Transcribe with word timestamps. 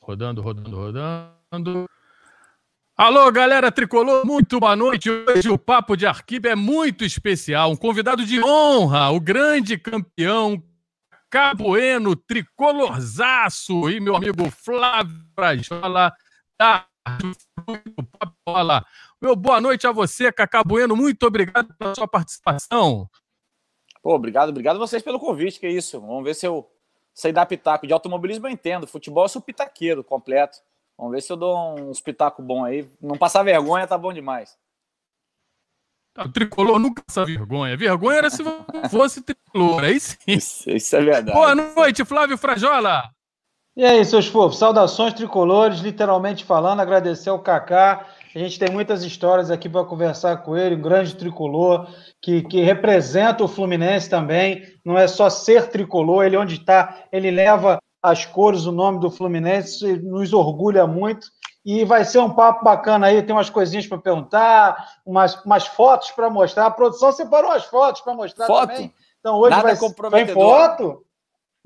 Rodando, 0.00 0.42
rodando, 0.42 0.76
rodando. 0.76 1.90
Alô, 2.96 3.30
galera 3.30 3.70
tricolor, 3.70 4.24
muito 4.24 4.58
boa 4.58 4.74
noite. 4.74 5.10
Hoje 5.10 5.50
o 5.50 5.58
Papo 5.58 5.96
de 5.96 6.06
Arquiba 6.06 6.48
é 6.48 6.54
muito 6.54 7.04
especial. 7.04 7.70
Um 7.70 7.76
convidado 7.76 8.24
de 8.24 8.42
honra, 8.42 9.10
o 9.10 9.20
grande 9.20 9.76
campeão 9.76 10.62
Cabueno, 11.28 12.16
tricolorzaço, 12.16 13.90
e 13.90 14.00
meu 14.00 14.16
amigo 14.16 14.50
Flávio 14.50 15.14
Frajola, 15.34 16.12
da 16.58 16.86
Bola. 18.46 18.84
Meu 19.20 19.36
boa 19.36 19.60
noite 19.60 19.86
a 19.86 19.92
você, 19.92 20.32
Cacá. 20.32 20.62
Muito 20.64 21.26
obrigado 21.26 21.74
pela 21.74 21.94
sua 21.94 22.08
participação. 22.08 23.08
Pô, 24.02 24.14
obrigado, 24.14 24.50
obrigado 24.50 24.76
a 24.76 24.78
vocês 24.78 25.02
pelo 25.02 25.18
convite, 25.18 25.58
que 25.58 25.66
é 25.66 25.70
isso. 25.70 26.00
Vamos 26.00 26.24
ver 26.24 26.34
se 26.34 26.46
eu 26.46 26.70
sei 27.16 27.32
dar 27.32 27.46
pitaco. 27.46 27.86
De 27.86 27.92
automobilismo 27.94 28.46
eu 28.46 28.50
entendo, 28.50 28.86
futebol 28.86 29.24
eu 29.24 29.28
sou 29.28 29.40
pitaqueiro 29.40 30.04
completo. 30.04 30.58
Vamos 30.98 31.12
ver 31.12 31.22
se 31.22 31.32
eu 31.32 31.36
dou 31.36 31.80
uns 31.80 32.00
pitacos 32.00 32.44
bons 32.44 32.64
aí. 32.64 32.88
Não 33.00 33.16
passar 33.16 33.42
vergonha 33.42 33.86
tá 33.86 33.96
bom 33.96 34.12
demais. 34.12 34.56
O 36.18 36.30
tricolor 36.30 36.78
nunca 36.78 37.02
passa 37.06 37.24
vergonha. 37.24 37.76
Vergonha 37.76 38.18
era 38.18 38.30
se 38.30 38.42
fosse 38.90 39.22
tricolor, 39.22 39.84
aí 39.84 39.98
sim. 39.98 40.16
Isso, 40.28 40.70
isso 40.70 40.96
é 40.96 41.00
verdade. 41.00 41.32
Boa 41.32 41.54
noite, 41.54 42.04
Flávio 42.04 42.38
Frajola. 42.38 43.10
E 43.76 43.84
aí, 43.84 44.02
seus 44.06 44.26
fofos, 44.26 44.58
saudações 44.58 45.12
tricolores, 45.12 45.80
literalmente 45.80 46.46
falando, 46.46 46.80
agradecer 46.80 47.28
ao 47.28 47.38
Kaká. 47.38 48.06
A 48.36 48.38
gente 48.38 48.58
tem 48.58 48.70
muitas 48.70 49.02
histórias 49.02 49.50
aqui 49.50 49.66
para 49.66 49.82
conversar 49.82 50.36
com 50.42 50.54
ele, 50.54 50.74
um 50.74 50.82
grande 50.82 51.16
tricolor 51.16 51.88
que, 52.20 52.42
que 52.42 52.60
representa 52.60 53.42
o 53.42 53.48
Fluminense 53.48 54.10
também. 54.10 54.62
Não 54.84 54.98
é 54.98 55.08
só 55.08 55.30
ser 55.30 55.70
tricolor, 55.70 56.22
ele 56.22 56.36
onde 56.36 56.56
está, 56.56 57.04
ele 57.10 57.30
leva 57.30 57.78
as 58.02 58.26
cores, 58.26 58.66
o 58.66 58.72
nome 58.72 59.00
do 59.00 59.10
Fluminense, 59.10 60.02
nos 60.02 60.34
orgulha 60.34 60.86
muito. 60.86 61.28
E 61.64 61.82
vai 61.82 62.04
ser 62.04 62.18
um 62.18 62.28
papo 62.28 62.62
bacana 62.62 63.06
aí, 63.06 63.22
tem 63.22 63.34
umas 63.34 63.48
coisinhas 63.48 63.86
para 63.86 63.96
perguntar, 63.96 64.86
umas, 65.06 65.42
umas 65.42 65.66
fotos 65.66 66.10
para 66.10 66.28
mostrar. 66.28 66.66
A 66.66 66.70
produção 66.70 67.12
separou 67.12 67.52
as 67.52 67.64
fotos 67.64 68.02
para 68.02 68.12
mostrar 68.12 68.46
foto? 68.46 68.68
também. 68.68 68.92
Então 69.18 69.36
hoje 69.38 69.56
Nada 69.56 69.74
vai. 69.74 70.26
Tem 70.26 70.34
foto? 70.34 71.05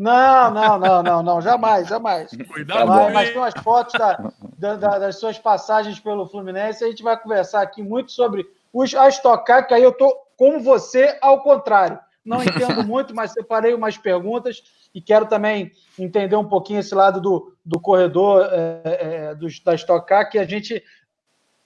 Não, 0.01 0.51
não, 0.51 0.79
não, 0.79 1.03
não, 1.03 1.23
não, 1.23 1.41
jamais, 1.43 1.87
jamais. 1.87 2.31
Cuidado 2.51 2.87
com 2.87 3.13
mas 3.13 3.29
tem 3.29 3.37
umas 3.39 3.53
fotos 3.63 3.93
da- 3.99 4.33
da- 4.59 4.75
da- 4.77 4.99
das 4.99 5.17
suas 5.21 5.39
passagens 5.39 6.01
pelo 6.01 6.27
Fluminense. 6.27 6.83
A 6.83 6.87
gente 6.89 7.03
vai 7.03 7.21
conversar 7.21 7.61
aqui 7.61 7.83
muito 7.83 8.11
sobre 8.11 8.47
os, 8.73 8.95
a 8.95 9.11
Stock 9.11 9.45
Car, 9.45 9.69
que 9.69 9.75
aí 9.75 9.83
eu 9.83 9.93
tô 9.93 10.17
como 10.39 10.59
você, 10.61 11.19
ao 11.21 11.43
contrário. 11.43 11.99
Não 12.25 12.39
entendo 12.43 12.83
muito, 12.83 13.15
mas 13.15 13.33
separei 13.33 13.75
umas 13.75 13.99
perguntas 13.99 14.63
e 14.95 15.03
quero 15.03 15.27
também 15.27 15.71
entender 15.99 16.35
um 16.37 16.49
pouquinho 16.49 16.81
esse 16.81 16.95
lado 16.95 17.21
do, 17.21 17.55
do 17.63 17.79
corredor 17.79 18.49
é, 18.51 18.81
é, 18.85 19.35
dos- 19.35 19.61
da 19.61 19.75
Stock 19.75 20.07
Car, 20.07 20.31
que 20.31 20.39
a 20.39 20.47
gente 20.47 20.83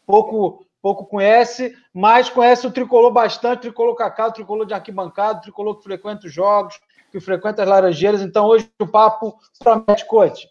pouco, 0.05 0.67
pouco 0.83 1.07
conhece, 1.07 1.77
mas 1.93 2.29
conhece 2.29 2.67
o 2.67 2.71
tricolor 2.73 3.13
bastante, 3.13 3.61
tricolor 3.63 3.95
cacau, 3.95 4.33
tricolor 4.33 4.67
de 4.67 4.75
arquibancada, 4.75 5.41
tricolor 5.41 5.77
que 5.77 5.85
frequenta 5.85 6.27
os 6.27 6.33
jogos, 6.33 6.81
que 7.15 7.21
frequenta 7.21 7.63
as 7.63 7.69
laranjeiras. 7.69 8.21
Então 8.21 8.45
hoje 8.47 8.69
o 8.81 8.87
papo 8.89 9.39
promete, 9.61 10.05
coach. 10.05 10.49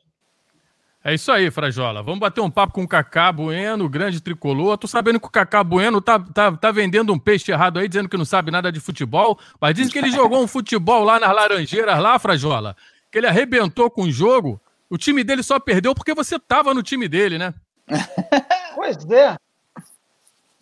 É 1.03 1.13
isso 1.13 1.29
aí, 1.29 1.51
Frajola. 1.51 2.01
Vamos 2.01 2.21
bater 2.21 2.39
um 2.39 2.49
papo 2.49 2.71
com 2.71 2.83
o 2.83 2.87
Cacá 2.87 3.29
Bueno, 3.33 3.89
grande 3.89 4.21
tricolor. 4.21 4.77
Tô 4.77 4.87
sabendo 4.87 5.19
que 5.19 5.27
o 5.27 5.29
Cacá 5.29 5.61
Bueno 5.61 5.99
tá, 5.99 6.17
tá, 6.17 6.53
tá 6.53 6.71
vendendo 6.71 7.11
um 7.11 7.19
peixe 7.19 7.51
errado 7.51 7.79
aí, 7.79 7.89
dizendo 7.89 8.07
que 8.07 8.15
não 8.15 8.23
sabe 8.23 8.49
nada 8.49 8.71
de 8.71 8.79
futebol, 8.79 9.37
mas 9.59 9.75
dizem 9.75 9.91
que 9.91 9.99
ele 9.99 10.09
jogou 10.09 10.41
um 10.41 10.47
futebol 10.47 11.03
lá 11.03 11.19
nas 11.19 11.35
Laranjeiras, 11.35 11.99
lá, 11.99 12.17
Frajola, 12.17 12.77
que 13.11 13.17
ele 13.17 13.27
arrebentou 13.27 13.91
com 13.91 14.03
o 14.03 14.11
jogo. 14.11 14.61
O 14.89 14.97
time 14.97 15.25
dele 15.25 15.43
só 15.43 15.59
perdeu 15.59 15.93
porque 15.93 16.13
você 16.13 16.39
tava 16.39 16.73
no 16.73 16.81
time 16.81 17.09
dele, 17.09 17.37
né? 17.37 17.53
Pois 18.75 18.97
é. 19.11 19.37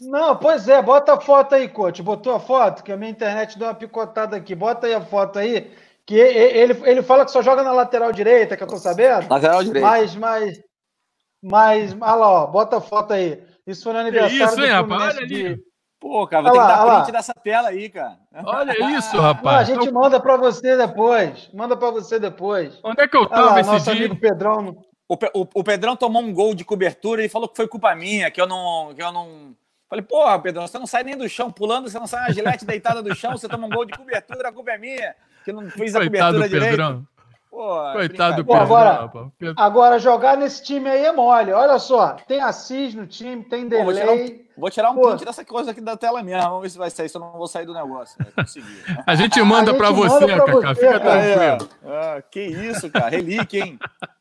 Não, 0.01 0.35
pois 0.35 0.67
é, 0.67 0.81
bota 0.81 1.13
a 1.13 1.21
foto 1.21 1.53
aí, 1.53 1.69
coach. 1.69 2.01
Botou 2.01 2.33
a 2.33 2.39
foto, 2.39 2.83
que 2.83 2.91
a 2.91 2.97
minha 2.97 3.11
internet 3.11 3.57
deu 3.57 3.67
uma 3.67 3.73
picotada 3.75 4.35
aqui. 4.35 4.55
Bota 4.55 4.87
aí 4.87 4.95
a 4.95 5.01
foto 5.01 5.37
aí. 5.37 5.71
Que 6.11 6.19
ele, 6.19 6.77
ele 6.83 7.01
fala 7.01 7.23
que 7.23 7.31
só 7.31 7.41
joga 7.41 7.63
na 7.63 7.71
lateral 7.71 8.11
direita, 8.11 8.57
que 8.57 8.63
eu 8.63 8.67
tô 8.67 8.75
sabendo. 8.75 9.29
Lateral 9.29 9.63
direito. 9.63 9.85
Mas, 9.85 10.13
mas, 10.13 10.59
mas, 11.41 11.93
olha 11.93 12.15
lá, 12.15 12.29
ó, 12.43 12.47
bota 12.47 12.77
a 12.77 12.81
foto 12.81 13.13
aí. 13.13 13.41
Isso 13.65 13.83
foi 13.83 13.93
no 13.93 13.99
aniversário 13.99 14.43
isso, 14.43 14.55
do 14.57 14.65
hein, 14.65 14.71
rapaz? 14.71 15.15
Olha 15.17 15.25
de- 15.27 15.45
ali. 15.47 15.57
Pô, 16.01 16.27
cara, 16.27 16.43
vou 16.43 16.51
Olha 16.51 16.59
ter 16.59 16.67
lá, 16.67 16.71
que 16.73 16.77
dar 16.79 16.83
lá. 16.83 17.01
print 17.03 17.11
dessa 17.13 17.33
tela 17.33 17.69
aí, 17.69 17.89
cara. 17.89 18.17
Olha 18.43 18.71
isso, 18.97 19.15
Não, 19.15 19.23
a 19.23 19.27
rapaz. 19.27 19.67
gente 19.69 19.81
Então, 19.87 19.93
manda 20.01 20.19
para 20.19 20.35
você 20.35 20.75
depois. 20.75 21.49
Manda 21.53 21.77
para 21.77 21.91
você 21.91 22.19
depois. 22.19 22.77
onde 22.83 23.01
é 23.01 23.07
que 23.07 23.15
eu 23.15 23.21
Olha 23.21 23.29
tava 23.29 23.49
lá, 23.51 23.59
esse 23.61 23.69
nosso 23.71 23.85
dia? 23.85 23.93
amigo 23.93 24.19
Pedrão. 24.19 24.75
O, 25.07 25.13
o- 25.13 25.47
o 25.55 25.63
Pedrão 25.63 25.95
tomou 25.95 26.21
um 26.21 26.33
gol 26.33 26.53
de 26.53 26.65
cobertura 26.65 27.23
e 27.23 27.29
falou 27.29 27.47
que 27.47 27.55
foi 27.55 27.69
culpa 27.69 27.95
minha, 27.95 28.29
que 28.29 28.41
eu 28.41 28.47
não. 28.47 28.93
Que 28.93 29.01
eu 29.01 29.13
não... 29.13 29.55
Falei, 29.89 30.03
porra, 30.03 30.39
Pedrão, 30.39 30.67
você 30.67 30.77
não 30.79 30.87
sai 30.87 31.03
nem 31.03 31.15
do 31.17 31.29
chão 31.29 31.51
pulando, 31.51 31.89
você 31.89 31.99
não 31.99 32.07
sai 32.07 32.21
uma 32.27 32.33
gilete 32.33 32.65
deitada 32.65 33.01
do 33.01 33.13
chão, 33.15 33.31
você 33.33 33.47
toma 33.47 33.67
um 33.67 33.69
gol 33.69 33.85
de 33.85 33.93
cobertura, 33.97 34.49
a 34.49 34.51
culpa 34.53 34.71
é 34.71 34.77
minha, 34.77 35.15
que 35.43 35.51
não 35.53 35.69
fiz 35.69 35.95
a 35.95 35.99
Coitado 35.99 36.37
cobertura 36.37 36.43
do 36.43 36.49
direito. 36.49 36.69
Pedrão. 36.71 37.07
Pô, 37.49 37.91
Coitado 37.93 38.35
do 38.37 38.45
Pô, 38.45 38.53
Pedrão. 38.53 38.65
agora- 38.65 38.91
rapaz. 39.01 39.27
Pedro- 39.37 39.55
Agora, 39.57 39.99
jogar 39.99 40.37
nesse 40.37 40.63
time 40.63 40.89
aí 40.89 41.03
é 41.05 41.11
mole. 41.11 41.51
Olha 41.51 41.77
só, 41.79 42.15
tem 42.27 42.39
Assis 42.41 42.95
no 42.95 43.05
time, 43.05 43.43
tem 43.43 43.67
Pô, 43.69 43.83
vou 43.83 43.93
tirar 43.93 44.11
um, 44.13 44.15
delay. 44.15 44.45
vou 44.57 44.69
tirar 44.69 44.91
um 44.91 44.95
Pô. 44.95 45.07
print 45.09 45.25
dessa 45.25 45.43
coisa 45.43 45.71
aqui 45.71 45.81
da 45.81 45.97
tela 45.97 46.23
mesmo. 46.23 46.41
Vamos 46.43 46.61
ver 46.61 46.69
se 46.69 46.77
vai 46.77 46.89
sair, 46.89 47.09
se 47.09 47.17
eu 47.17 47.21
não 47.21 47.33
vou 47.33 47.47
sair 47.47 47.65
do 47.65 47.73
negócio. 47.73 48.15
Vai 48.23 48.31
conseguir. 48.45 48.83
A 49.05 49.15
gente 49.15 49.41
manda 49.43 49.71
A 49.71 49.73
pra 49.73 49.87
gente 49.87 49.97
você, 49.97 50.19
manda 50.27 50.45
Cacá. 50.45 50.51
você, 50.73 50.75
Fica 50.75 50.99
cara. 51.01 51.57
Tranquilo. 51.57 51.69
Ah, 51.85 52.21
que 52.31 52.39
isso, 52.41 52.89
cara. 52.89 53.09
Relíquia, 53.09 53.65
hein? 53.65 53.79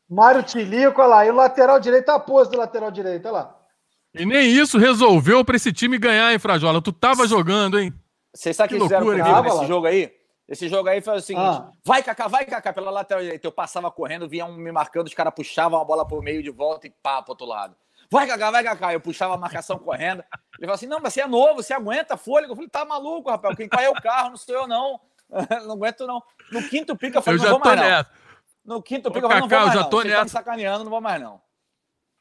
Mário 0.09 0.43
Tilico, 0.43 0.99
olha 1.01 1.07
lá. 1.09 1.25
E 1.25 1.29
o 1.31 1.35
lateral 1.35 1.79
direito, 1.79 2.09
a 2.09 2.19
pose 2.19 2.51
do 2.51 2.57
lateral 2.57 2.91
direito, 2.91 3.25
olha 3.27 3.31
lá. 3.33 3.55
E 4.13 4.25
nem 4.25 4.45
isso 4.51 4.77
resolveu 4.77 5.45
pra 5.45 5.55
esse 5.55 5.71
time 5.71 5.97
ganhar, 5.97 6.33
hein, 6.33 6.37
Frajola? 6.37 6.81
Tu 6.81 6.91
tava 6.91 7.25
jogando, 7.25 7.79
hein? 7.79 7.93
Vocês 8.35 8.57
sabem 8.57 8.67
o 8.67 8.69
Que 8.73 8.77
que 8.77 8.83
fizeram 8.83 9.05
loucura, 9.05 9.23
comigo 9.23 9.41
cara. 9.43 9.55
nesse 9.55 9.67
jogo 9.69 9.87
aí? 9.87 10.11
Esse 10.47 10.67
jogo 10.67 10.89
aí 10.89 11.01
foi 11.01 11.15
o 11.17 11.21
seguinte: 11.21 11.45
Ah. 11.45 11.71
vai, 11.85 12.03
Kaká, 12.03 12.27
vai, 12.27 12.45
Kaká, 12.45 12.73
pela 12.73 12.91
lateral 12.91 13.23
direita. 13.23 13.47
Eu 13.47 13.51
passava 13.51 13.89
correndo, 13.89 14.27
vinha 14.27 14.45
um 14.45 14.55
me 14.55 14.71
marcando, 14.71 15.07
os 15.07 15.13
caras 15.13 15.33
puxavam 15.33 15.79
a 15.79 15.85
bola 15.85 16.05
por 16.05 16.21
meio 16.21 16.43
de 16.43 16.49
volta 16.49 16.87
e 16.87 16.89
pá, 16.89 17.21
pro 17.21 17.31
outro 17.31 17.45
lado. 17.47 17.75
Vai, 18.11 18.27
Kaká, 18.27 18.51
vai, 18.51 18.63
Kaká. 18.63 18.93
Eu 18.93 18.99
puxava 18.99 19.35
a 19.35 19.37
marcação 19.37 19.77
correndo. 19.79 20.19
Ele 20.57 20.61
falou 20.61 20.73
assim: 20.75 20.87
não, 20.87 20.99
mas 20.99 21.13
você 21.13 21.21
é 21.21 21.27
novo, 21.27 21.63
você 21.63 21.73
aguenta 21.73 22.17
fôlego. 22.17 22.51
Eu 22.51 22.55
falei: 22.55 22.69
tá 22.69 22.83
maluco, 22.83 23.29
rapaz, 23.29 23.55
quem 23.55 23.69
cai 23.69 23.85
é 23.85 23.89
o 23.89 23.93
carro, 24.01 24.29
não 24.31 24.37
sou 24.37 24.53
eu, 24.55 24.67
não. 24.67 24.99
não 25.65 25.73
aguento, 25.73 26.05
não. 26.05 26.21
No 26.51 26.61
quinto 26.67 26.95
pico, 26.97 27.15
eu 27.15 27.19
Eu 27.19 27.23
falei: 27.23 27.37
não 27.39 27.45
já 27.45 27.51
vou 27.51 27.59
tô 27.61 27.69
mais, 27.69 27.79
não. 27.79 27.85
nessa. 27.89 28.09
No 28.65 28.81
quinto 28.81 29.09
Ô, 29.09 29.11
pico, 29.11 29.25
eu 29.25 29.29
falei: 29.29 29.41
não 29.41 29.47
Kaká, 29.47 29.61
vou 29.61 29.65
mais, 29.67 29.75
eu 29.75 29.79
já 29.79 29.83
não. 29.83 29.89
tô 29.89 29.97
Vocês 30.01 30.07
estão 30.07 30.19
me 30.19 30.23
nessa. 30.25 30.37
sacaneando, 30.37 30.83
não 30.83 30.91
vou 30.91 31.01
mais, 31.01 31.21
não. 31.21 31.41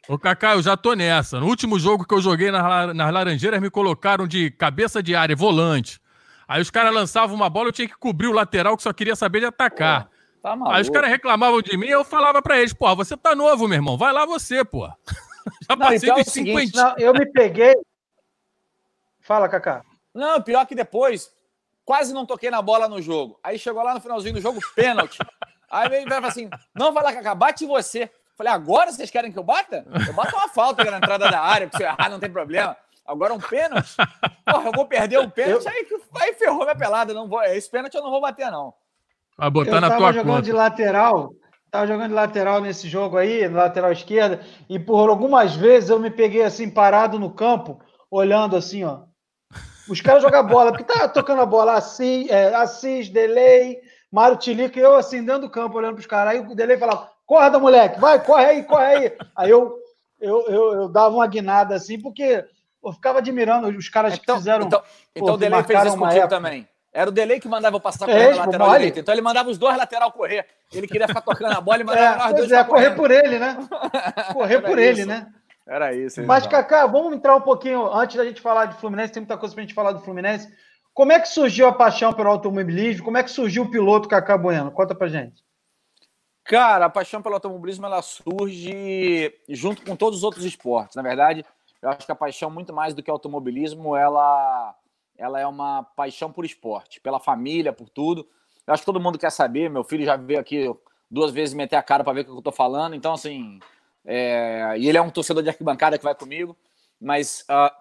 Ô, 0.08 0.18
Cacá, 0.18 0.54
eu 0.54 0.62
já 0.62 0.76
tô 0.76 0.94
nessa. 0.94 1.38
No 1.38 1.46
último 1.46 1.78
jogo 1.78 2.06
que 2.06 2.14
eu 2.14 2.20
joguei 2.22 2.50
nas, 2.50 2.94
nas 2.94 3.12
Laranjeiras, 3.12 3.60
me 3.60 3.70
colocaram 3.70 4.26
de 4.26 4.50
cabeça 4.50 5.02
de 5.02 5.14
área, 5.14 5.36
volante. 5.36 5.99
Aí 6.50 6.60
os 6.60 6.68
caras 6.68 6.92
lançavam 6.92 7.36
uma 7.36 7.48
bola, 7.48 7.68
eu 7.68 7.72
tinha 7.72 7.86
que 7.86 7.96
cobrir 7.96 8.26
o 8.26 8.32
lateral 8.32 8.76
que 8.76 8.82
só 8.82 8.92
queria 8.92 9.14
saber 9.14 9.38
de 9.38 9.46
atacar. 9.46 10.10
Tá 10.42 10.56
maluco. 10.56 10.74
Aí 10.74 10.82
os 10.82 10.90
caras 10.90 11.08
reclamavam 11.08 11.62
de 11.62 11.76
mim, 11.76 11.86
eu 11.86 12.02
falava 12.02 12.42
pra 12.42 12.58
eles, 12.58 12.72
porra, 12.72 12.96
você 12.96 13.16
tá 13.16 13.36
novo, 13.36 13.68
meu 13.68 13.76
irmão, 13.76 13.96
vai 13.96 14.12
lá 14.12 14.26
você, 14.26 14.64
pô. 14.64 14.84
Já 15.62 15.76
Não, 15.76 15.78
passei 15.78 16.08
então 16.08 16.18
é 16.18 16.20
o 16.20 16.24
dos 16.24 16.32
seguinte, 16.32 16.70
50. 16.72 16.82
Não, 16.82 16.98
eu 16.98 17.12
me 17.14 17.24
peguei. 17.24 17.72
Fala, 19.20 19.48
Kaká. 19.48 19.84
Não, 20.12 20.42
pior 20.42 20.66
que 20.66 20.74
depois, 20.74 21.32
quase 21.84 22.12
não 22.12 22.26
toquei 22.26 22.50
na 22.50 22.60
bola 22.60 22.88
no 22.88 23.00
jogo. 23.00 23.38
Aí 23.44 23.56
chegou 23.56 23.84
lá 23.84 23.94
no 23.94 24.00
finalzinho 24.00 24.34
do 24.34 24.40
jogo, 24.40 24.60
pênalti. 24.74 25.18
Aí 25.70 25.88
veio 25.88 26.04
e 26.04 26.10
falou 26.10 26.28
assim: 26.28 26.50
não 26.74 26.92
vai 26.92 27.04
lá, 27.04 27.12
Kaká, 27.12 27.32
bate 27.32 27.64
você. 27.64 28.10
Falei, 28.36 28.52
agora 28.52 28.90
vocês 28.90 29.08
querem 29.08 29.30
que 29.30 29.38
eu 29.38 29.44
bata? 29.44 29.86
Eu 30.04 30.12
bato 30.14 30.34
uma 30.34 30.48
falta 30.48 30.82
aqui 30.82 30.90
na 30.90 30.96
entrada 30.96 31.30
da 31.30 31.40
área, 31.40 31.68
porque 31.68 31.76
se 31.76 31.88
eu 31.88 31.92
errar 31.92 32.08
não 32.08 32.18
tem 32.18 32.28
problema. 32.28 32.76
Agora 33.10 33.34
um 33.34 33.40
pênalti? 33.40 33.96
Porra, 34.46 34.66
eu 34.68 34.72
vou 34.72 34.86
perder 34.86 35.18
um 35.18 35.28
pênalti, 35.28 35.68
aí, 35.68 35.84
que- 35.84 36.00
aí 36.20 36.32
ferrou 36.34 36.60
minha 36.60 36.76
pelada. 36.76 37.12
Não 37.12 37.28
vou, 37.28 37.42
esse 37.42 37.68
pênalti 37.68 37.94
eu 37.94 38.02
não 38.02 38.10
vou 38.10 38.20
bater, 38.20 38.50
não. 38.50 38.72
Vai 39.36 39.50
botar 39.50 39.70
eu 39.76 39.80
na 39.80 39.88
tava 39.88 40.00
tua 40.00 40.12
jogando 40.12 40.34
conta. 40.36 40.42
de 40.42 40.52
lateral. 40.52 41.32
Tava 41.70 41.86
jogando 41.86 42.08
de 42.08 42.14
lateral 42.14 42.60
nesse 42.60 42.88
jogo 42.88 43.16
aí, 43.16 43.48
na 43.48 43.62
lateral 43.62 43.92
esquerda, 43.92 44.40
e 44.68 44.78
por 44.78 45.08
algumas 45.08 45.54
vezes 45.54 45.88
eu 45.90 45.98
me 46.00 46.10
peguei 46.10 46.42
assim, 46.42 46.68
parado 46.68 47.18
no 47.18 47.30
campo, 47.32 47.80
olhando 48.10 48.56
assim, 48.56 48.84
ó. 48.84 49.02
Os 49.88 50.00
caras 50.00 50.22
jogam 50.22 50.44
bola, 50.46 50.70
porque 50.72 50.84
tá 50.84 51.08
tocando 51.08 51.42
a 51.42 51.46
bola 51.46 51.74
assim, 51.74 52.28
é, 52.28 52.54
Assis, 52.54 53.08
Delay, 53.08 53.78
Mário 54.10 54.36
Tilico, 54.36 54.78
e 54.78 54.82
eu 54.82 54.94
assim, 54.96 55.24
dentro 55.24 55.42
do 55.42 55.50
campo, 55.50 55.78
olhando 55.78 55.94
pros 55.94 56.06
caras. 56.06 56.32
Aí 56.34 56.40
o 56.40 56.54
Delay 56.54 56.76
falava, 56.76 57.08
corda, 57.26 57.58
moleque, 57.58 58.00
vai, 58.00 58.22
corre 58.24 58.44
aí, 58.46 58.62
corre 58.64 58.84
aí. 58.84 59.16
Aí 59.36 59.50
eu, 59.50 59.76
eu, 60.20 60.44
eu, 60.48 60.72
eu 60.74 60.88
dava 60.88 61.14
uma 61.14 61.26
guinada 61.26 61.74
assim, 61.76 62.00
porque 62.00 62.44
eu 62.84 62.92
ficava 62.92 63.18
admirando 63.18 63.68
os 63.68 63.88
caras 63.88 64.14
que 64.14 64.20
Então, 64.22 64.36
fizeram. 64.36 64.66
então, 64.66 64.82
então 65.14 65.28
pô, 65.28 65.34
o 65.34 65.36
Delay 65.36 65.62
fez 65.64 65.84
isso 65.84 65.96
contigo 65.98 66.18
época. 66.20 66.28
também. 66.28 66.68
Era 66.92 67.08
o 67.08 67.12
Delay 67.12 67.38
que 67.38 67.46
mandava 67.48 67.76
eu 67.76 67.80
passar 67.80 68.08
É, 68.08 68.12
correndo 68.12 68.28
na 68.30 68.34
pô, 68.44 68.50
lateral 68.50 68.70
direita. 68.72 69.00
Então 69.00 69.14
ele 69.14 69.22
mandava 69.22 69.48
os 69.50 69.58
dois 69.58 69.76
lateral 69.76 70.10
correr. 70.10 70.44
Ele 70.72 70.88
queria 70.88 71.06
ficar 71.06 71.20
tocando 71.20 71.52
a 71.56 71.60
bola 71.60 71.80
e 71.80 71.84
mandava 71.84 72.14
É, 72.14 72.18
nós 72.18 72.34
dois 72.34 72.50
é, 72.52 72.64
correr 72.64 72.90
por 72.96 73.10
ele, 73.10 73.38
né? 73.38 73.56
Correr 74.32 74.54
Era 74.56 74.66
por 74.68 74.78
ele, 74.78 75.00
isso. 75.00 75.08
né? 75.08 75.32
Era 75.68 75.94
isso. 75.94 76.20
Mas, 76.24 76.44
então. 76.46 76.58
Cacá, 76.58 76.86
vamos 76.86 77.12
entrar 77.12 77.36
um 77.36 77.40
pouquinho, 77.40 77.86
antes 77.94 78.16
da 78.16 78.24
gente 78.24 78.40
falar 78.40 78.64
de 78.64 78.74
Fluminense, 78.80 79.12
tem 79.12 79.20
muita 79.20 79.36
coisa 79.38 79.54
pra 79.54 79.62
gente 79.62 79.74
falar 79.74 79.92
do 79.92 80.00
Fluminense. 80.00 80.52
Como 80.92 81.12
é 81.12 81.20
que 81.20 81.28
surgiu 81.28 81.68
a 81.68 81.72
paixão 81.72 82.12
pelo 82.12 82.28
automobilismo? 82.28 83.04
Como 83.04 83.16
é 83.16 83.22
que 83.22 83.30
surgiu 83.30 83.62
o 83.62 83.70
piloto 83.70 84.08
Cacá 84.08 84.36
Bueno? 84.36 84.72
Conta 84.72 84.92
pra 84.92 85.06
gente. 85.06 85.44
Cara, 86.44 86.86
a 86.86 86.90
paixão 86.90 87.22
pelo 87.22 87.36
automobilismo 87.36 87.86
ela 87.86 88.02
surge 88.02 89.32
junto 89.48 89.82
com 89.82 89.94
todos 89.94 90.18
os 90.18 90.24
outros 90.24 90.44
esportes. 90.44 90.96
Na 90.96 91.02
verdade, 91.02 91.44
eu 91.82 91.90
acho 91.90 92.06
que 92.06 92.12
a 92.12 92.16
paixão 92.16 92.50
muito 92.50 92.72
mais 92.72 92.94
do 92.94 93.02
que 93.02 93.10
automobilismo, 93.10 93.96
ela 93.96 94.74
ela 95.16 95.38
é 95.38 95.46
uma 95.46 95.82
paixão 95.82 96.32
por 96.32 96.46
esporte, 96.46 97.00
pela 97.00 97.20
família, 97.20 97.72
por 97.72 97.90
tudo. 97.90 98.26
Eu 98.66 98.72
acho 98.72 98.82
que 98.82 98.86
todo 98.86 99.00
mundo 99.00 99.18
quer 99.18 99.30
saber. 99.30 99.68
Meu 99.68 99.84
filho 99.84 100.04
já 100.04 100.16
veio 100.16 100.40
aqui 100.40 100.74
duas 101.10 101.30
vezes 101.30 101.54
meter 101.54 101.76
a 101.76 101.82
cara 101.82 102.02
para 102.02 102.14
ver 102.14 102.20
o 102.22 102.24
que 102.24 102.30
eu 102.30 102.38
estou 102.38 102.52
falando. 102.52 102.94
Então, 102.94 103.12
assim, 103.12 103.60
é... 104.04 104.74
e 104.78 104.88
ele 104.88 104.96
é 104.96 105.02
um 105.02 105.10
torcedor 105.10 105.42
de 105.42 105.50
arquibancada 105.50 105.98
que 105.98 106.04
vai 106.04 106.14
comigo. 106.14 106.56
Mas 106.98 107.44
uh, 107.50 107.74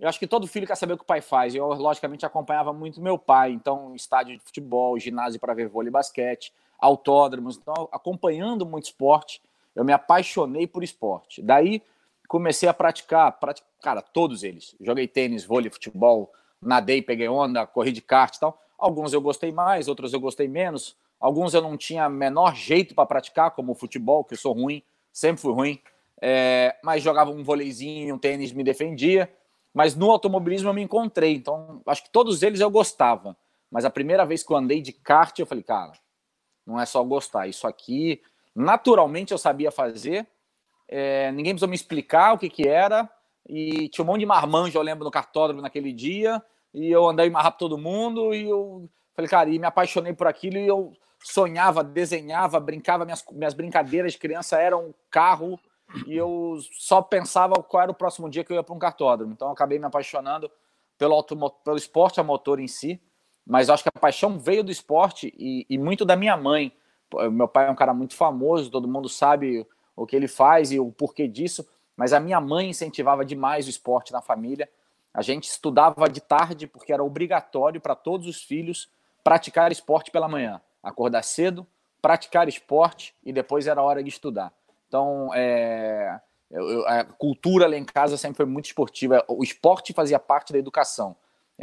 eu 0.00 0.08
acho 0.08 0.18
que 0.18 0.26
todo 0.26 0.46
filho 0.46 0.66
quer 0.66 0.76
saber 0.76 0.94
o 0.94 0.96
que 0.96 1.02
o 1.02 1.06
pai 1.06 1.20
faz. 1.20 1.54
Eu, 1.54 1.66
logicamente, 1.66 2.24
acompanhava 2.24 2.72
muito 2.72 3.02
meu 3.02 3.18
pai. 3.18 3.52
Então, 3.52 3.94
estádio 3.94 4.38
de 4.38 4.42
futebol, 4.42 4.98
ginásio 4.98 5.40
para 5.40 5.52
ver 5.52 5.68
vôlei 5.68 5.88
e 5.88 5.92
basquete, 5.92 6.54
autódromos. 6.78 7.58
Então, 7.58 7.88
acompanhando 7.92 8.64
muito 8.64 8.84
esporte, 8.84 9.42
eu 9.74 9.84
me 9.84 9.92
apaixonei 9.92 10.66
por 10.66 10.82
esporte. 10.82 11.42
Daí, 11.42 11.82
comecei 12.28 12.68
a 12.68 12.74
praticar, 12.74 13.32
pratic... 13.40 13.64
cara, 13.82 14.02
todos 14.02 14.44
eles. 14.44 14.76
Joguei 14.78 15.08
tênis, 15.08 15.44
vôlei, 15.44 15.70
futebol, 15.70 16.30
nadei, 16.60 17.00
peguei 17.00 17.28
onda, 17.28 17.66
corri 17.66 17.90
de 17.90 18.02
kart 18.02 18.36
e 18.36 18.40
tal. 18.40 18.62
Alguns 18.78 19.12
eu 19.12 19.20
gostei 19.20 19.50
mais, 19.50 19.88
outros 19.88 20.12
eu 20.12 20.20
gostei 20.20 20.46
menos. 20.46 20.94
Alguns 21.18 21.54
eu 21.54 21.62
não 21.62 21.76
tinha 21.76 22.08
menor 22.08 22.54
jeito 22.54 22.94
para 22.94 23.06
praticar, 23.06 23.50
como 23.52 23.72
o 23.72 23.74
futebol, 23.74 24.22
que 24.22 24.34
eu 24.34 24.38
sou 24.38 24.52
ruim, 24.52 24.82
sempre 25.12 25.40
fui 25.40 25.52
ruim. 25.52 25.80
É, 26.20 26.76
mas 26.84 27.02
jogava 27.02 27.30
um 27.30 27.42
voleizinho, 27.42 28.14
um 28.14 28.18
tênis, 28.18 28.52
me 28.52 28.62
defendia. 28.62 29.32
Mas 29.74 29.96
no 29.96 30.10
automobilismo 30.10 30.68
eu 30.68 30.74
me 30.74 30.82
encontrei. 30.82 31.34
Então, 31.34 31.82
acho 31.86 32.04
que 32.04 32.10
todos 32.10 32.42
eles 32.42 32.60
eu 32.60 32.70
gostava. 32.70 33.36
Mas 33.70 33.84
a 33.84 33.90
primeira 33.90 34.24
vez 34.24 34.42
que 34.42 34.52
eu 34.52 34.56
andei 34.56 34.80
de 34.80 34.92
kart, 34.92 35.36
eu 35.38 35.46
falei, 35.46 35.64
cara, 35.64 35.92
não 36.66 36.78
é 36.80 36.86
só 36.86 37.02
gostar. 37.02 37.48
Isso 37.48 37.66
aqui, 37.66 38.20
naturalmente 38.54 39.32
eu 39.32 39.38
sabia 39.38 39.70
fazer. 39.70 40.26
É, 40.88 41.30
ninguém 41.32 41.52
precisou 41.52 41.68
me 41.68 41.74
explicar 41.74 42.32
o 42.32 42.38
que, 42.38 42.48
que 42.48 42.66
era. 42.66 43.08
E 43.48 43.88
tinha 43.88 44.02
um 44.02 44.06
monte 44.06 44.20
de 44.20 44.26
marmanjo, 44.26 44.76
eu 44.76 44.82
lembro, 44.82 45.04
no 45.04 45.10
cartódromo 45.10 45.62
naquele 45.62 45.92
dia. 45.92 46.42
E 46.72 46.90
eu 46.90 47.06
andei 47.08 47.28
mais 47.30 47.44
rápido 47.44 47.60
todo 47.60 47.78
mundo. 47.78 48.34
E 48.34 48.48
eu 48.48 48.88
falei, 49.14 49.28
cara, 49.28 49.50
e 49.50 49.58
me 49.58 49.66
apaixonei 49.66 50.12
por 50.12 50.26
aquilo. 50.26 50.56
E 50.56 50.66
eu 50.66 50.92
sonhava, 51.22 51.84
desenhava, 51.84 52.58
brincava. 52.58 53.04
Minhas, 53.04 53.24
minhas 53.30 53.54
brincadeiras 53.54 54.12
de 54.12 54.18
criança 54.18 54.60
eram 54.60 54.94
carro. 55.10 55.58
E 56.06 56.16
eu 56.16 56.58
só 56.72 57.00
pensava 57.00 57.54
qual 57.56 57.82
era 57.82 57.92
o 57.92 57.94
próximo 57.94 58.28
dia 58.28 58.44
que 58.44 58.52
eu 58.52 58.56
ia 58.56 58.62
para 58.62 58.74
um 58.74 58.78
cartódromo. 58.78 59.32
Então 59.32 59.48
eu 59.48 59.52
acabei 59.52 59.78
me 59.78 59.86
apaixonando 59.86 60.50
pelo, 60.98 61.22
pelo 61.22 61.76
esporte 61.76 62.20
a 62.20 62.24
motor 62.24 62.60
em 62.60 62.68
si. 62.68 63.00
Mas 63.46 63.70
acho 63.70 63.82
que 63.82 63.88
a 63.88 64.00
paixão 64.00 64.38
veio 64.38 64.62
do 64.62 64.70
esporte 64.70 65.34
e, 65.38 65.66
e 65.70 65.78
muito 65.78 66.04
da 66.04 66.16
minha 66.16 66.36
mãe. 66.36 66.70
Meu 67.32 67.48
pai 67.48 67.66
é 67.66 67.70
um 67.70 67.74
cara 67.74 67.94
muito 67.94 68.14
famoso, 68.14 68.70
todo 68.70 68.86
mundo 68.86 69.08
sabe 69.08 69.66
o 69.98 70.06
que 70.06 70.14
ele 70.14 70.28
faz 70.28 70.72
e 70.72 70.78
o 70.78 70.90
porquê 70.92 71.26
disso. 71.26 71.66
Mas 71.96 72.12
a 72.12 72.20
minha 72.20 72.40
mãe 72.40 72.70
incentivava 72.70 73.24
demais 73.24 73.66
o 73.66 73.70
esporte 73.70 74.12
na 74.12 74.20
família. 74.20 74.68
A 75.12 75.22
gente 75.22 75.48
estudava 75.48 76.08
de 76.08 76.20
tarde 76.20 76.66
porque 76.66 76.92
era 76.92 77.02
obrigatório 77.02 77.80
para 77.80 77.94
todos 77.94 78.26
os 78.26 78.42
filhos 78.42 78.88
praticar 79.24 79.72
esporte 79.72 80.10
pela 80.10 80.28
manhã. 80.28 80.60
Acordar 80.82 81.22
cedo, 81.22 81.66
praticar 82.00 82.48
esporte 82.48 83.14
e 83.24 83.32
depois 83.32 83.66
era 83.66 83.82
hora 83.82 84.02
de 84.02 84.08
estudar. 84.08 84.52
Então, 84.86 85.30
é, 85.34 86.20
a 86.86 87.04
cultura 87.04 87.66
lá 87.66 87.76
em 87.76 87.84
casa 87.84 88.16
sempre 88.16 88.36
foi 88.36 88.46
muito 88.46 88.66
esportiva. 88.66 89.24
O 89.28 89.42
esporte 89.42 89.92
fazia 89.92 90.18
parte 90.18 90.52
da 90.52 90.58
educação. 90.58 91.16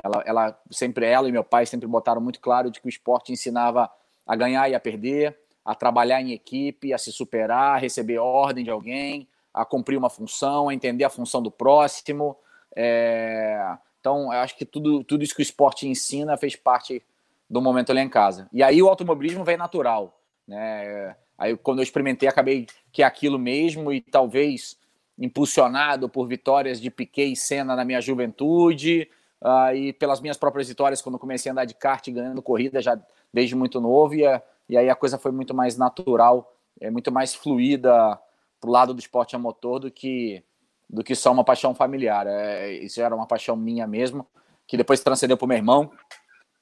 Ela, 0.03 0.23
ela 0.25 0.61
sempre 0.69 1.05
ela 1.05 1.29
e 1.29 1.31
meu 1.31 1.43
pai 1.43 1.65
sempre 1.65 1.87
botaram 1.87 2.19
muito 2.19 2.41
claro 2.41 2.69
de 2.69 2.81
que 2.81 2.87
o 2.87 2.89
esporte 2.89 3.31
ensinava 3.31 3.89
a 4.27 4.35
ganhar 4.35 4.69
e 4.69 4.75
a 4.75 4.79
perder, 4.79 5.39
a 5.65 5.73
trabalhar 5.73 6.21
em 6.21 6.31
equipe, 6.31 6.93
a 6.93 6.97
se 6.97 7.11
superar, 7.11 7.75
a 7.75 7.77
receber 7.77 8.19
ordem 8.19 8.63
de 8.63 8.69
alguém, 8.69 9.27
a 9.53 9.65
cumprir 9.65 9.97
uma 9.97 10.09
função, 10.09 10.69
a 10.69 10.73
entender 10.73 11.03
a 11.03 11.09
função 11.09 11.41
do 11.41 11.49
próximo. 11.49 12.37
É... 12.75 13.75
Então, 13.99 14.31
eu 14.31 14.39
acho 14.39 14.55
que 14.55 14.65
tudo, 14.65 15.03
tudo 15.03 15.23
isso 15.23 15.33
que 15.33 15.41
o 15.41 15.43
esporte 15.43 15.87
ensina 15.87 16.37
fez 16.37 16.55
parte 16.55 17.01
do 17.49 17.59
momento 17.61 17.91
ali 17.91 18.01
em 18.01 18.09
casa. 18.09 18.47
E 18.53 18.61
aí 18.61 18.81
o 18.81 18.87
automobilismo 18.87 19.43
vem 19.43 19.57
natural. 19.57 20.19
Né? 20.47 21.15
Aí, 21.37 21.57
quando 21.57 21.79
eu 21.79 21.83
experimentei, 21.83 22.29
acabei 22.29 22.67
que 22.91 23.01
é 23.01 23.05
aquilo 23.05 23.39
mesmo 23.39 23.91
e 23.91 24.01
talvez 24.01 24.77
impulsionado 25.17 26.07
por 26.07 26.27
vitórias 26.27 26.79
de 26.79 26.91
Piquet 26.91 27.31
e 27.31 27.35
Senna 27.35 27.75
na 27.75 27.85
minha 27.85 28.01
juventude, 28.01 29.09
uh, 29.41 29.73
e 29.75 29.93
pelas 29.93 30.19
minhas 30.19 30.37
próprias 30.37 30.67
vitórias 30.67 31.01
quando 31.01 31.17
comecei 31.17 31.49
a 31.49 31.53
andar 31.53 31.65
de 31.65 31.73
kart 31.73 32.07
ganhando 32.09 32.41
corrida 32.41 32.81
já 32.81 32.99
desde 33.33 33.55
muito 33.55 33.79
novo, 33.79 34.15
e, 34.15 34.23
e 34.67 34.77
aí 34.77 34.89
a 34.89 34.95
coisa 34.95 35.17
foi 35.17 35.31
muito 35.31 35.53
mais 35.53 35.77
natural, 35.77 36.55
é 36.79 36.89
muito 36.89 37.11
mais 37.11 37.33
fluida 37.33 38.19
pro 38.59 38.71
lado 38.71 38.93
do 38.93 38.99
esporte 38.99 39.35
a 39.35 39.39
motor 39.39 39.79
do 39.79 39.91
que 39.91 40.43
do 40.87 41.03
que 41.03 41.15
só 41.15 41.31
uma 41.31 41.43
paixão 41.43 41.73
familiar. 41.73 42.27
É, 42.27 42.71
isso 42.73 43.01
era 43.01 43.15
uma 43.15 43.25
paixão 43.25 43.55
minha 43.55 43.87
mesmo, 43.87 44.27
que 44.67 44.77
depois 44.77 45.01
transcendeu 45.01 45.35
pro 45.35 45.47
meu 45.47 45.57
irmão, 45.57 45.91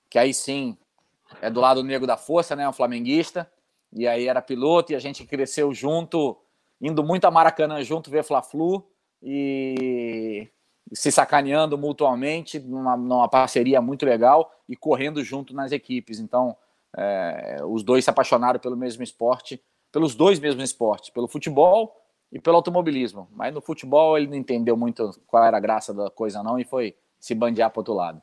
que 0.09 0.17
aí 0.17 0.33
sim 0.33 0.77
é 1.41 1.49
do 1.49 1.59
lado 1.59 1.83
negro 1.83 2.07
da 2.07 2.15
força, 2.15 2.55
né, 2.55 2.67
um 2.67 2.73
flamenguista, 2.73 3.51
e 3.91 4.07
aí 4.07 4.27
era 4.27 4.41
piloto 4.41 4.91
e 4.91 4.95
a 4.95 4.99
gente 4.99 5.25
cresceu 5.25 5.73
junto, 5.73 6.37
indo 6.79 7.03
muito 7.03 7.25
a 7.25 7.31
Maracanã 7.31 7.83
junto 7.83 8.09
ver 8.09 8.23
Fla-Flu 8.23 8.87
e 9.21 10.47
se 10.91 11.11
sacaneando 11.11 11.77
mutuamente 11.77 12.59
numa, 12.59 12.97
numa, 12.97 13.29
parceria 13.29 13.81
muito 13.81 14.05
legal 14.05 14.51
e 14.67 14.75
correndo 14.75 15.23
junto 15.23 15.53
nas 15.53 15.71
equipes. 15.71 16.19
Então, 16.19 16.55
é, 16.95 17.57
os 17.65 17.83
dois 17.83 18.03
se 18.03 18.09
apaixonaram 18.09 18.59
pelo 18.59 18.77
mesmo 18.77 19.03
esporte, 19.03 19.61
pelos 19.91 20.15
dois 20.15 20.39
mesmos 20.39 20.63
esportes, 20.63 21.09
pelo 21.09 21.27
futebol 21.27 21.95
e 22.31 22.39
pelo 22.39 22.55
automobilismo. 22.55 23.27
Mas 23.31 23.53
no 23.53 23.61
futebol 23.61 24.17
ele 24.17 24.27
não 24.27 24.35
entendeu 24.35 24.75
muito 24.75 25.11
qual 25.27 25.43
era 25.43 25.57
a 25.57 25.59
graça 25.59 25.93
da 25.93 26.09
coisa 26.09 26.41
não 26.43 26.59
e 26.59 26.63
foi 26.63 26.95
se 27.19 27.33
bandear 27.35 27.69
para 27.71 27.79
outro 27.79 27.93
lado. 27.93 28.21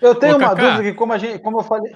Eu 0.00 0.14
tenho 0.14 0.34
Ô, 0.34 0.38
uma 0.38 0.50
Cacá, 0.50 0.70
dúvida 0.70 0.82
que 0.90 0.94
como 0.96 1.12
a 1.12 1.18
gente, 1.18 1.38
como 1.40 1.58
eu 1.58 1.64
falei, 1.64 1.94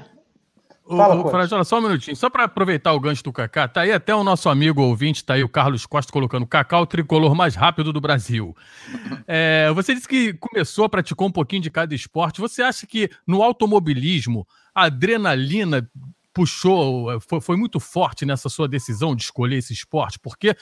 Fala, 0.88 1.17
o, 1.17 1.29
Frajola, 1.29 1.65
só 1.65 1.79
um 1.79 1.83
minutinho, 1.83 2.17
só 2.17 2.31
para 2.31 2.44
aproveitar 2.44 2.93
o 2.93 3.00
gancho 3.00 3.25
do 3.25 3.33
Kaká, 3.33 3.67
tá 3.67 3.81
aí 3.81 3.93
até 3.93 4.15
o 4.15 4.23
nosso 4.23 4.49
amigo 4.49 4.81
ouvinte, 4.83 5.25
tá 5.25 5.35
aí 5.35 5.43
o 5.43 5.49
Carlos 5.49 5.85
Costa 5.85 6.12
colocando 6.12 6.47
Kaká, 6.47 6.79
o 6.79 6.87
tricolor 6.87 7.35
mais 7.35 7.56
rápido 7.56 7.93
do 7.93 8.00
Brasil. 8.00 8.56
É, 9.29 9.73
você 9.73 9.93
disse 9.93 10.06
que 10.06 10.35
começou, 10.35 10.88
praticou 10.88 11.27
um 11.27 11.33
pouquinho 11.33 11.61
de 11.61 11.69
cada 11.69 11.93
esporte. 11.94 12.41
Você 12.41 12.62
acha 12.62 12.87
que 12.87 13.11
no 13.27 13.43
automobilismo 13.43 14.47
a 14.73 14.85
adrenalina 14.85 15.91
puxou, 16.33 17.21
foi, 17.21 17.41
foi, 17.41 17.56
muito 17.56 17.81
forte 17.81 18.25
nessa 18.25 18.49
sua 18.49 18.69
decisão 18.69 19.17
de 19.17 19.25
escolher 19.25 19.56
esse 19.56 19.73
esporte? 19.73 20.19
Porque 20.21 20.56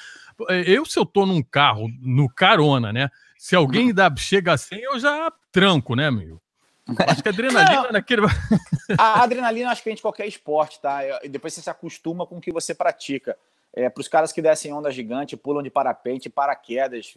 é, 0.48 0.62
eu, 0.66 0.86
se 0.86 0.98
eu 0.98 1.04
tô 1.04 1.26
num 1.26 1.42
carro, 1.42 1.90
no 2.00 2.26
carona, 2.26 2.90
né? 2.90 3.10
Se 3.36 3.54
alguém 3.54 3.92
dá, 3.92 4.10
chega 4.16 4.54
assim, 4.54 4.76
eu 4.76 4.98
já 4.98 5.30
tranco, 5.52 5.94
né, 5.94 6.10
meu? 6.10 6.40
Acho 7.08 7.22
que 7.22 7.28
a 7.28 7.32
adrenalina 7.32 7.92
naquele. 7.92 8.22
a 8.98 9.22
adrenalina, 9.22 9.70
acho 9.70 9.82
que 9.82 9.88
vem 9.88 9.96
de 9.96 10.02
qualquer 10.02 10.26
esporte, 10.26 10.80
tá? 10.80 11.00
E 11.24 11.28
depois 11.30 11.54
você 11.54 11.62
se 11.62 11.70
acostuma 11.70 12.26
com 12.26 12.36
o 12.36 12.40
que 12.40 12.52
você 12.52 12.74
pratica. 12.74 13.36
É, 13.72 13.88
Para 13.88 14.00
os 14.00 14.08
caras 14.08 14.32
que 14.32 14.42
descem 14.42 14.72
onda 14.72 14.90
gigante, 14.90 15.36
pulam 15.36 15.62
de 15.62 15.70
parapente, 15.70 16.28
paraquedas, 16.28 17.16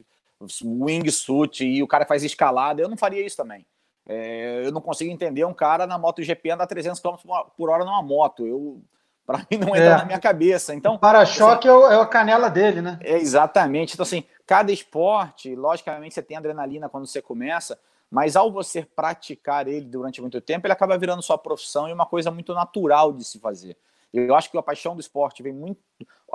wingsuit 0.63 1.65
e 1.65 1.83
o 1.83 1.87
cara 1.87 2.05
faz 2.05 2.23
escalada, 2.23 2.81
eu 2.81 2.89
não 2.89 2.97
faria 2.97 3.25
isso 3.25 3.37
também. 3.37 3.65
É, 4.07 4.61
eu 4.65 4.71
não 4.71 4.79
consigo 4.79 5.11
entender 5.11 5.43
um 5.43 5.53
cara 5.53 5.85
na 5.85 5.97
moto 5.97 6.23
GP 6.23 6.51
andar 6.51 6.65
300 6.65 6.99
km 6.99 7.15
por 7.57 7.69
hora 7.69 7.83
numa 7.83 8.01
moto. 8.01 8.47
Eu, 8.47 8.81
para 9.25 9.39
mim 9.39 9.57
não 9.57 9.75
entra 9.75 9.83
é. 9.83 9.97
na 9.97 10.05
minha 10.05 10.19
cabeça. 10.19 10.73
Então, 10.73 10.97
para-choque 10.97 11.67
assim, 11.67 11.93
é, 11.93 12.01
a 12.01 12.05
canela 12.05 12.49
dele, 12.49 12.81
né? 12.81 12.97
É, 13.01 13.17
exatamente. 13.17 13.93
Então 13.93 14.03
assim, 14.03 14.23
cada 14.45 14.71
esporte, 14.71 15.53
logicamente 15.53 16.15
você 16.15 16.21
tem 16.21 16.37
adrenalina 16.37 16.87
quando 16.87 17.05
você 17.05 17.21
começa, 17.21 17.77
mas 18.09 18.35
ao 18.35 18.51
você 18.51 18.83
praticar 18.83 19.67
ele 19.67 19.85
durante 19.85 20.21
muito 20.21 20.39
tempo, 20.39 20.65
ele 20.65 20.73
acaba 20.73 20.97
virando 20.97 21.21
sua 21.21 21.37
profissão 21.37 21.87
e 21.87 21.93
uma 21.93 22.05
coisa 22.05 22.31
muito 22.31 22.53
natural 22.53 23.11
de 23.11 23.23
se 23.23 23.39
fazer. 23.39 23.77
Eu 24.13 24.33
acho 24.35 24.49
que 24.49 24.57
a 24.57 24.63
paixão 24.63 24.95
do 24.95 25.01
esporte 25.01 25.43
vem 25.43 25.53
muito. 25.53 25.81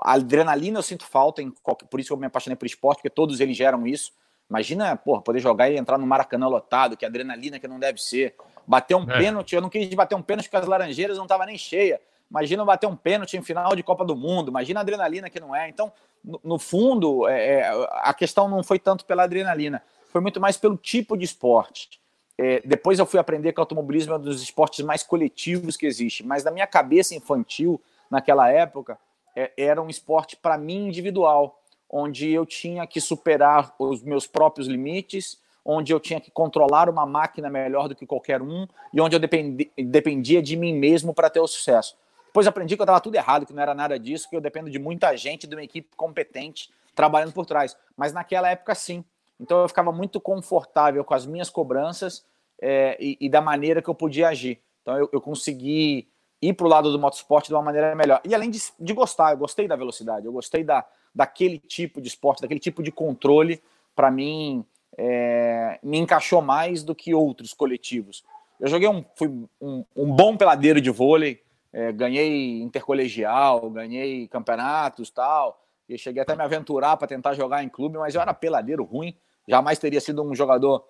A 0.03 0.13
adrenalina 0.13 0.79
eu 0.79 0.83
sinto 0.83 1.05
falta, 1.05 1.41
em 1.41 1.51
qualquer... 1.63 1.87
por 1.87 1.99
isso 1.99 2.09
que 2.09 2.13
eu 2.13 2.19
me 2.19 2.27
apaixonei 2.27 2.57
por 2.57 2.67
esporte, 2.67 2.99
porque 2.99 3.11
todos 3.11 3.41
eles 3.41 3.57
geram 3.57 3.87
isso. 3.87 4.13
Imagina, 4.49 4.95
porra, 4.97 5.23
poder 5.23 5.41
jogar 5.41 5.71
e 5.71 5.79
entrar 5.79 5.97
no 5.97 6.07
Maracanã 6.07 6.47
lotado, 6.47 6.97
que 6.97 7.07
adrenalina 7.07 7.59
que 7.59 7.67
não 7.67 7.81
deve 7.81 7.99
ser. 7.99 8.37
Bater 8.67 8.95
um 8.95 9.11
é. 9.11 9.19
pênalti, 9.19 9.55
eu 9.55 9.63
não 9.63 9.71
quis 9.71 9.93
bater 9.95 10.15
um 10.15 10.23
pênalti 10.23 10.47
porque 10.47 10.59
as 10.59 10.67
laranjeiras 10.67 11.17
não 11.17 11.25
estavam 11.25 11.47
nem 11.47 11.57
cheias. 11.57 11.99
Imagina 12.31 12.65
bater 12.65 12.87
um 12.87 12.97
pênalti 12.97 13.37
em 13.37 13.43
final 13.43 13.75
de 13.75 13.83
Copa 13.83 14.05
do 14.05 14.17
Mundo, 14.17 14.51
imagina 14.51 14.81
a 14.81 14.83
adrenalina 14.83 15.29
que 15.29 15.41
não 15.41 15.55
é. 15.55 15.69
Então, 15.69 15.93
no, 16.25 16.41
no 16.43 16.59
fundo, 16.59 17.29
é, 17.29 17.61
é, 17.61 17.89
a 18.03 18.15
questão 18.15 18.49
não 18.49 18.63
foi 18.63 18.79
tanto 18.79 19.05
pela 19.05 19.25
adrenalina, 19.25 19.83
foi 20.13 20.21
muito 20.21 20.41
mais 20.41 20.57
pelo 20.59 20.77
tipo 20.77 21.17
de 21.17 21.25
esporte. 21.25 22.01
É, 22.39 22.61
depois 22.65 22.99
eu 22.99 23.07
fui 23.07 23.19
aprender 23.19 23.53
que 23.53 23.61
o 23.61 23.63
automobilismo 23.63 24.13
é 24.13 24.17
um 24.17 24.21
dos 24.21 24.43
esportes 24.43 24.85
mais 24.85 25.03
coletivos 25.03 25.77
que 25.77 25.87
existe, 25.87 26.25
mas 26.25 26.45
na 26.45 26.51
minha 26.51 26.67
cabeça 26.67 27.15
infantil, 27.15 27.81
naquela 28.11 28.51
época, 28.51 28.99
é, 29.35 29.53
era 29.57 29.81
um 29.81 29.89
esporte 29.89 30.37
para 30.37 30.59
mim 30.59 30.89
individual, 30.89 31.59
onde 31.89 32.31
eu 32.31 32.45
tinha 32.45 32.87
que 32.87 33.01
superar 33.01 33.75
os 33.79 34.03
meus 34.03 34.27
próprios 34.27 34.69
limites, 34.69 35.41
onde 35.65 35.93
eu 35.93 36.01
tinha 36.01 36.21
que 36.21 36.31
controlar 36.31 36.89
uma 36.89 37.07
máquina 37.07 37.49
melhor 37.49 37.89
do 37.89 37.95
que 37.95 38.07
qualquer 38.07 38.43
um 38.43 38.67
e 38.93 39.01
onde 39.01 39.15
eu 39.15 39.21
dependi, 39.21 39.71
dependia 39.77 40.43
de 40.43 40.57
mim 40.57 40.75
mesmo 40.75 41.15
para 41.15 41.31
ter 41.31 41.41
o 41.41 41.47
sucesso. 41.47 41.97
Depois 42.27 42.47
aprendi 42.47 42.77
que 42.77 42.83
eu 42.83 42.85
estava 42.85 43.01
tudo 43.01 43.15
errado, 43.15 43.47
que 43.47 43.53
não 43.53 43.63
era 43.63 43.75
nada 43.75 43.99
disso, 43.99 44.29
que 44.29 44.35
eu 44.35 44.41
dependo 44.41 44.71
de 44.71 44.79
muita 44.79 45.15
gente, 45.17 45.47
de 45.47 45.55
uma 45.55 45.63
equipe 45.63 45.95
competente 45.97 46.71
trabalhando 46.95 47.33
por 47.33 47.47
trás. 47.47 47.77
Mas 47.97 48.13
naquela 48.13 48.51
época, 48.51 48.75
sim. 48.75 49.05
Então 49.41 49.61
eu 49.61 49.69
ficava 49.69 49.93
muito 49.93 50.21
confortável 50.21 51.05
com 51.05 51.15
as 51.15 51.27
minhas 51.27 51.51
cobranças 51.51 52.25
é, 52.61 52.97
e, 53.01 53.17
e, 53.21 53.29
da 53.29 53.41
maneira 53.41 53.83
que 53.83 53.89
eu 53.89 53.95
podia 53.95 54.29
agir. 54.29 54.61
Então 54.83 54.97
eu, 54.97 55.09
eu 55.13 55.21
consegui 55.21 56.09
ir 56.41 56.53
para 56.55 56.67
o 56.67 56.71
lado 56.71 56.91
do 56.91 56.99
motorsport 56.99 57.47
de 57.47 57.55
uma 57.55 57.63
maneira 57.63 57.95
melhor. 57.95 58.21
E 58.25 58.35
além 58.35 58.51
de, 58.51 58.61
de, 58.79 58.93
gostar, 58.93 59.33
eu 59.33 59.39
gostei 59.39 59.69
da 59.69 59.77
velocidade, 59.77 60.27
eu 60.27 60.33
gostei 60.33 60.65
da, 60.65 60.85
daquele 61.15 61.59
tipo 61.59 62.01
de 62.01 62.09
esporte, 62.09 62.43
daquele 62.43 62.61
tipo 62.61 62.83
de 62.83 62.91
controle, 62.91 63.63
para 63.95 64.11
mim 64.11 64.65
é, 64.97 65.79
me 65.83 65.99
encaixou 65.99 66.43
mais 66.43 66.83
do 66.83 66.95
que 66.95 67.15
outros 67.15 67.55
coletivos. 67.55 68.25
Eu 68.61 68.69
joguei 68.69 68.89
um, 68.89 69.05
fui 69.17 69.29
um, 69.61 69.85
um 69.97 70.13
bom 70.15 70.37
peladeiro 70.37 70.81
de 70.81 70.91
vôlei, 70.91 71.43
é, 71.73 71.91
ganhei 71.91 72.61
intercolegial, 72.61 73.71
ganhei 73.71 74.29
campeonatos 74.29 75.11
tal, 75.11 75.61
e 75.89 75.99
cheguei 75.99 76.23
até 76.23 76.33
a 76.33 76.37
me 76.37 76.43
aventurar 76.43 76.97
para 76.97 77.09
tentar 77.09 77.35
jogar 77.35 77.63
em 77.63 77.69
clube, 77.69 77.99
mas 77.99 78.15
eu 78.15 78.21
era 78.21 78.33
peladeiro 78.33 78.85
ruim, 78.85 79.17
jamais 79.49 79.79
teria 79.79 80.01
sido 80.01 80.23
um 80.23 80.35
jogador 80.35 80.87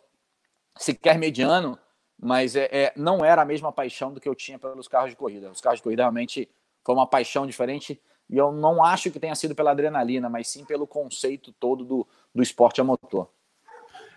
sequer 0.77 1.19
mediano, 1.19 1.79
mas 2.21 2.55
é, 2.55 2.69
é, 2.71 2.93
não 2.97 3.25
era 3.25 3.43
a 3.43 3.45
mesma 3.45 3.73
paixão 3.73 4.13
do 4.13 4.21
que 4.21 4.29
eu 4.29 4.35
tinha 4.35 4.59
pelos 4.59 4.89
carros 4.89 5.11
de 5.11 5.17
corrida. 5.17 5.51
Os 5.51 5.61
carros 5.61 5.81
de 5.81 5.83
corrida 5.83 6.03
realmente 6.03 6.49
foi 6.85 6.95
uma 6.95 7.07
paixão 7.07 7.47
diferente 7.47 8.01
e 8.31 8.37
eu 8.37 8.53
não 8.53 8.83
acho 8.83 9.11
que 9.11 9.21
tenha 9.21 9.35
sido 9.35 9.55
pela 9.55 9.73
adrenalina, 9.73 10.29
mas 10.29 10.49
sim 10.49 10.65
pelo 10.65 10.87
conceito 10.87 11.53
todo 11.53 11.85
do, 11.85 12.07
do 12.35 12.43
esporte 12.43 12.81
a 12.81 12.85
motor. 12.85 13.29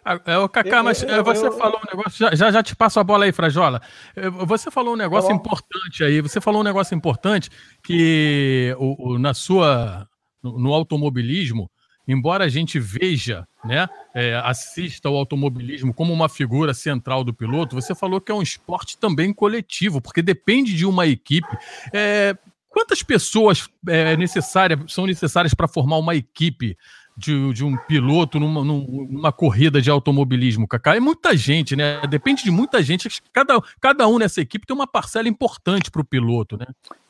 Ah, 0.08 0.22
é, 0.28 0.38
o 0.38 0.48
Kaká, 0.48 0.84
mas 0.84 1.02
eu, 1.02 1.10
eu, 1.10 1.24
você 1.24 1.48
eu, 1.48 1.52
falou 1.52 1.80
um 1.80 1.98
negócio, 1.98 2.30
já, 2.36 2.52
já 2.52 2.62
te 2.62 2.76
passo 2.76 3.00
a 3.00 3.04
bola 3.04 3.26
aí, 3.26 3.32
Frajola. 3.32 3.82
Você 4.46 4.70
falou 4.70 4.94
um 4.94 4.98
negócio 4.98 5.30
tá 5.30 5.36
importante 5.36 6.04
aí, 6.04 6.22
você 6.22 6.40
falou 6.40 6.62
um 6.62 6.64
negócio 6.64 6.96
importante 6.96 7.50
que 7.84 8.76
o, 8.78 9.14
o 9.14 9.20
na 9.20 9.34
sua, 9.34 10.08
no, 10.52 10.74
automobilismo, 10.74 11.70
embora 12.08 12.46
a 12.46 12.50
gente 12.50 12.80
veja, 12.80 13.48
né, 13.64 13.88
é, 14.14 14.36
assista 14.44 15.10
ao 15.10 15.16
automobilismo 15.16 15.94
como 15.94 16.14
uma 16.14 16.30
figura 16.30 16.74
central 16.74 17.24
do 17.24 17.34
piloto, 17.34 17.76
você 17.76 17.96
falou 17.96 18.22
que 18.22 18.32
é 18.32 18.36
um 18.36 18.42
esporte 18.42 18.98
também 18.98 19.34
coletivo, 19.34 20.02
porque 20.02 20.22
depende 20.22 20.76
de 20.76 20.86
uma 20.86 21.08
equipe. 21.08 21.58
É, 21.94 22.38
quantas 22.70 23.02
pessoas 23.02 23.68
é, 23.88 24.16
necessárias, 24.18 24.80
são 24.92 25.06
necessárias 25.06 25.54
para 25.54 25.68
formar 25.68 25.98
uma 25.98 26.16
equipe 26.16 26.78
de, 27.18 27.54
de 27.54 27.64
um 27.64 27.78
piloto 27.78 28.40
numa, 28.40 28.64
numa 28.64 29.32
corrida 29.32 29.82
de 29.82 29.90
automobilismo, 29.90 30.68
Cacá? 30.68 30.96
É 30.96 31.00
muita 31.00 31.36
gente, 31.36 31.76
né? 31.76 32.02
Depende 32.10 32.44
de 32.44 32.52
muita 32.52 32.84
gente. 32.84 33.08
Cada, 33.32 33.62
cada 33.80 34.08
um 34.08 34.18
nessa 34.18 34.42
equipe 34.42 34.68
tem 34.68 34.76
uma 34.76 34.88
parcela 34.88 35.28
importante 35.28 35.90
para 35.90 36.02
o 36.02 36.06
piloto, 36.06 36.58
né? 36.58 36.66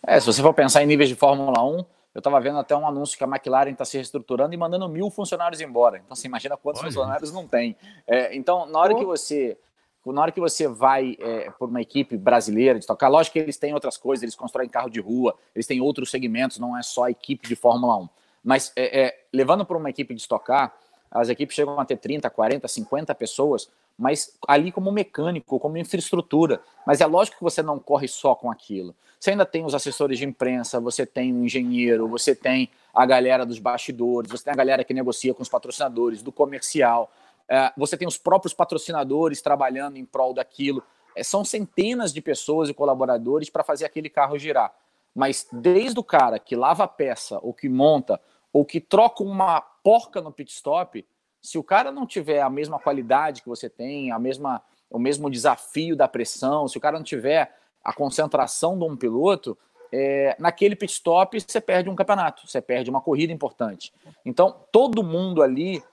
É, 0.06 0.20
se 0.20 0.28
você 0.28 0.42
for 0.42 0.54
pensar 0.54 0.84
em 0.84 0.86
níveis 0.86 1.10
de 1.10 1.16
Fórmula 1.16 1.64
1, 1.64 1.84
eu 2.16 2.20
estava 2.20 2.40
vendo 2.40 2.58
até 2.58 2.74
um 2.74 2.88
anúncio 2.88 3.18
que 3.18 3.24
a 3.26 3.28
McLaren 3.28 3.72
está 3.72 3.84
se 3.84 3.98
reestruturando 3.98 4.54
e 4.54 4.58
mandando 4.58 4.88
mil 4.88 5.10
funcionários 5.10 5.60
embora. 5.60 5.98
Então, 5.98 6.16
você 6.16 6.28
imagina 6.28 6.56
quantos 6.56 6.82
Olha. 6.82 6.90
funcionários 6.90 7.30
não 7.34 7.46
tem. 7.46 7.76
É, 8.08 8.34
então, 8.34 8.66
na 8.66 8.80
hora 8.80 8.96
que 8.96 9.04
você 9.04 9.58
na 10.06 10.22
hora 10.22 10.32
que 10.32 10.40
você 10.40 10.68
vai 10.68 11.18
é, 11.20 11.50
por 11.50 11.68
uma 11.68 11.82
equipe 11.82 12.16
brasileira 12.16 12.80
de 12.80 12.86
tocar, 12.86 13.08
lógico 13.08 13.34
que 13.34 13.40
eles 13.40 13.58
têm 13.58 13.74
outras 13.74 13.98
coisas, 13.98 14.22
eles 14.22 14.36
constroem 14.36 14.70
carro 14.70 14.88
de 14.88 15.00
rua, 15.00 15.36
eles 15.54 15.66
têm 15.66 15.82
outros 15.82 16.12
segmentos, 16.12 16.60
não 16.60 16.78
é 16.78 16.84
só 16.84 17.06
a 17.06 17.12
equipe 17.12 17.48
de 17.48 17.56
Fórmula 17.56 17.98
1. 17.98 18.10
Mas 18.44 18.72
é, 18.76 19.02
é, 19.02 19.26
levando 19.34 19.66
para 19.66 19.76
uma 19.76 19.90
equipe 19.90 20.14
de 20.14 20.22
estocar, 20.22 20.74
as 21.10 21.28
equipes 21.28 21.56
chegam 21.56 21.80
a 21.80 21.86
ter 21.86 21.98
30, 21.98 22.30
40, 22.30 22.68
50 22.68 23.16
pessoas, 23.16 23.68
mas 23.98 24.38
ali 24.48 24.72
como 24.72 24.92
mecânico, 24.92 25.60
como 25.60 25.78
infraestrutura. 25.78 26.62
Mas 26.86 27.02
é 27.02 27.06
lógico 27.06 27.38
que 27.38 27.44
você 27.44 27.62
não 27.62 27.80
corre 27.80 28.08
só 28.08 28.36
com 28.36 28.52
aquilo. 28.52 28.96
Você 29.20 29.32
ainda 29.32 29.46
tem 29.46 29.66
os 29.66 29.74
assessores 29.74 30.20
de 30.20 30.26
imprensa, 30.26 30.80
você 30.80 31.06
tem 31.06 31.32
o 31.32 31.38
um 31.38 31.46
engenheiro, 31.46 32.08
você 32.08 32.36
tem 32.36 32.70
a 32.94 33.06
galera 33.06 33.46
dos 33.46 33.60
bastidores, 33.60 34.30
você 34.30 34.44
tem 34.44 34.54
a 34.54 34.58
galera 34.58 34.84
que 34.84 34.94
negocia 34.94 35.34
com 35.34 35.42
os 35.42 35.50
patrocinadores, 35.50 36.22
do 36.22 36.32
comercial, 36.32 37.12
é, 37.48 37.72
você 37.78 37.96
tem 37.96 38.08
os 38.08 38.18
próprios 38.18 38.54
patrocinadores 38.54 39.42
trabalhando 39.42 39.98
em 39.98 40.06
prol 40.06 40.34
daquilo. 40.34 40.84
É, 41.16 41.24
são 41.24 41.46
centenas 41.46 42.14
de 42.14 42.22
pessoas 42.22 42.70
e 42.70 42.74
colaboradores 42.74 43.50
para 43.50 43.64
fazer 43.64 43.86
aquele 43.86 44.10
carro 44.10 44.38
girar. 44.38 44.74
Mas 45.14 45.48
desde 45.52 45.98
o 46.00 46.04
cara 46.04 46.38
que 46.38 46.56
lava 46.56 46.84
a 46.84 46.88
peça 46.88 47.40
ou 47.42 47.54
que 47.54 47.70
monta 47.70 48.20
ou 48.52 48.66
que 48.66 48.82
troca 48.82 49.24
uma 49.24 49.62
porca 49.62 50.22
no 50.22 50.32
pit 50.32 50.52
stop, 50.52 51.06
se 51.46 51.60
o 51.60 51.64
cara 51.64 51.92
não 51.92 52.08
tiver 52.08 52.42
a 52.42 52.50
mesma 52.50 52.80
qualidade 52.80 53.44
que 53.44 53.48
você 53.48 53.70
tem, 53.70 54.12
a 54.12 54.18
mesma, 54.18 54.64
o 54.90 54.98
mesmo 54.98 55.30
desafio 55.30 55.96
da 55.96 56.08
pressão, 56.08 56.68
se 56.68 56.76
o 56.76 56.82
cara 56.82 56.98
não 56.98 57.04
tiver 57.04 57.56
a 57.84 57.94
concentração 57.94 58.78
de 58.78 58.84
um 58.84 58.98
piloto, 58.98 59.56
é, 59.92 60.36
naquele 60.40 60.76
pit 60.76 60.92
stop 60.92 61.40
você 61.40 61.62
perde 61.62 61.88
um 61.88 61.96
campeonato, 61.96 62.48
você 62.48 62.60
perde 62.60 62.90
uma 62.90 63.00
corrida 63.00 63.32
importante. 63.32 63.94
Então, 64.26 64.56
todo 64.72 65.04
mundo 65.04 65.44
ali, 65.44 65.84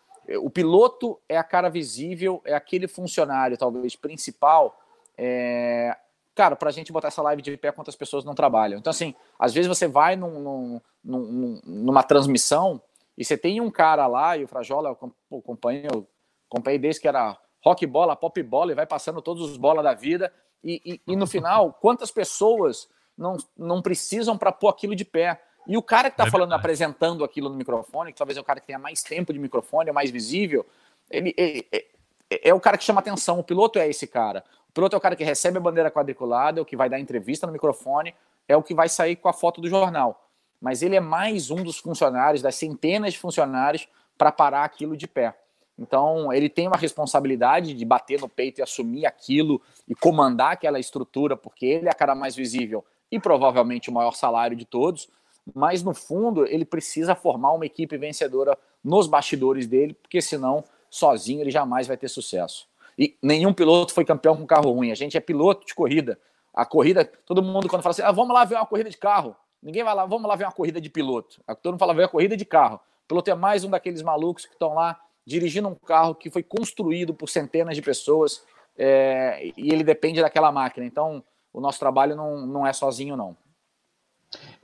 o 0.41 0.49
piloto 0.49 1.21
é 1.29 1.37
a 1.37 1.45
cara 1.45 1.69
visível, 1.69 2.41
é 2.47 2.55
aquele 2.55 2.89
funcionário, 2.89 3.59
talvez, 3.59 3.95
principal. 3.95 4.81
É, 5.19 5.95
cara, 6.35 6.57
para 6.57 6.71
a 6.71 6.73
gente 6.73 6.91
botar 6.91 7.09
essa 7.09 7.21
live 7.21 7.43
de 7.43 7.59
pé, 7.59 7.71
quantas 7.71 7.95
pessoas 7.95 8.25
não 8.25 8.35
trabalham? 8.35 8.79
Então, 8.79 8.91
assim, 8.91 9.15
às 9.39 9.53
vezes 9.53 9.69
você 9.69 9.87
vai 9.87 10.17
num, 10.17 10.41
num, 10.41 10.81
num, 11.05 11.61
numa 11.63 12.03
transmissão 12.03 12.81
e 13.17 13.25
você 13.25 13.37
tem 13.37 13.61
um 13.61 13.71
cara 13.71 14.07
lá, 14.07 14.37
e 14.37 14.45
o 14.45 14.49
Frajola, 14.49 14.97
eu 15.31 15.39
acompanhei, 15.39 15.87
eu 15.93 16.07
acompanhei 16.51 16.79
desde 16.79 17.01
que 17.01 17.09
era 17.09 17.39
rock 17.65 17.87
bola, 17.87 18.17
pop 18.17 18.43
bola, 18.43 18.73
e 18.73 18.75
vai 18.75 18.87
passando 18.87 19.23
todos 19.23 19.51
os 19.51 19.57
bolas 19.57 19.85
da 19.85 19.95
vida, 19.95 20.33
e, 20.65 20.81
e, 20.85 21.13
e, 21.13 21.17
no 21.17 21.27
final, 21.27 21.73
quantas 21.81 22.11
pessoas 22.11 22.89
não, 23.17 23.37
não 23.57 23.83
precisam 23.83 24.37
para 24.39 24.53
pôr 24.53 24.69
aquilo 24.69 24.95
de 24.95 25.05
pé? 25.05 25.41
E 25.67 25.77
o 25.77 25.83
cara 25.83 26.11
que 26.11 26.15
está 26.15 26.27
é 26.27 26.31
falando, 26.31 26.53
apresentando 26.53 27.25
aquilo 27.25 27.49
no 27.49 27.57
microfone, 27.57 28.13
que 28.13 28.19
talvez 28.19 28.37
é 28.37 28.41
o 28.41 28.45
cara 28.45 28.61
que 28.61 28.67
tenha 28.67 28.79
mais 28.79 29.03
tempo 29.03 29.33
de 29.33 29.39
microfone, 29.39 29.91
é 29.91 29.93
mais 29.93 30.11
visível, 30.11 30.67
ele, 31.11 31.35
é, 31.37 31.65
é, 31.73 32.49
é 32.49 32.55
o 32.55 32.61
cara 32.61 32.77
que 32.77 32.85
chama 32.85 33.01
atenção. 33.01 33.39
O 33.39 33.45
piloto 33.45 33.79
é 33.79 33.89
esse 33.89 34.07
cara. 34.07 34.45
O 34.69 34.73
piloto 34.73 34.97
é 34.97 34.99
o 34.99 35.01
cara 35.01 35.15
que 35.15 35.23
recebe 35.23 35.59
a 35.59 35.61
bandeira 35.61 35.91
quadriculada, 35.91 36.59
é 36.59 36.63
o 36.63 36.65
que 36.65 36.77
vai 36.77 36.89
dar 36.89 36.99
entrevista 36.99 37.47
no 37.47 37.53
microfone, 37.53 38.15
é 38.49 38.57
o 38.57 38.63
que 38.63 38.75
vai 38.75 38.89
sair 38.89 39.17
com 39.17 39.29
a 39.29 39.33
foto 39.33 39.61
do 39.61 39.69
jornal. 39.69 40.32
Mas 40.63 40.81
ele 40.81 40.95
é 40.95 41.01
mais 41.01 41.51
um 41.51 41.57
dos 41.57 41.79
funcionários, 41.79 42.41
das 42.41 42.55
centenas 42.55 43.15
de 43.15 43.19
funcionários, 43.19 43.89
para 44.17 44.31
parar 44.31 44.63
aquilo 44.63 44.97
de 44.97 45.09
pé. 45.09 45.37
Então, 45.77 46.33
ele 46.33 46.49
tem 46.49 46.69
uma 46.69 46.77
responsabilidade 46.77 47.75
de 47.75 47.85
bater 47.85 48.21
no 48.21 48.29
peito 48.29 48.61
e 48.61 48.63
assumir 48.63 49.05
aquilo 49.05 49.61
e 49.89 49.95
comandar 49.97 50.53
aquela 50.53 50.79
estrutura, 50.79 51.37
porque 51.37 51.67
ele 51.67 51.89
é 51.89 51.91
a 51.91 51.95
cara 51.95 52.15
mais 52.15 52.37
visível 52.37 52.85
e 53.11 53.19
provavelmente 53.19 53.91
o 53.91 53.93
maior 53.93 54.13
salário 54.13 54.57
de 54.57 54.65
todos. 54.65 55.09
Mas, 55.53 55.83
no 55.83 55.93
fundo, 55.93 56.47
ele 56.47 56.65
precisa 56.65 57.17
formar 57.17 57.53
uma 57.55 57.67
equipe 57.67 57.99
vencedora 57.99 58.57
nos 58.85 59.09
bastidores 59.09 59.67
dele, 59.67 59.95
porque 59.95 60.23
senão, 60.23 60.63
sozinho, 60.89 61.41
ele 61.41 61.51
jamais 61.51 61.89
vai 61.89 61.97
ter 61.97 62.07
sucesso. 62.07 62.69
E 62.97 63.17
nenhum 63.21 63.53
piloto 63.53 63.93
foi 63.93 64.05
campeão 64.05 64.37
com 64.37 64.47
carro 64.47 64.71
ruim. 64.71 64.93
A 64.93 64.95
gente 64.95 65.17
é 65.17 65.21
piloto 65.21 65.67
de 65.67 65.75
corrida. 65.75 66.21
A 66.55 66.65
corrida, 66.65 67.05
todo 67.05 67.43
mundo 67.43 67.69
quando 67.69 67.83
fala 67.83 67.91
assim, 67.91 68.03
ah, 68.03 68.13
vamos 68.13 68.33
lá 68.33 68.45
ver 68.45 68.55
uma 68.55 68.67
corrida 68.67 68.89
de 68.89 68.97
carro. 68.97 69.35
Ninguém 69.63 69.85
vai 69.85 69.95
lá, 69.95 70.05
vamos 70.05 70.29
lá 70.29 70.35
ver 70.35 70.45
uma 70.45 70.53
corrida 70.53 70.81
de 70.81 70.91
piloto. 70.91 71.41
Todo 71.63 71.73
mundo 71.73 71.79
fala, 71.79 71.95
ver 71.95 72.05
a 72.05 72.09
corrida 72.09 72.37
de 72.37 72.45
carro. 72.45 72.81
O 73.05 73.09
piloto 73.09 73.31
é 73.31 73.35
mais 73.35 73.65
um 73.65 73.71
daqueles 73.71 74.03
malucos 74.03 74.45
que 74.45 74.53
estão 74.53 74.75
lá 74.75 74.99
dirigindo 75.25 75.69
um 75.69 75.75
carro 75.75 76.15
que 76.15 76.31
foi 76.31 76.43
construído 76.43 77.15
por 77.15 77.29
centenas 77.29 77.77
de 77.77 77.83
pessoas 77.83 78.45
é, 78.77 79.53
e 79.57 79.73
ele 79.73 79.85
depende 79.85 80.21
daquela 80.21 80.51
máquina. 80.51 80.85
Então, 80.85 81.23
o 81.53 81.61
nosso 81.61 81.79
trabalho 81.79 82.17
não, 82.17 82.47
não 82.47 82.67
é 82.67 82.73
sozinho, 82.73 83.17
não. 83.17 83.37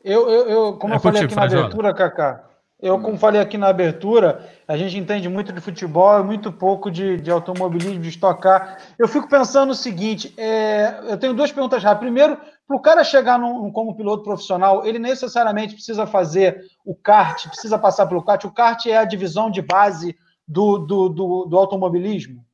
Eu, 0.03 0.29
eu, 0.29 0.49
eu 0.49 0.77
como 0.79 0.95
é 0.95 0.97
eu 0.97 1.01
falei 1.01 1.23
aqui 1.23 1.35
na 1.35 1.45
abertura, 1.45 1.95
Kaká, 1.95 2.49
eu, 2.81 3.01
como 3.01 3.19
falei 3.19 3.41
aqui 3.41 3.59
na 3.59 3.69
abertura, 3.69 4.49
a 4.67 4.77
gente 4.77 4.97
entende 4.97 5.29
muito 5.29 5.53
de 5.53 5.61
futebol 5.61 6.21
e 6.21 6.23
muito 6.23 6.53
pouco 6.53 6.93
de, 6.93 7.21
de 7.21 7.29
automobilismo, 7.29 8.01
de 8.01 8.09
estocar. 8.09 8.79
Eu 8.97 9.09
fico 9.09 9.29
pensando 9.29 9.71
o 9.71 9.75
seguinte: 9.75 10.33
é, 10.37 11.01
eu 11.09 11.19
tenho 11.19 11.35
duas 11.35 11.51
perguntas 11.51 11.83
rápidas. 11.83 12.09
Primeiro, 12.09 12.39
para 12.69 12.77
o 12.77 12.81
cara 12.81 13.03
chegar 13.03 13.39
num, 13.39 13.73
como 13.73 13.97
piloto 13.97 14.23
profissional, 14.23 14.85
ele 14.87 14.99
necessariamente 14.99 15.73
precisa 15.73 16.07
fazer 16.07 16.71
o 16.85 16.95
kart, 16.95 17.49
precisa 17.49 17.79
passar 17.79 18.07
pelo 18.07 18.23
kart. 18.23 18.45
O 18.45 18.53
kart 18.53 18.85
é 18.85 18.99
a 18.99 19.07
divisão 19.07 19.51
de 19.51 19.63
base 19.63 20.15
do, 20.47 20.77
do, 20.77 21.09
do, 21.09 21.45
do 21.47 21.59
automobilismo? 21.59 22.45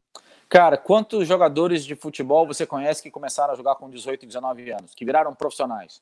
Cara, 0.49 0.76
quantos 0.76 1.26
jogadores 1.26 1.85
de 1.85 1.97
futebol 1.97 2.47
você 2.47 2.64
conhece 2.64 3.02
que 3.02 3.11
começaram 3.11 3.52
a 3.52 3.56
jogar 3.56 3.75
com 3.75 3.90
18 3.90 4.23
e 4.23 4.26
19 4.28 4.71
anos, 4.71 4.94
que 4.94 5.04
viraram 5.04 5.35
profissionais? 5.35 6.00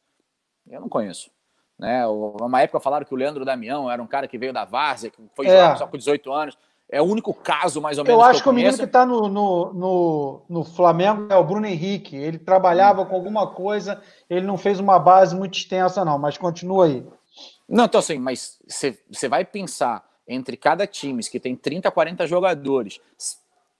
Eu 0.68 0.82
não 0.82 0.90
conheço. 0.90 1.30
Né? 1.78 2.06
Uma 2.06 2.60
época 2.60 2.80
falaram 2.80 3.06
que 3.06 3.14
o 3.14 3.16
Leandro 3.16 3.46
Damião 3.46 3.90
era 3.90 4.02
um 4.02 4.06
cara 4.06 4.28
que 4.28 4.36
veio 4.36 4.52
da 4.52 4.66
Várzea, 4.66 5.10
que 5.10 5.22
foi 5.34 5.46
é. 5.46 5.74
só 5.76 5.86
com 5.86 5.96
18 5.96 6.30
anos. 6.30 6.58
É 6.92 7.00
o 7.00 7.06
único 7.06 7.32
caso, 7.32 7.80
mais 7.80 7.96
ou 7.96 8.04
menos. 8.04 8.20
Eu 8.20 8.22
acho 8.22 8.42
que, 8.42 8.48
eu 8.48 8.52
que 8.52 8.54
o 8.54 8.62
menino 8.62 8.76
que 8.76 8.84
está 8.84 9.06
no, 9.06 9.26
no, 9.26 9.72
no, 9.72 10.42
no, 10.46 10.62
Flamengo 10.62 11.26
é 11.30 11.36
o 11.36 11.42
Bruno 11.42 11.66
Henrique. 11.66 12.14
Ele 12.14 12.36
trabalhava 12.36 13.06
com 13.06 13.16
alguma 13.16 13.46
coisa, 13.46 14.02
ele 14.28 14.46
não 14.46 14.58
fez 14.58 14.78
uma 14.78 14.98
base 14.98 15.34
muito 15.34 15.56
extensa, 15.56 16.04
não, 16.04 16.18
mas 16.18 16.36
continua 16.36 16.84
aí. 16.84 17.02
Não, 17.66 17.86
então 17.86 17.98
assim, 17.98 18.18
mas 18.18 18.60
você 18.68 19.26
vai 19.26 19.42
pensar 19.42 20.06
entre 20.28 20.54
cada 20.54 20.86
time 20.86 21.22
que 21.22 21.40
tem 21.40 21.56
30, 21.56 21.90
40 21.90 22.26
jogadores, 22.26 23.00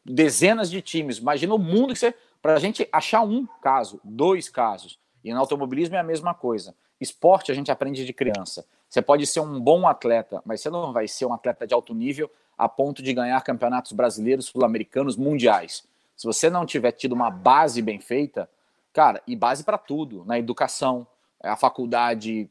dezenas 0.03 0.71
de 0.71 0.81
times, 0.81 1.19
imagina 1.19 1.55
o 1.55 1.59
mundo 1.59 1.93
que 1.93 1.99
você. 1.99 2.15
Para 2.41 2.55
a 2.55 2.59
gente 2.59 2.89
achar 2.91 3.21
um 3.21 3.47
caso, 3.63 4.01
dois 4.03 4.49
casos, 4.49 4.99
e 5.23 5.33
no 5.33 5.39
automobilismo 5.39 5.97
é 5.97 5.99
a 5.99 6.03
mesma 6.03 6.33
coisa. 6.33 6.75
esporte 6.99 7.53
a 7.53 7.55
gente 7.55 7.71
aprende 7.71 8.07
de 8.07 8.13
criança. 8.13 8.65
Você 8.89 9.03
pode 9.03 9.27
ser 9.27 9.41
um 9.41 9.61
bom 9.61 9.87
atleta, 9.87 10.43
mas 10.45 10.61
você 10.61 10.71
não 10.71 10.93
vai 10.93 11.07
ser 11.07 11.27
um 11.27 11.33
atleta 11.33 11.67
de 11.67 11.75
alto 11.75 11.95
nível 11.95 12.31
a 12.63 12.69
ponto 12.69 13.03
de 13.03 13.13
ganhar 13.13 13.41
campeonatos 13.41 13.91
brasileiros, 13.91 14.47
sul-americanos, 14.47 15.17
mundiais. 15.17 15.83
Se 16.17 16.25
você 16.25 16.49
não 16.49 16.65
tiver 16.65 16.93
tido 16.93 17.13
uma 17.13 17.29
base 17.29 17.83
bem 17.83 17.99
feita, 17.99 18.49
cara, 18.93 19.21
e 19.27 19.35
base 19.35 19.65
para 19.65 19.77
tudo, 19.77 20.25
na 20.25 20.39
educação, 20.39 21.05
a 21.43 21.57
faculdade, 21.57 22.49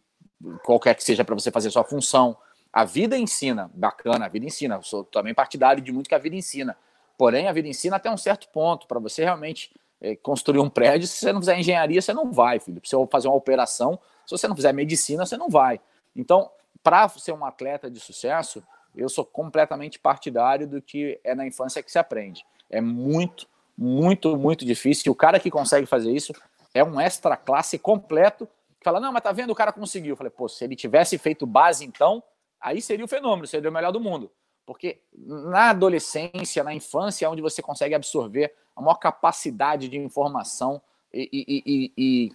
qualquer 0.66 0.96
que 0.96 1.04
seja 1.04 1.24
para 1.24 1.34
você 1.34 1.50
fazer 1.50 1.72
sua 1.72 1.86
função, 1.86 2.36
a 2.74 2.84
vida 2.84 3.18
ensina, 3.18 3.72
bacana, 3.74 4.26
a 4.26 4.28
vida 4.28 4.46
ensina. 4.46 4.76
Eu 4.76 4.84
sou 4.84 5.06
também 5.06 5.34
partidário 5.34 5.82
de 5.82 5.94
muito 5.94 6.10
que 6.10 6.16
a 6.16 6.20
vida 6.20 6.36
ensina. 6.36 6.76
Porém, 7.18 7.48
a 7.48 7.54
vida 7.54 7.70
ensina 7.70 7.96
até 7.96 8.12
um 8.12 8.18
certo 8.18 8.50
ponto. 8.50 8.88
Para 8.88 9.00
você 9.00 9.24
realmente 9.24 9.72
é, 10.02 10.14
construir 10.18 10.60
um 10.60 10.70
prédio, 10.70 11.08
se 11.08 11.20
você 11.20 11.32
não 11.32 11.40
fizer 11.40 11.58
engenharia, 11.58 12.02
você 12.02 12.14
não 12.14 12.34
vai, 12.34 12.60
filho. 12.60 12.82
Se 12.84 12.98
você 12.98 13.08
fazer 13.10 13.30
uma 13.30 13.38
operação, 13.38 13.98
se 14.26 14.38
você 14.38 14.46
não 14.46 14.58
fizer 14.58 14.74
medicina, 14.74 15.26
você 15.26 15.38
não 15.38 15.48
vai. 15.48 15.80
Então, 16.14 16.52
para 16.84 17.08
ser 17.08 17.32
um 17.32 17.46
atleta 17.46 17.90
de 17.90 18.02
sucesso, 18.02 18.62
eu 18.96 19.10
sou 19.10 19.26
completamente 19.26 20.00
partidário 20.00 20.68
do 20.68 20.82
que 20.82 21.20
é 21.24 21.34
na 21.34 21.46
infância 21.46 21.82
que 21.82 21.92
se 21.92 22.00
aprende. 22.00 22.46
É 22.70 22.82
muito, 22.82 23.48
muito, 23.78 24.36
muito 24.38 24.66
difícil. 24.66 25.12
O 25.12 25.16
cara 25.16 25.40
que 25.40 25.50
consegue 25.50 25.86
fazer 25.86 26.12
isso 26.12 26.34
é 26.74 26.84
um 26.84 27.00
extra 27.00 27.36
classe 27.38 27.78
completo. 27.78 28.48
Fala, 28.84 29.00
não, 29.00 29.12
mas 29.12 29.24
tá 29.24 29.32
vendo, 29.32 29.52
o 29.52 29.56
cara 29.56 29.72
conseguiu. 29.72 30.14
Eu 30.14 30.18
falei, 30.18 30.32
pô, 30.32 30.48
se 30.48 30.64
ele 30.64 30.76
tivesse 30.76 31.18
feito 31.18 31.46
base, 31.46 31.86
então, 31.86 32.24
aí 32.60 32.82
seria 32.82 33.06
o 33.06 33.08
fenômeno, 33.08 33.48
seria 33.48 33.70
o 33.70 33.74
melhor 33.74 33.92
do 33.92 34.00
mundo. 34.00 34.32
Porque 34.66 35.02
na 35.14 35.70
adolescência, 35.70 36.64
na 36.64 36.74
infância, 36.74 37.26
é 37.26 37.30
onde 37.30 37.42
você 37.42 37.62
consegue 37.62 37.96
absorver 37.96 38.54
a 38.76 38.82
maior 38.82 38.96
capacidade 38.96 39.88
de 39.88 39.98
informação 39.98 40.82
e, 41.14 41.30
e, 41.32 41.92
e, 41.98 42.32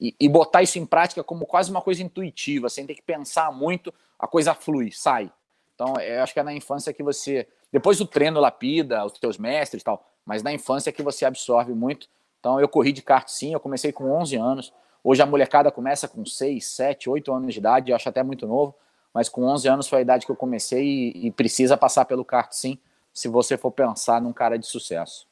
e, 0.00 0.14
e 0.20 0.28
botar 0.28 0.62
isso 0.62 0.78
em 0.78 0.86
prática 0.86 1.24
como 1.24 1.46
quase 1.46 1.70
uma 1.70 1.80
coisa 1.80 2.02
intuitiva, 2.02 2.68
sem 2.68 2.86
ter 2.86 2.94
que 2.94 3.02
pensar 3.02 3.50
muito, 3.52 3.92
a 4.18 4.26
coisa 4.26 4.54
flui, 4.54 4.90
sai. 4.92 5.32
Então, 5.78 5.94
eu 6.00 6.22
acho 6.22 6.32
que 6.34 6.40
é 6.40 6.42
na 6.42 6.52
infância 6.52 6.92
que 6.92 7.02
você. 7.02 7.46
Depois 7.70 8.00
o 8.00 8.06
treino 8.06 8.40
lapida, 8.40 9.04
os 9.04 9.12
teus 9.12 9.38
mestres 9.38 9.82
e 9.82 9.84
tal, 9.84 10.04
mas 10.24 10.42
na 10.42 10.52
infância 10.52 10.90
que 10.90 11.02
você 11.02 11.24
absorve 11.24 11.72
muito. 11.72 12.08
Então, 12.40 12.60
eu 12.60 12.68
corri 12.68 12.92
de 12.92 13.02
kart 13.02 13.28
sim, 13.28 13.52
eu 13.52 13.60
comecei 13.60 13.92
com 13.92 14.10
11 14.10 14.36
anos. 14.36 14.72
Hoje 15.04 15.22
a 15.22 15.26
molecada 15.26 15.70
começa 15.70 16.08
com 16.08 16.24
6, 16.24 16.66
7, 16.66 17.08
8 17.08 17.32
anos 17.32 17.52
de 17.52 17.60
idade, 17.60 17.90
eu 17.90 17.96
acho 17.96 18.08
até 18.08 18.22
muito 18.22 18.46
novo 18.46 18.74
mas 19.12 19.28
com 19.28 19.44
11 19.44 19.68
anos 19.68 19.88
foi 19.88 19.98
a 19.98 20.02
idade 20.02 20.26
que 20.26 20.32
eu 20.32 20.36
comecei 20.36 20.84
e, 20.84 21.26
e 21.26 21.30
precisa 21.30 21.76
passar 21.76 22.04
pelo 22.04 22.24
kart 22.24 22.52
sim, 22.52 22.78
se 23.12 23.28
você 23.28 23.56
for 23.56 23.70
pensar 23.70 24.20
num 24.20 24.32
cara 24.32 24.58
de 24.58 24.66
sucesso. 24.66 25.26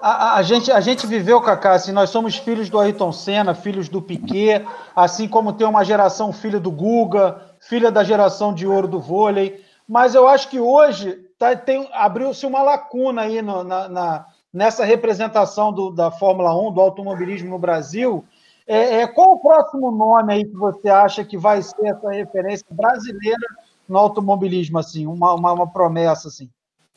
A, 0.00 0.36
a, 0.36 0.42
gente, 0.42 0.70
a 0.72 0.80
gente 0.80 1.06
viveu, 1.06 1.40
Cacá, 1.40 1.72
assim, 1.72 1.92
nós 1.92 2.10
somos 2.10 2.36
filhos 2.36 2.68
do 2.68 2.78
Ayrton 2.78 3.12
Senna, 3.12 3.54
filhos 3.54 3.88
do 3.88 4.02
Piquet, 4.02 4.64
assim 4.94 5.28
como 5.28 5.52
tem 5.52 5.66
uma 5.66 5.84
geração 5.84 6.32
filha 6.32 6.58
do 6.58 6.70
Guga, 6.70 7.51
filha 7.62 7.90
da 7.90 8.02
geração 8.02 8.52
de 8.52 8.66
ouro 8.66 8.88
do 8.88 9.00
vôlei, 9.00 9.64
mas 9.88 10.14
eu 10.14 10.26
acho 10.26 10.48
que 10.48 10.58
hoje 10.58 11.12
tá, 11.38 11.50
abriu-se 11.92 12.44
uma 12.44 12.62
lacuna 12.62 13.22
aí 13.22 13.40
no, 13.40 13.62
na, 13.62 13.88
na, 13.88 14.26
nessa 14.52 14.84
representação 14.84 15.72
do, 15.72 15.90
da 15.90 16.10
Fórmula 16.10 16.54
1, 16.54 16.72
do 16.72 16.80
automobilismo 16.80 17.50
no 17.50 17.58
Brasil, 17.58 18.24
é, 18.66 19.02
é, 19.02 19.06
qual 19.06 19.34
o 19.34 19.38
próximo 19.38 19.90
nome 19.90 20.32
aí 20.32 20.44
que 20.44 20.56
você 20.56 20.88
acha 20.88 21.24
que 21.24 21.38
vai 21.38 21.62
ser 21.62 21.86
essa 21.86 22.10
referência 22.10 22.66
brasileira 22.70 23.46
no 23.88 23.98
automobilismo, 23.98 24.78
assim, 24.78 25.06
uma, 25.06 25.34
uma, 25.34 25.52
uma, 25.52 25.70
promessa, 25.70 26.28
assim? 26.28 26.48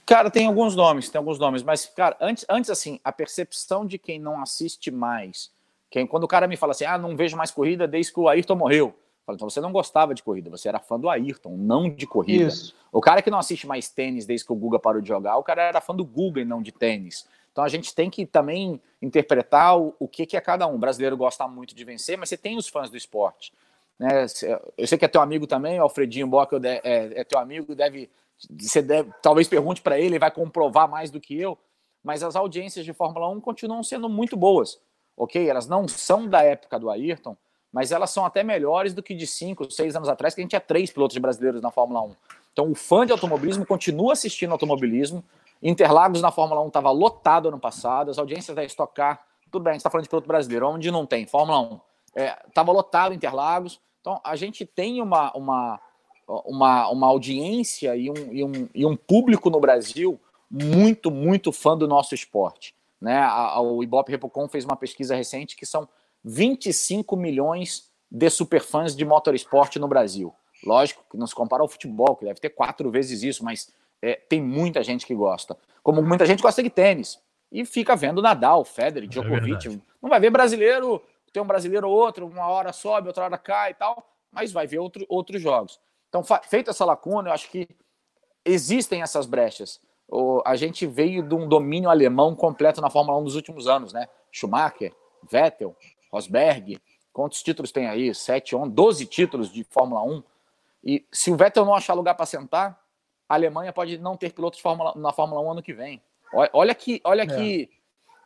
Cara, 0.05 0.29
tem 0.29 0.47
alguns 0.47 0.75
nomes, 0.75 1.09
tem 1.09 1.17
alguns 1.17 1.39
nomes, 1.39 1.63
mas, 1.63 1.85
cara, 1.85 2.15
antes, 2.21 2.45
antes 2.47 2.69
assim, 2.69 2.99
a 3.03 3.11
percepção 3.11 3.85
de 3.85 3.97
quem 3.97 4.19
não 4.19 4.39
assiste 4.41 4.91
mais, 4.91 5.51
quem, 5.89 6.05
quando 6.05 6.23
o 6.23 6.27
cara 6.27 6.47
me 6.47 6.55
fala 6.55 6.71
assim, 6.71 6.85
ah, 6.85 6.97
não 6.97 7.15
vejo 7.15 7.35
mais 7.35 7.49
corrida 7.49 7.87
desde 7.87 8.13
que 8.13 8.19
o 8.19 8.29
Ayrton 8.29 8.55
morreu, 8.55 8.95
então 9.33 9.49
você 9.49 9.59
não 9.59 9.71
gostava 9.71 10.13
de 10.13 10.21
corrida, 10.21 10.49
você 10.49 10.67
era 10.67 10.79
fã 10.79 10.99
do 10.99 11.09
Ayrton, 11.09 11.57
não 11.57 11.89
de 11.89 12.05
corrida. 12.05 12.45
Isso. 12.45 12.75
O 12.91 13.01
cara 13.01 13.21
que 13.21 13.31
não 13.31 13.39
assiste 13.39 13.65
mais 13.65 13.89
tênis 13.89 14.25
desde 14.25 14.45
que 14.45 14.53
o 14.53 14.55
Guga 14.55 14.77
parou 14.77 15.01
de 15.01 15.07
jogar, 15.07 15.37
o 15.37 15.43
cara 15.43 15.63
era 15.63 15.81
fã 15.81 15.95
do 15.95 16.05
Guga 16.05 16.41
e 16.41 16.45
não 16.45 16.61
de 16.61 16.71
tênis. 16.71 17.27
Então 17.51 17.63
a 17.63 17.69
gente 17.69 17.95
tem 17.95 18.09
que 18.09 18.25
também 18.25 18.79
interpretar 19.01 19.79
o, 19.79 19.95
o 19.97 20.07
que, 20.07 20.25
que 20.25 20.37
é 20.37 20.41
cada 20.41 20.67
um. 20.67 20.75
O 20.75 20.77
brasileiro 20.77 21.17
gosta 21.17 21.47
muito 21.47 21.73
de 21.73 21.83
vencer, 21.83 22.17
mas 22.17 22.29
você 22.29 22.37
tem 22.37 22.57
os 22.57 22.67
fãs 22.67 22.89
do 22.89 22.97
esporte. 22.97 23.51
Né? 23.97 24.25
Eu 24.77 24.85
sei 24.85 24.97
que 24.97 25.05
é 25.05 25.07
teu 25.07 25.21
amigo 25.21 25.47
também, 25.47 25.79
o 25.79 25.83
Alfredinho 25.83 26.27
Bock 26.27 26.53
é, 26.55 26.81
é, 26.83 27.21
é 27.21 27.23
teu 27.23 27.39
amigo, 27.39 27.73
deve, 27.73 28.09
você 28.49 28.81
deve, 28.81 29.09
talvez 29.21 29.47
pergunte 29.47 29.81
para 29.81 29.97
ele, 29.97 30.07
ele 30.07 30.19
vai 30.19 30.29
comprovar 30.29 30.89
mais 30.89 31.09
do 31.09 31.19
que 31.19 31.39
eu, 31.39 31.57
mas 32.03 32.21
as 32.21 32.35
audiências 32.35 32.85
de 32.85 32.93
Fórmula 32.93 33.29
1 33.29 33.41
continuam 33.41 33.81
sendo 33.81 34.09
muito 34.09 34.35
boas, 34.35 34.79
ok? 35.15 35.49
Elas 35.49 35.65
não 35.65 35.87
são 35.87 36.27
da 36.27 36.43
época 36.43 36.77
do 36.77 36.89
Ayrton, 36.89 37.37
mas 37.75 37.91
elas 37.91 38.09
são 38.09 38.25
até 38.25 38.41
melhores 38.41 38.93
do 38.93 39.03
que 39.03 39.13
de 39.13 39.27
5, 39.27 39.69
6 39.69 39.97
anos 39.97 40.07
atrás, 40.07 40.33
que 40.33 40.39
a 40.39 40.43
gente 40.43 40.51
tinha 40.51 40.61
três 40.61 40.89
pilotos 40.89 41.17
brasileiros 41.17 41.61
na 41.61 41.69
Fórmula 41.69 42.03
1. 42.03 42.15
Então 42.53 42.71
o 42.71 42.73
fã 42.73 43.05
de 43.05 43.11
automobilismo 43.11 43.65
continua 43.65 44.13
assistindo 44.13 44.53
automobilismo, 44.53 45.21
Interlagos 45.61 46.21
na 46.21 46.31
Fórmula 46.31 46.61
1 46.61 46.67
estava 46.67 46.89
lotado 46.91 47.49
ano 47.49 47.59
passado, 47.59 48.09
as 48.09 48.17
audiências 48.17 48.55
da 48.55 48.63
Stock 48.63 48.93
Car, 48.95 49.21
tudo 49.51 49.61
bem, 49.61 49.71
a 49.71 49.73
gente 49.73 49.81
está 49.81 49.89
falando 49.89 50.05
de 50.05 50.09
piloto 50.09 50.25
brasileiro, 50.25 50.69
onde 50.69 50.89
não 50.89 51.05
tem, 51.05 51.27
Fórmula 51.27 51.59
1, 51.59 51.79
estava 52.47 52.71
é, 52.71 52.73
lotado 52.73 53.13
Interlagos. 53.13 53.81
Então, 53.99 54.21
a 54.23 54.37
gente 54.37 54.65
tem 54.65 55.01
uma, 55.01 55.33
uma, 55.33 55.81
uma, 56.45 56.89
uma 56.89 57.07
audiência 57.07 57.93
e 57.97 58.09
um, 58.09 58.31
e, 58.31 58.41
um, 58.41 58.69
e 58.73 58.85
um 58.85 58.95
público 58.95 59.49
no 59.49 59.59
Brasil 59.59 60.17
muito, 60.49 61.11
muito 61.11 61.51
fã 61.51 61.77
do 61.77 61.89
nosso 61.89 62.15
esporte. 62.15 62.73
Né? 63.01 63.17
A, 63.17 63.55
a, 63.55 63.61
o 63.61 63.83
Ibope 63.83 64.11
Repocon 64.11 64.47
fez 64.47 64.63
uma 64.63 64.77
pesquisa 64.77 65.13
recente 65.13 65.57
que 65.57 65.65
são 65.65 65.89
25 66.25 67.15
milhões 67.15 67.91
de 68.09 68.29
superfãs 68.31 68.95
de 68.95 69.05
motorsport 69.05 69.75
no 69.75 69.87
Brasil. 69.87 70.33
Lógico 70.65 71.05
que 71.11 71.17
não 71.17 71.27
se 71.27 71.35
compara 71.35 71.61
ao 71.61 71.67
futebol, 71.67 72.15
que 72.15 72.25
deve 72.25 72.39
ter 72.39 72.49
quatro 72.49 72.89
vezes 72.89 73.21
isso, 73.21 73.45
mas 73.45 73.71
é, 74.01 74.15
tem 74.15 74.41
muita 74.41 74.81
gente 74.81 75.05
que 75.05 75.13
gosta. 75.13 75.55
Como 75.83 76.01
muita 76.01 76.25
gente 76.25 76.41
gosta 76.41 76.63
de 76.63 76.69
tênis. 76.69 77.21
E 77.51 77.63
fica 77.63 77.95
vendo 77.95 78.23
Nadal, 78.23 78.65
Federer, 78.65 79.07
é 79.07 79.07
Djokovic. 79.07 79.67
É 79.67 79.79
não 80.01 80.09
vai 80.09 80.19
ver 80.19 80.31
brasileiro, 80.31 80.99
tem 81.31 81.43
um 81.43 81.47
brasileiro 81.47 81.87
ou 81.87 81.95
outro, 81.95 82.25
uma 82.25 82.47
hora 82.47 82.73
sobe, 82.73 83.07
outra 83.07 83.25
hora 83.25 83.37
cai 83.37 83.71
e 83.71 83.75
tal, 83.75 84.09
mas 84.31 84.51
vai 84.51 84.65
ver 84.65 84.79
outro, 84.79 85.05
outros 85.07 85.39
jogos. 85.41 85.79
Então, 86.09 86.23
feita 86.43 86.71
essa 86.71 86.85
lacuna, 86.85 87.29
eu 87.29 87.33
acho 87.33 87.49
que 87.51 87.67
existem 88.43 89.03
essas 89.03 89.27
brechas. 89.27 89.79
O, 90.07 90.41
a 90.45 90.55
gente 90.55 90.87
veio 90.87 91.21
de 91.21 91.35
um 91.35 91.47
domínio 91.47 91.89
alemão 91.89 92.35
completo 92.35 92.81
na 92.81 92.89
Fórmula 92.89 93.17
1 93.19 93.21
nos 93.21 93.35
últimos 93.35 93.67
anos, 93.67 93.93
né? 93.93 94.07
Schumacher, 94.31 94.93
Vettel, 95.29 95.75
Rosberg, 96.15 96.81
quantos 97.11 97.43
títulos 97.43 97.71
tem 97.71 97.87
aí? 97.87 98.13
7, 98.13 98.55
11, 98.55 98.71
12 98.71 99.05
títulos 99.05 99.51
de 99.51 99.63
Fórmula 99.65 100.01
1. 100.03 100.23
E 100.83 101.05
se 101.11 101.31
o 101.31 101.35
Vettel 101.35 101.65
não 101.65 101.75
achar 101.75 101.93
lugar 101.93 102.15
para 102.15 102.25
sentar, 102.25 102.79
a 103.27 103.33
Alemanha 103.33 103.73
pode 103.73 103.97
não 103.97 104.15
ter 104.15 104.33
pilotos 104.33 104.59
Fórmula, 104.59 104.93
na 104.95 105.11
Fórmula 105.11 105.41
1 105.41 105.51
ano 105.51 105.63
que 105.63 105.73
vem. 105.73 106.01
Olha 106.53 106.73
que, 106.73 107.01
olha 107.03 107.23
é. 107.23 107.27
que 107.27 107.69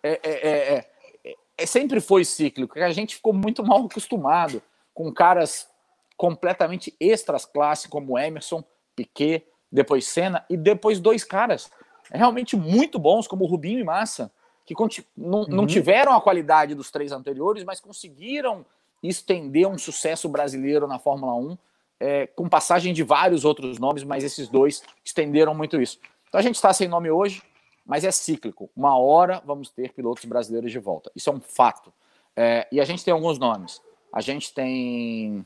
é, 0.01 0.19
é, 0.23 0.77
é, 1.25 1.35
é, 1.57 1.65
sempre 1.65 1.99
foi 1.99 2.23
cíclico, 2.23 2.79
a 2.79 2.91
gente 2.91 3.15
ficou 3.15 3.33
muito 3.33 3.63
mal 3.63 3.85
acostumado 3.85 4.61
com 4.93 5.13
caras 5.13 5.69
completamente 6.17 6.95
extras 6.99 7.45
classe, 7.45 7.87
como 7.87 8.17
Emerson, 8.17 8.63
Piquet, 8.95 9.45
depois 9.71 10.07
Senna, 10.07 10.45
e 10.49 10.57
depois 10.57 10.99
dois 10.99 11.23
caras 11.23 11.69
realmente 12.11 12.55
muito 12.55 12.97
bons, 12.97 13.27
como 13.27 13.45
Rubinho 13.45 13.79
e 13.79 13.83
Massa, 13.83 14.31
que 14.75 15.05
não, 15.17 15.45
não 15.45 15.59
uhum. 15.59 15.67
tiveram 15.67 16.13
a 16.13 16.21
qualidade 16.21 16.75
dos 16.75 16.91
três 16.91 17.11
anteriores, 17.11 17.63
mas 17.63 17.79
conseguiram 17.79 18.65
estender 19.01 19.67
um 19.67 19.77
sucesso 19.77 20.27
brasileiro 20.27 20.87
na 20.87 20.99
Fórmula 20.99 21.33
1 21.35 21.57
é, 21.99 22.27
com 22.27 22.47
passagem 22.47 22.93
de 22.93 23.03
vários 23.03 23.43
outros 23.43 23.77
nomes, 23.77 24.03
mas 24.03 24.23
esses 24.23 24.47
dois 24.47 24.83
estenderam 25.03 25.53
muito 25.53 25.81
isso. 25.81 25.99
Então 26.27 26.39
a 26.39 26.41
gente 26.41 26.55
está 26.55 26.71
sem 26.71 26.87
nome 26.87 27.09
hoje, 27.11 27.41
mas 27.85 28.03
é 28.03 28.11
cíclico. 28.11 28.69
Uma 28.75 28.97
hora 28.97 29.41
vamos 29.45 29.69
ter 29.69 29.91
pilotos 29.93 30.25
brasileiros 30.25 30.71
de 30.71 30.79
volta. 30.79 31.11
Isso 31.15 31.29
é 31.29 31.33
um 31.33 31.41
fato. 31.41 31.91
É, 32.35 32.67
e 32.71 32.79
a 32.79 32.85
gente 32.85 33.03
tem 33.03 33.13
alguns 33.13 33.37
nomes. 33.37 33.81
A 34.13 34.21
gente 34.21 34.53
tem 34.53 35.45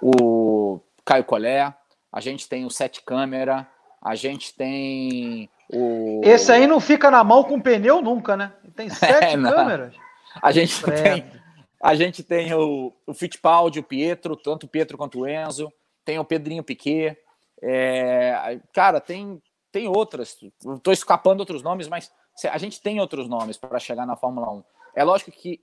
o 0.00 0.78
Caio 1.04 1.24
Collet, 1.24 1.74
a 2.12 2.20
gente 2.20 2.48
tem 2.48 2.64
o 2.64 2.70
Sete 2.70 3.02
Câmera, 3.02 3.66
a 4.00 4.14
gente 4.14 4.54
tem 4.54 5.50
o. 5.70 6.20
Esse 6.24 6.52
aí 6.52 6.66
não 6.66 6.80
fica 6.80 7.10
na 7.10 7.22
mão 7.22 7.44
com 7.44 7.60
pneu 7.60 8.00
nunca, 8.02 8.36
né? 8.36 8.52
Tem 8.74 8.88
sete 8.90 9.36
é, 9.36 9.42
câmeras. 9.42 9.94
A 10.42 10.52
gente 10.52 10.82
tem. 10.82 11.38
A 11.80 11.94
gente 11.94 12.24
tem 12.24 12.52
o, 12.54 12.92
o 13.06 13.14
Fittipaldi, 13.14 13.78
o 13.78 13.84
Pietro, 13.84 14.34
tanto 14.34 14.64
o 14.64 14.68
Pietro 14.68 14.98
quanto 14.98 15.20
o 15.20 15.28
Enzo 15.28 15.72
tem 16.08 16.18
o 16.18 16.24
Pedrinho 16.24 16.64
Piquet, 16.64 17.18
é, 17.60 18.58
cara, 18.72 18.98
tem, 18.98 19.42
tem 19.70 19.86
outras. 19.86 20.38
Estou 20.74 20.90
escapando 20.90 21.40
outros 21.40 21.62
nomes, 21.62 21.86
mas 21.86 22.10
a 22.50 22.56
gente 22.56 22.80
tem 22.80 22.98
outros 22.98 23.28
nomes 23.28 23.58
para 23.58 23.78
chegar 23.78 24.06
na 24.06 24.16
Fórmula 24.16 24.50
1. 24.50 24.64
É 24.94 25.04
lógico 25.04 25.30
que 25.30 25.60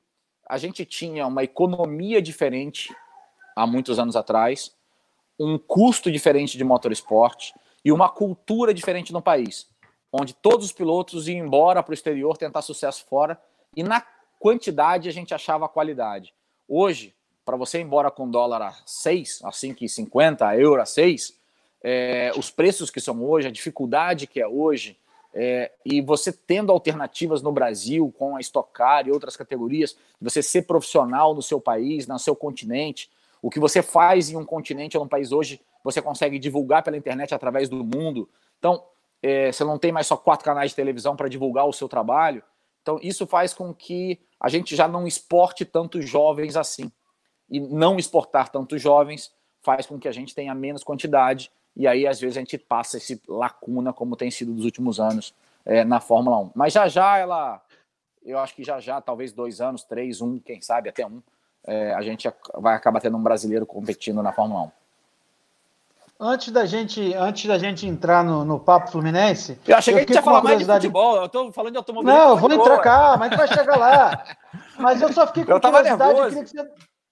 a 0.47 0.59
gente 0.59 0.85
tinha 0.85 1.25
uma 1.25 1.43
economia 1.43 2.21
diferente 2.21 2.95
há 3.55 3.65
muitos 3.65 3.97
anos 3.97 4.15
atrás, 4.15 4.75
um 5.39 5.57
custo 5.57 6.11
diferente 6.11 6.59
de 6.59 6.63
motorsport 6.63 7.51
e 7.83 7.91
uma 7.91 8.07
cultura 8.07 8.71
diferente 8.71 9.11
no 9.11 9.23
país, 9.23 9.67
onde 10.19 10.33
todos 10.33 10.67
os 10.67 10.71
pilotos 10.71 11.27
iam 11.27 11.45
embora 11.45 11.83
para 11.83 11.91
o 11.91 11.93
exterior 11.93 12.37
tentar 12.37 12.61
sucesso 12.61 13.05
fora 13.05 13.39
e 13.75 13.83
na 13.83 14.03
quantidade 14.39 15.09
a 15.09 15.11
gente 15.11 15.33
achava 15.33 15.65
a 15.65 15.69
qualidade. 15.69 16.33
Hoje, 16.67 17.13
para 17.43 17.57
você 17.57 17.79
ir 17.79 17.81
embora 17.81 18.09
com 18.09 18.29
dólar 18.29 18.61
a 18.61 18.75
6, 18.85 19.41
a 19.43 19.51
5,50, 19.51 20.41
a 20.41 20.57
euro 20.57 20.81
a 20.81 20.85
6, 20.85 21.37
é, 21.83 22.31
os 22.37 22.49
preços 22.49 22.89
que 22.89 23.01
são 23.01 23.23
hoje, 23.23 23.47
a 23.47 23.51
dificuldade 23.51 24.25
que 24.25 24.39
é 24.39 24.47
hoje, 24.47 24.97
é, 25.33 25.71
e 25.85 26.01
você 26.01 26.31
tendo 26.31 26.71
alternativas 26.71 27.41
no 27.41 27.51
Brasil 27.51 28.13
com 28.17 28.37
a 28.37 28.39
Stock 28.39 28.71
Car 28.71 29.07
e 29.07 29.11
outras 29.11 29.35
categorias, 29.35 29.97
você 30.19 30.41
ser 30.41 30.61
profissional 30.61 31.35
no 31.35 31.41
seu 31.41 31.59
país, 31.59 32.07
no 32.07 32.17
seu 32.17 32.35
continente, 32.35 33.09
o 33.41 33.49
que 33.49 33.59
você 33.59 33.83
faz 33.83 34.29
em 34.29 34.37
um 34.37 34.45
continente 34.45 34.97
ou 34.97 35.03
num 35.03 35.09
país 35.09 35.31
hoje, 35.31 35.61
você 35.83 36.01
consegue 36.01 36.39
divulgar 36.39 36.83
pela 36.83 36.97
internet 36.97 37.35
através 37.35 37.67
do 37.69 37.83
mundo. 37.83 38.29
Então, 38.57 38.81
é, 39.21 39.51
você 39.51 39.63
não 39.63 39.77
tem 39.77 39.91
mais 39.91 40.07
só 40.07 40.17
quatro 40.17 40.45
canais 40.45 40.71
de 40.71 40.75
televisão 40.75 41.15
para 41.15 41.27
divulgar 41.27 41.65
o 41.65 41.73
seu 41.73 41.87
trabalho. 41.87 42.43
Então, 42.81 42.99
isso 43.01 43.25
faz 43.25 43.53
com 43.53 43.73
que 43.73 44.19
a 44.39 44.47
gente 44.49 44.75
já 44.75 44.87
não 44.87 45.07
exporte 45.07 45.65
tantos 45.65 46.07
jovens 46.07 46.55
assim. 46.55 46.91
E 47.49 47.59
não 47.59 47.97
exportar 47.97 48.49
tantos 48.49 48.81
jovens 48.81 49.33
faz 49.61 49.85
com 49.85 49.99
que 49.99 50.07
a 50.07 50.11
gente 50.11 50.35
tenha 50.35 50.53
menos 50.53 50.83
quantidade. 50.83 51.51
E 51.75 51.87
aí, 51.87 52.07
às 52.07 52.19
vezes, 52.19 52.37
a 52.37 52.41
gente 52.41 52.57
passa 52.57 52.97
esse 52.97 53.21
lacuna, 53.27 53.91
como 53.91 54.15
tem 54.15 54.29
sido 54.29 54.53
dos 54.53 54.65
últimos 54.65 54.99
anos 54.99 55.33
é, 55.65 55.83
na 55.83 55.99
Fórmula 55.99 56.37
1. 56.37 56.51
Mas 56.55 56.73
já 56.73 56.87
já 56.87 57.17
ela. 57.17 57.61
Eu 58.23 58.39
acho 58.39 58.55
que 58.55 58.63
já 58.63 58.79
já, 58.79 59.01
talvez 59.01 59.33
dois 59.33 59.61
anos, 59.61 59.83
três, 59.83 60.21
um, 60.21 60.39
quem 60.39 60.61
sabe 60.61 60.89
até 60.89 61.05
um, 61.05 61.21
é, 61.65 61.93
a 61.93 62.01
gente 62.01 62.31
vai 62.55 62.75
acabar 62.75 62.99
tendo 62.99 63.17
um 63.17 63.23
brasileiro 63.23 63.65
competindo 63.65 64.21
na 64.21 64.31
Fórmula 64.31 64.63
1. 64.63 64.71
Antes 66.19 66.51
da 66.51 66.65
gente, 66.65 67.13
antes 67.13 67.45
da 67.45 67.57
gente 67.57 67.85
entrar 67.85 68.23
no, 68.23 68.45
no 68.45 68.57
papo 68.57 68.89
fluminense. 68.89 69.59
Eu 69.67 69.75
achei 69.75 69.93
que 69.93 69.99
a 69.99 70.03
gente 70.03 70.13
ia 70.13 70.21
falar 70.21 70.41
mais 70.41 70.59
de 70.59 70.65
futebol. 70.65 71.17
Eu 71.17 71.25
estou 71.25 71.51
falando 71.51 71.73
de 71.73 71.77
automobilismo. 71.77 72.17
Não, 72.17 72.29
eu 72.29 72.37
vou 72.37 72.51
entrar 72.51 72.79
cá, 72.79 73.17
mas 73.17 73.35
vai 73.35 73.47
chegar 73.47 73.75
lá. 73.77 74.23
Mas 74.77 75.01
eu 75.01 75.11
só 75.11 75.27
fiquei 75.27 75.43
com 75.43 75.51
eu 75.51 75.59
curiosidade. 75.59 76.17
Eu 76.17 76.27
queria 76.27 76.43
que 76.43 76.49
você... 76.49 76.69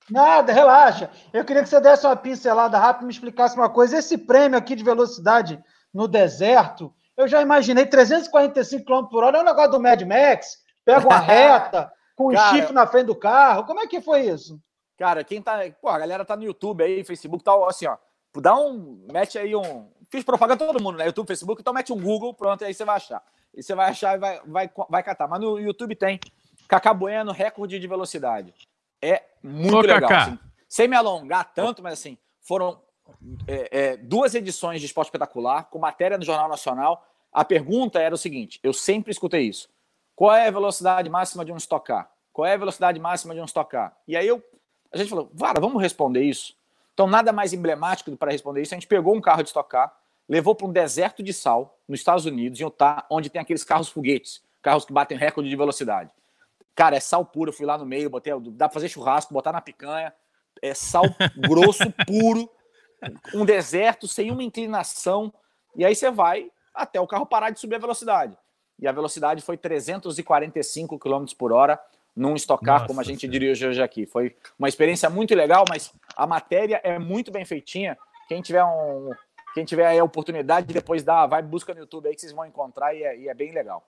Nada, 0.10 0.54
relaxa. 0.54 1.10
Eu 1.34 1.44
queria 1.44 1.64
que 1.64 1.70
você 1.70 1.82
desse 1.82 2.06
uma 2.06 2.16
pincelada 2.16 2.78
rápida 2.78 3.04
e 3.04 3.08
me 3.08 3.14
explicasse 3.14 3.58
uma 3.58 3.70
coisa. 3.70 3.98
Esse 3.98 4.18
prêmio 4.18 4.58
aqui 4.58 4.76
de 4.76 4.84
velocidade 4.84 5.62
no 5.94 6.08
deserto, 6.08 6.94
eu 7.18 7.28
já 7.28 7.42
imaginei 7.42 7.86
345 7.86 8.86
km 8.86 9.06
por 9.10 9.24
hora. 9.24 9.38
É 9.38 9.42
um 9.42 9.46
negócio 9.46 9.72
do 9.72 9.82
Mad 9.82 10.02
Max. 10.04 10.58
Pega 10.86 11.06
uma 11.06 11.20
reta 11.20 11.92
com 12.16 12.28
o 12.28 12.38
chifre 12.38 12.74
na 12.74 12.88
frente 12.88 13.08
do 13.08 13.16
carro. 13.16 13.66
Como 13.66 13.82
é 13.82 13.88
que 13.88 14.02
foi 14.02 14.22
isso? 14.22 14.60
Cara, 14.98 15.24
quem 15.24 15.42
tá. 15.42 15.60
Pô, 15.82 15.90
a 15.90 16.00
galera 16.00 16.24
tá 16.24 16.36
no 16.36 16.44
YouTube 16.44 16.84
aí, 16.84 17.04
Facebook, 17.04 17.44
tal, 17.44 17.68
assim, 17.68 17.88
ó. 17.88 17.98
Dá 18.42 18.56
um. 18.56 19.06
Mete 19.12 19.38
aí 19.38 19.56
um. 19.56 19.88
Fiz 20.10 20.24
propaganda 20.24 20.66
todo 20.66 20.82
mundo, 20.82 20.98
né? 20.98 21.06
YouTube, 21.06 21.28
Facebook, 21.28 21.62
então 21.62 21.74
mete 21.74 21.92
um 21.92 22.00
Google, 22.00 22.34
pronto, 22.34 22.64
aí 22.64 22.74
você 22.74 22.86
vai 22.86 22.98
achar. 22.98 23.24
E 23.54 23.64
você 23.64 23.74
vai 23.74 23.90
achar 23.90 24.16
e 24.16 24.20
vai, 24.20 24.42
vai, 24.46 24.72
vai 24.90 25.04
catar. 25.04 25.28
Mas 25.28 25.42
no 25.42 25.60
YouTube 25.60 25.96
tem 25.96 26.20
Cacá 26.68 26.94
Bueno, 26.94 27.32
recorde 27.32 27.80
de 27.80 27.88
velocidade. 27.88 28.54
É 29.02 29.24
muito 29.42 29.76
Ô, 29.76 29.82
legal. 29.82 30.12
Assim, 30.12 30.40
sem 30.68 30.88
me 30.88 30.96
alongar 30.96 31.52
tanto, 31.54 31.82
mas 31.84 31.94
assim, 31.94 32.18
foram 32.42 32.82
é, 33.48 33.70
é, 33.72 33.98
duas 33.98 34.34
edições 34.34 34.80
de 34.80 34.88
Esporte 34.88 35.08
Espetacular, 35.08 35.70
com 35.70 35.80
matéria 35.80 36.18
no 36.18 36.24
Jornal 36.24 36.50
Nacional. 36.50 37.06
A 37.32 37.44
pergunta 37.44 38.00
era 38.00 38.16
o 38.16 38.18
seguinte: 38.18 38.60
eu 38.64 38.74
sempre 38.74 39.12
escutei 39.12 39.44
isso. 39.44 39.70
Qual 40.16 40.34
é 40.34 40.48
a 40.48 40.52
velocidade 40.52 41.10
máxima 41.10 41.44
de 41.44 41.52
um 41.52 41.58
Stock 41.58 41.86
Car? 41.86 42.10
Qual 42.32 42.46
é 42.46 42.54
a 42.54 42.58
velocidade 42.58 43.00
máxima 43.00 43.34
de 43.34 43.42
um 43.42 43.46
Stock 43.46 43.70
Car? 43.70 43.96
E 44.08 44.16
aí 44.16 44.28
eu, 44.28 44.44
a 44.92 44.98
gente 44.98 45.10
falou, 45.10 45.30
Vara, 45.34 45.60
vamos 45.60 45.82
responder 45.82 46.24
isso? 46.24 46.56
Então, 46.94 47.08
nada 47.08 47.32
mais 47.32 47.54
emblemático 47.54 48.16
para 48.16 48.32
responder 48.32 48.62
isso. 48.62 48.74
A 48.74 48.78
gente 48.78 48.88
pegou 48.88 49.16
um 49.16 49.22
carro 49.22 49.44
de 49.44 49.50
Stock 49.50 49.70
Car, 49.70 49.96
levou 50.28 50.56
para 50.56 50.68
um 50.68 50.72
deserto 50.72 51.24
de 51.24 51.34
sal, 51.34 51.80
nos 51.88 52.00
Estados 52.00 52.26
Unidos, 52.26 52.60
em 52.60 52.64
Utah, 52.64 53.06
onde 53.10 53.30
tem 53.30 53.42
aqueles 53.42 53.64
carros 53.64 53.90
foguetes, 53.90 54.44
carros 54.62 54.86
que 54.86 54.94
batem 54.94 55.18
recorde 55.18 55.50
de 55.50 55.56
velocidade. 55.56 56.12
Cara, 56.76 56.96
é 56.96 57.00
sal 57.00 57.26
puro. 57.26 57.50
Eu 57.50 57.54
fui 57.54 57.66
lá 57.66 57.78
no 57.78 57.86
meio, 57.86 58.10
botei, 58.10 58.34
dá 58.52 58.68
para 58.68 58.74
fazer 58.74 58.90
churrasco, 58.90 59.34
botar 59.34 59.52
na 59.52 59.62
picanha. 59.62 60.14
É 60.62 60.74
sal 60.74 61.04
grosso, 61.38 61.92
puro, 62.06 62.50
um 63.34 63.44
deserto, 63.44 64.08
sem 64.08 64.32
uma 64.32 64.44
inclinação. 64.44 65.34
E 65.76 65.84
aí 65.84 65.96
você 65.96 66.10
vai 66.10 66.52
até 66.74 67.00
o 67.00 67.08
carro 67.08 67.26
parar 67.26 67.50
de 67.50 67.60
subir 67.60 67.76
a 67.76 67.80
velocidade 67.80 68.38
e 68.80 68.88
a 68.88 68.92
velocidade 68.92 69.42
foi 69.42 69.58
345 69.58 71.00
km 71.00 71.26
por 71.38 71.52
hora 71.52 71.80
num 72.16 72.36
estocar, 72.36 72.86
como 72.86 73.02
a 73.02 73.04
gente 73.04 73.28
dirige 73.28 73.68
hoje 73.68 73.82
aqui. 73.82 74.06
Foi 74.06 74.36
uma 74.58 74.70
experiência 74.70 75.10
muito 75.10 75.34
legal, 75.34 75.66
mas 75.68 75.92
a 76.16 76.28
matéria 76.28 76.80
é 76.84 77.00
muito 77.00 77.32
bem 77.32 77.46
feitinha. 77.46 77.98
Quem 78.28 78.42
tiver 78.42 78.64
um, 78.64 79.12
quem 79.54 79.66
tiver 79.66 79.98
a 79.98 80.04
oportunidade, 80.04 80.74
depois 80.74 81.04
dá, 81.04 81.26
vai 81.26 81.42
busca 81.42 81.74
no 81.74 81.82
YouTube 81.82 82.08
aí 82.08 82.16
que 82.16 82.22
vocês 82.22 82.34
vão 82.34 82.46
encontrar 82.46 82.94
e 82.94 83.04
é, 83.04 83.18
e 83.18 83.30
é 83.30 83.34
bem 83.34 83.52
legal. 83.52 83.88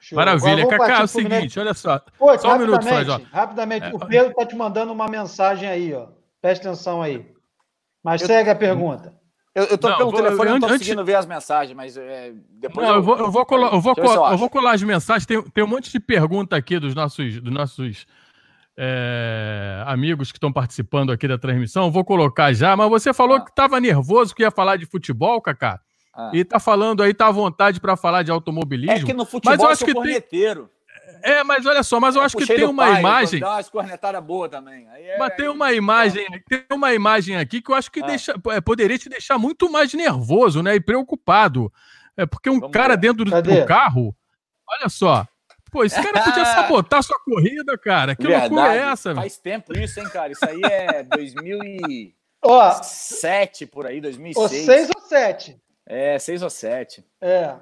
Show. 0.00 0.16
Maravilha. 0.16 0.66
Cacá, 0.68 1.00
é 1.00 1.02
o 1.02 1.08
seguinte, 1.08 1.58
olha 1.58 1.74
só. 1.74 1.98
Pô, 2.18 2.36
só 2.38 2.54
um 2.54 2.58
minuto, 2.58 2.84
faz, 2.84 3.08
ó. 3.08 3.20
Rapidamente, 3.32 3.86
é, 3.86 3.94
o 3.94 3.98
Pedro 3.98 4.30
está 4.30 4.46
te 4.46 4.54
mandando 4.54 4.92
uma 4.92 5.08
mensagem 5.08 5.68
aí, 5.68 5.92
ó. 5.92 6.08
Presta 6.40 6.68
atenção 6.68 7.02
aí. 7.02 7.26
Mas 8.02 8.20
eu, 8.20 8.28
segue 8.28 8.48
a 8.48 8.54
pergunta. 8.54 9.18
Eu, 9.54 9.64
eu 9.64 9.78
tô 9.78 9.88
não, 9.88 9.96
pelo 9.96 10.10
vou, 10.10 10.20
telefone, 10.22 10.48
eu 10.48 10.52
não 10.52 10.60
tô 10.60 10.66
antes... 10.66 10.78
conseguindo 10.78 11.04
ver 11.04 11.14
as 11.14 11.26
mensagens, 11.26 11.76
mas 11.76 11.96
é, 11.96 12.32
depois. 12.50 12.86
Não, 12.86 12.94
eu, 12.94 13.00
eu, 13.00 13.02
vou, 13.02 13.18
eu, 13.18 13.30
vou 13.30 13.46
colar, 13.46 13.72
eu, 13.72 13.80
vou 13.80 13.94
colar, 13.94 14.32
eu 14.32 14.38
vou 14.38 14.50
colar 14.50 14.72
as 14.72 14.82
mensagens. 14.82 15.26
Tem, 15.26 15.42
tem 15.42 15.64
um 15.64 15.66
monte 15.66 15.90
de 15.90 15.98
pergunta 15.98 16.56
aqui 16.56 16.78
dos 16.78 16.94
nossos, 16.94 17.40
dos 17.40 17.52
nossos 17.52 18.06
é, 18.76 19.82
amigos 19.86 20.30
que 20.30 20.38
estão 20.38 20.52
participando 20.52 21.10
aqui 21.10 21.26
da 21.26 21.36
transmissão. 21.36 21.90
Vou 21.90 22.04
colocar 22.04 22.52
já, 22.52 22.76
mas 22.76 22.88
você 22.88 23.12
falou 23.12 23.36
ah. 23.36 23.40
que 23.40 23.50
estava 23.50 23.80
nervoso, 23.80 24.34
que 24.34 24.42
ia 24.42 24.50
falar 24.50 24.76
de 24.76 24.86
futebol, 24.86 25.40
Kaká. 25.40 25.80
Ah. 26.14 26.30
E 26.32 26.44
tá 26.44 26.60
falando 26.60 27.02
aí, 27.02 27.12
tá 27.12 27.26
à 27.26 27.32
vontade 27.32 27.80
para 27.80 27.96
falar 27.96 28.22
de 28.22 28.30
automobilismo. 28.30 28.92
É 28.92 29.04
que 29.04 29.12
no 29.12 29.24
futebol 29.24 29.56
mas 29.56 29.62
eu 29.62 29.68
acho 29.68 29.84
que. 29.84 29.94
Tem... 29.94 30.68
É, 31.22 31.44
mas 31.44 31.66
olha 31.66 31.82
só, 31.82 32.00
mas 32.00 32.14
eu, 32.14 32.20
eu 32.20 32.26
acho 32.26 32.36
que 32.36 32.46
tem 32.46 32.64
uma 32.64 32.86
pai, 32.86 33.00
imagem. 33.00 33.40
Dá 33.40 33.52
umas 33.52 33.68
cornetadas 33.68 34.22
boas 34.22 34.50
também. 34.50 34.86
É, 34.94 35.18
mas 35.18 35.34
tem 35.34 35.48
uma 35.48 35.72
imagem, 35.72 36.24
tem 36.48 36.64
uma 36.72 36.94
imagem 36.94 37.36
aqui 37.36 37.60
que 37.62 37.70
eu 37.70 37.74
acho 37.74 37.90
que 37.90 38.02
ah. 38.02 38.06
deixa, 38.06 38.34
é, 38.50 38.60
poderia 38.60 38.98
te 38.98 39.08
deixar 39.08 39.38
muito 39.38 39.70
mais 39.70 39.94
nervoso, 39.94 40.62
né? 40.62 40.74
E 40.74 40.80
preocupado. 40.80 41.72
É 42.16 42.26
porque 42.26 42.50
um 42.50 42.60
Vamos 42.60 42.72
cara 42.72 42.94
ver. 42.94 43.00
dentro 43.00 43.24
do, 43.24 43.42
do, 43.42 43.66
carro, 43.66 44.14
olha 44.66 44.88
só. 44.88 45.26
Pô, 45.70 45.84
esse 45.84 46.02
cara 46.02 46.24
podia 46.24 46.46
sabotar 46.46 47.02
sua 47.02 47.18
corrida, 47.20 47.76
cara. 47.78 48.16
Que 48.16 48.26
Verdade. 48.26 48.54
loucura 48.54 48.74
é 48.74 48.78
essa? 48.90 49.14
Faz 49.14 49.36
tempo 49.38 49.78
isso, 49.78 50.00
hein, 50.00 50.08
cara? 50.08 50.32
Isso 50.32 50.44
aí 50.44 50.60
é 50.64 51.04
2007 51.04 53.66
por 53.66 53.86
aí, 53.86 54.00
2006. 54.00 54.36
Ou 54.36 54.48
6 54.48 54.90
ou 54.96 55.02
7. 55.02 55.62
É, 55.86 56.18
6 56.18 56.42
ou 56.42 56.50
7. 56.50 57.04
É. 57.20 57.54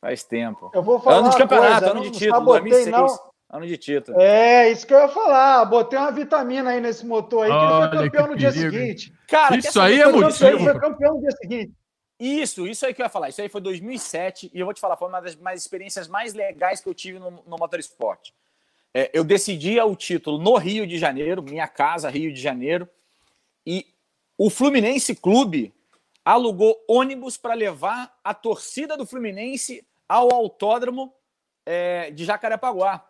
Faz 0.00 0.22
tempo. 0.22 0.70
Eu 0.72 0.82
vou 0.82 1.00
falar 1.00 1.18
ano 1.18 1.30
de 1.30 1.36
campeonato, 1.36 1.80
coisa, 1.80 1.90
ano 1.90 2.02
de 2.02 2.10
título, 2.10 2.32
sabotei, 2.32 2.70
2006. 2.70 2.90
Não. 2.90 3.28
Ano 3.50 3.66
de 3.66 3.76
título. 3.78 4.20
É, 4.20 4.70
isso 4.70 4.86
que 4.86 4.92
eu 4.92 5.00
ia 5.00 5.08
falar. 5.08 5.64
Botei 5.64 5.98
uma 5.98 6.12
vitamina 6.12 6.70
aí 6.70 6.80
nesse 6.80 7.06
motor 7.06 7.44
aí, 7.44 7.50
que 7.50 7.56
ele 7.56 7.88
foi 7.88 8.10
campeão 8.10 8.26
no 8.28 8.36
dia 8.36 8.52
seguinte. 8.52 9.12
Cara, 9.26 9.56
isso 9.56 9.80
aí 9.80 10.00
é 10.00 10.06
motivo. 10.06 10.46
Ele 10.46 10.58
foi 10.58 10.78
campeão 10.78 11.14
no 11.14 11.20
dia 11.20 11.30
seguinte. 11.30 11.72
Isso, 12.20 12.66
isso 12.66 12.84
aí 12.84 12.92
que 12.92 13.00
eu 13.00 13.06
ia 13.06 13.10
falar. 13.10 13.28
Isso 13.28 13.40
aí 13.40 13.48
foi 13.48 13.60
2007 13.60 14.50
e 14.52 14.58
eu 14.58 14.66
vou 14.66 14.74
te 14.74 14.80
falar, 14.80 14.96
foi 14.96 15.08
uma 15.08 15.20
das 15.20 15.36
mais 15.36 15.60
experiências 15.62 16.08
mais 16.08 16.34
legais 16.34 16.80
que 16.80 16.88
eu 16.88 16.94
tive 16.94 17.18
no, 17.18 17.30
no 17.30 17.56
motorsport. 17.56 18.30
É, 18.92 19.10
eu 19.14 19.22
decidia 19.22 19.84
o 19.84 19.94
título 19.94 20.38
no 20.38 20.56
Rio 20.56 20.86
de 20.86 20.98
Janeiro, 20.98 21.42
minha 21.42 21.68
casa, 21.68 22.10
Rio 22.10 22.32
de 22.32 22.40
Janeiro, 22.40 22.88
e 23.64 23.86
o 24.36 24.50
Fluminense 24.50 25.14
Clube 25.14 25.72
alugou 26.24 26.76
ônibus 26.88 27.36
para 27.36 27.54
levar 27.54 28.12
a 28.22 28.34
torcida 28.34 28.96
do 28.96 29.06
Fluminense 29.06 29.86
ao 30.08 30.32
autódromo 30.32 31.12
é, 31.66 32.10
de 32.10 32.24
Jacarepaguá. 32.24 33.06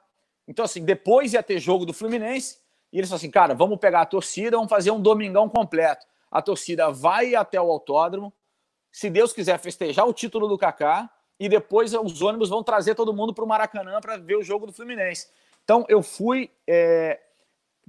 Então, 0.46 0.64
assim, 0.64 0.84
depois 0.84 1.32
ia 1.32 1.42
ter 1.42 1.58
jogo 1.58 1.86
do 1.86 1.92
Fluminense, 1.92 2.58
e 2.92 2.98
eles 2.98 3.08
falaram 3.08 3.20
assim, 3.20 3.30
cara, 3.30 3.54
vamos 3.54 3.78
pegar 3.78 4.00
a 4.00 4.06
torcida, 4.06 4.56
vamos 4.56 4.70
fazer 4.70 4.90
um 4.90 5.00
domingão 5.00 5.48
completo. 5.48 6.06
A 6.30 6.42
torcida 6.42 6.90
vai 6.90 7.34
até 7.34 7.60
o 7.60 7.70
autódromo, 7.70 8.32
se 8.90 9.08
Deus 9.10 9.32
quiser 9.32 9.58
festejar 9.58 10.06
o 10.08 10.12
título 10.12 10.48
do 10.48 10.58
Kaká, 10.58 11.08
e 11.38 11.48
depois 11.48 11.94
os 11.94 12.20
ônibus 12.20 12.48
vão 12.48 12.64
trazer 12.64 12.94
todo 12.94 13.14
mundo 13.14 13.32
para 13.32 13.44
o 13.44 13.46
Maracanã 13.46 14.00
para 14.00 14.16
ver 14.16 14.36
o 14.36 14.42
jogo 14.42 14.66
do 14.66 14.72
Fluminense. 14.72 15.28
Então, 15.62 15.84
eu 15.88 16.02
fui... 16.02 16.50
É... 16.66 17.20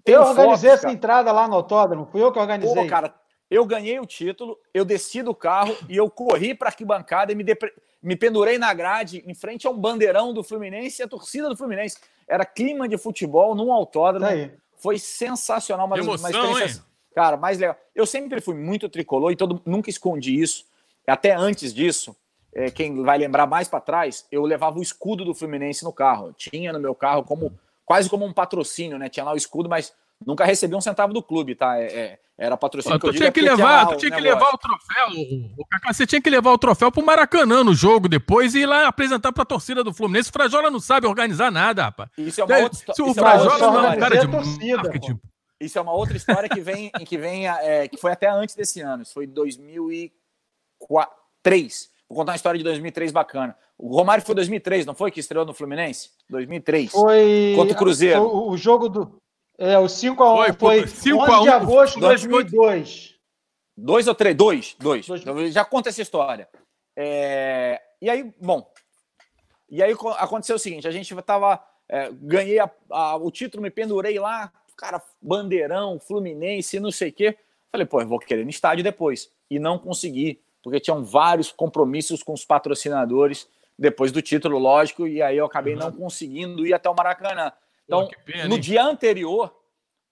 Eu 0.05 0.21
organizei 0.21 0.69
fotos, 0.69 0.85
essa 0.85 0.91
entrada 0.91 1.31
lá 1.31 1.47
no 1.47 1.55
autódromo, 1.55 2.05
fui 2.05 2.21
eu 2.21 2.31
que 2.31 2.39
organizei. 2.39 2.73
Pô, 2.73 2.87
cara, 2.87 3.13
eu 3.49 3.65
ganhei 3.65 3.99
o 3.99 4.05
título, 4.05 4.57
eu 4.73 4.85
desci 4.85 5.21
do 5.21 5.33
carro 5.33 5.75
e 5.89 5.97
eu 5.97 6.09
corri 6.09 6.53
para 6.53 6.67
a 6.67 6.71
arquibancada 6.71 7.31
e 7.31 7.35
me, 7.35 7.43
depre 7.43 7.73
me 8.01 8.15
pendurei 8.15 8.57
na 8.57 8.73
grade 8.73 9.23
em 9.25 9.33
frente 9.33 9.67
a 9.67 9.69
um 9.69 9.77
bandeirão 9.77 10.33
do 10.33 10.43
Fluminense 10.43 11.01
e 11.01 11.03
a 11.03 11.07
torcida 11.07 11.49
do 11.49 11.57
Fluminense. 11.57 11.97
Era 12.27 12.45
clima 12.45 12.87
de 12.87 12.97
futebol 12.97 13.55
num 13.55 13.71
autódromo. 13.71 14.25
Tá 14.25 14.55
Foi 14.77 14.97
sensacional, 14.97 15.85
uma, 15.85 15.97
Emoção, 15.97 16.29
uma 16.29 16.29
experiência. 16.29 16.79
Hein? 16.79 16.85
Cara, 17.13 17.37
mais 17.37 17.57
legal. 17.57 17.77
Eu 17.93 18.05
sempre 18.05 18.39
fui 18.39 18.55
muito 18.55 18.87
tricolor 18.87 19.31
e 19.31 19.35
todo, 19.35 19.61
nunca 19.65 19.89
escondi 19.89 20.39
isso. 20.39 20.65
Até 21.05 21.33
antes 21.33 21.73
disso, 21.73 22.15
é, 22.53 22.69
quem 22.69 23.03
vai 23.03 23.17
lembrar 23.17 23.47
mais 23.47 23.67
para 23.67 23.81
trás, 23.81 24.25
eu 24.31 24.43
levava 24.43 24.79
o 24.79 24.81
escudo 24.81 25.25
do 25.25 25.33
Fluminense 25.33 25.83
no 25.83 25.91
carro. 25.91 26.27
Eu 26.27 26.33
tinha 26.33 26.71
no 26.71 26.79
meu 26.79 26.95
carro 26.95 27.23
como 27.23 27.51
quase 27.89 28.07
como 28.07 28.23
um 28.23 28.31
patrocínio, 28.31 28.99
né? 28.99 29.09
Tinha 29.09 29.25
lá 29.25 29.33
o 29.33 29.35
escudo, 29.35 29.67
mas 29.67 29.91
nunca 30.23 30.45
recebi 30.45 30.75
um 30.75 30.81
centavo 30.81 31.11
do 31.11 31.23
clube, 31.23 31.55
tá? 31.55 31.75
É, 31.79 31.85
é, 31.85 32.19
era 32.37 32.55
patrocínio 32.55 32.99
Pô, 32.99 33.09
que 33.09 33.15
eu 33.15 33.17
tinha 33.17 33.31
que 33.31 33.41
levar, 33.41 33.87
tinha, 33.87 33.97
tu 33.97 33.99
tinha 33.99 34.11
que 34.11 34.21
levar 34.21 34.53
o 34.53 34.59
troféu, 34.59 35.07
o, 35.57 35.65
Kaká, 35.65 35.91
você 35.91 36.05
tinha 36.05 36.21
que 36.21 36.29
levar 36.29 36.51
o 36.51 36.57
troféu 36.59 36.91
pro 36.91 37.03
Maracanã 37.03 37.63
no 37.63 37.73
jogo 37.73 38.07
depois 38.07 38.53
e 38.53 38.59
ir 38.59 38.67
lá 38.67 38.87
apresentar 38.87 39.31
pra 39.31 39.43
torcida 39.43 39.83
do 39.83 39.91
Fluminense. 39.91 40.29
O 40.29 40.33
Frajola 40.33 40.69
não 40.69 40.79
sabe 40.79 41.07
organizar 41.07 41.51
nada, 41.51 41.85
rapaz. 41.85 42.11
Isso 42.15 42.41
é 42.41 42.43
uma 42.43 42.59
outra 42.59 42.77
história. 42.77 43.05
O 43.05 43.13
Frajola 43.15 43.57
não 43.57 43.85
é 43.85 43.89
um 43.89 43.99
cara 43.99 44.19
de 44.19 44.29
torcida, 44.29 44.83
marketing. 44.83 45.19
isso 45.59 45.79
é 45.79 45.81
uma 45.81 45.93
outra 45.93 46.15
história 46.15 46.47
que 46.47 46.61
vem, 46.61 46.91
que 47.07 47.17
vem, 47.17 47.47
é, 47.47 47.87
que 47.87 47.97
foi 47.97 48.11
até 48.11 48.29
antes 48.29 48.53
desse 48.53 48.81
ano. 48.81 49.01
Isso 49.01 49.15
foi 49.15 49.25
2003. 49.25 51.89
Vou 52.07 52.19
contar 52.19 52.33
uma 52.33 52.35
história 52.35 52.59
de 52.59 52.63
2003 52.63 53.11
bacana. 53.11 53.57
O 53.81 53.95
Romário 53.95 54.23
foi 54.25 54.35
2003, 54.35 54.85
não 54.85 54.93
foi? 54.93 55.09
Que 55.09 55.21
estreou 55.21 55.45
no 55.45 55.53
Fluminense? 55.53 56.09
2003. 56.29 56.91
Foi. 56.91 57.53
Contra 57.55 57.73
o 57.73 57.77
Cruzeiro. 57.77 58.21
O, 58.21 58.49
o 58.51 58.57
jogo 58.57 58.89
do. 58.89 59.15
É, 59.57 59.79
o 59.79 59.85
5x1 59.85 60.15
Foi, 60.17 60.53
foi, 60.53 60.79
foi 60.81 60.87
5 60.87 61.17
11 61.23 61.31
a 61.31 61.39
1. 61.39 61.43
de 61.43 61.49
agosto 61.49 61.93
de 61.95 61.99
Dois- 62.01 62.21
2002. 62.25 63.15
Dois 63.77 64.07
ou 64.07 64.15
três? 64.15 64.35
Dois. 64.35 64.75
Dois. 64.77 65.07
Dois. 65.07 65.25
Eu 65.25 65.49
Já 65.51 65.63
conta 65.63 65.87
essa 65.89 66.01
história. 66.01 66.47
É, 66.97 67.81
E 68.01 68.09
aí, 68.09 68.33
bom. 68.41 68.69
E 69.69 69.81
aí 69.81 69.95
co- 69.95 70.09
aconteceu 70.09 70.57
o 70.57 70.59
seguinte: 70.59 70.87
a 70.87 70.91
gente 70.91 71.13
tava. 71.21 71.63
é, 71.87 72.09
ganhei 72.21 72.59
a- 72.59 72.69
a- 72.91 73.15
o 73.15 73.31
título, 73.31 73.63
me 73.63 73.71
pendurei 73.71 74.19
lá, 74.19 74.51
cara, 74.77 75.01
bandeirão, 75.21 75.99
Fluminense, 75.99 76.79
não 76.79 76.91
sei 76.91 77.09
o 77.09 77.13
quê. 77.13 77.37
Falei, 77.71 77.85
pô, 77.87 78.01
eu 78.01 78.07
vou 78.07 78.19
querer 78.19 78.43
no 78.43 78.49
estádio 78.49 78.83
depois. 78.83 79.31
E 79.49 79.57
não 79.57 79.79
consegui, 79.79 80.39
porque 80.61 80.79
tinham 80.79 81.03
vários 81.03 81.51
compromissos 81.51 82.21
com 82.21 82.33
os 82.33 82.45
patrocinadores 82.45 83.47
depois 83.79 84.11
do 84.11 84.21
título, 84.21 84.57
lógico, 84.59 85.07
e 85.07 85.21
aí 85.21 85.37
eu 85.37 85.45
acabei 85.45 85.73
Uhum. 85.73 85.79
não 85.79 85.91
conseguindo 85.91 86.65
ir 86.67 86.73
até 86.73 86.89
o 86.89 86.93
Maracanã. 86.95 87.51
Então, 87.85 88.07
Pô, 88.07 88.15
pena, 88.25 88.47
no 88.47 88.59
dia 88.59 88.83
anterior, 88.83 89.55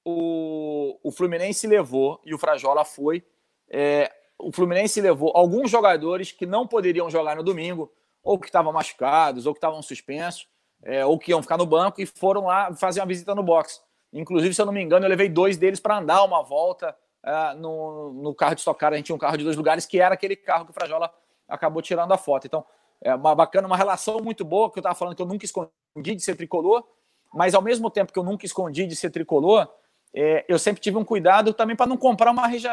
o, 0.06 0.97
o 1.03 1.12
Fluminense 1.12 1.67
levou 1.67 2.21
e 2.25 2.34
o 2.34 2.38
Frajola 2.38 2.86
foi. 2.86 3.23
é, 3.69 4.12
o 4.39 4.51
Fluminense 4.51 5.01
levou 5.01 5.32
alguns 5.36 5.69
jogadores 5.69 6.32
que 6.32 6.45
não 6.45 6.67
poderiam 6.67 7.10
jogar 7.10 7.36
no 7.36 7.43
domingo, 7.43 7.91
ou 8.23 8.38
que 8.39 8.45
estavam 8.45 8.71
machucados, 8.71 9.45
ou 9.47 9.53
que 9.53 9.58
estavam 9.58 9.82
suspensos, 9.82 10.47
é, 10.84 11.03
ou 11.06 11.17
que 11.17 11.32
iam 11.32 11.41
ficar 11.41 11.58
no 11.58 11.65
banco 11.65 11.99
e 11.99 12.06
foram 12.06 12.45
lá 12.45 12.71
fazer 12.75 12.99
uma 13.01 13.08
visita 13.08 13.34
no 13.34 13.41
box. 13.41 13.82
Inclusive, 14.13 14.53
se 14.53 14.62
eu 14.62 14.65
não 14.65 14.71
me 14.73 14.82
engano, 14.82 15.06
eu 15.06 15.10
levei 15.10 15.27
dois 15.27 15.58
deles 15.58 15.80
para 15.80 15.97
andar 15.97 16.23
uma 16.23 16.43
volta 16.43 16.95
é, 17.23 17.53
no, 17.56 18.13
no 18.13 18.34
carro 18.36 18.53
de 18.56 18.62
Stock 18.62 18.80
Car. 18.80 18.93
A 18.93 18.95
gente 18.95 19.08
tinha 19.08 19.15
um 19.15 19.19
carro 19.19 19.38
de 19.38 19.43
dois 19.43 19.58
lugares, 19.58 19.86
que 19.86 19.99
era 19.99 20.13
aquele 20.13 20.36
carro 20.36 20.65
que 20.65 20.71
o 20.71 20.73
Frajola 20.73 21.12
acabou 21.47 21.82
tirando 21.82 22.12
a 22.13 22.17
foto. 22.17 22.45
Então, 22.45 22.63
é 23.01 23.13
uma 23.13 23.36
bacana, 23.36 23.67
uma 23.67 23.77
relação 23.77 24.19
muito 24.19 24.43
boa, 24.43 24.71
que 24.71 24.79
eu 24.79 24.81
estava 24.81 24.95
falando 24.95 25.15
que 25.15 25.21
eu 25.21 25.25
nunca 25.25 25.45
escondi 25.45 25.71
de 26.15 26.21
ser 26.21 26.36
tricolor, 26.36 26.83
mas 27.33 27.53
ao 27.53 27.62
mesmo 27.62 27.89
tempo 27.89 28.12
que 28.12 28.19
eu 28.19 28.23
nunca 28.23 28.45
escondi 28.45 28.86
de 28.86 28.95
ser 28.95 29.10
tricolor, 29.10 29.67
é, 30.13 30.45
eu 30.47 30.57
sempre 30.57 30.81
tive 30.81 30.97
um 30.97 31.05
cuidado 31.05 31.53
também 31.53 31.75
para 31.75 31.86
não 31.86 31.97
comprar 31.97 32.31
uma, 32.31 32.47
reje 32.47 32.67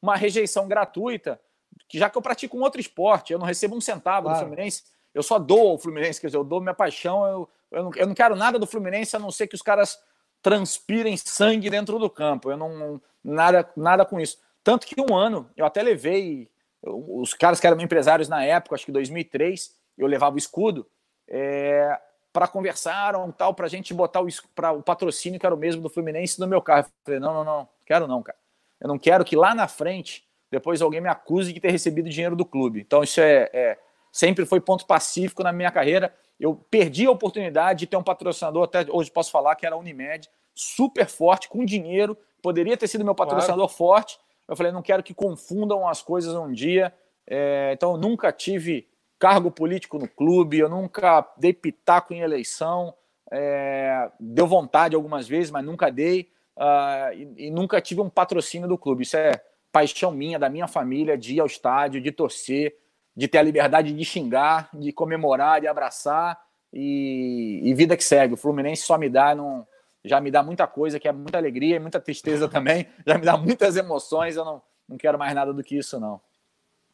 uma 0.00 0.16
rejeição 0.16 0.66
gratuita, 0.66 1.40
que 1.88 1.98
já 1.98 2.10
que 2.10 2.16
eu 2.16 2.22
pratico 2.22 2.56
um 2.56 2.62
outro 2.62 2.80
esporte, 2.80 3.32
eu 3.32 3.38
não 3.38 3.46
recebo 3.46 3.76
um 3.76 3.80
centavo 3.80 4.26
Claro. 4.26 4.38
do 4.38 4.46
Fluminense, 4.46 4.84
eu 5.14 5.22
só 5.22 5.38
dou 5.38 5.70
ao 5.70 5.78
Fluminense, 5.78 6.20
quer 6.20 6.28
dizer, 6.28 6.38
eu 6.38 6.44
dou 6.44 6.60
minha 6.60 6.74
paixão, 6.74 7.26
eu, 7.26 7.48
eu, 7.70 7.82
não, 7.84 7.90
eu 7.96 8.06
não 8.06 8.14
quero 8.14 8.36
nada 8.36 8.58
do 8.58 8.66
Fluminense 8.66 9.14
a 9.14 9.18
não 9.18 9.30
ser 9.30 9.46
que 9.46 9.54
os 9.54 9.62
caras 9.62 9.98
transpirem 10.42 11.16
sangue 11.16 11.68
dentro 11.70 11.98
do 11.98 12.08
campo, 12.08 12.50
eu 12.50 12.56
não 12.56 13.00
nada, 13.22 13.68
nada 13.76 14.04
com 14.04 14.20
isso. 14.20 14.38
Tanto 14.62 14.86
que 14.86 15.00
um 15.00 15.16
ano 15.16 15.50
eu 15.56 15.66
até 15.66 15.82
levei 15.82 16.48
eu- 16.82 17.04
os 17.20 17.34
caras 17.34 17.60
que 17.60 17.66
eram 17.66 17.80
empresários 17.80 18.28
na 18.28 18.44
época, 18.44 18.74
acho 18.74 18.84
que 18.86 18.92
2003, 18.92 19.76
eu 19.96 20.06
levava 20.06 20.34
o 20.36 20.38
escudo, 20.38 20.86
é, 21.28 21.98
para 22.32 22.46
conversaram 22.46 23.30
tal, 23.32 23.54
para 23.54 23.66
a 23.66 23.68
gente 23.68 23.92
botar 23.92 24.20
o, 24.20 24.26
pra, 24.54 24.72
o 24.72 24.82
patrocínio 24.82 25.40
que 25.40 25.46
era 25.46 25.54
o 25.54 25.58
mesmo 25.58 25.82
do 25.82 25.90
Fluminense 25.90 26.38
no 26.40 26.46
meu 26.46 26.62
carro. 26.62 26.86
Eu 26.86 26.92
falei, 27.04 27.20
não, 27.20 27.34
não, 27.34 27.44
não, 27.44 27.68
quero 27.84 28.06
não, 28.06 28.22
cara. 28.22 28.38
Eu 28.80 28.86
não 28.88 28.98
quero 28.98 29.24
que 29.24 29.34
lá 29.34 29.54
na 29.54 29.66
frente 29.66 30.26
depois 30.50 30.80
alguém 30.80 31.00
me 31.00 31.08
acuse 31.08 31.52
de 31.52 31.60
ter 31.60 31.70
recebido 31.70 32.08
dinheiro 32.08 32.36
do 32.36 32.44
clube. 32.44 32.80
Então 32.80 33.02
isso 33.02 33.20
é, 33.20 33.50
é- 33.52 33.78
sempre 34.12 34.46
foi 34.46 34.60
ponto 34.60 34.86
pacífico 34.86 35.42
na 35.42 35.52
minha 35.52 35.70
carreira. 35.70 36.14
Eu 36.38 36.54
perdi 36.70 37.06
a 37.06 37.10
oportunidade 37.10 37.80
de 37.80 37.86
ter 37.86 37.96
um 37.96 38.02
patrocinador, 38.02 38.64
até 38.64 38.86
hoje 38.88 39.10
posso 39.10 39.30
falar 39.30 39.56
que 39.56 39.66
era 39.66 39.74
a 39.74 39.78
Unimed, 39.78 40.28
super 40.54 41.06
forte, 41.06 41.48
com 41.48 41.64
dinheiro, 41.64 42.16
poderia 42.40 42.76
ter 42.76 42.86
sido 42.86 43.04
meu 43.04 43.14
patrocinador 43.14 43.68
forte. 43.68 44.18
Eu 44.48 44.56
falei, 44.56 44.72
não 44.72 44.82
quero 44.82 45.02
que 45.02 45.12
confundam 45.12 45.86
as 45.86 46.00
coisas 46.00 46.34
um 46.34 46.50
dia. 46.50 46.92
É, 47.26 47.72
então 47.74 47.92
eu 47.92 47.98
nunca 47.98 48.32
tive 48.32 48.88
cargo 49.18 49.50
político 49.50 49.98
no 49.98 50.08
clube, 50.08 50.58
eu 50.58 50.68
nunca 50.68 51.26
dei 51.36 51.52
pitaco 51.52 52.14
em 52.14 52.20
eleição. 52.20 52.94
É, 53.30 54.10
deu 54.18 54.46
vontade 54.46 54.94
algumas 54.96 55.28
vezes, 55.28 55.50
mas 55.50 55.64
nunca 55.64 55.90
dei. 55.90 56.30
ah, 56.56 57.10
e, 57.14 57.46
e 57.48 57.50
nunca 57.50 57.80
tive 57.80 58.00
um 58.00 58.08
patrocínio 58.08 58.66
do 58.66 58.78
clube. 58.78 59.02
Isso 59.02 59.16
é 59.16 59.32
paixão 59.70 60.10
minha, 60.10 60.38
da 60.38 60.48
minha 60.48 60.66
família, 60.66 61.16
de 61.16 61.34
ir 61.34 61.40
ao 61.40 61.46
estádio, 61.46 62.00
de 62.00 62.10
torcer, 62.10 62.74
de 63.14 63.28
ter 63.28 63.38
a 63.38 63.42
liberdade 63.42 63.92
de 63.92 64.04
xingar, 64.04 64.70
de 64.72 64.92
comemorar, 64.92 65.60
de 65.60 65.66
abraçar 65.66 66.40
e, 66.72 67.60
e 67.64 67.74
vida 67.74 67.96
que 67.96 68.04
segue. 68.04 68.34
O 68.34 68.36
Fluminense 68.36 68.82
só 68.82 68.96
me 68.96 69.08
dá, 69.10 69.34
não, 69.34 69.66
já 70.04 70.20
me 70.20 70.30
dá 70.30 70.42
muita 70.42 70.66
coisa, 70.66 70.98
que 71.00 71.08
é 71.08 71.12
muita 71.12 71.38
alegria 71.38 71.76
e 71.76 71.80
muita 71.80 72.00
tristeza 72.00 72.46
também, 72.50 72.86
já 73.06 73.18
me 73.18 73.24
dá 73.24 73.36
muitas 73.36 73.76
emoções. 73.76 74.36
Eu 74.36 74.44
não, 74.44 74.62
não 74.88 74.96
quero 74.96 75.18
mais 75.18 75.34
nada 75.34 75.52
do 75.52 75.62
que 75.62 75.76
isso, 75.78 75.98
não. 76.00 76.20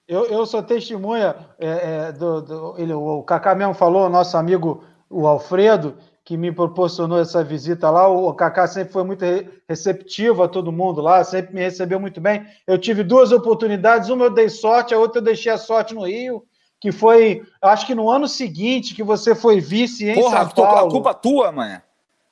Eu, 0.06 0.26
eu 0.26 0.44
sou 0.44 0.62
testemunha 0.62 1.34
é, 1.58 1.68
é, 2.08 2.12
do, 2.12 2.42
do- 2.42 2.74
ele, 2.78 2.92
o 2.92 3.22
Cacá 3.22 3.54
mesmo 3.54 3.72
falou, 3.74 4.08
nosso 4.10 4.36
amigo 4.36 4.84
o 5.08 5.26
Alfredo, 5.26 5.96
que 6.24 6.36
me 6.36 6.50
proporcionou 6.52 7.18
essa 7.18 7.42
visita 7.44 7.88
lá. 7.90 8.08
O 8.08 8.32
Cacá 8.34 8.66
sempre 8.66 8.92
foi 8.92 9.02
muito 9.04 9.24
re- 9.24 9.48
receptivo 9.68 10.42
a 10.42 10.48
todo 10.48 10.72
mundo 10.72 11.00
lá, 11.00 11.22
sempre 11.24 11.54
me 11.54 11.60
recebeu 11.60 11.98
muito 12.00 12.20
bem. 12.20 12.44
Eu 12.66 12.78
tive 12.78 13.02
duas 13.02 13.32
oportunidades, 13.32 14.08
uma 14.10 14.26
eu 14.26 14.30
dei 14.30 14.48
sorte, 14.48 14.92
a 14.94 14.98
outra 14.98 15.20
eu 15.20 15.24
deixei 15.24 15.52
a 15.52 15.56
sorte 15.58 15.94
no 15.94 16.04
Rio, 16.06 16.44
que 16.80 16.92
foi, 16.92 17.42
acho 17.62 17.86
que 17.86 17.94
no 17.94 18.10
ano 18.10 18.28
seguinte 18.28 18.94
que 18.94 19.02
você 19.02 19.34
foi 19.34 19.58
vice 19.60 20.06
em 20.08 20.14
Porra, 20.14 20.40
São 20.54 20.64
Paulo. 20.64 20.88
a 20.88 20.90
culpa 20.90 21.14
tua, 21.14 21.50
mano. 21.52 21.80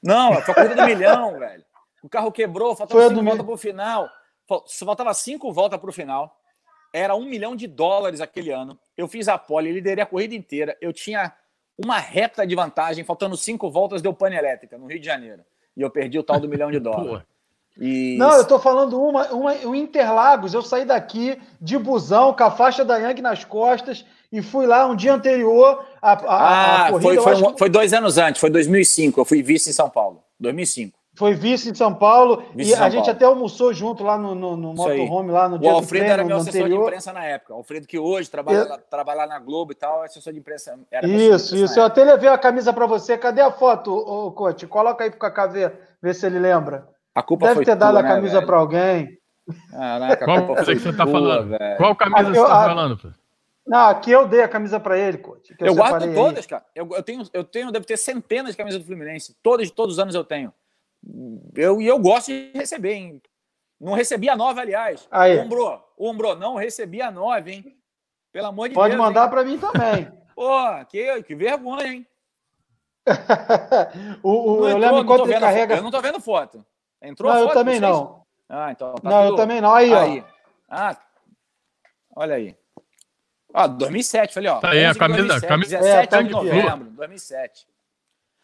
Não, 0.02 0.34
foi 0.42 0.52
a 0.52 0.54
corrida 0.54 0.74
do 0.76 0.84
milhão, 0.86 1.38
velho. 1.40 1.64
O 2.02 2.08
carro 2.08 2.32
quebrou, 2.32 2.74
Foi 2.76 2.86
faltava 2.86 3.00
a 3.04 3.08
cinco 3.08 3.22
voltas 3.22 3.38
mi- 3.40 3.46
pro 3.46 3.56
final. 3.56 4.10
Fal- 4.48 4.64
Faltava 4.84 5.14
cinco 5.14 5.52
voltas 5.52 5.78
pro 5.80 5.92
final. 5.92 6.36
Era 6.92 7.14
um 7.14 7.24
milhão 7.24 7.54
de 7.56 7.66
dólares 7.66 8.20
aquele 8.20 8.50
ano. 8.50 8.78
Eu 8.96 9.06
fiz 9.08 9.28
a 9.28 9.38
pole, 9.38 9.72
liderei 9.72 10.02
a 10.02 10.06
corrida 10.06 10.34
inteira. 10.34 10.76
Eu 10.80 10.92
tinha 10.92 11.32
uma 11.78 11.98
reta 11.98 12.46
de 12.46 12.54
vantagem, 12.54 13.04
faltando 13.04 13.36
cinco 13.36 13.70
voltas, 13.70 14.02
deu 14.02 14.12
pane 14.12 14.36
elétrica 14.36 14.76
no 14.76 14.86
Rio 14.86 14.98
de 15.00 15.06
Janeiro. 15.06 15.42
E 15.76 15.80
eu 15.80 15.88
perdi 15.90 16.18
o 16.18 16.22
tal 16.22 16.38
do 16.38 16.48
milhão 16.48 16.70
de 16.70 16.78
dólares. 16.80 17.24
E... 17.78 18.16
Não, 18.18 18.32
eu 18.36 18.46
tô 18.46 18.58
falando 18.58 19.00
uma, 19.02 19.28
uma, 19.32 19.52
um 19.66 19.74
Interlagos. 19.74 20.52
Eu 20.52 20.60
saí 20.60 20.84
daqui 20.84 21.40
de 21.60 21.78
busão, 21.78 22.34
com 22.34 22.44
a 22.44 22.50
faixa 22.50 22.84
da 22.84 22.98
Yang 22.98 23.22
nas 23.22 23.44
costas, 23.44 24.04
e 24.32 24.40
fui 24.42 24.66
lá 24.66 24.86
um 24.86 24.96
dia 24.96 25.12
anterior 25.14 25.84
à, 26.00 26.12
à- 26.12 26.14
à 26.14 26.86
Ah, 26.86 26.90
corrida. 26.92 27.02
foi, 27.02 27.16
eu 27.18 27.22
foi, 27.22 27.34
um- 27.34 27.52
que 27.52 27.58
foi 27.58 27.68
dois 27.68 27.92
anos 27.92 28.16
antes, 28.18 28.40
foi 28.40 28.48
2005. 28.50 29.20
Eu 29.20 29.24
fui 29.24 29.42
vice 29.42 29.70
em 29.70 29.72
São 29.72 29.88
Paulo. 29.90 30.22
2005. 30.40 30.98
foi 31.14 31.34
vice 31.34 31.68
em 31.70 31.74
São 31.74 31.92
Paulo, 31.94 32.42
Vice 32.54 32.72
e 32.72 32.74
São 32.74 32.86
a 32.86 32.88
gente 32.88 33.00
Paulo. 33.04 33.10
até 33.16 33.24
almoçou 33.26 33.72
junto 33.74 34.02
lá 34.02 34.16
no, 34.16 34.34
no, 34.34 34.56
no 34.56 34.72
motorhome, 34.72 35.30
lá 35.30 35.46
no 35.46 35.56
O 35.56 35.58
dia 35.58 35.68
do 35.70 35.76
Alfredo 35.76 36.04
treino, 36.06 36.12
era 36.14 36.24
meu 36.24 36.36
assessor 36.38 36.52
de 36.52 36.58
anterior. 36.62 36.84
imprensa 36.88 37.12
na 37.12 37.24
época. 37.26 37.52
O 37.52 37.56
Alfredo 37.58 37.86
que 37.86 37.98
hoje 37.98 38.30
trabalha, 38.30 38.56
Eu- 38.56 38.68
lá- 38.70 38.78
trabalha 38.90 39.26
na 39.26 39.38
Globo 39.38 39.72
e 39.72 39.74
tal, 39.74 40.02
é 40.02 40.06
assessor 40.06 40.32
de 40.32 40.38
imprensa. 40.38 40.74
De 40.74 41.06
Isso, 41.06 41.14
imprensa 41.54 41.56
isso. 41.56 41.78
Eu 41.78 41.84
até 41.84 42.02
levei 42.02 42.30
a 42.30 42.38
camisa 42.38 42.72
para 42.72 42.86
você. 42.86 43.18
Cadê 43.18 43.42
a 43.42 43.50
foto, 43.52 43.92
ô, 43.92 44.28
ô, 44.28 44.32
Coach? 44.32 44.66
Coloca 44.66 45.04
aí 45.04 45.10
pro 45.10 45.18
Cacá 45.20 45.46
ver, 45.46 45.72
ver 46.02 46.14
se 46.14 46.24
ele 46.24 46.38
lembra. 46.38 46.88
A 47.14 47.22
culpa 47.22 47.44
Deve 47.44 47.56
foi 47.56 47.64
ter 47.66 47.76
dado 47.76 47.90
tua, 47.90 48.00
a 48.00 48.02
né, 48.02 48.08
camisa 48.08 48.34
velho? 48.36 48.46
para 48.46 48.56
alguém. 48.56 49.18
Caraca, 49.70 50.24
a 50.24 50.26
Qual 50.26 50.38
culpa 50.38 50.54
camisa 50.54 50.64
foi 50.64 50.74
que 50.76 50.80
você 50.80 50.92
tá 50.96 51.04
tua, 51.04 51.12
falando? 51.12 51.48
velho. 51.50 51.76
Qual 51.76 51.94
camisa 51.94 52.20
Ah, 52.20 52.32
você 52.32 52.38
eu- 52.40 52.46
tá 52.46 52.64
falando? 52.64 52.96
pô? 52.96 53.08
Não, 53.72 53.88
aqui 53.88 54.10
eu 54.10 54.28
dei 54.28 54.42
a 54.42 54.48
camisa 54.48 54.78
para 54.78 54.98
ele, 54.98 55.16
Coach. 55.16 55.54
que 55.56 55.64
Eu 55.64 55.74
guardo 55.74 55.94
separei 56.02 56.08
aí. 56.10 56.14
todas, 56.14 56.44
cara. 56.46 56.62
Eu, 56.74 56.86
eu 56.92 57.02
tenho, 57.02 57.22
eu 57.32 57.42
tenho, 57.42 57.72
devo 57.72 57.86
ter 57.86 57.96
centenas 57.96 58.50
de 58.52 58.58
camisas 58.58 58.78
do 58.82 58.86
Fluminense. 58.86 59.34
Todas, 59.42 59.70
todos 59.70 59.94
os 59.94 59.98
anos 59.98 60.14
eu 60.14 60.22
tenho. 60.22 60.52
Eu, 61.56 61.80
e 61.80 61.86
eu 61.86 61.98
gosto 61.98 62.26
de 62.26 62.50
receber, 62.54 62.92
hein? 62.92 63.22
Não 63.80 63.94
recebi 63.94 64.28
a 64.28 64.36
nova, 64.36 64.60
aliás. 64.60 65.08
Aí. 65.10 65.38
Ombro, 65.38 65.82
Ombro, 65.98 66.34
não 66.36 66.54
recebi 66.56 67.00
a 67.00 67.10
nova, 67.10 67.50
hein? 67.50 67.74
Pelo 68.30 68.48
amor 68.48 68.68
de 68.68 68.74
Pode 68.74 68.94
Deus. 68.94 69.02
mandar 69.02 69.24
hein? 69.24 69.30
para 69.30 69.42
mim 69.44 69.58
também. 69.58 70.12
Pô, 70.36 70.84
que, 70.90 71.22
que 71.22 71.34
vergonha, 71.34 71.86
hein? 71.94 72.06
o, 74.22 74.30
o, 74.30 74.56
Não 74.60 74.68
eu 74.68 74.68
entrou, 74.68 74.78
lembro 74.80 74.96
não 74.96 75.00
enquanto 75.02 75.30
ele 75.30 75.40
carrega. 75.40 75.76
Eu 75.76 75.82
não 75.82 75.90
tô 75.90 76.00
vendo 76.02 76.20
foto. 76.20 76.64
Entrou 77.00 77.30
Não, 77.30 77.38
a 77.38 77.40
eu 77.40 77.46
foto 77.46 77.54
também 77.54 77.80
vocês? 77.80 77.90
não. 77.90 78.22
Ah, 78.48 78.70
então. 78.70 78.94
Tá 78.96 79.08
Não, 79.10 79.22
eu 79.22 79.28
tudo- 79.30 79.36
também 79.38 79.60
não. 79.62 79.74
Aí, 79.74 79.92
ó. 79.92 79.98
Aí. 80.00 80.24
Ah, 80.68 80.96
olha 82.14 82.34
aí. 82.36 82.56
Ó, 83.54 83.66
2007, 83.68 84.34
falei, 84.34 84.48
ó. 84.50 84.60
Tá 84.60 84.70
aí 84.70 84.84
a 84.84 84.88
11 84.90 84.92
de 84.94 84.98
camisa- 84.98 85.22
2007, 85.40 85.48
camisa- 85.48 85.78
17 85.78 86.02
É, 86.02 86.06
tá 86.06 86.22
de 86.22 86.30
novembro, 86.30 86.84
2007. 86.92 87.66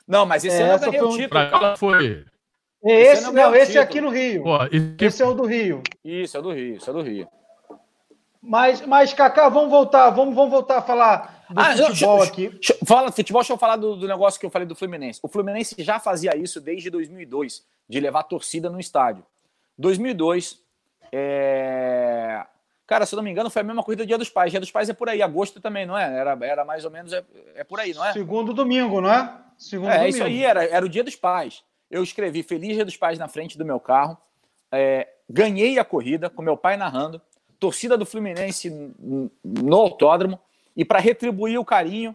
Não, 0.07 0.27
mas 0.27 0.45
esse 0.45 0.57
É, 0.61 0.63
ano 0.63 0.73
eu 0.85 0.91
ganhei 0.93 1.01
o 1.03 1.09
título. 1.11 1.29
Pra 1.29 1.43
ela 1.45 1.77
foi. 1.77 2.25
É 2.85 2.91
Esse 2.93 3.23
esse, 3.25 3.33
não 3.33 3.55
esse 3.55 3.63
é 3.63 3.67
título. 3.67 3.83
aqui 3.85 4.01
no 4.01 4.09
Rio. 4.11 4.43
Pô, 4.45 4.65
e 4.67 4.95
que- 4.97 5.05
Esse 5.07 5.23
é 5.23 5.27
o 5.27 5.35
do 5.35 5.45
Rio. 5.45 5.83
Isso, 6.05 6.37
é 6.37 6.43
do 6.43 6.53
Rio, 6.53 6.77
isso 6.77 6.89
é 6.89 6.93
do 6.93 7.03
Rio. 7.03 7.29
Mas, 8.41 8.81
mas 8.87 9.13
Cacá, 9.13 9.49
vamos 9.49 9.69
voltar, 9.71 10.11
vamos, 10.11 10.35
vamos 10.35 10.51
voltar 10.51 10.79
a 10.79 10.83
falar 10.83 11.45
do 11.51 11.61
Ah, 11.61 11.77
futebol 11.77 12.17
deixa- 12.19 12.33
aqui. 12.33 12.49
Deixa- 12.51 12.77
Fala, 12.87 13.11
futebol, 13.11 13.43
deixa 13.43 13.53
eu 13.53 13.59
falar 13.59 13.77
do, 13.77 13.97
do 13.97 14.07
negócio 14.07 14.39
que 14.39 14.47
eu 14.47 14.51
falei 14.51 14.67
do 14.67 14.77
Fluminense. 14.77 15.19
O 15.23 15.29
Fluminense 15.29 15.75
já 15.79 15.99
fazia 15.99 16.37
isso 16.37 16.61
desde 16.61 16.89
2002, 16.89 17.65
de 17.89 17.99
levar 17.99 18.23
torcida 18.23 18.71
no 18.71 18.79
estádio. 18.79 19.25
2002, 19.77 20.59
é... 21.11 22.45
cara, 22.89 23.07
se 23.07 23.15
eu 23.15 23.19
não 23.19 23.23
me 23.23 23.31
engano, 23.31 23.49
foi 23.51 23.61
a 23.63 23.65
mesma 23.65 23.85
corrida 23.85 24.03
do 24.03 24.07
Dia 24.09 24.19
dos 24.19 24.31
Pais. 24.31 24.51
Dia 24.51 24.59
dos 24.59 24.71
Pais 24.73 24.89
é 24.89 24.93
por 24.93 25.09
aí, 25.09 25.23
agosto 25.23 25.61
também, 25.61 25.87
não 25.87 25.97
é? 25.97 26.13
Era, 26.19 26.37
era 26.41 26.65
mais 26.65 26.85
ou 26.85 26.91
menos, 26.91 27.13
é, 27.13 27.23
é 27.55 27.63
por 27.63 27.79
aí, 27.79 27.95
não 27.95 28.05
é? 28.05 28.13
Segundo 28.13 28.53
domingo, 28.53 29.01
não 29.01 29.13
é? 29.13 29.33
Segundo 29.57 29.91
É, 29.91 29.99
domingo. 29.99 30.09
isso 30.17 30.25
aí, 30.25 30.43
era, 30.43 30.65
era 30.65 30.85
o 30.85 30.89
Dia 30.89 31.05
dos 31.05 31.15
Pais. 31.15 31.63
Eu 31.91 32.03
escrevi 32.03 32.43
Feliz 32.43 32.75
Dia 32.75 32.85
dos 32.85 32.97
Pais 32.97 33.19
na 33.19 33.29
frente 33.29 33.57
do 33.57 33.65
meu 33.65 33.79
carro. 33.79 34.19
é, 34.73 35.07
ganhei 35.31 35.79
a 35.79 35.85
corrida 35.85 36.29
com 36.31 36.41
meu 36.43 36.57
pai 36.57 36.77
narrando, 36.77 37.21
torcida 37.61 37.97
do 37.99 38.07
Fluminense 38.07 38.71
no 39.45 39.77
autódromo, 39.77 40.41
e 40.77 40.85
para 40.85 40.99
retribuir 41.01 41.59
o 41.59 41.65
carinho, 41.65 42.15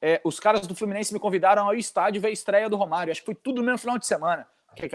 é, 0.00 0.20
os 0.24 0.38
caras 0.40 0.66
do 0.66 0.74
Fluminense 0.74 1.12
me 1.12 1.18
convidaram 1.20 1.66
ao 1.66 1.74
estádio 1.74 2.20
ver 2.20 2.28
a 2.28 2.30
estreia 2.30 2.68
do 2.68 2.76
Romário. 2.76 3.10
Acho 3.10 3.20
que 3.20 3.26
foi 3.26 3.34
tudo 3.34 3.56
no 3.56 3.64
mesmo 3.64 3.78
final 3.78 3.98
de 3.98 4.06
semana. 4.06 4.46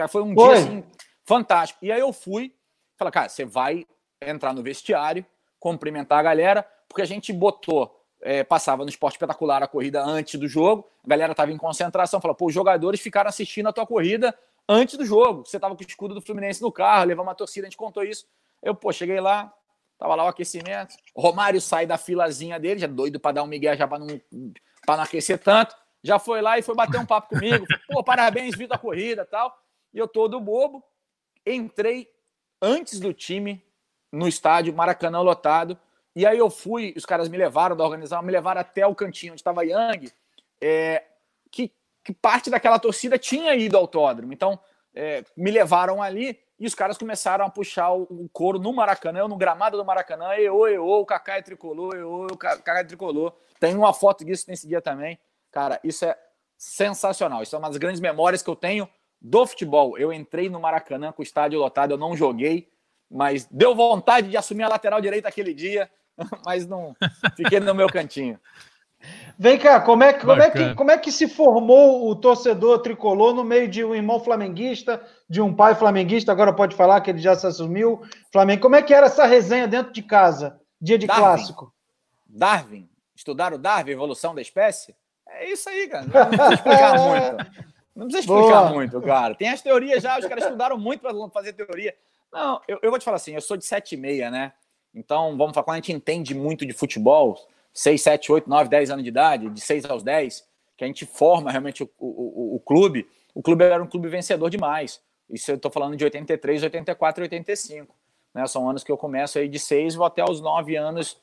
Foi 0.08 0.22
um 0.22 0.34
foi. 0.34 0.54
dia 0.54 0.64
assim, 0.64 0.84
fantástico. 1.24 1.84
E 1.84 1.92
aí 1.92 2.00
eu 2.00 2.12
fui, 2.12 2.54
falei, 2.96 3.12
cara, 3.12 3.28
você 3.28 3.44
vai 3.44 3.84
entrar 4.30 4.52
no 4.52 4.62
vestiário, 4.62 5.24
cumprimentar 5.58 6.18
a 6.18 6.22
galera, 6.22 6.66
porque 6.88 7.02
a 7.02 7.06
gente 7.06 7.32
botou, 7.32 8.04
é, 8.20 8.44
passava 8.44 8.82
no 8.84 8.90
esporte 8.90 9.14
espetacular 9.14 9.62
a 9.62 9.66
corrida 9.66 10.02
antes 10.02 10.38
do 10.38 10.48
jogo, 10.48 10.88
a 11.04 11.08
galera 11.08 11.32
estava 11.32 11.52
em 11.52 11.56
concentração, 11.56 12.20
falou, 12.20 12.34
pô, 12.34 12.46
os 12.46 12.54
jogadores 12.54 13.00
ficaram 13.00 13.28
assistindo 13.28 13.68
a 13.68 13.72
tua 13.72 13.86
corrida 13.86 14.36
antes 14.68 14.96
do 14.96 15.04
jogo. 15.04 15.44
Você 15.46 15.56
estava 15.56 15.74
com 15.74 15.82
o 15.82 15.86
escudo 15.86 16.14
do 16.14 16.20
Fluminense 16.20 16.62
no 16.62 16.70
carro, 16.70 17.06
levou 17.06 17.24
uma 17.24 17.34
torcida, 17.34 17.66
a 17.66 17.70
gente 17.70 17.76
contou 17.76 18.02
isso. 18.02 18.26
Eu, 18.62 18.74
pô, 18.74 18.92
cheguei 18.92 19.20
lá, 19.20 19.52
tava 19.98 20.14
lá 20.14 20.24
o 20.24 20.28
aquecimento. 20.28 20.94
O 21.14 21.20
Romário 21.20 21.60
sai 21.60 21.86
da 21.86 21.98
filazinha 21.98 22.58
dele, 22.58 22.80
já 22.80 22.86
doido 22.86 23.18
para 23.18 23.32
dar 23.32 23.42
um 23.42 23.46
migué 23.46 23.76
já 23.76 23.86
para 23.86 23.98
não, 23.98 24.20
não 24.30 25.00
aquecer 25.00 25.38
tanto. 25.38 25.74
Já 26.02 26.18
foi 26.18 26.40
lá 26.40 26.58
e 26.58 26.62
foi 26.62 26.74
bater 26.74 26.98
um 26.98 27.06
papo 27.06 27.28
comigo. 27.30 27.64
Pô, 27.88 28.02
parabéns, 28.02 28.56
viu 28.56 28.66
a 28.70 28.78
corrida 28.78 29.24
tal. 29.24 29.56
E 29.94 29.98
eu 29.98 30.08
todo 30.08 30.40
bobo. 30.40 30.82
Entrei 31.46 32.08
antes 32.60 32.98
do 32.98 33.12
time 33.12 33.64
no 34.12 34.28
estádio, 34.28 34.74
Maracanã 34.74 35.20
lotado. 35.20 35.78
E 36.14 36.26
aí 36.26 36.38
eu 36.38 36.50
fui, 36.50 36.92
os 36.96 37.06
caras 37.06 37.28
me 37.28 37.38
levaram 37.38 37.74
da 37.74 37.84
organização, 37.84 38.22
me 38.22 38.30
levaram 38.30 38.60
até 38.60 38.86
o 38.86 38.94
cantinho 38.94 39.32
onde 39.32 39.40
estava 39.40 39.64
Yang, 39.64 40.12
é, 40.60 41.04
que 41.50 41.72
que 42.04 42.12
parte 42.12 42.50
daquela 42.50 42.78
torcida 42.78 43.18
tinha 43.18 43.54
ido 43.54 43.76
ao 43.76 43.82
autódromo. 43.82 44.32
Então, 44.32 44.58
é, 44.94 45.24
me 45.36 45.50
levaram 45.50 46.02
ali 46.02 46.38
e 46.58 46.66
os 46.66 46.74
caras 46.74 46.98
começaram 46.98 47.44
a 47.44 47.50
puxar 47.50 47.92
o, 47.92 48.02
o 48.02 48.28
couro 48.32 48.58
no 48.58 48.72
Maracanã, 48.72 49.20
eu 49.20 49.28
no 49.28 49.36
gramado 49.36 49.76
do 49.76 49.84
Maracanã, 49.84 50.34
eô, 50.34 50.66
eô, 50.66 51.00
o 51.00 51.06
Kaká 51.06 51.38
é 51.38 51.42
tricolor, 51.42 51.94
eô, 51.94 52.26
o 52.26 52.36
Kaká 52.36 52.80
é 52.80 52.84
tricolor. 52.84 53.32
Tem 53.58 53.74
uma 53.74 53.92
foto 53.92 54.24
disso 54.24 54.46
nesse 54.48 54.66
dia 54.66 54.80
também. 54.80 55.18
Cara, 55.50 55.80
isso 55.82 56.04
é 56.04 56.16
sensacional. 56.56 57.42
Isso 57.42 57.54
é 57.54 57.58
uma 57.58 57.68
das 57.68 57.76
grandes 57.76 58.00
memórias 58.00 58.42
que 58.42 58.50
eu 58.50 58.56
tenho 58.56 58.88
do 59.20 59.46
futebol. 59.46 59.96
Eu 59.98 60.12
entrei 60.12 60.48
no 60.48 60.60
Maracanã 60.60 61.12
com 61.12 61.22
o 61.22 61.24
estádio 61.24 61.58
lotado, 61.58 61.92
eu 61.92 61.98
não 61.98 62.16
joguei, 62.16 62.71
mas 63.12 63.46
deu 63.50 63.74
vontade 63.74 64.28
de 64.28 64.36
assumir 64.36 64.62
a 64.62 64.68
lateral 64.68 65.00
direita 65.00 65.28
aquele 65.28 65.52
dia, 65.52 65.90
mas 66.44 66.66
não 66.66 66.96
fiquei 67.36 67.60
no 67.60 67.74
meu 67.74 67.88
cantinho. 67.88 68.40
Vem 69.36 69.58
cá, 69.58 69.80
como 69.80 70.04
é, 70.04 70.12
como, 70.12 70.40
é 70.40 70.50
que, 70.50 70.74
como 70.74 70.90
é 70.90 70.96
que 70.98 71.10
se 71.10 71.26
formou 71.26 72.08
o 72.08 72.14
torcedor 72.14 72.78
tricolor 72.78 73.34
no 73.34 73.42
meio 73.42 73.66
de 73.66 73.84
um 73.84 73.94
irmão 73.94 74.20
flamenguista, 74.20 75.02
de 75.28 75.40
um 75.40 75.52
pai 75.52 75.74
flamenguista, 75.74 76.30
agora 76.30 76.52
pode 76.52 76.76
falar 76.76 77.00
que 77.00 77.10
ele 77.10 77.18
já 77.18 77.34
se 77.34 77.46
assumiu, 77.46 78.00
Flamengo. 78.32 78.62
Como 78.62 78.76
é 78.76 78.82
que 78.82 78.94
era 78.94 79.06
essa 79.06 79.26
resenha 79.26 79.66
dentro 79.66 79.92
de 79.92 80.02
casa, 80.02 80.60
dia 80.80 80.96
de 80.96 81.06
Darwin. 81.06 81.22
clássico? 81.22 81.74
Darwin. 82.28 82.88
Estudaram 83.14 83.58
Darwin, 83.58 83.90
evolução 83.90 84.34
da 84.34 84.40
espécie? 84.40 84.94
É 85.26 85.50
isso 85.50 85.68
aí, 85.68 85.88
cara. 85.88 86.06
Não, 86.06 86.12
não 86.12 86.28
precisa 86.28 86.54
explicar 86.54 86.98
muito. 86.98 87.72
Não 87.94 88.06
precisa 88.06 88.20
explicar 88.20 88.60
Boa. 88.62 88.72
muito, 88.72 89.02
cara. 89.02 89.34
Tem 89.34 89.48
as 89.48 89.60
teorias 89.60 90.02
já, 90.02 90.18
os 90.18 90.26
caras 90.26 90.44
estudaram 90.44 90.78
muito 90.78 91.00
para 91.00 91.12
fazer 91.30 91.52
teoria. 91.52 91.94
Não, 92.32 92.60
eu, 92.66 92.78
eu 92.82 92.90
vou 92.90 92.98
te 92.98 93.04
falar 93.04 93.16
assim, 93.16 93.34
eu 93.34 93.40
sou 93.40 93.56
de 93.56 93.64
7,6, 93.64 94.30
né? 94.30 94.52
Então, 94.94 95.36
vamos 95.36 95.54
falar, 95.54 95.64
quando 95.64 95.74
a 95.74 95.76
gente 95.78 95.92
entende 95.92 96.34
muito 96.34 96.66
de 96.66 96.72
futebol, 96.72 97.36
6, 97.72 98.00
7, 98.00 98.32
8, 98.32 98.48
9, 98.48 98.68
10 98.68 98.90
anos 98.90 99.02
de 99.02 99.08
idade, 99.08 99.50
de 99.50 99.60
6 99.60 99.84
aos 99.86 100.02
10, 100.02 100.46
que 100.76 100.84
a 100.84 100.86
gente 100.86 101.06
forma 101.06 101.50
realmente 101.50 101.82
o, 101.82 101.90
o, 101.98 102.56
o, 102.56 102.60
clube, 102.60 103.06
o 103.34 103.42
clube 103.42 103.64
era 103.64 103.82
um 103.82 103.86
clube 103.86 104.08
vencedor 104.08 104.50
demais. 104.50 105.00
Isso 105.30 105.50
eu 105.50 105.56
estou 105.56 105.70
falando 105.70 105.96
de 105.96 106.04
83, 106.04 106.62
84 106.64 107.22
85. 107.22 107.94
Né? 108.34 108.46
São 108.46 108.68
anos 108.68 108.84
que 108.84 108.92
eu 108.92 108.96
começo 108.96 109.38
aí 109.38 109.48
de 109.48 109.58
6 109.58 109.94
vou 109.94 110.06
até 110.06 110.22
aos 110.22 110.40
9 110.40 110.76
anos, 110.76 111.18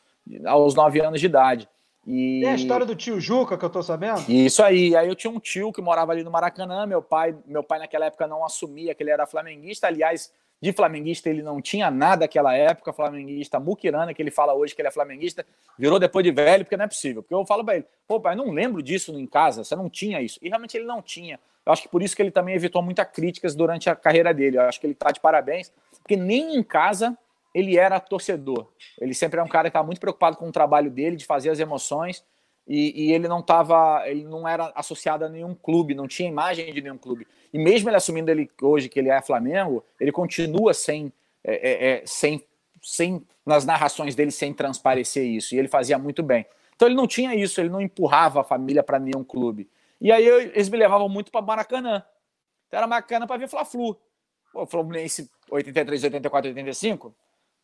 aos 0.46 0.74
9 0.74 1.02
anos 1.02 1.20
de 1.20 1.26
idade. 1.26 1.70
E... 2.08 2.40
Tem 2.42 2.50
a 2.50 2.56
história 2.56 2.86
do 2.86 2.96
tio 2.96 3.20
Juca 3.20 3.58
que 3.58 3.66
eu 3.66 3.70
tô 3.70 3.84
sabendo? 3.84 4.24
Isso 4.32 4.64
aí. 4.64 4.96
Aí 4.96 5.08
eu 5.08 5.16
tinha 5.16 5.30
um 5.30 5.40
tio 5.40 5.72
que 5.72 5.82
morava 5.82 6.12
ali 6.12 6.24
no 6.24 6.32
Maracanã. 6.32 6.86
Meu 6.86 7.04
pai, 7.04 7.36
meu 7.46 7.62
pai 7.62 7.80
naquela 7.80 8.06
época 8.06 8.26
não 8.26 8.44
assumia 8.44 8.96
que 8.96 9.04
ele 9.04 9.12
era 9.12 9.28
flamenguista. 9.28 9.88
Aliás, 9.88 10.32
de 10.62 10.74
flamenguista 10.74 11.30
ele 11.30 11.42
não 11.42 11.62
tinha 11.62 11.90
nada 11.90 12.22
naquela 12.26 12.54
época, 12.54 12.92
flamenguista 12.92 13.60
muquirana, 13.60 14.14
que 14.14 14.22
ele 14.22 14.32
fala 14.32 14.54
hoje 14.54 14.76
que 14.76 14.82
ele 14.82 14.90
é 14.90 14.92
flamenguista, 14.92 15.46
virou 15.78 16.00
depois 16.00 16.24
de 16.24 16.32
velho, 16.32 16.66
porque 16.66 16.76
não 16.76 16.86
é 16.86 16.88
possível. 16.88 17.22
Porque 17.22 17.34
eu 17.34 17.46
falo 17.46 17.64
para 17.64 17.78
ele, 17.78 17.86
pô, 18.08 18.20
pai, 18.20 18.36
não 18.36 18.52
lembro 18.52 18.84
disso 18.84 19.18
em 19.18 19.26
casa, 19.26 19.64
você 19.64 19.76
não 19.76 19.90
tinha 19.90 20.22
isso. 20.22 20.40
E 20.42 20.50
realmente 20.50 20.76
ele 20.76 20.86
não 20.86 21.02
tinha. 21.02 21.40
Eu 21.66 21.72
acho 21.72 21.84
que 21.84 21.90
por 21.90 22.02
isso 22.02 22.16
que 22.16 22.22
ele 22.22 22.32
também 22.32 22.56
evitou 22.56 22.82
muitas 22.82 23.08
críticas 23.08 23.56
durante 23.56 23.90
a 23.90 23.96
carreira 23.96 24.34
dele. 24.34 24.58
Eu 24.58 24.64
acho 24.64 24.80
que 24.80 24.88
ele 24.88 24.96
tá 24.96 25.12
de 25.12 25.20
parabéns, 25.20 25.72
porque 26.02 26.16
nem 26.16 26.56
em 26.56 26.64
casa 26.64 27.18
ele 27.54 27.78
era 27.78 28.00
torcedor. 28.00 28.68
Ele 29.00 29.14
sempre 29.14 29.40
é 29.40 29.44
um 29.44 29.48
cara 29.48 29.70
que 29.70 29.78
está 29.78 29.84
muito 29.84 30.00
preocupado 30.00 30.38
com 30.38 30.48
o 30.48 30.52
trabalho 30.52 30.92
dele, 30.92 31.16
de 31.16 31.26
fazer 31.26 31.50
as 31.50 31.60
emoções 31.60 32.24
e, 32.70 33.08
e 33.08 33.12
ele 33.12 33.28
não 33.28 33.40
estava, 33.40 34.04
ele 34.08 34.24
não 34.24 34.48
era 34.48 34.72
associado 34.76 35.26
a 35.26 35.30
nenhum 35.30 35.56
clube, 35.56 35.96
não 35.96 36.08
tinha 36.08 36.30
imagem 36.30 36.72
de 36.72 36.80
nenhum 36.80 37.00
clube. 37.00 37.28
E 37.52 37.58
mesmo 37.58 37.90
ele 37.90 37.98
assumindo 37.98 38.30
ele 38.30 38.48
hoje 38.62 38.88
que 38.88 39.00
ele 39.00 39.10
é 39.10 39.20
Flamengo, 39.24 39.84
ele 40.00 40.12
continua 40.12 40.72
sem, 40.72 41.12
é, 41.44 41.54
é, 41.54 41.90
é, 41.90 42.04
sem, 42.06 42.46
sem 42.84 43.26
nas 43.44 43.66
narrações 43.66 44.14
dele 44.14 44.30
sem 44.30 44.54
transparecer 44.54 45.26
isso. 45.26 45.56
E 45.56 45.58
ele 45.58 45.68
fazia 45.68 45.98
muito 45.98 46.22
bem. 46.22 46.46
Então 46.76 46.88
ele 46.88 46.96
não 46.96 47.08
tinha 47.08 47.34
isso, 47.34 47.60
ele 47.60 47.70
não 47.70 47.82
empurrava 47.82 48.42
a 48.42 48.44
família 48.44 48.84
para 48.84 49.00
nenhum 49.00 49.24
clube. 49.24 49.68
E 50.00 50.12
aí 50.12 50.28
eles 50.28 50.70
me 50.70 50.78
levavam 50.78 51.10
muito 51.10 51.32
para 51.32 51.42
Maracanã. 51.42 52.04
Então 52.68 52.78
era 52.78 52.86
Maracanã 52.86 53.26
para 53.26 53.38
ver 53.38 53.50
Fla-Flu. 53.50 54.00
O 54.54 54.68
Fluminense 54.68 55.28
83, 55.50 56.04
84, 56.04 56.50
85 56.52 57.16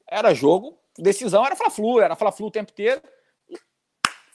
era 0.07 0.33
jogo, 0.33 0.77
decisão 0.97 1.45
era 1.45 1.55
Fla-Flu, 1.55 1.99
era 2.01 2.15
Fla-Flu 2.15 2.47
o 2.47 2.51
tempo 2.51 2.71
inteiro. 2.71 3.01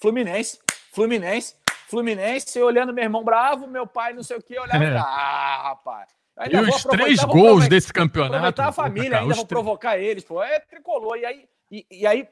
Fluminense, 0.00 0.58
Fluminense, 0.92 1.56
Fluminense, 1.88 2.58
eu 2.58 2.66
olhando 2.66 2.92
meu 2.92 3.04
irmão 3.04 3.22
bravo, 3.22 3.66
meu 3.66 3.86
pai 3.86 4.12
não 4.12 4.22
sei 4.22 4.36
o 4.36 4.42
que, 4.42 4.58
olhava, 4.58 4.82
é. 4.82 4.96
ah, 4.96 5.62
rapaz. 5.70 6.08
Ainda 6.36 6.62
e 6.62 6.68
os 6.70 6.84
três 6.84 7.22
gols 7.24 7.68
desse 7.68 7.92
campeonato. 7.92 8.36
Aproveitar 8.36 8.68
a 8.68 8.72
família, 8.72 9.18
ainda 9.18 9.34
vou 9.34 9.46
provocar 9.46 9.98
eles, 9.98 10.24
pô, 10.24 10.42
é 10.42 10.58
tricolor. 10.60 11.18
E 11.18 11.26
aí, 11.26 11.48
e, 11.70 11.86
e, 11.90 12.06
aí 12.06 12.26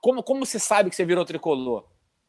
como, 0.00 0.22
como 0.22 0.46
você 0.46 0.58
sabe 0.58 0.90
que 0.90 0.96
você 0.96 1.04
virou 1.04 1.24
tricolor? 1.24 1.84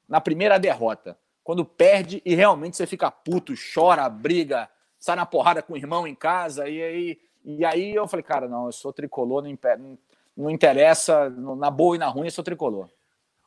Na 0.08 0.20
primeira 0.20 0.58
derrota. 0.58 1.18
Quando 1.44 1.64
perde 1.64 2.22
e 2.26 2.34
realmente 2.34 2.78
você 2.78 2.88
fica 2.88 3.12
puto, 3.12 3.54
chora, 3.74 4.08
briga, 4.10 4.70
sai 5.00 5.16
na 5.16 5.26
porrada 5.26 5.62
com 5.62 5.74
o 5.74 5.78
irmão 5.78 6.08
em 6.08 6.16
casa, 6.16 6.68
e 6.68 6.82
aí, 6.82 7.20
e 7.44 7.66
aí 7.66 7.94
eu 7.94 8.08
falei, 8.08 8.24
cara, 8.24 8.48
não, 8.48 8.68
eu 8.68 8.72
sou 8.72 8.94
tricolor, 8.94 9.44
não, 9.44 9.98
não 10.38 10.50
interessa, 10.50 11.30
na 11.30 11.72
boa 11.72 11.96
e 11.96 12.00
na 12.00 12.08
ruim, 12.08 12.26
eu 12.26 12.32
sou 12.32 12.44
tricolor. 12.44 12.90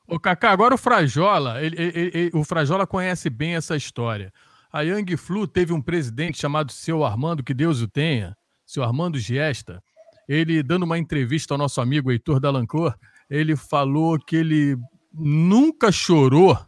Ô, 0.07 0.19
Kaká, 0.19 0.51
agora 0.51 0.75
o 0.75 0.79
Frajola, 0.79 1.63
ele, 1.63 1.77
ele, 1.81 2.11
ele, 2.13 2.31
o 2.35 2.45
Frajola 2.45 2.87
conhece 2.87 3.31
bem 3.31 3.55
essa 3.55 3.77
história. 3.77 4.33
A 4.73 4.83
Yang 4.83 5.17
Flu 5.17 5.47
teve 5.47 5.73
um 5.73 5.83
presidente 5.83 6.39
chamado 6.39 6.73
Seu 6.73 7.05
Armando, 7.05 7.45
que 7.45 7.53
Deus 7.53 7.81
o 7.81 7.89
tenha, 7.89 8.37
seu 8.65 8.83
Armando 8.83 9.19
Giesta. 9.19 9.83
Ele, 10.29 10.63
dando 10.63 10.85
uma 10.85 10.99
entrevista 10.99 11.55
ao 11.55 11.59
nosso 11.59 11.81
amigo 11.81 12.11
Heitor 12.11 12.41
Dalancor, 12.41 12.95
ele 13.29 13.55
falou 13.55 14.19
que 14.19 14.37
ele 14.37 14.77
nunca 15.13 15.93
chorou 15.93 16.59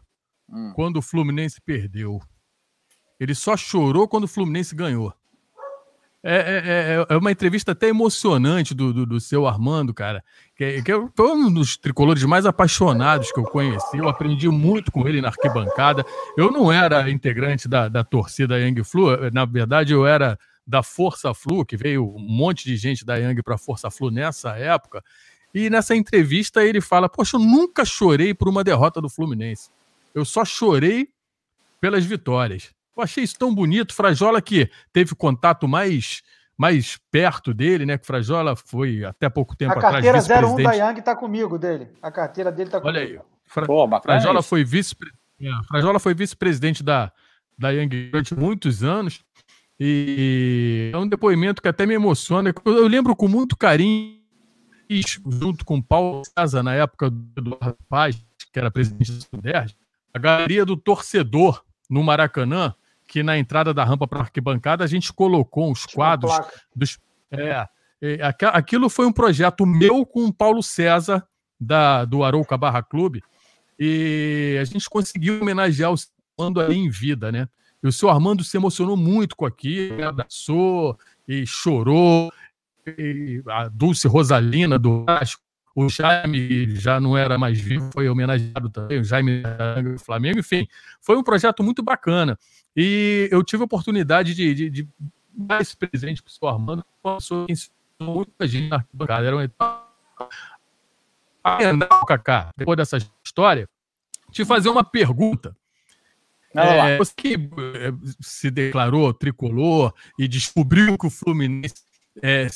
hum. 0.49 0.73
quando 0.75 0.99
o 0.99 1.03
Fluminense 1.03 1.61
perdeu. 1.61 2.20
Ele 3.18 3.35
só 3.35 3.57
chorou 3.57 4.07
quando 4.07 4.25
o 4.25 4.29
Fluminense 4.29 4.75
ganhou. 4.75 5.14
É, 6.26 6.37
é, 6.37 7.02
é, 7.02 7.06
é, 7.06 7.16
uma 7.18 7.30
entrevista 7.30 7.72
até 7.72 7.88
emocionante 7.88 8.74
do, 8.74 8.94
do, 8.94 9.04
do 9.04 9.20
seu 9.20 9.46
Armando, 9.46 9.92
cara. 9.92 10.24
Que, 10.56 10.82
que 10.82 10.92
tô 11.14 11.34
um 11.34 11.52
dos 11.52 11.76
tricolores 11.76 12.24
mais 12.24 12.46
apaixonados 12.46 13.30
que 13.30 13.38
eu 13.38 13.44
conheci. 13.44 13.98
Eu 13.98 14.08
aprendi 14.08 14.48
muito 14.48 14.90
com 14.90 15.06
ele 15.06 15.20
na 15.20 15.28
arquibancada. 15.28 16.02
Eu 16.34 16.50
não 16.50 16.72
era 16.72 17.10
integrante 17.10 17.68
da, 17.68 17.88
da 17.88 18.02
torcida 18.02 18.58
Young 18.58 18.82
Flu, 18.84 19.30
na 19.34 19.44
verdade, 19.44 19.92
eu 19.92 20.06
era 20.06 20.38
da 20.66 20.82
Força 20.82 21.35
Flu, 21.35 21.62
que 21.62 21.77
veio 21.77 22.16
um 22.16 22.18
monte 22.18 22.64
de 22.64 22.77
gente 22.79 23.04
da 23.04 23.16
Young 23.16 23.42
para 23.42 23.58
Força 23.58 23.90
Flu 23.90 24.10
nessa 24.10 24.56
época. 24.56 25.04
E 25.52 25.68
nessa 25.68 25.94
entrevista 25.94 26.64
ele 26.64 26.81
fala: 26.81 27.06
Poxa, 27.06 27.37
eu 27.37 27.40
nunca 27.40 27.85
chorei 27.85 28.33
por 28.33 28.48
uma 28.48 28.64
derrota 28.64 28.98
do 28.98 29.10
Fluminense. 29.10 29.68
Eu 30.14 30.25
só 30.25 30.42
chorei 30.42 31.08
pelas 31.81 32.04
vitórias. 32.04 32.73
Eu 32.97 33.03
achei 33.03 33.25
isso 33.25 33.38
tão 33.38 33.55
bonito. 33.55 33.95
Frajola 33.95 34.40
que 34.40 34.71
teve 34.92 35.15
contato 35.15 35.67
mais 35.67 36.23
mais 36.57 36.97
perto 37.11 37.53
dele, 37.53 37.85
né? 37.85 37.99
Que 37.99 38.07
Frajola 38.07 38.55
foi 38.55 39.05
até 39.05 39.29
pouco 39.29 39.57
tempo 39.57 39.73
atrás. 39.73 40.07
A 40.07 40.13
carteira 40.13 40.49
01 40.49 40.63
da 40.63 40.73
Yang 40.73 41.01
está 41.01 41.17
comigo 41.17 41.59
dele. 41.59 41.88
A 42.01 42.11
carteira 42.11 42.53
dele 42.53 42.69
está 42.69 42.81
comigo. 42.81 42.99
Olha 42.99 43.07
aí. 43.07 43.21
Fra 43.45 43.67
Pô, 43.67 43.88
Frajola, 44.01 44.42
foi 44.42 44.65
vice, 44.65 44.95
é, 45.40 45.49
Frajola 45.69 45.99
foi 45.99 46.15
vice-presidente 46.15 46.83
da, 46.83 47.13
da 47.59 47.71
Yang 47.71 48.11
durante 48.11 48.35
muitos 48.35 48.83
anos. 48.83 49.23
E 49.79 50.90
é 50.95 50.97
um 50.97 51.07
depoimento 51.07 51.61
que 51.61 51.69
até 51.69 51.85
me 51.85 51.95
emociona. 51.95 52.55
Eu 52.65 52.87
lembro 52.87 53.15
com 53.15 53.29
muito 53.29 53.57
carinho, 53.57 54.21
junto 54.88 55.65
com 55.65 55.83
Paulo 55.83 56.23
César, 56.38 56.63
na 56.63 56.75
época 56.75 57.11
do 57.11 57.29
Eduardo 57.37 57.79
Paz, 57.88 58.17
que 58.53 58.59
era 58.59 58.71
presidente 58.71 59.13
do 59.13 59.23
Sudeste, 59.23 59.77
a 60.13 60.19
galeria 60.19 60.65
do 60.65 60.77
torcedor 60.77 61.65
no 61.90 62.03
Maracanã, 62.03 62.75
que 63.15 63.23
na 63.23 63.38
entrada 63.38 63.73
da 63.73 63.85
rampa 63.85 64.08
para 64.08 64.19
a 64.19 64.23
arquibancada 64.23 64.83
a 64.83 64.88
gente 64.88 65.12
colocou 65.12 65.71
os 65.71 65.87
quadros 65.87 66.33
dos, 66.75 66.98
é, 67.31 67.65
aquilo 68.52 68.90
foi 68.90 69.06
um 69.06 69.12
projeto 69.12 69.65
meu 69.65 70.04
com 70.04 70.25
o 70.25 70.33
Paulo 70.33 70.65
César, 70.65 71.25
da, 71.60 72.04
do 72.04 72.25
Arouca 72.25 72.58
Barra 72.58 72.83
Clube, 72.83 73.23
e 73.79 74.58
a 74.60 74.65
gente 74.65 74.90
conseguiu 74.90 75.40
homenagear 75.40 75.92
o 75.92 75.96
Armando 76.37 76.60
ali 76.60 76.77
em 76.77 76.90
vida, 76.90 77.31
né? 77.31 77.48
E 77.81 77.87
o 77.87 77.92
seu 77.92 78.10
Armando 78.10 78.42
se 78.42 78.56
emocionou 78.56 78.96
muito 78.96 79.37
com 79.37 79.46
aquilo, 79.46 80.04
abraçou 80.04 80.98
e 81.29 81.46
chorou. 81.46 82.33
E 82.85 83.40
a 83.46 83.69
Dulce 83.69 84.08
Rosalina 84.08 84.77
do 84.77 85.04
Vasco, 85.04 85.40
o 85.75 85.88
Jaime 85.88 86.77
já 86.77 87.00
não 87.00 87.16
era 87.16 87.37
mais 87.37 87.60
vivo, 87.60 87.90
foi 87.92 88.08
homenageado 88.08 88.70
também, 88.70 89.00
o 89.00 89.04
Jaime 89.04 89.42
do 89.83 89.98
Flamengo, 89.98 90.38
enfim, 90.38 90.68
foi 91.00 91.16
um 91.16 91.22
projeto 91.22 91.64
muito 91.64 91.83
bacana. 91.83 92.38
E 92.77 93.29
eu 93.33 93.42
tive 93.42 93.62
a 93.62 93.66
oportunidade 93.66 94.35
de, 94.35 94.54
de, 94.54 94.70
de 94.70 94.88
dar 95.33 95.60
esse 95.60 95.77
presente 95.77 96.22
para 96.22 96.31
o 96.31 96.33
seu 96.33 96.48
Armando, 96.48 96.85
passou 97.02 97.46
muita 98.00 98.46
gente 98.46 98.68
na 98.68 98.77
arquibancada. 98.77 99.27
Era 99.27 99.37
um... 99.37 99.48
Kaká, 102.06 102.50
depois 102.56 102.77
dessa 102.77 102.98
história, 103.25 103.68
te 104.31 104.44
fazer 104.44 104.68
uma 104.68 104.85
pergunta. 104.85 105.56
É, 106.54 106.96
você 106.96 107.12
que 107.16 107.35
é, 107.35 107.92
se 108.20 108.48
declarou 108.48 109.12
tricolor 109.12 109.92
e 110.16 110.29
descobriu 110.29 110.96
que 110.96 111.06
o 111.06 111.10
Fluminense 111.10 111.83
é, 112.23 112.46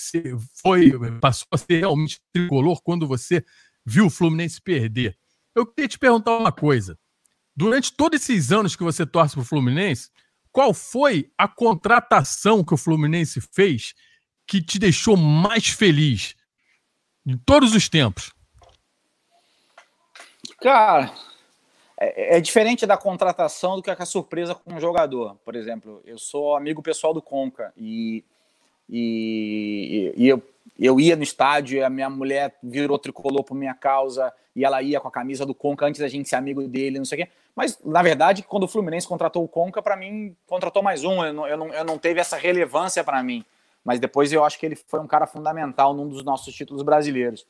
foi, 0.62 0.92
passou 1.20 1.48
a 1.52 1.58
ser 1.58 1.80
realmente 1.80 2.20
tricolor 2.32 2.80
quando 2.82 3.06
você 3.06 3.44
viu 3.84 4.06
o 4.06 4.10
Fluminense 4.10 4.60
perder. 4.60 5.16
Eu 5.54 5.66
queria 5.66 5.88
te 5.88 5.98
perguntar 5.98 6.36
uma 6.36 6.52
coisa. 6.52 6.98
Durante 7.56 7.92
todos 7.92 8.20
esses 8.20 8.52
anos 8.52 8.76
que 8.76 8.84
você 8.84 9.04
torce 9.04 9.34
para 9.34 9.42
o 9.42 9.46
Fluminense, 9.46 10.10
qual 10.52 10.72
foi 10.72 11.30
a 11.36 11.48
contratação 11.48 12.64
que 12.64 12.74
o 12.74 12.76
Fluminense 12.76 13.40
fez 13.40 13.94
que 14.46 14.62
te 14.62 14.78
deixou 14.78 15.16
mais 15.16 15.68
feliz 15.68 16.34
em 17.26 17.36
todos 17.36 17.74
os 17.74 17.88
tempos? 17.88 18.32
Cara, 20.60 21.12
é, 22.00 22.36
é, 22.36 22.40
diferente 22.40 22.86
da 22.86 22.96
contratação 22.96 23.76
do 23.76 23.82
que 23.82 23.90
a 23.90 24.06
surpresa 24.06 24.54
com 24.54 24.74
um 24.74 24.80
jogador. 24.80 25.36
Por 25.44 25.56
exemplo, 25.56 26.00
eu 26.04 26.16
sou 26.16 26.56
amigo 26.56 26.82
pessoal 26.82 27.12
do 27.12 27.20
Conca 27.20 27.72
e, 27.76 28.24
e, 28.88 30.12
e 30.16 30.28
eu, 30.28 30.42
eu 30.78 31.00
ia 31.00 31.16
no 31.16 31.22
estádio 31.22 31.84
a 31.84 31.90
minha 31.90 32.08
mulher 32.08 32.56
virou 32.62 32.98
tricolor 32.98 33.44
por 33.44 33.54
minha 33.54 33.74
causa 33.74 34.32
e 34.54 34.64
ela 34.64 34.82
ia 34.82 34.98
com 35.00 35.08
a 35.08 35.10
camisa 35.10 35.46
do 35.46 35.54
Conca 35.54 35.86
antes 35.86 36.00
da 36.00 36.08
gente 36.08 36.28
ser 36.28 36.36
amigo 36.36 36.66
dele, 36.66 36.98
não 36.98 37.04
sei 37.04 37.22
o 37.22 37.24
quê. 37.24 37.30
Mas, 37.54 37.78
na 37.84 38.02
verdade, 38.02 38.42
quando 38.42 38.64
o 38.64 38.68
Fluminense 38.68 39.06
contratou 39.06 39.44
o 39.44 39.48
Conca, 39.48 39.82
para 39.82 39.96
mim, 39.96 40.36
contratou 40.46 40.82
mais 40.82 41.04
um. 41.04 41.24
Eu 41.24 41.32
não, 41.32 41.46
eu 41.46 41.56
não, 41.56 41.68
eu 41.74 41.84
não 41.84 41.98
teve 41.98 42.20
essa 42.20 42.36
relevância 42.36 43.02
para 43.04 43.22
mim. 43.22 43.44
Mas 43.84 44.00
depois 44.00 44.32
eu 44.32 44.44
acho 44.44 44.58
que 44.58 44.66
ele 44.66 44.76
foi 44.76 45.00
um 45.00 45.06
cara 45.06 45.26
fundamental 45.26 45.94
num 45.94 46.08
dos 46.08 46.24
nossos 46.24 46.54
títulos 46.54 46.82
brasileiros. 46.82 47.46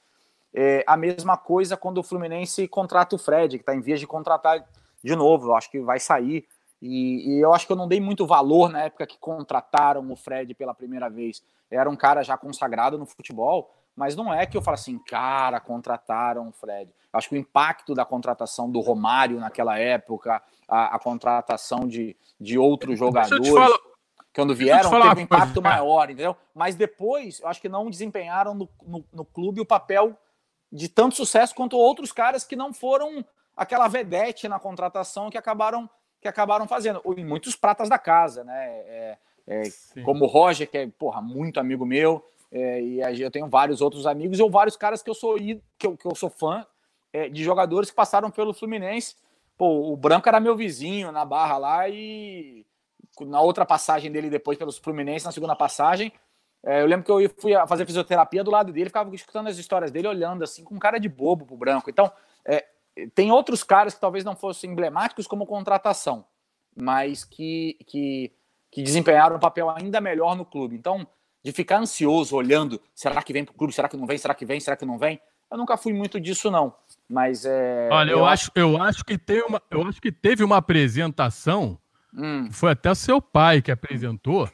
É, 0.53 0.85
a 0.87 0.97
mesma 0.97 1.37
coisa 1.37 1.77
quando 1.77 1.99
o 1.99 2.03
Fluminense 2.03 2.67
contrata 2.69 3.17
o 3.17 3.19
Fred, 3.19 3.59
que 3.59 3.63
está 3.63 3.75
em 3.75 3.81
vias 3.81 4.01
de 4.01 4.07
contratar 4.07 4.65
de 5.03 5.17
novo. 5.17 5.49
Eu 5.49 5.57
acho 5.57 5.71
que 5.71 5.81
vai 5.81 5.99
sair. 5.99 6.47
E, 6.81 7.35
e, 7.35 7.41
eu 7.41 7.53
acho 7.53 7.67
que 7.67 7.73
eu 7.73 7.77
não 7.77 7.89
dei 7.89 8.01
muito 8.01 8.27
valor 8.27 8.71
na 8.71 8.85
época 8.85 9.07
que 9.07 9.19
contrataram 9.19 10.11
o 10.11 10.17
Fred 10.17 10.55
pela 10.55 10.75
primeira 10.75 11.09
vez. 11.09 11.43
Era 11.71 11.91
um 11.91 11.97
cara 11.97 12.23
já 12.23 12.37
consagrado 12.37 12.97
no 12.97 13.05
futebol, 13.05 13.75
mas 13.97 14.15
não 14.15 14.33
é 14.33 14.47
que 14.47 14.57
eu 14.57 14.63
falo 14.63 14.77
assim, 14.77 14.99
cara, 14.99 15.59
contrataram 15.59 16.49
o 16.49 16.53
Fred. 16.53 16.93
Acho 17.13 17.31
que 17.31 17.35
o 17.35 17.39
impacto 17.39 17.95
da 17.95 18.05
contratação 18.05 18.71
do 18.71 18.81
Romário 18.81 19.41
naquela 19.41 19.79
época, 19.79 20.41
a, 20.69 20.95
a 20.95 20.99
contratação 20.99 21.89
de, 21.89 22.17
de 22.41 22.57
outros 22.57 22.99
jogadores, 22.99 23.51
quando 24.33 24.55
vieram, 24.55 24.89
teve 24.89 25.21
um 25.21 25.25
impacto 25.25 25.61
maior, 25.61 26.11
entendeu? 26.11 26.37
Mas 26.55 26.77
depois, 26.77 27.41
eu 27.41 27.49
acho 27.49 27.61
que 27.61 27.69
não 27.69 27.91
desempenharam 27.91 28.55
no, 28.55 28.69
no, 28.87 29.05
no 29.13 29.25
clube 29.25 29.61
o 29.61 29.67
papel 29.67 30.17
de 30.71 30.89
tanto 30.89 31.17
sucesso 31.17 31.55
quanto 31.55 31.77
outros 31.77 32.13
caras 32.13 32.45
que 32.45 32.55
não 32.55 32.73
foram 32.73 33.25
aquela 33.57 33.89
vedete 33.89 34.47
na 34.47 34.61
contratação 34.61 35.29
que 35.29 35.37
acabaram 35.39 35.91
que 36.21 36.29
acabaram 36.29 36.67
fazendo. 36.67 37.01
E 37.17 37.25
muitos 37.25 37.57
pratas 37.57 37.89
da 37.89 37.99
casa, 37.99 38.45
né? 38.45 38.67
É, 38.67 39.19
é, 39.47 39.63
como 40.05 40.25
o 40.25 40.29
Roger, 40.29 40.69
que 40.69 40.79
é 40.79 40.87
porra, 40.87 41.21
muito 41.21 41.59
amigo 41.59 41.87
meu, 41.87 42.25
é, 42.53 42.83
e 42.83 43.21
eu 43.21 43.31
tenho 43.31 43.49
vários 43.49 43.81
outros 43.81 44.07
amigos, 44.07 44.41
ou 44.41 44.51
vários 44.51 44.77
caras 44.77 45.03
que 45.03 45.11
eu 45.11 45.15
sou 45.15 45.37
que 45.37 45.87
eu, 45.87 45.97
que 45.97 46.07
eu 46.07 46.15
sou 46.15 46.31
fã 46.31 46.67
é, 47.13 47.29
de 47.29 47.43
jogadores 47.43 47.91
que 47.91 47.97
passaram 47.97 48.31
pelo 48.31 48.53
Fluminense. 48.53 49.17
Pô, 49.57 49.93
o 49.93 49.97
Branco 49.97 50.29
era 50.29 50.39
meu 50.39 50.57
vizinho 50.57 51.11
na 51.11 51.25
barra 51.25 51.59
lá 51.59 51.89
e 51.89 52.65
na 53.21 53.41
outra 53.41 53.67
passagem 53.67 54.13
dele 54.13 54.31
depois 54.31 54.57
pelos 54.57 54.79
Fluminense, 54.79 55.25
na 55.25 55.33
segunda 55.33 55.57
passagem, 55.57 56.13
é, 56.63 56.83
eu 56.83 56.87
lembro 56.87 57.05
que 57.05 57.11
eu 57.11 57.31
fui 57.39 57.53
fazer 57.67 57.87
fisioterapia 57.87 58.43
do 58.43 58.51
lado 58.51 58.73
dele, 58.73 58.91
ficava 58.91 59.15
escutando 59.15 59.49
as 59.49 59.59
histórias 59.59 59.91
dele, 59.91 60.09
olhando 60.09 60.43
assim, 60.43 60.65
com 60.65 60.79
cara 60.79 60.99
de 60.99 61.09
bobo 61.09 61.47
pro 61.47 61.57
branco. 61.57 61.89
Então, 61.89 62.11
é, 62.45 62.67
tem 63.15 63.31
outros 63.31 63.63
caras 63.63 63.95
que 63.95 64.01
talvez 64.01 64.25
não 64.25 64.37
fossem 64.37 64.71
emblemáticos 64.71 65.27
como 65.27 65.47
contratação, 65.47 66.25
mas 66.77 67.25
que, 67.25 67.79
que, 67.87 68.33
que 68.71 68.83
desempenharam 68.83 69.37
um 69.37 69.41
papel 69.41 69.71
ainda 69.71 70.01
melhor 70.01 70.37
no 70.37 70.45
clube. 70.45 70.77
Então, 70.77 71.07
de 71.43 71.53
ficar 71.53 71.79
ansioso, 71.79 72.37
olhando, 72.37 72.81
será 72.95 73.23
que 73.23 73.33
vem 73.33 73.45
pro 73.45 73.55
clube, 73.55 73.73
será 73.73 73.89
que 73.89 73.97
não 73.97 74.07
vem, 74.07 74.19
será 74.19 74.35
que 74.35 74.45
vem, 74.45 74.61
será 74.61 74.77
que 74.77 74.87
não 74.87 74.99
vem? 74.99 75.21
Eu 75.51 75.57
nunca 75.57 75.77
fui 75.77 75.93
muito 75.93 76.21
disso, 76.21 76.51
não. 76.51 76.75
Mas 77.09 77.45
é. 77.45 77.89
Olha, 77.91 78.11
eu, 78.11 78.19
eu 78.19 78.27
acho, 78.27 78.51
eu 78.55 78.83
acho 78.83 79.05
que 79.05 79.17
teve 79.17 79.43
uma, 79.43 79.63
eu 79.71 79.83
acho 79.87 80.01
que 80.01 80.13
teve 80.13 80.45
uma 80.45 80.59
apresentação. 80.59 81.79
Hum. 82.15 82.51
Foi 82.51 82.73
até 82.73 82.95
seu 82.95 83.21
pai 83.21 83.63
que 83.63 83.71
apresentou 83.71 84.49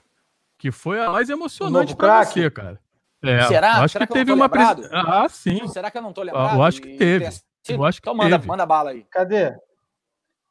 que 0.59 0.71
foi 0.71 1.01
a 1.01 1.11
mais 1.11 1.29
emocionante 1.29 1.95
para 1.95 2.25
você, 2.25 2.51
cara. 2.51 2.81
É, 3.23 3.43
Será? 3.49 3.83
Acho 3.83 3.93
Será 3.93 4.07
que, 4.07 4.13
que 4.13 4.19
teve 4.19 4.33
uma 4.33 4.45
lembrado? 4.47 4.89
Ah, 4.93 5.27
sim. 5.29 5.67
Será 5.69 5.91
que 5.91 5.99
eu 5.99 6.03
não 6.03 6.13
tô 6.13 6.23
lembrado? 6.23 6.57
Eu 6.57 6.63
acho 6.63 6.81
que 6.81 6.97
teve. 6.97 7.29
Eu 7.69 7.85
acho 7.85 8.01
que 8.01 8.09
então 8.09 8.17
manda, 8.17 8.39
teve. 8.39 8.49
manda 8.49 8.67
bala 8.67 8.91
aí. 8.91 9.05
Cadê? 9.05 9.57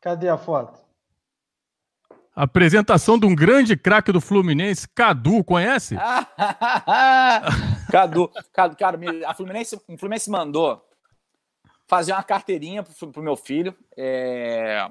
Cadê 0.01 0.29
a 0.29 0.37
foto? 0.37 0.83
Apresentação 2.35 3.19
de 3.19 3.27
um 3.27 3.35
grande 3.35 3.77
craque 3.77 4.11
do 4.11 4.19
Fluminense, 4.19 4.87
Cadu, 4.87 5.43
conhece? 5.43 5.95
Cadu, 7.91 8.31
Cadu, 8.51 8.75
cara, 8.75 8.99
a 9.27 9.33
Fluminense, 9.35 9.75
o 9.75 9.97
Fluminense 9.97 10.31
mandou 10.31 10.83
fazer 11.85 12.11
uma 12.11 12.23
carteirinha 12.23 12.81
pro, 12.81 13.11
pro 13.11 13.21
meu 13.21 13.35
filho. 13.35 13.75
É... 13.95 14.89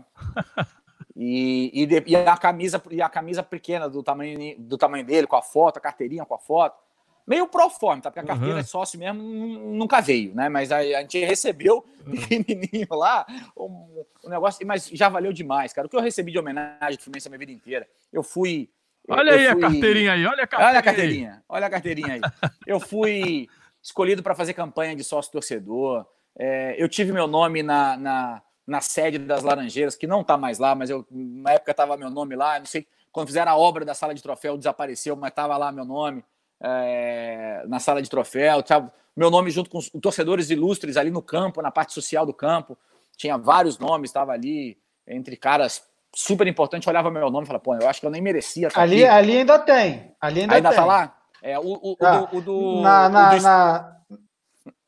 E, 1.14 1.84
e, 1.84 2.12
e, 2.12 2.16
a 2.16 2.36
camisa 2.36 2.82
e 2.90 3.02
a 3.02 3.08
camisa 3.08 3.42
pequena 3.42 3.88
do 3.88 4.02
tamanho 4.02 4.58
do 4.58 4.78
tamanho 4.78 5.04
dele, 5.04 5.26
com 5.26 5.36
a 5.36 5.42
foto, 5.42 5.76
a 5.76 5.80
carteirinha 5.80 6.24
com 6.24 6.34
a 6.34 6.38
foto. 6.38 6.78
Meio 7.26 7.46
pro 7.46 7.70
forma, 7.70 8.02
tá? 8.02 8.10
Porque 8.10 8.20
a 8.20 8.24
carteira 8.24 8.54
uhum. 8.54 8.60
é 8.60 8.64
sócio 8.64 8.98
mesmo, 8.98 9.22
nunca 9.22 10.00
veio, 10.00 10.34
né? 10.34 10.48
Mas 10.48 10.72
a, 10.72 10.78
a 10.78 11.00
gente 11.02 11.24
recebeu 11.24 11.84
pequenininho 12.04 12.88
lá 12.90 13.24
o 13.54 13.66
um, 13.66 14.04
um 14.24 14.28
negócio, 14.28 14.66
mas 14.66 14.88
já 14.88 15.08
valeu 15.08 15.32
demais, 15.32 15.72
cara. 15.72 15.86
O 15.86 15.90
que 15.90 15.96
eu 15.96 16.00
recebi 16.00 16.32
de 16.32 16.38
homenagem 16.38 16.96
do 16.96 17.02
Fluminense 17.02 17.28
a 17.28 17.30
minha 17.30 17.38
vida 17.38 17.52
inteira. 17.52 17.88
Eu 18.12 18.22
fui. 18.22 18.68
Olha 19.08 19.32
aí 19.32 19.38
fui, 19.38 19.48
a 19.48 19.56
carteirinha 19.60 20.12
aí, 20.12 20.26
olha 20.26 20.44
a 20.44 20.46
carteirinha. 20.46 20.68
Olha 20.68 20.78
a 20.78 20.82
carteirinha, 20.82 21.32
aí. 21.32 21.40
olha 21.48 21.66
a 21.66 21.70
carteirinha 21.70 22.14
aí. 22.14 22.20
eu 22.66 22.80
fui 22.80 23.48
escolhido 23.82 24.22
para 24.22 24.34
fazer 24.34 24.52
campanha 24.54 24.94
de 24.94 25.04
sócio 25.04 25.32
torcedor. 25.32 26.06
É, 26.38 26.74
eu 26.78 26.88
tive 26.88 27.12
meu 27.12 27.26
nome 27.26 27.62
na, 27.62 27.96
na 27.96 28.42
na 28.66 28.80
sede 28.80 29.18
das 29.18 29.42
Laranjeiras, 29.42 29.96
que 29.96 30.06
não 30.06 30.20
está 30.20 30.36
mais 30.36 30.58
lá, 30.58 30.74
mas 30.74 30.88
eu, 30.88 31.04
na 31.10 31.52
época 31.52 31.72
estava 31.72 31.96
meu 31.96 32.08
nome 32.08 32.36
lá, 32.36 32.58
não 32.58 32.66
sei, 32.66 32.86
quando 33.10 33.26
fizeram 33.26 33.52
a 33.52 33.56
obra 33.56 33.84
da 33.84 33.92
sala 33.92 34.14
de 34.14 34.22
troféu, 34.22 34.56
desapareceu, 34.56 35.16
mas 35.16 35.30
estava 35.30 35.56
lá 35.56 35.72
meu 35.72 35.84
nome 35.84 36.24
é, 36.62 37.64
na 37.66 37.78
sala 37.78 38.00
de 38.00 38.08
troféu, 38.08 38.62
tava, 38.62 38.92
meu 39.16 39.30
nome 39.30 39.50
junto 39.50 39.68
com 39.68 39.78
os 39.78 39.90
torcedores 40.00 40.50
ilustres 40.50 40.96
ali 40.96 41.10
no 41.10 41.20
campo, 41.20 41.60
na 41.60 41.70
parte 41.70 41.92
social 41.92 42.24
do 42.24 42.32
campo, 42.32 42.78
tinha 43.16 43.36
vários 43.36 43.78
nomes, 43.78 44.10
estava 44.10 44.32
ali, 44.32 44.78
entre 45.06 45.36
caras 45.36 45.82
super 46.14 46.46
importantes, 46.46 46.86
olhava 46.86 47.10
meu 47.10 47.30
nome 47.30 47.44
e 47.44 47.46
falava, 47.46 47.64
pô, 47.64 47.74
eu 47.74 47.88
acho 47.88 48.00
que 48.00 48.06
eu 48.06 48.10
nem 48.10 48.22
merecia 48.22 48.68
ali, 48.74 49.04
aqui. 49.04 49.12
ali 49.12 49.36
ainda 49.38 49.58
tem, 49.58 50.14
ali 50.20 50.42
ainda, 50.42 50.54
ainda 50.54 50.68
tá 50.68 50.74
tem. 50.74 50.80
tá 50.80 50.84
lá? 50.84 51.18
É, 51.42 51.58
o, 51.58 51.72
o, 51.82 51.96
ah, 52.00 52.28
o, 52.32 52.40
do, 52.40 52.80
na, 52.80 53.08
na, 53.08 53.32
o 53.32 53.36
do, 53.36 53.42
na, 53.42 53.96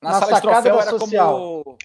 na, 0.01 0.11
na 0.12 0.20
sala 0.20 0.35
de 0.35 0.41
troféu 0.41 0.81
era 0.81 0.91
social. 0.91 1.62
como 1.64 1.79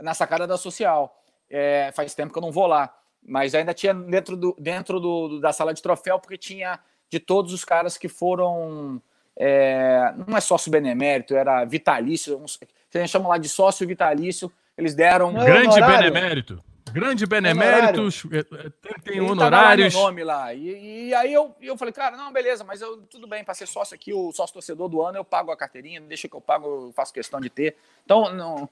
na 0.00 0.14
sacada 0.14 0.46
da 0.46 0.56
social. 0.56 1.22
É, 1.48 1.92
faz 1.94 2.14
tempo 2.14 2.32
que 2.32 2.38
eu 2.38 2.42
não 2.42 2.52
vou 2.52 2.66
lá. 2.66 2.92
Mas 3.22 3.54
ainda 3.54 3.74
tinha 3.74 3.92
dentro, 3.92 4.36
do, 4.36 4.56
dentro 4.58 5.00
do, 5.00 5.40
da 5.40 5.52
sala 5.52 5.74
de 5.74 5.82
troféu, 5.82 6.18
porque 6.18 6.36
tinha 6.36 6.78
de 7.10 7.18
todos 7.18 7.52
os 7.52 7.64
caras 7.64 7.96
que 7.98 8.08
foram. 8.08 9.00
É, 9.38 10.14
não 10.26 10.36
é 10.36 10.40
sócio 10.40 10.70
benemérito, 10.70 11.36
era 11.36 11.64
vitalício. 11.64 12.42
a 12.94 12.98
gente 12.98 13.10
chama 13.10 13.28
lá 13.28 13.38
de 13.38 13.48
sócio 13.48 13.86
vitalício. 13.86 14.50
Eles 14.76 14.94
deram. 14.94 15.32
Não, 15.32 15.44
Grande 15.44 15.68
honorário. 15.68 16.12
benemérito. 16.12 16.64
Grande 16.92 17.26
benemérito 17.26 18.08
é, 18.32 18.38
é, 18.38 18.70
tem, 18.80 18.98
tem 19.04 19.20
honorários. 19.20 19.92
Tá 19.92 20.00
nome 20.00 20.24
lá. 20.24 20.54
E, 20.54 21.08
e, 21.08 21.14
aí 21.14 21.32
eu, 21.32 21.54
eu 21.60 21.76
falei, 21.76 21.92
cara, 21.92 22.16
não, 22.16 22.32
beleza, 22.32 22.64
mas 22.64 22.80
eu, 22.80 23.02
tudo 23.02 23.26
bem, 23.26 23.44
para 23.44 23.54
ser 23.54 23.66
sócio 23.66 23.94
aqui, 23.94 24.14
o 24.14 24.32
sócio 24.32 24.54
torcedor 24.54 24.88
do 24.88 25.02
ano, 25.02 25.18
eu 25.18 25.24
pago 25.24 25.50
a 25.50 25.56
carteirinha, 25.56 26.00
deixa 26.00 26.28
que 26.28 26.34
eu 26.34 26.40
pago, 26.40 26.86
eu 26.86 26.92
faço 26.94 27.12
questão 27.12 27.38
de 27.38 27.50
ter. 27.50 27.76
Então, 28.04 28.32
não, 28.32 28.68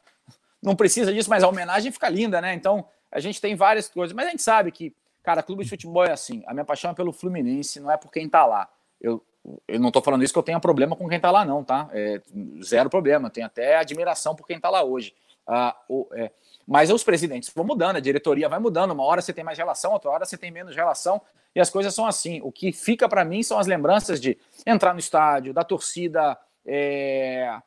não 0.63 0.75
precisa 0.75 1.13
disso, 1.13 1.29
mas 1.29 1.43
a 1.43 1.49
homenagem 1.49 1.93
fica 1.93 2.09
linda, 2.09 2.41
né? 2.41 2.55
Então, 2.55 2.87
a 3.13 3.21
gente 3.21 3.41
tem 3.41 3.55
várias 3.55 3.89
coisas, 3.89 4.15
mas 4.15 4.27
a 4.27 4.31
gente 4.31 4.43
sabe 4.43 4.73
que, 4.73 4.95
cara, 5.23 5.43
clube 5.43 5.65
de 5.65 5.69
futebol 5.69 6.05
é 6.05 6.13
assim. 6.13 6.43
A 6.47 6.55
minha 6.55 6.65
paixão 6.65 6.93
é 6.93 6.95
pelo 6.95 7.13
Fluminense, 7.13 7.79
não 7.79 7.91
é 7.91 7.97
por 7.97 8.11
quem 8.11 8.27
tá 8.27 8.47
lá. 8.47 8.69
Eu, 9.01 9.23
eu 9.69 9.79
não 9.79 9.89
estou 9.89 10.03
falando 10.03 10.25
isso 10.25 10.33
que 10.33 10.39
eu 10.39 10.43
tenha 10.43 10.59
problema 10.59 10.97
com 10.97 11.07
quem 11.07 11.17
está 11.17 11.31
lá, 11.31 11.45
não, 11.45 11.63
tá? 11.63 11.89
É, 11.93 12.21
zero 12.63 12.89
problema. 12.89 13.29
Tenho 13.29 13.47
até 13.47 13.77
admiração 13.77 14.35
por 14.35 14.47
quem 14.47 14.57
está 14.57 14.71
lá 14.71 14.83
hoje. 14.83 15.15
Ah, 15.47 15.77
o, 15.89 16.09
é, 16.15 16.31
mas 16.67 16.91
os 16.91 17.05
presidentes 17.05 17.53
vão 17.55 17.65
mudando, 17.65 17.97
a 17.97 18.01
diretoria 18.01 18.49
vai 18.49 18.59
mudando. 18.59 18.93
Uma 18.93 19.05
hora 19.05 19.21
você 19.21 19.33
tem 19.33 19.45
mais 19.45 19.59
relação, 19.59 19.93
outra 19.93 20.11
hora 20.11 20.25
você 20.25 20.39
tem 20.39 20.51
menos 20.51 20.75
relação. 20.75 21.21
E 21.55 21.61
as 21.61 21.69
coisas 21.69 21.95
são 21.95 22.07
assim. 22.07 22.41
O 22.43 22.51
que 22.51 22.73
fica 22.73 23.09
para 23.09 23.25
mim 23.25 23.43
são 23.43 23.59
as 23.59 23.67
lembranças 23.67 24.21
de 24.21 24.39
entrar 24.67 24.95
no 24.95 24.99
estádio, 24.99 25.53
da 25.53 25.63
torcida. 25.63 26.39
É, 26.67 27.59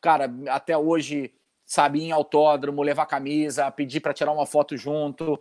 cara, 0.00 0.32
até 0.48 0.76
hoje, 0.76 1.34
sabe, 1.66 2.02
em 2.02 2.12
autódromo, 2.12 2.82
levar 2.82 3.06
camisa, 3.06 3.70
pedir 3.70 4.00
para 4.00 4.14
tirar 4.14 4.32
uma 4.32 4.46
foto 4.46 4.76
junto. 4.76 5.38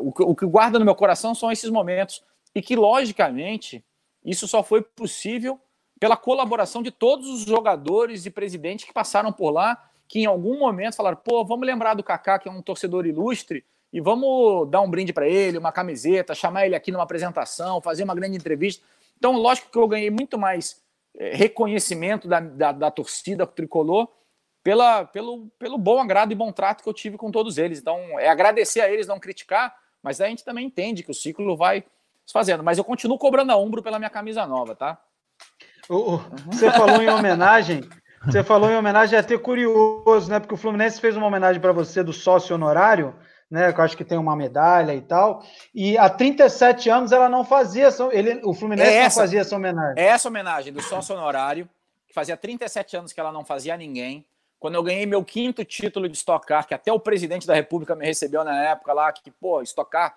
O, 0.00 0.30
o 0.30 0.36
que 0.36 0.46
guarda 0.46 0.78
no 0.78 0.84
meu 0.84 0.94
coração 0.94 1.34
são 1.34 1.50
esses 1.50 1.68
momentos. 1.68 2.22
E 2.54 2.62
que, 2.62 2.76
logicamente, 2.76 3.84
isso 4.24 4.48
só 4.48 4.62
foi 4.62 4.82
possível 4.82 5.60
pela 6.00 6.16
colaboração 6.16 6.82
de 6.82 6.90
todos 6.90 7.28
os 7.28 7.42
jogadores 7.42 8.26
e 8.26 8.30
presidentes 8.30 8.84
que 8.84 8.92
passaram 8.92 9.32
por 9.32 9.50
lá, 9.50 9.90
que 10.08 10.20
em 10.20 10.26
algum 10.26 10.58
momento 10.58 10.96
falaram: 10.96 11.16
pô, 11.16 11.44
vamos 11.44 11.66
lembrar 11.66 11.94
do 11.94 12.02
Kaká, 12.02 12.38
que 12.38 12.48
é 12.48 12.52
um 12.52 12.62
torcedor 12.62 13.06
ilustre, 13.06 13.64
e 13.92 14.00
vamos 14.00 14.68
dar 14.70 14.80
um 14.80 14.90
brinde 14.90 15.12
para 15.12 15.28
ele, 15.28 15.58
uma 15.58 15.72
camiseta, 15.72 16.34
chamar 16.34 16.66
ele 16.66 16.74
aqui 16.74 16.90
numa 16.90 17.04
apresentação, 17.04 17.80
fazer 17.80 18.04
uma 18.04 18.14
grande 18.14 18.36
entrevista. 18.36 18.84
Então, 19.16 19.32
lógico 19.36 19.70
que 19.70 19.78
eu 19.78 19.86
ganhei 19.86 20.10
muito 20.10 20.36
mais 20.36 20.82
é, 21.16 21.34
reconhecimento 21.34 22.26
da, 22.26 22.40
da, 22.40 22.72
da 22.72 22.90
torcida 22.90 23.46
tricolor 23.46 24.08
pela, 24.64 25.04
pelo, 25.04 25.46
pelo 25.58 25.78
bom 25.78 26.00
agrado 26.00 26.32
e 26.32 26.34
bom 26.34 26.50
trato 26.50 26.82
que 26.82 26.88
eu 26.88 26.94
tive 26.94 27.16
com 27.16 27.30
todos 27.30 27.56
eles. 27.56 27.78
Então, 27.78 28.18
é 28.18 28.28
agradecer 28.28 28.80
a 28.80 28.90
eles, 28.90 29.06
não 29.06 29.20
criticar, 29.20 29.74
mas 30.02 30.20
a 30.20 30.26
gente 30.26 30.44
também 30.44 30.66
entende 30.66 31.02
que 31.02 31.10
o 31.10 31.14
ciclo 31.14 31.56
vai 31.56 31.84
fazendo. 32.32 32.62
Mas 32.62 32.78
eu 32.78 32.84
continuo 32.84 33.18
cobrando 33.18 33.52
a 33.52 33.56
ombro 33.56 33.82
pela 33.82 33.98
minha 33.98 34.10
camisa 34.10 34.46
nova, 34.46 34.74
tá? 34.74 34.98
Uhum. 35.88 36.18
Você 36.46 36.70
falou 36.70 37.02
em 37.02 37.08
homenagem. 37.08 37.82
Você 38.24 38.42
falou 38.42 38.70
em 38.70 38.76
homenagem, 38.76 39.16
é 39.16 39.20
até 39.20 39.36
curioso, 39.36 40.30
né? 40.30 40.40
Porque 40.40 40.54
o 40.54 40.58
Fluminense 40.58 41.00
fez 41.00 41.16
uma 41.16 41.26
homenagem 41.26 41.60
para 41.60 41.72
você 41.72 42.02
do 42.02 42.12
sócio 42.12 42.54
honorário, 42.54 43.14
né? 43.50 43.72
Que 43.72 43.80
eu 43.80 43.84
acho 43.84 43.96
que 43.96 44.04
tem 44.04 44.16
uma 44.16 44.34
medalha 44.34 44.94
e 44.94 45.02
tal. 45.02 45.44
E 45.74 45.98
há 45.98 46.08
37 46.08 46.88
anos 46.88 47.12
ela 47.12 47.28
não 47.28 47.44
fazia, 47.44 47.88
ele, 48.12 48.40
o 48.44 48.54
Fluminense 48.54 48.90
é 48.90 48.96
essa, 48.96 49.20
não 49.20 49.26
fazia 49.26 49.40
essa 49.40 49.56
homenagem. 49.56 50.02
É 50.02 50.06
essa 50.06 50.28
homenagem 50.28 50.72
do 50.72 50.80
sócio 50.80 51.14
honorário, 51.14 51.68
que 52.06 52.14
fazia 52.14 52.36
37 52.36 52.96
anos 52.96 53.12
que 53.12 53.20
ela 53.20 53.30
não 53.30 53.44
fazia 53.44 53.74
a 53.74 53.76
ninguém. 53.76 54.24
Quando 54.58 54.76
eu 54.76 54.82
ganhei 54.82 55.04
meu 55.04 55.22
quinto 55.22 55.62
título 55.62 56.08
de 56.08 56.16
Stock 56.16 56.46
Car, 56.46 56.66
que 56.66 56.72
até 56.72 56.90
o 56.90 56.98
presidente 56.98 57.46
da 57.46 57.52
República 57.52 57.94
me 57.94 58.06
recebeu 58.06 58.42
na 58.42 58.64
época 58.64 58.94
lá, 58.94 59.12
que, 59.12 59.30
pô, 59.30 59.60
Stock 59.60 59.90
Car 59.90 60.16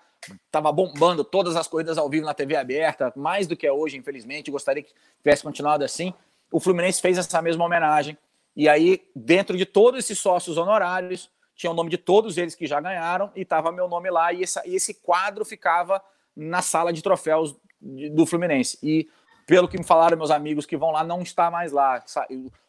Tava 0.50 0.70
bombando 0.72 1.24
todas 1.24 1.56
as 1.56 1.66
corridas 1.66 1.96
ao 1.96 2.08
vivo 2.08 2.26
na 2.26 2.34
TV 2.34 2.56
aberta, 2.56 3.12
mais 3.16 3.46
do 3.46 3.56
que 3.56 3.66
é 3.66 3.72
hoje, 3.72 3.96
infelizmente. 3.96 4.50
Gostaria 4.50 4.82
que 4.82 4.92
tivesse 5.18 5.42
continuado 5.42 5.84
assim. 5.84 6.12
O 6.50 6.60
Fluminense 6.60 7.00
fez 7.00 7.18
essa 7.18 7.40
mesma 7.40 7.64
homenagem. 7.64 8.16
E 8.56 8.68
aí, 8.68 9.02
dentro 9.14 9.56
de 9.56 9.64
todos 9.64 10.00
esses 10.00 10.18
sócios 10.18 10.58
honorários, 10.58 11.30
tinha 11.54 11.70
o 11.70 11.74
nome 11.74 11.90
de 11.90 11.98
todos 11.98 12.36
eles 12.36 12.54
que 12.54 12.66
já 12.66 12.80
ganharam 12.80 13.30
e 13.34 13.44
tava 13.44 13.72
meu 13.72 13.88
nome 13.88 14.10
lá. 14.10 14.32
E, 14.32 14.42
essa, 14.42 14.62
e 14.66 14.74
esse 14.74 14.94
quadro 14.94 15.44
ficava 15.44 16.02
na 16.36 16.62
sala 16.62 16.92
de 16.92 17.02
troféus 17.02 17.56
do 17.80 18.26
Fluminense. 18.26 18.78
E 18.82 19.08
pelo 19.46 19.68
que 19.68 19.78
me 19.78 19.84
falaram 19.84 20.16
meus 20.16 20.30
amigos 20.30 20.66
que 20.66 20.76
vão 20.76 20.90
lá, 20.90 21.02
não 21.02 21.22
está 21.22 21.50
mais 21.50 21.72
lá. 21.72 22.02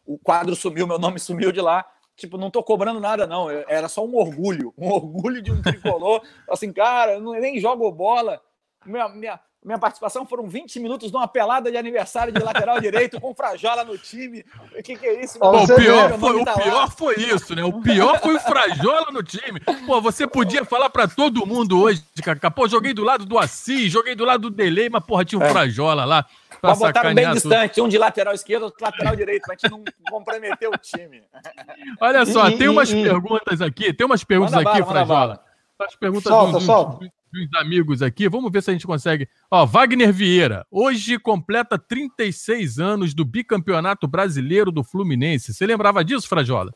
O 0.06 0.18
quadro 0.18 0.54
sumiu, 0.56 0.86
meu 0.86 0.98
nome 0.98 1.18
sumiu 1.18 1.52
de 1.52 1.60
lá 1.60 1.84
tipo, 2.20 2.36
não 2.36 2.50
tô 2.50 2.62
cobrando 2.62 3.00
nada, 3.00 3.26
não. 3.26 3.50
Era 3.50 3.88
só 3.88 4.04
um 4.04 4.14
orgulho, 4.16 4.72
um 4.78 4.90
orgulho 4.90 5.42
de 5.42 5.50
um 5.50 5.60
tricolor. 5.60 6.22
assim, 6.48 6.72
cara, 6.72 7.14
eu 7.14 7.20
nem 7.20 7.58
jogo 7.58 7.90
bola. 7.90 8.40
Minha, 8.86 9.08
minha, 9.08 9.40
minha 9.62 9.78
participação 9.78 10.24
foram 10.24 10.48
20 10.48 10.80
minutos 10.80 11.12
numa 11.12 11.28
pelada 11.28 11.70
de 11.70 11.76
aniversário 11.76 12.32
de 12.32 12.42
lateral 12.42 12.80
direito 12.80 13.20
com 13.20 13.34
Frajola 13.34 13.84
no 13.84 13.98
time. 13.98 14.42
O 14.78 14.82
que, 14.82 14.96
que 14.96 15.06
é 15.06 15.22
isso? 15.22 15.38
Pô, 15.38 15.50
o 15.50 15.66
pior, 15.66 16.18
foi, 16.18 16.44
tá 16.44 16.54
o 16.54 16.62
pior 16.62 16.90
foi 16.90 17.14
isso, 17.16 17.54
né? 17.54 17.62
O 17.62 17.80
pior 17.80 18.18
foi 18.20 18.36
o 18.36 18.40
Frajola 18.40 19.08
no 19.12 19.22
time. 19.22 19.60
Pô, 19.86 20.00
você 20.00 20.26
podia 20.26 20.64
falar 20.64 20.88
para 20.88 21.06
todo 21.06 21.44
mundo 21.44 21.78
hoje, 21.78 22.02
Cacá. 22.22 22.50
Pô, 22.50 22.66
joguei 22.66 22.94
do 22.94 23.04
lado 23.04 23.26
do 23.26 23.38
Assis, 23.38 23.92
joguei 23.92 24.14
do 24.14 24.24
lado 24.24 24.48
do 24.48 24.50
Delay, 24.50 24.88
mas 24.88 25.04
porra, 25.04 25.26
tinha 25.26 25.38
um 25.38 25.44
é. 25.44 25.50
Frajola 25.50 26.06
lá. 26.06 26.24
Pra 26.60 26.74
botar 26.74 27.14
bem 27.14 27.24
tudo. 27.24 27.34
distante, 27.34 27.80
um 27.80 27.88
de 27.88 27.96
lateral 27.96 28.34
esquerdo, 28.34 28.64
outro 28.64 28.84
lateral 28.84 29.16
direito, 29.16 29.42
pra 29.42 29.54
gente 29.54 29.70
não 29.70 29.82
comprometer 30.10 30.68
o 30.68 30.76
time. 30.76 31.22
Olha 32.00 32.26
só, 32.26 32.48
e, 32.48 32.58
tem 32.58 32.68
umas 32.68 32.90
e, 32.90 33.02
perguntas 33.02 33.62
aqui, 33.62 33.92
tem 33.92 34.06
umas 34.06 34.24
perguntas 34.24 34.54
aqui, 34.54 34.64
bala, 34.64 34.86
Frajola. 34.86 35.44
As 35.78 35.96
perguntas 35.96 36.30
solta, 36.30 36.52
dos, 36.52 36.64
solta. 36.64 37.10
Dos, 37.32 37.48
amigos 37.60 38.02
aqui, 38.02 38.28
vamos 38.28 38.50
ver 38.50 38.62
se 38.62 38.70
a 38.70 38.72
gente 38.72 38.86
consegue. 38.86 39.28
Ó, 39.50 39.66
Wagner 39.66 40.12
Vieira, 40.12 40.66
hoje 40.70 41.18
completa 41.18 41.78
36 41.78 42.78
anos 42.78 43.14
do 43.14 43.24
bicampeonato 43.24 44.06
brasileiro 44.06 44.70
do 44.70 44.84
Fluminense. 44.84 45.54
Você 45.54 45.66
lembrava 45.66 46.04
disso, 46.04 46.28
Frajola? 46.28 46.72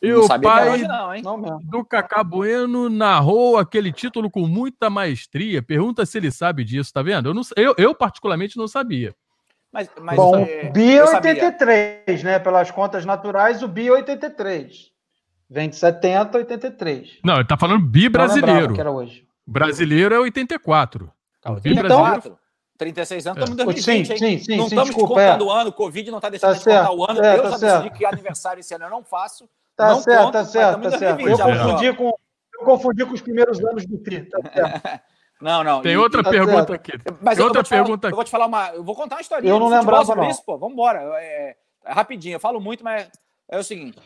E 0.00 0.12
o 0.12 0.28
pai 0.40 0.70
hoje, 0.70 0.84
não, 1.22 1.58
do 1.60 1.84
Cacá 1.84 2.22
Bueno 2.22 2.88
narrou 2.88 3.58
aquele 3.58 3.92
título 3.92 4.30
com 4.30 4.46
muita 4.46 4.88
maestria. 4.88 5.60
Pergunta 5.60 6.06
se 6.06 6.18
ele 6.18 6.30
sabe 6.30 6.64
disso, 6.64 6.92
tá 6.92 7.02
vendo? 7.02 7.30
Eu, 7.30 7.34
não, 7.34 7.42
eu, 7.56 7.74
eu 7.76 7.94
particularmente 7.94 8.56
não 8.56 8.68
sabia. 8.68 9.12
Mas, 9.72 9.90
mas 10.00 10.16
Bom, 10.16 10.36
é, 10.36 10.70
BI 10.70 11.00
83, 11.00 12.22
né? 12.22 12.38
Pelas 12.38 12.70
contas 12.70 13.04
naturais, 13.04 13.62
o 13.62 13.68
BI 13.68 13.90
83. 13.90 14.90
Vem 15.50 15.68
de 15.68 15.76
70 15.76 16.36
a 16.36 16.40
83. 16.40 17.18
Não, 17.24 17.34
ele 17.36 17.44
tá 17.44 17.56
falando 17.56 17.84
bi 17.84 18.08
brasileiro. 18.08 18.74
que 18.74 18.80
era 18.80 18.90
hoje. 18.90 19.26
Brasileiro 19.50 20.14
é 20.14 20.18
84. 20.18 21.10
O 21.46 21.52
bi 21.54 21.72
então, 21.72 22.02
brasileiro... 22.02 22.38
36 22.76 23.26
anos, 23.26 23.38
estamos 23.38 23.60
em 23.60 23.64
2020, 23.64 24.06
sim, 24.06 24.16
sim, 24.16 24.38
sim, 24.38 24.56
não 24.56 24.64
sim, 24.64 24.74
estamos 24.74 24.90
desculpa, 24.90 25.14
contando 25.14 25.46
o 25.46 25.50
é. 25.50 25.60
ano, 25.60 25.70
o 25.70 25.72
Covid 25.72 26.10
não 26.10 26.18
está 26.18 26.28
deixando 26.28 26.52
tá 26.52 26.58
de 26.58 26.64
contar 26.64 26.92
o 26.92 27.10
ano. 27.10 27.24
É, 27.24 27.36
eu 27.36 27.42
tá 27.42 27.50
já 27.50 27.58
certo. 27.58 27.82
decidi 27.82 27.98
que 27.98 28.06
aniversário 28.06 28.60
esse 28.60 28.74
ano 28.74 28.84
eu 28.84 28.90
não 28.90 29.02
faço. 29.02 29.48
Tá 29.74 29.88
não 29.88 30.00
certo, 30.00 30.24
conto, 30.24 30.32
tá 30.32 30.44
certo, 30.44 30.82
tá 30.82 30.98
certo. 30.98 31.28
Eu 31.28 31.38
confundi, 31.38 31.92
com, 31.94 32.18
eu 32.54 32.64
confundi 32.64 33.06
com 33.06 33.14
os 33.14 33.20
primeiros 33.20 33.58
anos 33.64 33.84
do 33.84 33.98
TRI, 33.98 34.28
tá 34.28 34.38
certo. 34.52 35.00
Não, 35.40 35.62
não. 35.62 35.82
Tem 35.82 35.92
e, 35.92 35.96
outra 35.96 36.20
tá 36.20 36.30
pergunta 36.30 36.74
aqui. 36.74 36.90
Mas 37.22 37.36
Tem 37.36 37.46
outra 37.46 37.62
pergunta 37.62 38.08
falar, 38.08 38.10
Eu 38.10 38.16
vou 38.16 38.24
te 38.24 38.30
falar 38.30 38.46
uma. 38.46 38.68
Eu 38.70 38.82
vou 38.82 38.96
contar 38.96 39.14
uma 39.14 39.20
história. 39.20 39.48
Eu 39.48 39.60
não 39.60 39.68
lembrava 39.68 40.16
não. 40.16 40.28
isso, 40.28 40.44
pô. 40.44 40.58
Vamos 40.58 40.72
embora. 40.72 40.98
É, 41.20 41.56
é, 41.84 41.92
rapidinho. 41.92 42.34
Eu 42.34 42.40
falo 42.40 42.60
muito, 42.60 42.82
mas 42.82 43.08
é 43.48 43.56
o 43.56 43.62
seguinte. 43.62 44.00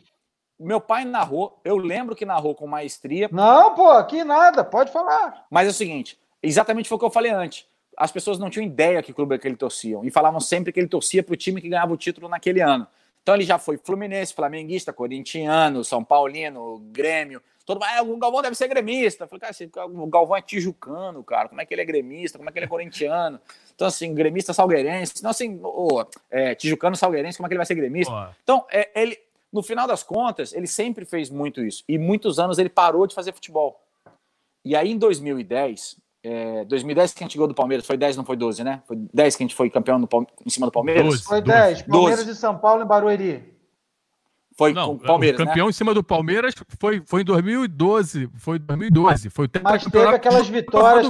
Meu 0.58 0.80
pai 0.80 1.04
narrou. 1.04 1.60
Eu 1.64 1.76
lembro 1.76 2.14
que 2.14 2.24
narrou 2.24 2.54
com 2.54 2.66
maestria. 2.66 3.28
Não, 3.32 3.74
pô. 3.74 3.90
Aqui 3.90 4.24
nada. 4.24 4.62
Pode 4.64 4.92
falar. 4.92 5.46
Mas 5.50 5.66
é 5.66 5.70
o 5.70 5.74
seguinte. 5.74 6.18
Exatamente 6.42 6.88
foi 6.88 6.96
o 6.96 6.98
que 6.98 7.04
eu 7.04 7.10
falei 7.10 7.30
antes. 7.30 7.66
As 7.96 8.10
pessoas 8.10 8.38
não 8.38 8.50
tinham 8.50 8.66
ideia 8.66 9.02
que 9.02 9.12
clube 9.12 9.34
é 9.34 9.38
que 9.38 9.46
ele 9.46 9.56
torciam 9.56 10.04
e 10.04 10.10
falavam 10.10 10.40
sempre 10.40 10.72
que 10.72 10.80
ele 10.80 10.88
torcia 10.88 11.22
para 11.22 11.34
o 11.34 11.36
time 11.36 11.60
que 11.60 11.68
ganhava 11.68 11.92
o 11.92 11.96
título 11.96 12.28
naquele 12.28 12.60
ano. 12.60 12.86
Então 13.22 13.34
ele 13.34 13.44
já 13.44 13.58
foi 13.58 13.76
Fluminense, 13.76 14.34
Flamenguista, 14.34 14.92
Corintiano, 14.92 15.84
São 15.84 16.02
Paulino, 16.02 16.78
Grêmio. 16.90 17.40
Todo 17.64 17.78
mundo, 17.78 17.88
ah, 17.94 18.02
o 18.02 18.16
Galvão 18.16 18.42
deve 18.42 18.56
ser 18.56 18.66
gremista. 18.66 19.24
Eu 19.24 19.28
falei, 19.28 19.40
cara, 19.40 19.86
o 19.86 20.06
Galvão 20.08 20.36
é 20.36 20.42
tijucano, 20.42 21.22
cara. 21.22 21.48
Como 21.48 21.60
é 21.60 21.66
que 21.66 21.72
ele 21.72 21.82
é 21.82 21.84
gremista? 21.84 22.36
Como 22.36 22.48
é 22.48 22.52
que 22.52 22.58
ele 22.58 22.66
é 22.66 22.68
corintiano? 22.68 23.40
Então, 23.74 23.86
assim, 23.86 24.12
gremista 24.12 24.52
salgueirense. 24.52 25.14
Então, 25.18 25.30
assim, 25.30 25.60
oh, 25.62 26.04
é, 26.28 26.56
tijucano 26.56 26.96
salgueirense, 26.96 27.38
como 27.38 27.46
é 27.46 27.48
que 27.48 27.52
ele 27.52 27.58
vai 27.58 27.66
ser 27.66 27.76
gremista? 27.76 28.34
Então, 28.42 28.66
é, 28.68 28.90
ele, 29.00 29.16
no 29.52 29.62
final 29.62 29.86
das 29.86 30.02
contas, 30.02 30.52
ele 30.52 30.66
sempre 30.66 31.04
fez 31.04 31.28
muito 31.28 31.62
isso. 31.62 31.84
E 31.88 31.98
muitos 31.98 32.38
anos 32.38 32.58
ele 32.58 32.70
parou 32.70 33.06
de 33.06 33.14
fazer 33.14 33.32
futebol. 33.32 33.80
E 34.64 34.74
aí, 34.74 34.90
em 34.90 34.98
2010, 34.98 35.96
é, 36.22 36.64
2010 36.64 37.12
que 37.12 37.22
a 37.22 37.26
gente 37.26 37.36
ganhou 37.36 37.48
do 37.48 37.54
Palmeiras, 37.54 37.84
foi 37.84 37.96
10, 37.96 38.16
não 38.16 38.24
foi 38.24 38.36
12, 38.36 38.62
né? 38.64 38.82
Foi 38.86 38.96
10 38.96 39.36
que 39.36 39.42
a 39.42 39.44
gente 39.44 39.56
foi 39.56 39.68
campeão 39.68 39.98
no, 39.98 40.08
em 40.46 40.50
cima 40.50 40.66
do 40.66 40.72
Palmeiras? 40.72 41.04
12, 41.04 41.22
foi 41.24 41.42
10, 41.42 41.82
Palmeiras 41.82 42.18
12. 42.20 42.32
de 42.32 42.38
São 42.38 42.56
Paulo 42.56 42.82
e 42.82 42.86
Barueri. 42.86 43.52
Foi 44.56 44.72
não, 44.72 44.92
o 44.92 44.98
Palmeiras, 44.98 45.40
o 45.40 45.44
campeão 45.44 45.66
né? 45.66 45.70
em 45.70 45.72
cima 45.72 45.94
do 45.94 46.04
Palmeiras 46.04 46.54
foi, 46.78 47.02
foi 47.06 47.22
em 47.22 47.24
2012, 47.24 48.28
foi 48.36 48.58
2012, 48.58 49.30
foi 49.30 49.46
o 49.46 49.50
Mas 49.62 49.82
teve 49.84 50.06
aquelas 50.06 50.46
vitórias. 50.46 51.08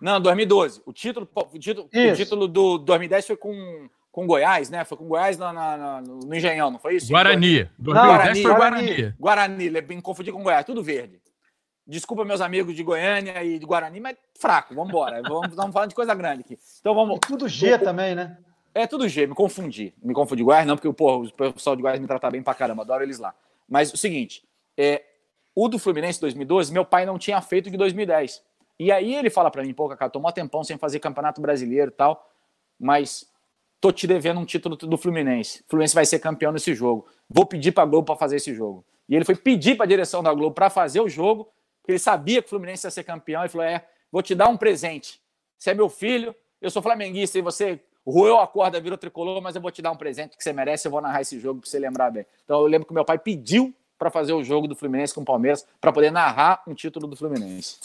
Não, 0.00 0.20
2012. 0.20 0.80
O 0.86 0.92
título, 0.92 1.28
o 1.34 1.58
título, 1.58 1.88
o 1.88 2.16
título 2.16 2.48
do 2.48 2.78
2010 2.78 3.26
foi 3.26 3.36
com 3.36 3.88
com 4.14 4.28
Goiás, 4.28 4.70
né? 4.70 4.84
Foi 4.84 4.96
com 4.96 5.08
Goiás 5.08 5.36
no, 5.36 5.52
no, 5.52 6.00
no 6.24 6.34
Engenhão, 6.34 6.70
não 6.70 6.78
foi 6.78 6.94
isso? 6.94 7.08
Guarani. 7.10 7.68
2010 7.76 7.84
não, 7.84 8.06
Guarani, 8.06 8.42
foi 8.42 8.54
Guarani. 8.54 9.14
Guarani, 9.18 9.70
Guarani, 9.70 10.02
confundi 10.02 10.30
com 10.30 10.40
Goiás, 10.40 10.64
tudo 10.64 10.84
verde. 10.84 11.20
Desculpa, 11.84 12.24
meus 12.24 12.40
amigos 12.40 12.76
de 12.76 12.84
Goiânia 12.84 13.42
e 13.42 13.58
de 13.58 13.66
Guarani, 13.66 13.98
mas 13.98 14.16
fraco, 14.38 14.72
vamos 14.72 14.90
embora. 14.90 15.20
vamos, 15.20 15.52
vamos 15.56 15.72
falar 15.72 15.86
de 15.86 15.96
coisa 15.96 16.14
grande 16.14 16.42
aqui. 16.42 16.56
Então 16.80 16.94
vamos. 16.94 17.18
tudo 17.26 17.48
G 17.48 17.76
também, 17.76 18.14
né? 18.14 18.38
É 18.72 18.86
tudo 18.86 19.08
G, 19.08 19.26
me 19.26 19.34
confundi. 19.34 19.92
Me 20.00 20.14
confundi. 20.14 20.44
Goiás 20.44 20.64
não, 20.64 20.76
porque 20.76 20.92
porra, 20.92 21.28
o 21.28 21.52
pessoal 21.52 21.74
de 21.74 21.82
Goiás 21.82 21.98
me 21.98 22.06
trata 22.06 22.30
bem 22.30 22.40
pra 22.40 22.54
caramba, 22.54 22.82
adoro 22.82 23.02
eles 23.02 23.18
lá. 23.18 23.34
Mas 23.68 23.92
o 23.92 23.96
seguinte, 23.96 24.44
é, 24.78 25.02
o 25.56 25.68
do 25.68 25.76
Fluminense 25.76 26.20
2012, 26.20 26.72
meu 26.72 26.84
pai 26.84 27.04
não 27.04 27.18
tinha 27.18 27.40
feito 27.40 27.68
de 27.68 27.76
2010. 27.76 28.40
E 28.78 28.92
aí 28.92 29.12
ele 29.12 29.28
fala 29.28 29.50
para 29.50 29.64
mim, 29.64 29.74
pô, 29.74 29.88
Cacá, 29.88 30.08
tomou 30.08 30.30
tempão 30.30 30.62
sem 30.62 30.78
fazer 30.78 31.00
campeonato 31.00 31.40
brasileiro 31.40 31.90
e 31.90 31.94
tal, 31.94 32.30
mas 32.78 33.33
tô 33.80 33.92
te 33.92 34.06
devendo 34.06 34.40
um 34.40 34.44
título 34.44 34.76
do 34.76 34.96
Fluminense. 34.96 35.60
O 35.66 35.70
Fluminense 35.70 35.94
vai 35.94 36.06
ser 36.06 36.18
campeão 36.18 36.52
nesse 36.52 36.74
jogo. 36.74 37.06
Vou 37.28 37.46
pedir 37.46 37.72
pra 37.72 37.84
Globo 37.84 38.06
para 38.06 38.16
fazer 38.16 38.36
esse 38.36 38.54
jogo. 38.54 38.84
E 39.08 39.14
ele 39.14 39.24
foi 39.24 39.34
pedir 39.34 39.76
pra 39.76 39.86
direção 39.86 40.22
da 40.22 40.32
Globo 40.32 40.54
para 40.54 40.70
fazer 40.70 41.00
o 41.00 41.08
jogo 41.08 41.52
porque 41.84 41.92
ele 41.92 41.98
sabia 41.98 42.40
que 42.40 42.46
o 42.46 42.48
Fluminense 42.48 42.86
ia 42.86 42.90
ser 42.90 43.04
campeão, 43.04 43.44
e 43.44 43.48
falou: 43.50 43.66
É, 43.66 43.86
vou 44.10 44.22
te 44.22 44.34
dar 44.34 44.48
um 44.48 44.56
presente. 44.56 45.20
Você 45.58 45.70
é 45.70 45.74
meu 45.74 45.90
filho, 45.90 46.34
eu 46.60 46.70
sou 46.70 46.80
flamenguista 46.80 47.38
e 47.38 47.42
você 47.42 47.78
O 48.06 48.10
Ruel 48.10 48.38
acorda, 48.38 48.80
virou 48.80 48.96
tricolor, 48.96 49.40
mas 49.42 49.54
eu 49.54 49.60
vou 49.60 49.70
te 49.70 49.82
dar 49.82 49.90
um 49.90 49.96
presente 49.96 50.36
que 50.36 50.42
você 50.42 50.52
merece, 50.52 50.88
eu 50.88 50.90
vou 50.90 51.00
narrar 51.00 51.20
esse 51.20 51.38
jogo 51.38 51.60
para 51.60 51.68
você 51.70 51.78
lembrar 51.78 52.10
bem. 52.10 52.24
Então 52.42 52.60
eu 52.60 52.66
lembro 52.66 52.88
que 52.88 52.94
meu 52.94 53.04
pai 53.04 53.18
pediu 53.18 53.74
para 53.98 54.10
fazer 54.10 54.32
o 54.32 54.42
jogo 54.42 54.66
do 54.66 54.74
Fluminense 54.74 55.14
com 55.14 55.20
o 55.20 55.24
Palmeiras, 55.24 55.66
para 55.80 55.92
poder 55.92 56.10
narrar 56.10 56.62
um 56.66 56.74
título 56.74 57.06
do 57.06 57.16
Fluminense. 57.16 57.78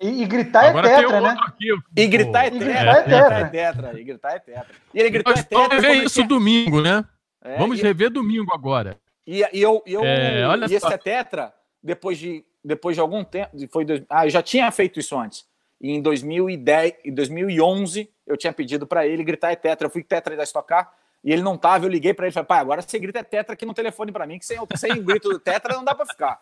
E, 0.00 0.22
e 0.22 0.26
gritar 0.26 0.66
é 0.66 0.68
Agora 0.68 0.88
é 0.88 0.96
tetra, 0.96 1.20
né? 1.20 1.36
Aqui, 1.40 1.74
e 1.96 2.06
gritar 2.06 2.46
é 2.46 2.50
tetra. 2.50 2.70
É, 2.70 3.02
tetra. 3.02 3.38
é 3.38 3.44
tetra. 3.44 4.00
E 4.00 4.04
gritar 4.04 4.32
é 4.34 4.38
tetra. 4.38 4.66
E 4.92 5.00
ele 5.00 5.10
gritou 5.10 5.32
é 5.32 5.36
tetra. 5.36 5.58
Vamos 5.58 5.74
rever 5.74 6.04
isso 6.04 6.22
domingo, 6.24 6.82
né? 6.82 7.04
É, 7.42 7.56
Vamos 7.58 7.78
e... 7.78 7.82
rever 7.82 8.10
domingo 8.10 8.52
agora. 8.52 8.98
E, 9.26 9.40
e 9.52 9.62
eu, 9.62 9.82
eu 9.86 10.04
é, 10.04 10.46
olha 10.46 10.66
e 10.70 10.74
esse 10.74 10.92
é 10.92 10.98
tetra, 10.98 11.52
depois 11.82 12.18
de, 12.18 12.44
depois 12.64 12.94
de 12.94 13.00
algum 13.00 13.24
tempo, 13.24 13.50
foi 13.70 13.84
dois, 13.84 14.02
ah, 14.08 14.26
eu 14.26 14.30
já 14.30 14.42
tinha 14.42 14.70
feito 14.70 15.00
isso 15.00 15.18
antes. 15.18 15.46
E 15.80 15.90
em 15.90 16.00
2010, 16.00 16.94
em 17.04 17.12
2011, 17.12 18.08
eu 18.26 18.36
tinha 18.36 18.52
pedido 18.52 18.86
para 18.86 19.06
ele 19.06 19.24
gritar 19.24 19.50
é 19.50 19.56
tetra. 19.56 19.86
Eu 19.86 19.90
fui 19.90 20.02
tetra 20.02 20.36
da 20.36 20.42
estocar 20.42 20.92
e 21.24 21.32
ele 21.32 21.42
não 21.42 21.56
tava. 21.56 21.84
Eu 21.84 21.90
liguei 21.90 22.14
para 22.14 22.26
ele 22.26 22.30
e 22.30 22.34
falei, 22.34 22.46
pai, 22.46 22.60
agora 22.60 22.82
você 22.82 22.98
grita 22.98 23.18
é 23.18 23.22
tetra 23.22 23.54
aqui 23.54 23.66
no 23.66 23.74
telefone 23.74 24.12
para 24.12 24.26
mim, 24.26 24.38
que 24.38 24.46
sem, 24.46 24.58
sem 24.76 25.02
grito 25.02 25.28
do 25.28 25.38
tetra 25.38 25.74
não 25.74 25.84
dá 25.84 25.94
para 25.94 26.06
ficar. 26.06 26.40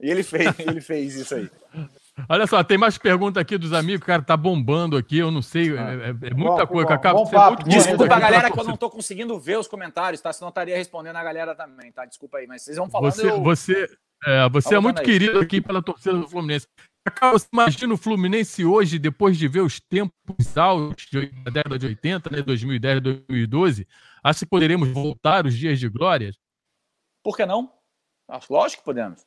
E 0.00 0.10
ele 0.10 0.22
fez, 0.22 0.58
ele 0.58 0.80
fez 0.80 1.14
isso 1.14 1.34
aí. 1.34 1.50
Olha 2.28 2.46
só, 2.46 2.62
tem 2.62 2.78
mais 2.78 2.96
perguntas 2.96 3.40
aqui 3.40 3.58
dos 3.58 3.72
amigos, 3.72 4.06
cara, 4.06 4.22
tá 4.22 4.36
bombando 4.36 4.96
aqui, 4.96 5.18
eu 5.18 5.32
não 5.32 5.42
sei, 5.42 5.76
ah. 5.76 5.90
é, 5.90 5.94
é, 5.94 6.30
é 6.30 6.34
muita 6.34 6.64
bom, 6.64 6.72
coisa, 6.72 6.86
bom, 6.86 6.88
Cacá. 6.88 7.12
Bom 7.12 7.24
muito 7.24 7.68
Desculpa 7.68 8.04
a 8.04 8.20
galera 8.20 8.50
que 8.50 8.58
eu 8.58 8.64
não 8.64 8.76
tô 8.76 8.88
conseguindo 8.88 9.38
ver 9.38 9.58
os 9.58 9.66
comentários, 9.66 10.20
tá? 10.20 10.32
Senão 10.32 10.48
eu 10.48 10.50
estaria 10.50 10.76
respondendo 10.76 11.16
a 11.16 11.24
galera 11.24 11.54
também, 11.56 11.90
tá? 11.90 12.04
Desculpa 12.04 12.38
aí, 12.38 12.46
mas 12.46 12.62
vocês 12.62 12.76
vão 12.76 12.88
falando. 12.88 13.12
Você, 13.12 13.30
eu... 13.30 13.42
você, 13.42 13.98
é, 14.24 14.48
você 14.48 14.74
é 14.76 14.80
muito 14.80 15.00
aí. 15.00 15.04
querido 15.04 15.40
aqui 15.40 15.60
pela 15.60 15.82
torcida 15.82 16.16
do 16.16 16.28
Fluminense. 16.28 16.68
Cacá, 17.04 17.32
você 17.32 17.48
imagina 17.52 17.92
o 17.92 17.98
Fluminense 17.98 18.64
hoje, 18.64 18.98
depois 18.98 19.36
de 19.36 19.48
ver 19.48 19.60
os 19.60 19.80
tempos 19.80 20.56
altos 20.56 21.06
da 21.10 21.50
década 21.50 21.78
de 21.78 21.86
80, 21.86 22.30
né, 22.30 22.42
2010, 22.42 23.00
2012, 23.02 23.88
acha 24.22 24.38
que 24.40 24.46
poderemos 24.46 24.88
voltar 24.88 25.46
os 25.46 25.54
dias 25.54 25.80
de 25.80 25.88
glória? 25.88 26.32
Por 27.22 27.36
que 27.36 27.44
não? 27.44 27.72
Lógico 28.48 28.82
que 28.82 28.86
podemos. 28.86 29.26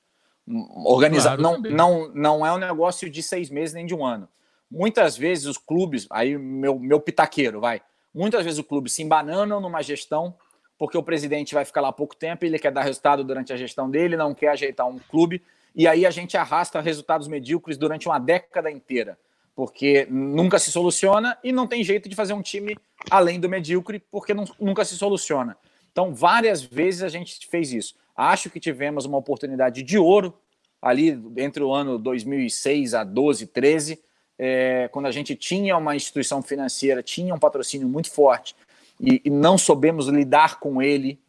Organizar 0.85 1.37
claro, 1.37 1.61
não, 1.61 1.69
não, 1.69 2.11
não 2.13 2.45
é 2.45 2.53
um 2.53 2.57
negócio 2.57 3.09
de 3.09 3.21
seis 3.21 3.49
meses 3.49 3.73
nem 3.73 3.85
de 3.85 3.93
um 3.93 4.05
ano. 4.05 4.29
Muitas 4.69 5.17
vezes 5.17 5.45
os 5.45 5.57
clubes, 5.57 6.07
aí 6.09 6.37
meu, 6.37 6.79
meu 6.79 6.99
pitaqueiro, 6.99 7.59
vai. 7.59 7.81
Muitas 8.13 8.43
vezes 8.43 8.59
o 8.59 8.63
clube 8.63 8.89
se 8.89 9.03
embananam 9.03 9.59
numa 9.59 9.81
gestão, 9.81 10.35
porque 10.77 10.97
o 10.97 11.03
presidente 11.03 11.53
vai 11.53 11.65
ficar 11.65 11.81
lá 11.81 11.91
pouco 11.91 12.15
tempo, 12.15 12.45
ele 12.45 12.59
quer 12.59 12.71
dar 12.71 12.83
resultado 12.83 13.23
durante 13.23 13.51
a 13.51 13.57
gestão 13.57 13.89
dele, 13.89 14.15
não 14.15 14.33
quer 14.33 14.49
ajeitar 14.49 14.87
um 14.87 14.99
clube, 14.99 15.41
e 15.75 15.87
aí 15.87 16.05
a 16.05 16.11
gente 16.11 16.37
arrasta 16.37 16.81
resultados 16.81 17.27
medíocres 17.27 17.77
durante 17.77 18.07
uma 18.07 18.19
década 18.19 18.71
inteira, 18.71 19.17
porque 19.55 20.07
nunca 20.09 20.59
se 20.59 20.71
soluciona 20.71 21.37
e 21.43 21.51
não 21.51 21.67
tem 21.67 21.83
jeito 21.83 22.07
de 22.07 22.15
fazer 22.15 22.33
um 22.33 22.41
time 22.41 22.77
além 23.09 23.39
do 23.39 23.49
medíocre, 23.49 23.99
porque 24.11 24.33
não, 24.33 24.45
nunca 24.59 24.85
se 24.85 24.97
soluciona. 24.97 25.57
Então, 25.91 26.13
várias 26.13 26.61
vezes 26.61 27.03
a 27.03 27.09
gente 27.09 27.47
fez 27.47 27.73
isso. 27.73 27.95
Acho 28.17 28.49
que 28.49 28.59
tivemos 28.59 29.05
uma 29.05 29.19
oportunidade 29.19 29.83
de 29.83 29.97
ouro 29.97 30.33
ali 30.81 31.09
entre 31.37 31.63
o 31.63 31.71
ano 31.71 31.99
2006 31.99 32.95
a 32.95 33.03
12, 33.03 33.47
13, 33.47 33.99
é, 34.39 34.87
quando 34.91 35.05
a 35.05 35.11
gente 35.11 35.35
tinha 35.35 35.77
uma 35.77 35.95
instituição 35.95 36.41
financeira, 36.41 37.01
tinha 37.03 37.33
um 37.33 37.39
patrocínio 37.39 37.87
muito 37.87 38.11
forte 38.11 38.55
e, 38.99 39.21
e 39.25 39.29
não 39.29 39.57
soubemos 39.57 40.07
lidar 40.07 40.59
com 40.59 40.81
ele. 40.81 41.19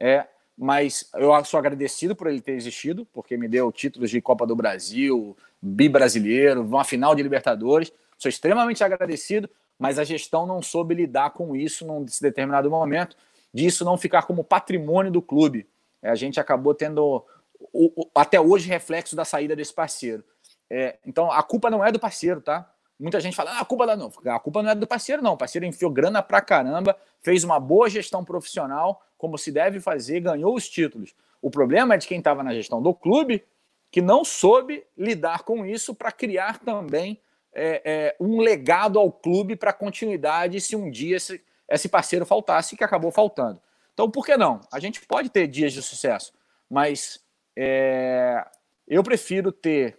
É, 0.00 0.26
mas 0.56 1.08
eu 1.14 1.44
sou 1.44 1.58
agradecido 1.58 2.16
por 2.16 2.26
ele 2.26 2.40
ter 2.40 2.52
existido, 2.52 3.06
porque 3.12 3.36
me 3.36 3.46
deu 3.46 3.70
títulos 3.70 4.10
de 4.10 4.20
Copa 4.20 4.46
do 4.46 4.56
Brasil, 4.56 5.36
bi-brasileiro, 5.62 6.62
uma 6.62 6.84
final 6.84 7.14
de 7.14 7.22
Libertadores. 7.22 7.92
Sou 8.18 8.28
extremamente 8.28 8.82
agradecido, 8.82 9.48
mas 9.78 9.98
a 9.98 10.04
gestão 10.04 10.46
não 10.46 10.60
soube 10.60 10.94
lidar 10.94 11.30
com 11.30 11.54
isso 11.54 11.86
num 11.86 12.04
determinado 12.20 12.68
momento, 12.68 13.16
disso 13.54 13.84
não 13.84 13.96
ficar 13.96 14.22
como 14.22 14.42
patrimônio 14.42 15.12
do 15.12 15.22
clube. 15.22 15.66
É, 16.02 16.10
a 16.10 16.14
gente 16.14 16.38
acabou 16.38 16.74
tendo 16.74 17.24
o, 17.72 18.02
o, 18.02 18.10
até 18.14 18.40
hoje 18.40 18.68
reflexo 18.68 19.16
da 19.16 19.24
saída 19.24 19.54
desse 19.54 19.72
parceiro. 19.72 20.24
É, 20.70 20.98
então 21.04 21.30
a 21.30 21.42
culpa 21.42 21.70
não 21.70 21.84
é 21.84 21.90
do 21.90 21.98
parceiro, 21.98 22.40
tá? 22.40 22.70
Muita 22.98 23.20
gente 23.20 23.36
fala, 23.36 23.52
ah, 23.52 23.60
a 23.60 23.64
culpa 23.64 23.86
da 23.86 23.96
não, 23.96 24.10
a 24.26 24.40
culpa 24.40 24.62
não 24.62 24.70
é 24.70 24.74
do 24.74 24.86
parceiro, 24.86 25.22
não. 25.22 25.34
O 25.34 25.36
parceiro 25.36 25.64
enfiou 25.64 25.90
grana 25.90 26.20
pra 26.20 26.40
caramba, 26.40 26.96
fez 27.22 27.44
uma 27.44 27.60
boa 27.60 27.88
gestão 27.88 28.24
profissional, 28.24 29.00
como 29.16 29.38
se 29.38 29.52
deve 29.52 29.78
fazer, 29.78 30.20
ganhou 30.20 30.54
os 30.54 30.68
títulos. 30.68 31.14
O 31.40 31.50
problema 31.50 31.94
é 31.94 31.98
de 31.98 32.08
quem 32.08 32.18
estava 32.18 32.42
na 32.42 32.52
gestão 32.52 32.82
do 32.82 32.92
clube 32.92 33.44
que 33.90 34.02
não 34.02 34.24
soube 34.24 34.84
lidar 34.96 35.44
com 35.44 35.64
isso 35.64 35.94
para 35.94 36.12
criar 36.12 36.58
também 36.58 37.20
é, 37.54 37.82
é, 37.84 38.16
um 38.20 38.40
legado 38.40 38.98
ao 38.98 39.10
clube 39.10 39.56
para 39.56 39.72
continuidade 39.72 40.60
se 40.60 40.76
um 40.76 40.90
dia 40.90 41.16
esse, 41.16 41.42
esse 41.68 41.88
parceiro 41.88 42.26
faltasse, 42.26 42.76
que 42.76 42.84
acabou 42.84 43.10
faltando. 43.10 43.60
Então, 43.98 44.08
por 44.08 44.24
que 44.24 44.36
não? 44.36 44.60
A 44.72 44.78
gente 44.78 45.04
pode 45.04 45.28
ter 45.28 45.48
dias 45.48 45.72
de 45.72 45.82
sucesso, 45.82 46.32
mas 46.70 47.18
é, 47.56 48.46
eu 48.86 49.02
prefiro 49.02 49.50
ter 49.50 49.98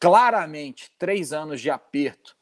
claramente 0.00 0.90
três 0.98 1.32
anos 1.32 1.60
de 1.60 1.70
aperto 1.70 2.36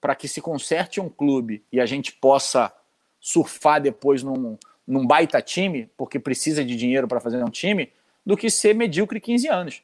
para 0.00 0.16
que 0.16 0.26
se 0.26 0.40
conserte 0.40 1.00
um 1.00 1.08
clube 1.08 1.64
e 1.70 1.80
a 1.80 1.86
gente 1.86 2.12
possa 2.12 2.72
surfar 3.20 3.80
depois 3.80 4.24
num, 4.24 4.58
num 4.84 5.06
baita 5.06 5.40
time, 5.40 5.88
porque 5.96 6.18
precisa 6.18 6.64
de 6.64 6.74
dinheiro 6.74 7.06
para 7.06 7.20
fazer 7.20 7.40
um 7.44 7.50
time, 7.50 7.92
do 8.26 8.36
que 8.36 8.50
ser 8.50 8.74
medíocre 8.74 9.20
15 9.20 9.46
anos. 9.46 9.82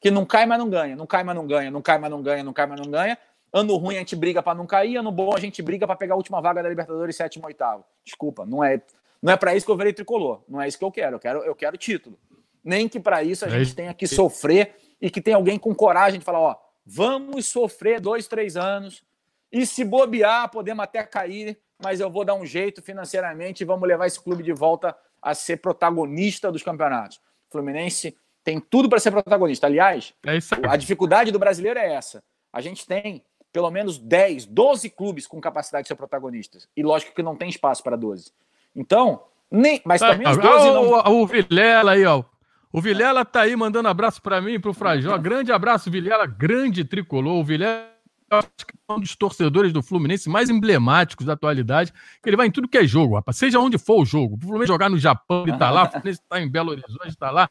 Que 0.00 0.08
não 0.08 0.24
cai, 0.24 0.46
mas 0.46 0.56
não 0.60 0.70
ganha, 0.70 0.94
não 0.94 1.04
cai, 1.04 1.24
mas 1.24 1.34
não 1.34 1.48
ganha, 1.48 1.68
não 1.68 1.82
cai, 1.82 1.98
mas 1.98 2.10
não 2.12 2.22
ganha, 2.22 2.44
não 2.44 2.52
cai, 2.52 2.66
mas 2.66 2.80
não 2.80 2.88
ganha. 2.88 3.18
Ano 3.52 3.74
ruim 3.74 3.96
a 3.96 3.98
gente 3.98 4.14
briga 4.14 4.40
para 4.40 4.56
não 4.56 4.68
cair, 4.68 4.96
ano 4.98 5.10
bom 5.10 5.34
a 5.34 5.40
gente 5.40 5.60
briga 5.60 5.84
para 5.84 5.96
pegar 5.96 6.14
a 6.14 6.16
última 6.16 6.40
vaga 6.40 6.62
da 6.62 6.68
Libertadores 6.68 7.16
sétimo 7.16 7.46
oitavo. 7.46 7.84
Desculpa, 8.04 8.46
não 8.46 8.62
é 8.62 8.80
não 9.22 9.32
é 9.32 9.36
para 9.36 9.54
isso 9.54 9.64
que 9.64 9.70
eu 9.70 9.76
virei 9.76 9.92
tricolor. 9.92 10.42
Não 10.48 10.60
é 10.60 10.66
isso 10.66 10.76
que 10.76 10.84
eu 10.84 10.90
quero. 10.90 11.16
Eu 11.16 11.20
quero, 11.20 11.38
eu 11.44 11.54
quero 11.54 11.76
título. 11.78 12.18
Nem 12.64 12.88
que 12.88 12.98
para 12.98 13.22
isso 13.22 13.44
a 13.44 13.48
é 13.48 13.50
gente 13.50 13.74
tenha 13.74 13.94
que 13.94 14.06
sofrer 14.06 14.74
e 15.00 15.08
que 15.10 15.20
tenha 15.20 15.36
alguém 15.36 15.58
com 15.58 15.74
coragem 15.74 16.18
de 16.18 16.24
falar: 16.24 16.40
ó, 16.40 16.56
vamos 16.84 17.46
sofrer 17.46 18.00
dois, 18.00 18.26
três 18.26 18.56
anos. 18.56 19.04
E 19.50 19.64
se 19.64 19.84
bobear, 19.84 20.50
podemos 20.50 20.82
até 20.82 21.02
cair, 21.04 21.58
mas 21.80 22.00
eu 22.00 22.10
vou 22.10 22.24
dar 22.24 22.34
um 22.34 22.44
jeito 22.44 22.82
financeiramente 22.82 23.62
e 23.62 23.66
vamos 23.66 23.86
levar 23.86 24.06
esse 24.06 24.20
clube 24.20 24.42
de 24.42 24.52
volta 24.52 24.96
a 25.20 25.34
ser 25.34 25.58
protagonista 25.58 26.50
dos 26.50 26.62
campeonatos. 26.62 27.18
O 27.48 27.52
Fluminense 27.52 28.16
tem 28.42 28.58
tudo 28.58 28.88
para 28.88 28.98
ser 28.98 29.10
protagonista. 29.10 29.66
Aliás, 29.66 30.14
é 30.26 30.38
a 30.68 30.76
dificuldade 30.76 31.30
do 31.30 31.38
brasileiro 31.38 31.78
é 31.78 31.94
essa. 31.94 32.24
A 32.52 32.60
gente 32.60 32.86
tem 32.86 33.22
pelo 33.52 33.70
menos 33.70 33.98
10, 33.98 34.46
12 34.46 34.88
clubes 34.90 35.26
com 35.26 35.40
capacidade 35.40 35.84
de 35.84 35.88
ser 35.88 35.94
protagonistas. 35.94 36.66
E 36.74 36.82
lógico 36.82 37.14
que 37.14 37.22
não 37.22 37.36
tem 37.36 37.50
espaço 37.50 37.82
para 37.82 37.96
12. 37.96 38.32
Então, 38.74 39.22
nem. 39.50 39.80
Mas 39.84 40.00
tá, 40.00 40.10
também 40.10 40.28
os 40.28 40.38
12 40.38 40.66
não... 40.66 40.90
o, 40.90 41.22
o 41.22 41.26
Vilela 41.26 41.92
aí, 41.92 42.04
ó. 42.04 42.24
O 42.72 42.80
Vilela 42.80 43.24
tá 43.24 43.42
aí 43.42 43.54
mandando 43.54 43.88
abraço 43.88 44.22
para 44.22 44.40
mim 44.40 44.52
e 44.52 44.58
pro 44.58 44.72
Frajó. 44.72 45.16
Grande 45.18 45.52
abraço, 45.52 45.90
Vilela, 45.90 46.26
grande 46.26 46.84
tricolor. 46.84 47.34
O 47.34 47.44
Vilela 47.44 47.92
é 48.30 48.92
um 48.92 48.98
dos 48.98 49.14
torcedores 49.14 49.74
do 49.74 49.82
Fluminense 49.82 50.30
mais 50.30 50.48
emblemáticos 50.48 51.26
da 51.26 51.34
atualidade, 51.34 51.92
que 52.22 52.28
ele 52.30 52.36
vai 52.36 52.46
em 52.46 52.50
tudo 52.50 52.66
que 52.66 52.78
é 52.78 52.86
jogo, 52.86 53.16
rapaz. 53.16 53.36
Seja 53.36 53.60
onde 53.60 53.76
for 53.76 54.00
o 54.00 54.06
jogo. 54.06 54.36
O 54.36 54.40
Fluminense 54.40 54.68
jogar 54.68 54.88
no 54.88 54.98
Japão, 54.98 55.44
ele 55.46 55.56
tá 55.58 55.70
lá. 55.70 55.84
O 55.84 55.90
Fluminense 55.90 56.20
tá 56.26 56.40
em 56.40 56.50
Belo 56.50 56.70
Horizonte, 56.70 57.14
tá 57.14 57.30
lá. 57.30 57.50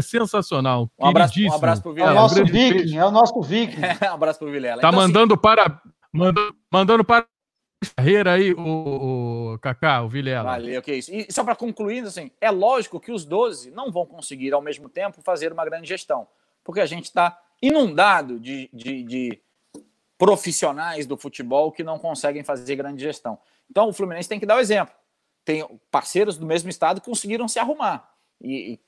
Sensacional. 0.00 0.90
Um 0.98 1.06
abraço, 1.06 1.38
um 1.40 1.52
abraço 1.52 1.82
pro 1.82 1.92
Vilela. 1.92 2.12
É 2.12 2.14
o 2.14 2.22
nosso 2.22 2.44
Viking, 2.44 2.96
é 2.96 3.04
o 3.04 3.10
nosso 3.10 3.42
Viking. 3.42 3.80
um 4.10 4.14
abraço 4.14 4.38
pro 4.38 4.50
Vilela. 4.50 4.80
Tá 4.80 4.88
então, 4.88 5.00
mandando 5.00 5.34
assim... 5.34 5.42
para. 5.42 5.82
Mandando, 6.14 6.54
mandando 6.70 7.04
para 7.04 7.26
carreira 7.90 8.32
aí, 8.32 8.52
o, 8.52 9.54
o 9.54 9.58
Kaká, 9.58 10.02
o 10.02 10.08
Vilela. 10.08 10.50
Valeu, 10.50 10.82
que 10.82 10.94
isso. 10.94 11.12
E 11.12 11.26
só 11.30 11.44
para 11.44 11.56
concluir, 11.56 12.04
assim, 12.04 12.30
é 12.40 12.50
lógico 12.50 13.00
que 13.00 13.12
os 13.12 13.24
12 13.24 13.70
não 13.70 13.90
vão 13.90 14.06
conseguir 14.06 14.52
ao 14.52 14.62
mesmo 14.62 14.88
tempo 14.88 15.20
fazer 15.22 15.52
uma 15.52 15.64
grande 15.64 15.88
gestão, 15.88 16.26
porque 16.64 16.80
a 16.80 16.86
gente 16.86 17.04
está 17.04 17.40
inundado 17.60 18.40
de, 18.40 18.68
de, 18.72 19.02
de, 19.02 19.40
profissionais 20.18 21.06
do 21.06 21.16
futebol 21.16 21.72
que 21.72 21.82
não 21.82 21.98
conseguem 21.98 22.44
fazer 22.44 22.76
grande 22.76 23.02
gestão. 23.02 23.38
Então 23.70 23.88
o 23.88 23.92
Fluminense 23.92 24.28
tem 24.28 24.38
que 24.38 24.46
dar 24.46 24.56
o 24.56 24.60
exemplo. 24.60 24.94
Tem 25.44 25.66
parceiros 25.90 26.36
do 26.36 26.46
mesmo 26.46 26.70
estado 26.70 27.00
que 27.00 27.08
conseguiram 27.08 27.48
se 27.48 27.58
arrumar. 27.58 28.14
E, 28.40 28.78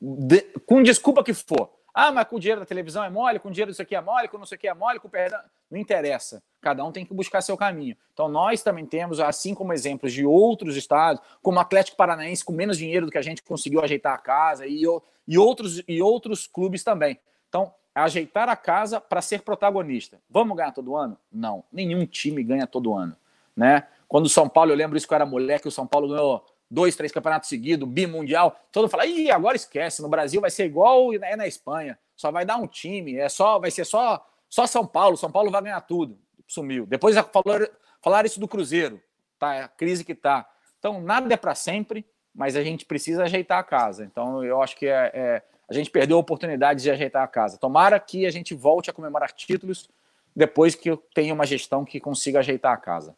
de, 0.00 0.40
com 0.66 0.82
desculpa 0.82 1.22
que 1.22 1.32
for. 1.32 1.70
Ah, 1.94 2.10
mas 2.10 2.26
com 2.26 2.36
o 2.36 2.40
dinheiro 2.40 2.60
da 2.60 2.66
televisão 2.66 3.04
é 3.04 3.10
mole, 3.10 3.38
com 3.38 3.48
o 3.48 3.52
dinheiro 3.52 3.70
disso 3.70 3.82
aqui 3.82 3.94
é 3.94 4.00
mole, 4.00 4.28
com 4.28 4.38
não 4.38 4.46
sei 4.46 4.56
o 4.56 4.58
que 4.58 4.66
é 4.66 4.72
mole, 4.72 4.98
com 4.98 5.08
perdão. 5.08 5.40
Não 5.70 5.78
interessa. 5.78 6.42
Cada 6.60 6.84
um 6.84 6.92
tem 6.92 7.04
que 7.04 7.12
buscar 7.12 7.42
seu 7.42 7.56
caminho. 7.56 7.96
Então, 8.12 8.28
nós 8.28 8.62
também 8.62 8.86
temos, 8.86 9.20
assim 9.20 9.54
como 9.54 9.72
exemplos 9.72 10.12
de 10.12 10.24
outros 10.24 10.76
estados, 10.76 11.22
como 11.42 11.58
o 11.58 11.60
Atlético 11.60 11.96
Paranaense, 11.96 12.44
com 12.44 12.52
menos 12.52 12.78
dinheiro 12.78 13.06
do 13.06 13.12
que 13.12 13.18
a 13.18 13.22
gente 13.22 13.42
conseguiu 13.42 13.82
ajeitar 13.82 14.14
a 14.14 14.18
casa, 14.18 14.66
e, 14.66 14.82
e, 15.26 15.38
outros, 15.38 15.82
e 15.86 16.00
outros 16.00 16.46
clubes 16.46 16.82
também. 16.82 17.18
Então, 17.48 17.74
ajeitar 17.94 18.48
a 18.48 18.56
casa 18.56 19.00
para 19.00 19.20
ser 19.20 19.42
protagonista. 19.42 20.18
Vamos 20.30 20.56
ganhar 20.56 20.72
todo 20.72 20.96
ano? 20.96 21.18
Não. 21.30 21.62
Nenhum 21.70 22.06
time 22.06 22.42
ganha 22.42 22.66
todo 22.66 22.94
ano. 22.94 23.14
Né? 23.54 23.86
Quando 24.08 24.26
o 24.26 24.30
São 24.30 24.48
Paulo, 24.48 24.72
eu 24.72 24.76
lembro 24.76 24.96
isso 24.96 25.06
que 25.06 25.12
eu 25.12 25.16
era 25.16 25.26
moleque, 25.26 25.68
o 25.68 25.70
São 25.70 25.86
Paulo 25.86 26.08
ganhou 26.08 26.44
dois, 26.72 26.96
três 26.96 27.12
campeonatos 27.12 27.50
seguidos, 27.50 27.86
bimundial, 27.86 28.56
todo 28.72 28.84
mundo 28.84 28.90
fala, 28.90 29.04
ih, 29.04 29.30
agora 29.30 29.54
esquece, 29.54 30.00
no 30.00 30.08
Brasil 30.08 30.40
vai 30.40 30.50
ser 30.50 30.64
igual 30.64 31.12
é 31.12 31.36
na 31.36 31.46
Espanha, 31.46 31.98
só 32.16 32.30
vai 32.32 32.46
dar 32.46 32.56
um 32.56 32.66
time, 32.66 33.16
é 33.16 33.28
só, 33.28 33.58
vai 33.58 33.70
ser 33.70 33.84
só, 33.84 34.26
só 34.48 34.66
São 34.66 34.86
Paulo, 34.86 35.16
São 35.16 35.30
Paulo 35.30 35.50
vai 35.50 35.60
ganhar 35.62 35.82
tudo. 35.82 36.18
Sumiu. 36.46 36.86
Depois 36.86 37.14
falaram, 37.32 37.68
falaram 38.00 38.26
isso 38.26 38.40
do 38.40 38.48
Cruzeiro. 38.48 39.00
tá 39.38 39.64
a 39.64 39.68
crise 39.68 40.02
que 40.02 40.14
tá. 40.14 40.48
Então, 40.78 41.00
nada 41.00 41.32
é 41.32 41.36
para 41.36 41.54
sempre, 41.54 42.06
mas 42.34 42.56
a 42.56 42.64
gente 42.64 42.86
precisa 42.86 43.24
ajeitar 43.24 43.58
a 43.58 43.62
casa. 43.62 44.04
Então, 44.04 44.42
eu 44.42 44.62
acho 44.62 44.76
que 44.76 44.86
é, 44.86 45.10
é, 45.14 45.42
a 45.68 45.74
gente 45.74 45.90
perdeu 45.90 46.16
a 46.16 46.20
oportunidade 46.20 46.82
de 46.82 46.90
ajeitar 46.90 47.22
a 47.22 47.28
casa. 47.28 47.58
Tomara 47.58 48.00
que 48.00 48.26
a 48.26 48.30
gente 48.30 48.54
volte 48.54 48.88
a 48.88 48.92
comemorar 48.92 49.30
títulos 49.32 49.88
depois 50.34 50.74
que 50.74 50.96
tenha 51.14 51.34
uma 51.34 51.46
gestão 51.46 51.84
que 51.84 52.00
consiga 52.00 52.38
ajeitar 52.38 52.72
a 52.72 52.78
casa. 52.78 53.14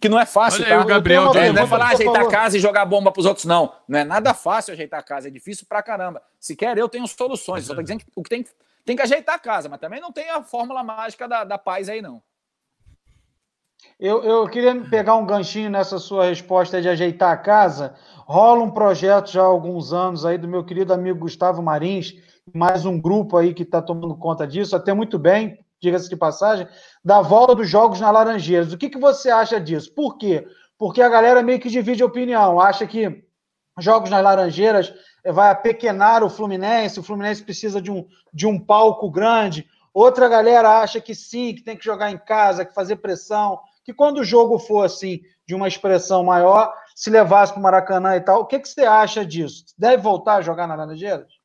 Que 0.00 0.08
não 0.08 0.18
é 0.18 0.26
fácil, 0.26 0.60
Olha 0.60 0.68
tá? 0.68 0.78
Aí, 0.78 0.82
o 0.82 0.86
Gabriel 0.86 1.34
é, 1.34 1.52
não 1.52 1.62
é 1.62 1.66
falar 1.66 1.90
ajeitar 1.90 2.22
a 2.22 2.28
casa 2.28 2.56
e 2.56 2.60
jogar 2.60 2.84
bomba 2.84 3.12
para 3.12 3.20
os 3.20 3.26
outros, 3.26 3.44
não. 3.44 3.72
Não 3.86 3.98
é 3.98 4.04
nada 4.04 4.32
fácil 4.32 4.72
ajeitar 4.72 5.00
a 5.00 5.02
casa, 5.02 5.28
é 5.28 5.30
difícil 5.30 5.66
pra 5.68 5.82
caramba. 5.82 6.22
Se 6.40 6.56
quer, 6.56 6.76
eu 6.78 6.88
tenho 6.88 7.06
soluções. 7.06 7.66
Só 7.66 7.74
tô 7.74 7.82
dizendo 7.82 8.00
que 8.00 8.06
o 8.16 8.22
que 8.22 8.30
tem, 8.30 8.44
tem 8.84 8.96
que 8.96 9.02
ajeitar 9.02 9.34
a 9.34 9.38
casa, 9.38 9.68
mas 9.68 9.78
também 9.78 10.00
não 10.00 10.10
tem 10.10 10.30
a 10.30 10.42
fórmula 10.42 10.82
mágica 10.82 11.28
da, 11.28 11.44
da 11.44 11.58
paz 11.58 11.88
aí, 11.88 12.00
não. 12.00 12.22
Eu, 13.98 14.22
eu 14.22 14.48
queria 14.48 14.74
pegar 14.88 15.16
um 15.16 15.26
ganchinho 15.26 15.70
nessa 15.70 15.98
sua 15.98 16.26
resposta 16.26 16.80
de 16.80 16.88
ajeitar 16.88 17.30
a 17.30 17.36
casa. 17.36 17.94
Rola 18.26 18.62
um 18.62 18.70
projeto 18.70 19.30
já 19.30 19.42
há 19.42 19.46
alguns 19.46 19.92
anos 19.92 20.24
aí 20.24 20.38
do 20.38 20.48
meu 20.48 20.64
querido 20.64 20.92
amigo 20.92 21.20
Gustavo 21.20 21.62
Marins, 21.62 22.14
mais 22.52 22.84
um 22.84 23.00
grupo 23.00 23.36
aí 23.36 23.52
que 23.54 23.62
está 23.62 23.82
tomando 23.82 24.16
conta 24.16 24.46
disso, 24.46 24.74
até 24.74 24.92
muito 24.92 25.18
bem, 25.18 25.58
diga-se 25.82 26.08
de 26.08 26.16
passagem, 26.16 26.66
da 27.04 27.20
volta 27.20 27.56
dos 27.56 27.68
jogos 27.68 28.00
na 28.00 28.10
Laranjeiras. 28.10 28.72
O 28.72 28.78
que, 28.78 28.88
que 28.88 28.98
você 28.98 29.30
acha 29.30 29.60
disso? 29.60 29.92
Por 29.92 30.16
quê? 30.16 30.46
Porque 30.78 31.02
a 31.02 31.08
galera 31.08 31.42
meio 31.42 31.58
que 31.58 31.68
divide 31.68 32.04
opinião, 32.04 32.60
acha 32.60 32.86
que 32.86 33.24
jogos 33.80 34.08
nas 34.08 34.22
Laranjeiras 34.22 34.94
eh, 35.24 35.32
vai 35.32 35.50
apequenar 35.50 36.22
o 36.22 36.30
Fluminense, 36.30 37.00
o 37.00 37.02
Fluminense 37.02 37.42
precisa 37.42 37.82
de 37.82 37.90
um, 37.90 38.06
de 38.32 38.46
um 38.46 38.58
palco 38.58 39.10
grande. 39.10 39.66
Outra 39.92 40.28
galera 40.28 40.80
acha 40.80 41.00
que 41.00 41.14
sim, 41.14 41.54
que 41.54 41.64
tem 41.64 41.76
que 41.76 41.84
jogar 41.84 42.12
em 42.12 42.18
casa, 42.18 42.64
que 42.64 42.72
fazer 42.72 42.96
pressão, 42.96 43.58
que 43.84 43.92
quando 43.92 44.18
o 44.18 44.24
jogo 44.24 44.58
for 44.58 44.84
assim, 44.84 45.20
de 45.46 45.54
uma 45.54 45.66
expressão 45.66 46.22
maior, 46.22 46.72
se 46.94 47.10
levasse 47.10 47.52
para 47.52 47.60
o 47.60 47.62
Maracanã 47.62 48.14
e 48.16 48.20
tal. 48.20 48.42
O 48.42 48.46
que, 48.46 48.60
que 48.60 48.68
você 48.68 48.82
acha 48.82 49.26
disso? 49.26 49.64
Deve 49.76 50.00
voltar 50.02 50.36
a 50.36 50.42
jogar 50.42 50.68
na 50.68 50.76
Laranjeiras? 50.76 51.41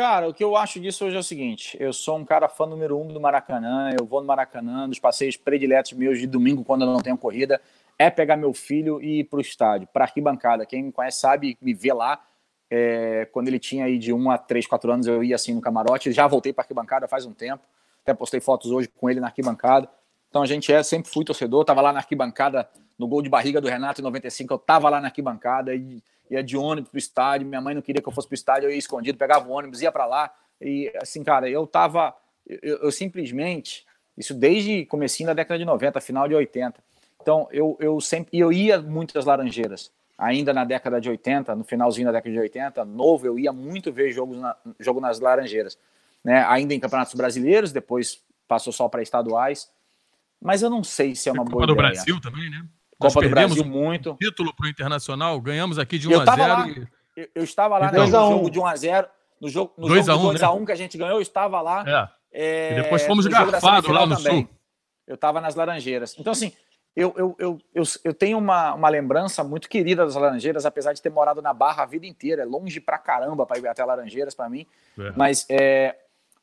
Cara, 0.00 0.30
o 0.30 0.32
que 0.32 0.42
eu 0.42 0.56
acho 0.56 0.80
disso 0.80 1.04
hoje 1.04 1.14
é 1.14 1.18
o 1.18 1.22
seguinte: 1.22 1.76
eu 1.78 1.92
sou 1.92 2.16
um 2.16 2.24
cara 2.24 2.48
fã 2.48 2.64
número 2.64 2.98
um 2.98 3.06
do 3.06 3.20
Maracanã, 3.20 3.90
eu 4.00 4.06
vou 4.06 4.22
no 4.22 4.26
Maracanã, 4.26 4.88
dos 4.88 4.98
passeios 4.98 5.36
prediletos 5.36 5.92
meus 5.92 6.18
de 6.18 6.26
domingo, 6.26 6.64
quando 6.64 6.86
eu 6.86 6.86
não 6.86 7.00
tenho 7.00 7.18
corrida, 7.18 7.60
é 7.98 8.08
pegar 8.08 8.34
meu 8.38 8.54
filho 8.54 8.98
e 9.02 9.20
ir 9.20 9.24
para 9.24 9.36
o 9.36 9.42
estádio, 9.42 9.86
para 9.92 10.06
arquibancada. 10.06 10.64
Quem 10.64 10.84
me 10.84 10.90
conhece 10.90 11.20
sabe, 11.20 11.58
me 11.60 11.74
vê 11.74 11.92
lá. 11.92 12.18
É, 12.70 13.28
quando 13.30 13.48
ele 13.48 13.58
tinha 13.58 13.84
aí 13.84 13.98
de 13.98 14.10
1 14.10 14.30
a 14.30 14.38
3, 14.38 14.66
4 14.66 14.90
anos, 14.90 15.06
eu 15.06 15.22
ia 15.22 15.34
assim 15.34 15.52
no 15.52 15.60
camarote. 15.60 16.10
Já 16.12 16.26
voltei 16.26 16.50
para 16.50 16.62
arquibancada 16.62 17.06
faz 17.06 17.26
um 17.26 17.34
tempo. 17.34 17.62
Até 18.02 18.14
postei 18.14 18.40
fotos 18.40 18.70
hoje 18.70 18.88
com 18.88 19.10
ele 19.10 19.20
na 19.20 19.26
arquibancada. 19.26 19.86
Então 20.30 20.42
a 20.42 20.46
gente 20.46 20.72
é, 20.72 20.82
sempre 20.82 21.10
fui 21.10 21.24
torcedor, 21.24 21.64
tava 21.64 21.80
lá 21.80 21.92
na 21.92 21.98
arquibancada, 21.98 22.68
no 22.96 23.06
gol 23.06 23.20
de 23.20 23.28
barriga 23.28 23.60
do 23.60 23.68
Renato 23.68 24.00
em 24.00 24.04
95, 24.04 24.54
eu 24.54 24.58
tava 24.58 24.88
lá 24.88 25.00
na 25.00 25.08
arquibancada 25.08 25.74
e 25.74 26.02
ia 26.30 26.42
de 26.42 26.56
ônibus 26.56 26.90
pro 26.90 26.98
estádio. 26.98 27.46
Minha 27.46 27.60
mãe 27.60 27.74
não 27.74 27.82
queria 27.82 28.00
que 28.00 28.08
eu 28.08 28.12
fosse 28.12 28.28
pro 28.28 28.34
estádio, 28.34 28.68
eu 28.68 28.70
ia 28.70 28.78
escondido, 28.78 29.18
pegava 29.18 29.48
o 29.48 29.52
ônibus, 29.52 29.82
ia 29.82 29.90
para 29.90 30.06
lá. 30.06 30.32
E 30.60 30.92
assim, 31.02 31.24
cara, 31.24 31.48
eu 31.50 31.66
tava. 31.66 32.14
Eu, 32.46 32.78
eu, 32.78 32.92
simplesmente. 32.92 33.84
Isso 34.16 34.34
desde 34.34 34.84
comecinho 34.86 35.28
da 35.28 35.34
década 35.34 35.58
de 35.58 35.64
90, 35.64 36.00
final 36.00 36.28
de 36.28 36.34
80. 36.34 36.82
Então, 37.20 37.48
eu, 37.50 37.76
eu 37.80 38.00
sempre. 38.00 38.38
eu 38.38 38.52
ia 38.52 38.80
muito 38.80 39.18
às 39.18 39.24
Laranjeiras. 39.24 39.90
Ainda 40.16 40.52
na 40.52 40.64
década 40.64 41.00
de 41.00 41.08
80, 41.08 41.54
no 41.56 41.64
finalzinho 41.64 42.06
da 42.06 42.12
década 42.12 42.30
de 42.30 42.38
80, 42.38 42.84
novo, 42.84 43.26
eu 43.26 43.38
ia 43.38 43.52
muito 43.52 43.90
ver 43.90 44.12
jogos 44.12 44.36
na, 44.36 44.54
jogo 44.78 45.00
nas 45.00 45.18
Laranjeiras. 45.18 45.78
Né? 46.22 46.44
Ainda 46.46 46.74
em 46.74 46.80
campeonatos 46.80 47.14
brasileiros, 47.14 47.72
depois 47.72 48.22
passou 48.46 48.72
só 48.72 48.86
para 48.86 49.00
estaduais. 49.00 49.70
Mas 50.40 50.62
eu 50.62 50.70
não 50.70 50.82
sei 50.82 51.14
se 51.14 51.28
é 51.28 51.32
uma 51.32 51.44
boa 51.44 51.60
Copa 51.60 51.66
do 51.66 51.76
Brasil 51.76 52.20
também, 52.20 52.48
né? 52.50 52.64
Copa 52.98 53.20
do 53.20 53.28
Brasil 53.30 53.64
muito. 53.64 54.16
Título 54.20 54.54
para 54.54 54.66
o 54.66 54.68
Internacional, 54.68 55.40
ganhamos 55.40 55.78
aqui 55.78 55.98
de 55.98 56.08
1 56.08 56.12
eu 56.12 56.20
a 56.20 56.24
0 56.24 56.38
lá, 56.38 56.68
e... 56.68 56.88
eu, 57.16 57.28
eu, 57.34 57.44
estava 57.44 57.78
lá 57.78 57.88
então, 57.88 58.04
no 58.04 58.10
jogo 58.10 58.50
de 58.50 58.58
1 58.58 58.66
a 58.66 58.76
0 58.76 59.08
no 59.40 59.48
jogo, 59.48 59.72
no 59.76 59.88
2 59.88 60.06
jogo 60.06 60.18
1, 60.18 60.22
2 60.26 60.40
né? 60.40 60.46
a 60.46 60.50
1 60.50 60.64
que 60.64 60.72
a 60.72 60.76
gente 60.76 60.98
ganhou, 60.98 61.16
eu 61.16 61.22
estava 61.22 61.60
lá. 61.60 61.84
É. 61.86 62.20
É, 62.32 62.72
e 62.72 62.82
depois 62.82 63.02
fomos 63.04 63.26
garfados 63.26 63.90
lá 63.90 64.06
no 64.06 64.16
também. 64.16 64.42
sul. 64.42 64.50
Eu 65.06 65.14
estava 65.14 65.40
nas 65.40 65.54
Laranjeiras. 65.56 66.14
Então, 66.18 66.30
assim, 66.30 66.52
eu, 66.94 67.12
eu, 67.16 67.36
eu, 67.38 67.58
eu, 67.74 67.82
eu 68.04 68.14
tenho 68.14 68.38
uma, 68.38 68.74
uma 68.74 68.88
lembrança 68.88 69.42
muito 69.42 69.68
querida 69.68 70.04
das 70.04 70.14
Laranjeiras, 70.14 70.64
apesar 70.64 70.92
de 70.92 71.02
ter 71.02 71.10
morado 71.10 71.42
na 71.42 71.52
Barra 71.52 71.82
a 71.82 71.86
vida 71.86 72.06
inteira. 72.06 72.42
É 72.42 72.44
longe 72.44 72.80
pra 72.80 72.98
caramba 72.98 73.44
para 73.44 73.58
ir 73.58 73.66
até 73.66 73.84
Laranjeiras 73.84 74.34
para 74.34 74.48
mim. 74.48 74.66
É. 74.98 75.12
Mas 75.16 75.46
é, 75.48 75.96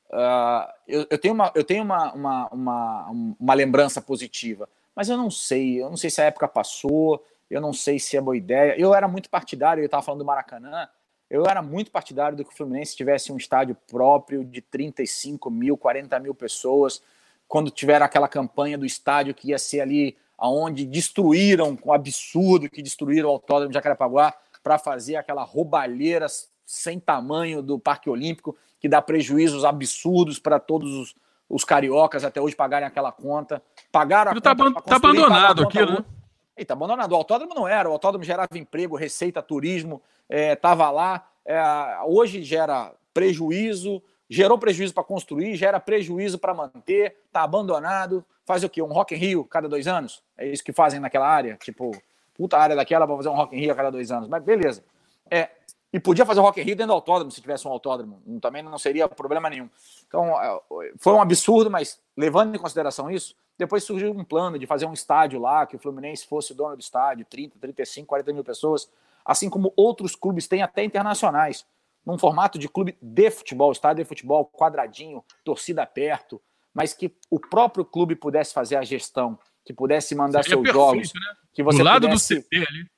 Uh, 0.10 0.72
eu, 0.88 1.06
eu, 1.10 1.18
tenho, 1.18 1.34
uma, 1.34 1.52
eu 1.54 1.64
tenho 1.64 1.84
uma, 1.84 2.14
uma, 2.14 2.48
uma, 2.48 3.12
uma, 3.40 3.54
lembrança 3.54 4.02
positiva, 4.02 4.70
mas 4.96 5.10
eu 5.10 5.18
não 5.18 5.30
sei, 5.30 5.82
eu 5.82 5.90
não 5.90 5.98
sei 5.98 6.10
se 6.10 6.22
a 6.22 6.26
época 6.26 6.48
passou, 6.48 7.24
eu 7.50 7.60
não 7.60 7.74
sei 7.74 8.00
se 8.00 8.16
é 8.16 8.22
boa 8.22 8.38
ideia. 8.38 8.80
Eu 8.80 8.94
era 8.96 9.08
muito 9.08 9.30
partidário, 9.30 9.82
eu 9.82 9.86
estava 9.86 10.04
falando 10.04 10.20
do 10.20 10.26
Maracanã, 10.26 10.88
eu 11.30 11.46
era 11.46 11.62
muito 11.62 11.92
partidário 11.92 12.38
do 12.38 12.46
que 12.46 12.54
o 12.54 12.56
Fluminense 12.56 12.96
tivesse 12.96 13.32
um 13.32 13.38
estádio 13.38 13.76
próprio 13.90 14.46
de 14.46 14.62
35 14.62 15.52
mil, 15.52 15.78
40 15.78 16.18
mil 16.20 16.34
pessoas, 16.34 17.02
quando 17.48 17.70
tiver 17.70 18.02
aquela 18.02 18.30
campanha 18.30 18.78
do 18.78 18.86
estádio 18.86 19.34
que 19.34 19.50
ia 19.50 19.60
ser 19.60 19.82
ali 19.82 20.18
aonde 20.38 20.86
destruíram 20.86 21.76
com 21.76 21.92
absurdo 21.92 22.70
que 22.70 22.82
destruíram 22.82 23.30
o 23.30 23.32
Autódromo 23.34 23.70
de 23.70 23.74
Jacarepaguá 23.74 24.34
para 24.64 24.78
fazer 24.78 25.16
aquela 25.16 25.44
roubalheira 25.44 26.28
sem 26.68 27.00
tamanho 27.00 27.62
do 27.62 27.80
Parque 27.80 28.10
Olímpico 28.10 28.56
que 28.78 28.90
dá 28.90 29.02
prejuízos 29.02 29.64
absurdos 29.64 30.38
para 30.38 30.60
todos 30.60 30.94
os, 30.94 31.16
os, 31.50 31.64
cariocas 31.64 32.26
até 32.26 32.42
hoje 32.42 32.56
pagarem 32.56 32.86
aquela 32.86 33.12
conta. 33.12 33.64
Pagaram 33.92 34.32
a 34.32 34.42
tá 34.42 34.56
conta. 34.56 34.80
Está 34.80 34.96
abandonado 34.98 35.64
aquilo, 35.64 35.92
né? 35.94 36.06
Está 36.56 36.74
abandonado. 36.74 37.12
O 37.14 37.16
autódromo 37.16 37.56
não 37.56 37.68
era. 37.68 37.90
O 37.90 37.94
autódromo 37.94 38.26
gerava 38.26 38.58
emprego, 38.58 38.96
receita, 38.96 39.42
turismo, 39.42 40.02
estava 40.30 40.86
é, 40.86 40.90
lá. 40.90 41.28
É, 41.46 41.62
hoje 42.06 42.44
gera 42.44 42.94
prejuízo, 43.14 44.04
gerou 44.30 44.60
prejuízo 44.60 44.94
para 44.94 45.04
construir, 45.04 45.56
gera 45.56 45.80
prejuízo 45.80 46.38
para 46.38 46.54
manter, 46.54 47.16
está 47.28 47.44
abandonado. 47.44 48.24
Faz 48.46 48.64
o 48.64 48.70
quê? 48.70 48.82
Um 48.82 48.92
Rock 48.92 49.16
in 49.16 49.18
Rio 49.18 49.46
cada 49.46 49.70
dois 49.70 49.88
anos? 49.88 50.22
É 50.38 50.46
isso 50.48 50.64
que 50.64 50.74
fazem 50.74 51.00
naquela 51.00 51.28
área? 51.28 51.56
Tipo, 51.56 51.92
puta 52.36 52.58
área 52.58 52.76
daquela 52.76 53.08
para 53.08 53.16
fazer 53.16 53.30
um 53.30 53.36
Rock 53.36 53.56
in 53.56 53.62
Rio 53.62 53.72
a 53.72 53.76
cada 53.76 53.90
dois 53.90 54.12
anos. 54.12 54.28
Mas 54.28 54.44
beleza. 54.44 54.84
É, 55.30 55.50
e 55.92 56.00
podia 56.00 56.26
fazer 56.26 56.40
o 56.40 56.44
Rock 56.44 56.60
in 56.60 56.64
Rio 56.64 56.76
dentro 56.76 56.88
do 56.88 56.94
autódromo, 56.94 57.32
se 57.32 57.42
tivesse 57.42 57.68
um 57.68 57.72
autódromo. 57.72 58.22
Também 58.42 58.62
não 58.62 58.78
seria 58.78 59.08
problema 59.08 59.50
nenhum. 59.50 59.70
Então, 60.08 60.26
é, 60.42 60.60
foi 60.98 61.14
um 61.14 61.22
absurdo, 61.22 61.72
mas 61.72 62.00
levando 62.16 62.54
em 62.54 62.60
consideração 62.60 63.10
isso, 63.10 63.36
depois 63.58 63.84
surgiu 63.84 64.12
um 64.12 64.24
plano 64.24 64.60
de 64.60 64.68
fazer 64.68 64.86
um 64.86 64.94
estádio 64.94 65.40
lá, 65.40 65.66
que 65.66 65.76
o 65.76 65.80
Fluminense 65.80 66.28
fosse 66.28 66.52
o 66.52 66.56
dono 66.56 66.76
do 66.76 66.82
estádio, 66.82 67.26
30, 67.26 67.58
35, 67.60 68.08
40 68.08 68.34
mil 68.34 68.44
pessoas, 68.44 68.90
assim 69.26 69.50
como 69.50 69.74
outros 69.76 70.16
clubes 70.16 70.48
têm 70.48 70.62
até 70.62 70.84
internacionais, 70.84 71.66
num 72.06 72.18
formato 72.18 72.60
de 72.60 72.70
clube 72.70 72.98
de 73.02 73.32
futebol, 73.32 73.72
estádio 73.72 74.04
de 74.04 74.08
futebol, 74.08 74.46
quadradinho, 74.46 75.24
torcida 75.44 75.86
perto, 75.86 76.42
mas 76.74 76.94
que 76.94 77.16
o 77.30 77.40
próprio 77.40 77.84
clube 77.84 78.16
pudesse 78.16 78.54
fazer 78.54 78.76
a 78.76 78.84
gestão, 78.84 79.40
que 79.66 79.74
pudesse 79.74 80.14
mandar 80.14 80.44
Seria 80.44 80.58
seus 80.58 80.64
perfeito, 80.64 80.86
jogos. 80.86 81.14
Né? 81.14 81.36
Que 81.54 81.64
você 81.64 81.78
do 81.80 81.84
lado 81.84 82.08
pudesse... 82.08 82.36
do 82.36 82.42
CT 82.44 82.56
ali 82.58 82.97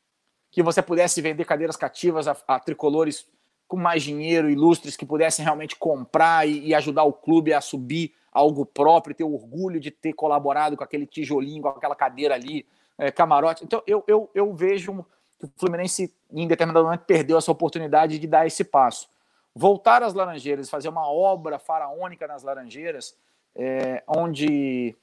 que 0.52 0.64
você 0.64 0.82
pudesse 0.82 1.22
vender 1.22 1.46
cadeiras 1.46 1.76
cativas 1.76 2.28
a, 2.28 2.36
a 2.48 2.60
tricolores 2.60 3.28
com 3.68 3.78
mais 3.78 4.02
dinheiro, 4.02 4.50
ilustres, 4.50 4.98
que 4.98 5.06
pudessem 5.06 5.46
realmente 5.46 5.76
comprar 5.76 6.48
e, 6.48 6.70
e, 6.70 6.74
ajudar 6.74 7.04
o 7.04 7.14
clube 7.14 7.54
a 7.54 7.62
subir 7.62 8.14
algo 8.32 8.66
próprio, 8.66 9.16
ter 9.16 9.24
orgulho 9.24 9.80
de 9.80 9.92
ter 9.92 10.14
colaborado 10.14 10.76
com 10.76 10.84
aquele 10.84 11.06
tijolinho, 11.06 11.62
com 11.62 11.70
aquela 11.70 11.96
cadeira 11.96 12.34
ali, 12.34 12.66
é, 12.98 13.12
camarote. 13.12 13.64
Então, 13.64 13.84
eu, 13.86 14.04
eu, 14.08 14.30
eu 14.34 14.54
vejo 14.56 15.06
que 15.40 15.46
o 15.46 15.52
Fluminense, 15.56 16.14
em 16.32 16.48
determinado 16.48 16.84
momento, 16.84 17.06
perdeu 17.06 17.38
essa 17.38 17.52
oportunidade 17.52 18.18
de 18.18 18.28
dar 18.28 18.48
esse 18.48 18.64
passo. 18.64 19.08
Voltar 19.56 20.02
às 20.02 20.14
Laranjeiras, 20.14 20.70
fazer 20.70 20.90
uma 20.90 21.08
obra 21.10 21.60
faraônica 21.60 22.28
nas 22.28 22.44
Laranjeiras, 22.44 23.16
é, 23.56 24.04
onde. 24.08 24.96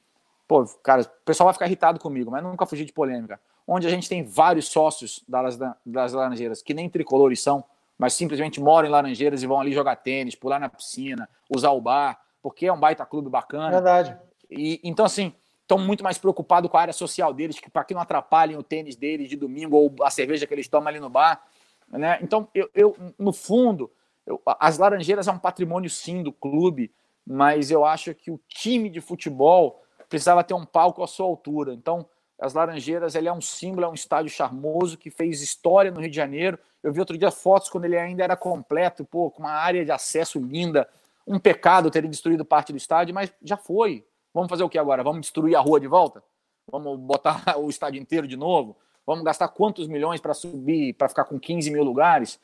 Pô, 0.47 0.65
cara, 0.83 1.03
o 1.03 1.25
pessoal 1.25 1.47
vai 1.47 1.55
ficar 1.55 1.67
irritado 1.67 1.99
comigo, 1.99 2.31
mas 2.31 2.43
nunca 2.43 2.67
fugir 2.67 2.85
de 2.85 2.93
polêmica 2.93 3.41
onde 3.67 3.87
a 3.87 3.91
gente 3.91 4.09
tem 4.09 4.23
vários 4.23 4.69
sócios 4.69 5.25
das, 5.27 5.59
das 5.85 6.13
Laranjeiras, 6.13 6.63
que 6.63 6.73
nem 6.73 6.89
tricolores 6.89 7.43
são, 7.43 7.65
mas 7.99 8.15
simplesmente 8.15 8.61
moram 8.61 8.89
em 8.89 8.91
Laranjeiras 8.91 9.43
e 9.43 9.47
vão 9.47 9.61
ali 9.61 9.73
jogar 9.73 9.97
tênis, 9.97 10.35
pular 10.35 10.61
na 10.61 10.69
piscina, 10.69 11.29
usar 11.51 11.71
o 11.71 11.81
bar, 11.81 12.21
porque 12.41 12.67
é 12.67 12.73
um 12.73 12.79
baita 12.79 13.05
clube 13.05 13.29
bacana. 13.29 13.71
Verdade. 13.71 14.17
E, 14.49 14.81
então, 14.85 15.05
assim, 15.05 15.33
estão 15.63 15.79
muito 15.79 16.05
mais 16.05 16.17
preocupados 16.17 16.71
com 16.71 16.77
a 16.77 16.83
área 16.83 16.93
social 16.93 17.35
deles, 17.35 17.59
que 17.59 17.69
para 17.69 17.83
que 17.83 17.95
não 17.95 18.01
atrapalhem 18.01 18.57
o 18.57 18.63
tênis 18.63 18.95
deles 18.95 19.29
de 19.29 19.37
domingo 19.37 19.77
ou 19.77 19.95
a 20.03 20.11
cerveja 20.11 20.47
que 20.47 20.55
eles 20.55 20.69
tomam 20.69 20.89
ali 20.89 21.01
no 21.01 21.11
bar. 21.11 21.43
Né? 21.89 22.19
Então, 22.23 22.49
eu, 22.55 22.71
eu 22.75 22.97
no 23.19 23.33
fundo, 23.33 23.91
eu, 24.25 24.41
as 24.61 24.79
Laranjeiras 24.79 25.27
é 25.27 25.33
um 25.33 25.39
patrimônio 25.39 25.91
sim 25.91 26.23
do 26.23 26.33
clube, 26.33 26.93
mas 27.27 27.71
eu 27.73 27.85
acho 27.85 28.15
que 28.15 28.31
o 28.31 28.39
time 28.47 28.89
de 28.89 29.01
futebol 29.01 29.83
precisava 30.09 30.45
ter 30.45 30.55
um 30.55 30.65
palco 30.65 31.03
à 31.03 31.07
sua 31.07 31.27
altura. 31.27 31.73
Então, 31.75 32.07
as 32.39 32.53
Laranjeiras 32.53 33.15
ele 33.15 33.29
é 33.29 33.33
um 33.33 33.41
símbolo, 33.41 33.87
é 33.87 33.89
um 33.89 33.95
estádio 33.95 34.31
charmoso 34.31 34.99
que 34.99 35.11
fez 35.11 35.41
história 35.41 35.91
no 35.91 36.01
Rio 36.01 36.11
de 36.11 36.17
Janeiro. 36.17 36.59
Eu 36.83 36.93
vi 36.93 37.01
outro 37.01 37.17
dia 37.17 37.31
fotos 37.31 37.69
quando 37.69 37.87
ele 37.87 37.97
ainda 37.97 38.23
era 38.23 38.37
completo, 38.37 39.05
pô, 39.05 39.31
com 39.31 39.43
uma 39.43 39.53
área 39.53 39.85
de 39.85 39.91
acesso 39.91 40.39
linda. 40.39 40.89
Um 41.27 41.39
pecado 41.39 41.91
ter 41.91 42.07
destruído 42.07 42.45
parte 42.45 42.73
do 42.73 42.77
estádio, 42.77 43.15
mas 43.15 43.33
já 43.43 43.57
foi. 43.57 44.07
Vamos 44.33 44.51
fazer 44.51 44.63
o 44.63 44.69
que 44.69 44.79
agora? 44.79 45.03
Vamos 45.03 45.23
destruir 45.23 45.57
a 45.57 45.61
rua 45.61 45.81
de 45.81 45.87
volta? 45.87 46.23
Vamos 46.71 46.99
botar 47.01 47.43
o 47.59 47.71
estádio 47.71 48.01
inteiro 48.01 48.27
de 48.27 48.37
novo? 48.37 48.77
Vamos 49.07 49.25
gastar 49.25 49.49
quantos 49.49 49.89
milhões 49.89 50.21
para 50.21 50.35
subir, 50.35 50.93
para 50.95 51.09
ficar 51.09 51.25
com 51.25 51.39
15 51.39 51.71
mil 51.71 51.83
lugares? 51.83 52.39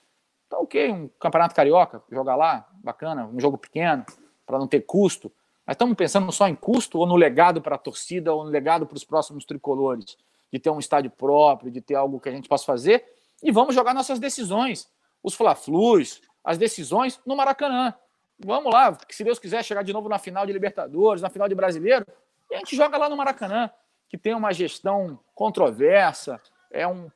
Tá 0.48 0.58
ok, 0.58 0.92
um 0.92 1.08
campeonato 1.18 1.54
carioca, 1.54 2.02
jogar 2.10 2.36
lá, 2.36 2.68
bacana, 2.74 3.26
um 3.26 3.40
jogo 3.40 3.58
pequeno, 3.58 4.04
para 4.46 4.58
não 4.58 4.66
ter 4.66 4.80
custo. 4.82 5.30
Mas 5.66 5.74
estamos 5.74 5.96
pensando 5.96 6.30
só 6.32 6.48
em 6.48 6.54
custo 6.54 6.98
ou 6.98 7.06
no 7.06 7.16
legado 7.16 7.62
para 7.62 7.76
a 7.76 7.78
torcida 7.78 8.32
ou 8.34 8.44
no 8.44 8.50
legado 8.50 8.86
para 8.86 8.96
os 8.96 9.04
próximos 9.04 9.44
tricolores? 9.44 10.16
De 10.52 10.58
ter 10.58 10.70
um 10.70 10.78
estádio 10.78 11.10
próprio, 11.10 11.70
de 11.70 11.80
ter 11.80 11.94
algo 11.94 12.20
que 12.20 12.28
a 12.28 12.32
gente 12.32 12.48
possa 12.48 12.64
fazer 12.64 13.04
e 13.42 13.50
vamos 13.50 13.74
jogar 13.74 13.94
nossas 13.94 14.18
decisões. 14.18 14.88
Os 15.22 15.34
Fla-Flus, 15.34 16.20
as 16.44 16.58
decisões 16.58 17.20
no 17.26 17.36
Maracanã. 17.36 17.94
Vamos 18.38 18.72
lá, 18.72 18.96
se 19.08 19.22
Deus 19.22 19.38
quiser 19.38 19.64
chegar 19.64 19.82
de 19.82 19.92
novo 19.92 20.08
na 20.08 20.18
final 20.18 20.44
de 20.44 20.52
Libertadores, 20.52 21.22
na 21.22 21.30
final 21.30 21.48
de 21.48 21.54
Brasileiro, 21.54 22.04
e 22.50 22.54
a 22.54 22.58
gente 22.58 22.74
joga 22.74 22.98
lá 22.98 23.08
no 23.08 23.16
Maracanã, 23.16 23.70
que 24.08 24.18
tem 24.18 24.34
uma 24.34 24.52
gestão 24.52 25.18
controversa, 25.34 26.40
é 26.70 26.86
um 26.86 27.08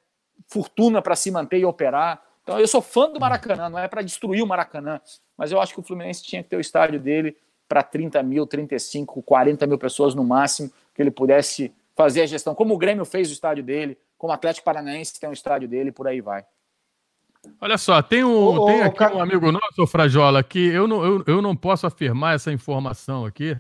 fortuna 0.47 1.03
para 1.03 1.17
se 1.17 1.31
manter 1.31 1.59
e 1.59 1.65
operar. 1.65 2.23
Então, 2.43 2.61
eu 2.61 2.69
sou 2.69 2.81
fã 2.81 3.11
do 3.11 3.19
Maracanã, 3.19 3.69
não 3.69 3.79
é 3.79 3.89
para 3.89 4.03
destruir 4.03 4.43
o 4.43 4.47
Maracanã, 4.47 5.01
mas 5.37 5.51
eu 5.51 5.61
acho 5.61 5.75
que 5.75 5.81
o 5.81 5.83
Fluminense 5.83 6.23
tinha 6.23 6.43
que 6.43 6.49
ter 6.49 6.57
o 6.57 6.61
estádio 6.61 7.01
dele 7.01 7.37
para 7.69 7.83
30 7.83 8.23
mil, 8.23 8.47
35, 8.47 9.23
40 9.23 9.67
mil 9.67 9.79
pessoas 9.79 10.15
no 10.15 10.25
máximo, 10.25 10.71
que 10.95 11.03
ele 11.03 11.11
pudesse 11.11 11.73
fazer 11.95 12.23
a 12.23 12.27
gestão, 12.27 12.55
como 12.55 12.75
o 12.75 12.79
Grêmio 12.79 13.05
fez 13.05 13.31
o 13.31 13.33
estádio 13.33 13.65
dele, 13.65 13.99
como 14.19 14.31
o 14.33 14.35
Atlético 14.35 14.65
Paranaense 14.65 15.19
tem 15.19 15.29
o 15.29 15.33
estádio 15.33 15.69
dele, 15.69 15.91
por 15.91 16.07
aí 16.07 16.21
vai. 16.21 16.45
Olha 17.61 17.79
só, 17.79 18.03
tem, 18.03 18.25
um, 18.25 18.35
ô, 18.35 18.67
tem 18.67 18.83
aqui 18.83 19.05
ô, 19.05 19.17
um 19.17 19.23
amigo 19.23 19.51
nosso, 19.53 19.87
Frajola, 19.87 20.43
que 20.43 20.59
eu 20.59 20.87
não, 20.87 21.05
eu, 21.05 21.25
eu 21.27 21.43
não 21.43 21.57
posso 21.57 21.87
afirmar 21.87 22.35
essa 22.35 22.53
informação 22.53 23.25
aqui, 23.25 23.57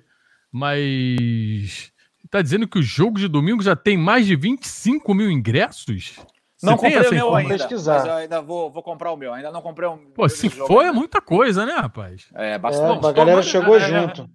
mas 0.51 1.93
está 2.25 2.43
dizendo 2.43 2.69
que 2.69 2.79
o 2.79 2.83
jogo 2.83 3.19
de 3.19 3.29
domingo 3.29 3.63
já 3.63 3.77
tem 3.77 3.97
mais 3.97 4.27
de 4.27 4.37
25 4.37 5.15
mil 5.15 5.31
ingressos? 5.31 6.19
Não 6.67 6.77
comprei 6.77 7.09
o 7.09 7.11
meu 7.11 7.35
ainda, 7.35 7.57
pesquisar. 7.57 7.99
mas 7.99 8.07
eu 8.07 8.14
ainda 8.14 8.43
vou, 8.43 8.71
vou 8.71 8.83
comprar 8.83 9.12
o 9.12 9.17
meu. 9.17 9.33
Ainda 9.33 9.51
não 9.51 9.62
comprei 9.62 9.89
o 9.89 9.97
Pô, 10.14 10.29
se 10.29 10.51
for 10.51 10.85
é 10.85 10.93
muita 10.93 11.21
coisa, 11.21 11.64
né, 11.64 11.75
rapaz? 11.75 12.27
É, 12.35 12.59
bastante. 12.59 13.05
É, 13.05 13.09
a 13.09 13.12
galera 13.12 13.43
chegou 13.43 13.79
junto. 13.79 14.29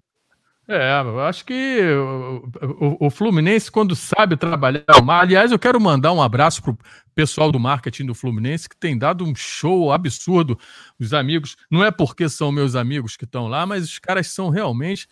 É, 0.68 1.02
eu 1.02 1.20
acho 1.22 1.44
que 1.44 1.82
o, 1.82 2.50
o, 2.80 3.08
o, 3.08 3.10
Fluminense, 3.10 3.70
quando 3.70 3.96
sabe 3.96 4.38
trabalhar 4.38 4.84
aliás, 5.10 5.52
eu 5.52 5.60
quero 5.60 5.82
mandar 5.82 6.14
um 6.14 6.22
abraço 6.22 6.62
pro 6.62 6.78
pessoal 7.14 7.52
do 7.52 7.60
marketing 7.60 8.06
do 8.06 8.16
Fluminense, 8.16 8.70
que 8.70 8.78
tem 8.78 8.98
dado 8.98 9.26
um 9.26 9.36
show 9.36 9.92
absurdo. 9.92 10.58
Os 10.98 11.14
amigos, 11.14 11.58
não 11.70 11.84
é 11.84 11.92
porque 11.92 12.30
são 12.30 12.52
meus 12.52 12.76
amigos 12.76 13.18
que 13.18 13.26
estão 13.26 13.48
lá, 13.48 13.66
mas 13.66 13.84
os 13.84 14.00
caras 14.00 14.28
são 14.28 14.50
realmente 14.50 15.08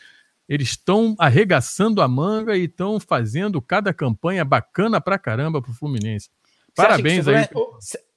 eles 0.49 0.69
estão 0.69 1.15
arregaçando 1.19 2.01
a 2.01 2.07
manga 2.07 2.57
e 2.57 2.63
estão 2.63 2.99
fazendo 2.99 3.61
cada 3.61 3.93
campanha 3.93 4.43
bacana 4.43 4.99
pra 4.99 5.19
caramba 5.19 5.61
pro 5.61 5.71
Fluminense. 5.71 6.27
Parabéns 6.87 7.27
aí. 7.27 7.47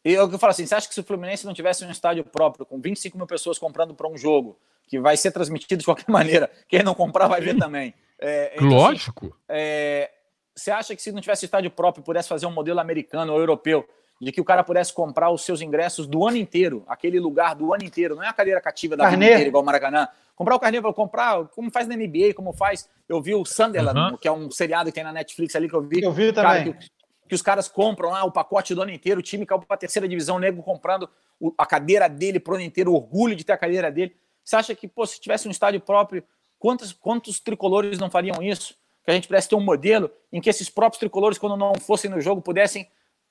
Eu, 0.04 0.30
eu 0.30 0.38
falo 0.38 0.50
assim, 0.50 0.66
você 0.66 0.74
acha 0.74 0.88
que 0.88 0.94
se 0.94 1.00
o 1.00 1.04
Fluminense 1.04 1.46
não 1.46 1.54
tivesse 1.54 1.84
um 1.84 1.90
estádio 1.90 2.24
próprio, 2.24 2.66
com 2.66 2.80
25 2.80 3.16
mil 3.16 3.26
pessoas 3.26 3.58
comprando 3.58 3.94
para 3.94 4.08
um 4.08 4.16
jogo, 4.16 4.58
que 4.88 4.98
vai 4.98 5.16
ser 5.16 5.30
transmitido 5.30 5.78
de 5.78 5.84
qualquer 5.84 6.06
maneira, 6.10 6.50
quem 6.68 6.82
não 6.82 6.94
comprar 6.94 7.28
vai 7.28 7.40
ver 7.40 7.56
também. 7.56 7.94
É, 8.18 8.52
então, 8.54 8.68
Lógico. 8.68 9.26
Assim, 9.26 9.34
é, 9.48 10.10
você 10.54 10.70
acha 10.70 10.94
que 10.96 11.02
se 11.02 11.12
não 11.12 11.20
tivesse 11.20 11.44
estádio 11.44 11.70
próprio, 11.70 12.04
pudesse 12.04 12.28
fazer 12.28 12.46
um 12.46 12.50
modelo 12.50 12.80
americano 12.80 13.32
ou 13.32 13.38
europeu, 13.38 13.88
de 14.20 14.30
que 14.30 14.40
o 14.40 14.44
cara 14.44 14.62
pudesse 14.62 14.92
comprar 14.92 15.30
os 15.30 15.44
seus 15.44 15.60
ingressos 15.60 16.06
do 16.06 16.26
ano 16.26 16.36
inteiro, 16.36 16.84
aquele 16.86 17.18
lugar 17.18 17.54
do 17.54 17.72
ano 17.74 17.82
inteiro, 17.84 18.14
não 18.14 18.22
é 18.22 18.28
a 18.28 18.32
cadeira 18.32 18.60
cativa 18.60 18.96
da 18.96 19.08
vida 19.10 19.24
inteira, 19.24 19.48
igual 19.48 19.62
o 19.62 19.66
Maracanã. 19.66 20.08
Comprar 20.36 20.54
o 20.54 20.60
carnê, 20.60 20.80
comprar, 20.80 21.44
como 21.48 21.70
faz 21.70 21.86
na 21.86 21.96
NBA, 21.96 22.32
como 22.34 22.52
faz. 22.52 22.88
Eu 23.08 23.20
vi 23.20 23.34
o 23.34 23.44
Sunderland, 23.44 24.16
que 24.18 24.26
é 24.26 24.32
um 24.32 24.50
seriado 24.50 24.90
que 24.90 24.94
tem 24.94 25.04
na 25.04 25.12
Netflix 25.12 25.54
ali 25.54 25.68
que 25.68 25.74
eu 25.74 25.82
vi. 25.82 26.02
Eu 26.02 26.12
vi 26.12 26.32
também. 26.32 26.64
Cara, 26.64 26.72
que, 26.72 26.88
que, 27.32 27.34
os 27.34 27.42
caras 27.42 27.68
compram 27.68 28.10
lá 28.10 28.24
o 28.24 28.30
pacote 28.30 28.74
do 28.74 28.82
ano 28.82 28.90
inteiro, 28.90 29.20
o 29.20 29.22
time 29.22 29.46
caiu 29.46 29.60
para 29.60 29.74
a 29.74 29.78
terceira 29.78 30.06
divisão, 30.06 30.36
o 30.36 30.38
nego 30.38 30.62
comprando 30.62 31.08
o, 31.40 31.52
a 31.56 31.64
cadeira 31.64 32.08
dele 32.08 32.38
pro 32.38 32.54
ano 32.54 32.62
inteiro, 32.62 32.92
orgulho 32.92 33.34
de 33.34 33.42
ter 33.42 33.52
a 33.52 33.56
cadeira 33.56 33.90
dele. 33.90 34.14
Você 34.44 34.56
acha 34.56 34.74
que, 34.74 34.86
pô, 34.86 35.06
se 35.06 35.20
tivesse 35.20 35.48
um 35.48 35.50
estádio 35.50 35.80
próprio, 35.80 36.22
quantos, 36.58 36.92
quantos 36.92 37.40
tricolores 37.40 37.98
não 37.98 38.10
fariam 38.10 38.42
isso? 38.42 38.76
Que 39.04 39.10
a 39.10 39.14
gente 39.14 39.26
pudesse 39.26 39.48
ter 39.48 39.54
um 39.54 39.60
modelo 39.60 40.10
em 40.32 40.40
que 40.40 40.50
esses 40.50 40.68
próprios 40.68 40.98
tricolores, 40.98 41.38
quando 41.38 41.56
não 41.56 41.74
fossem 41.80 42.10
no 42.10 42.20
jogo, 42.20 42.42
pudessem 42.42 42.88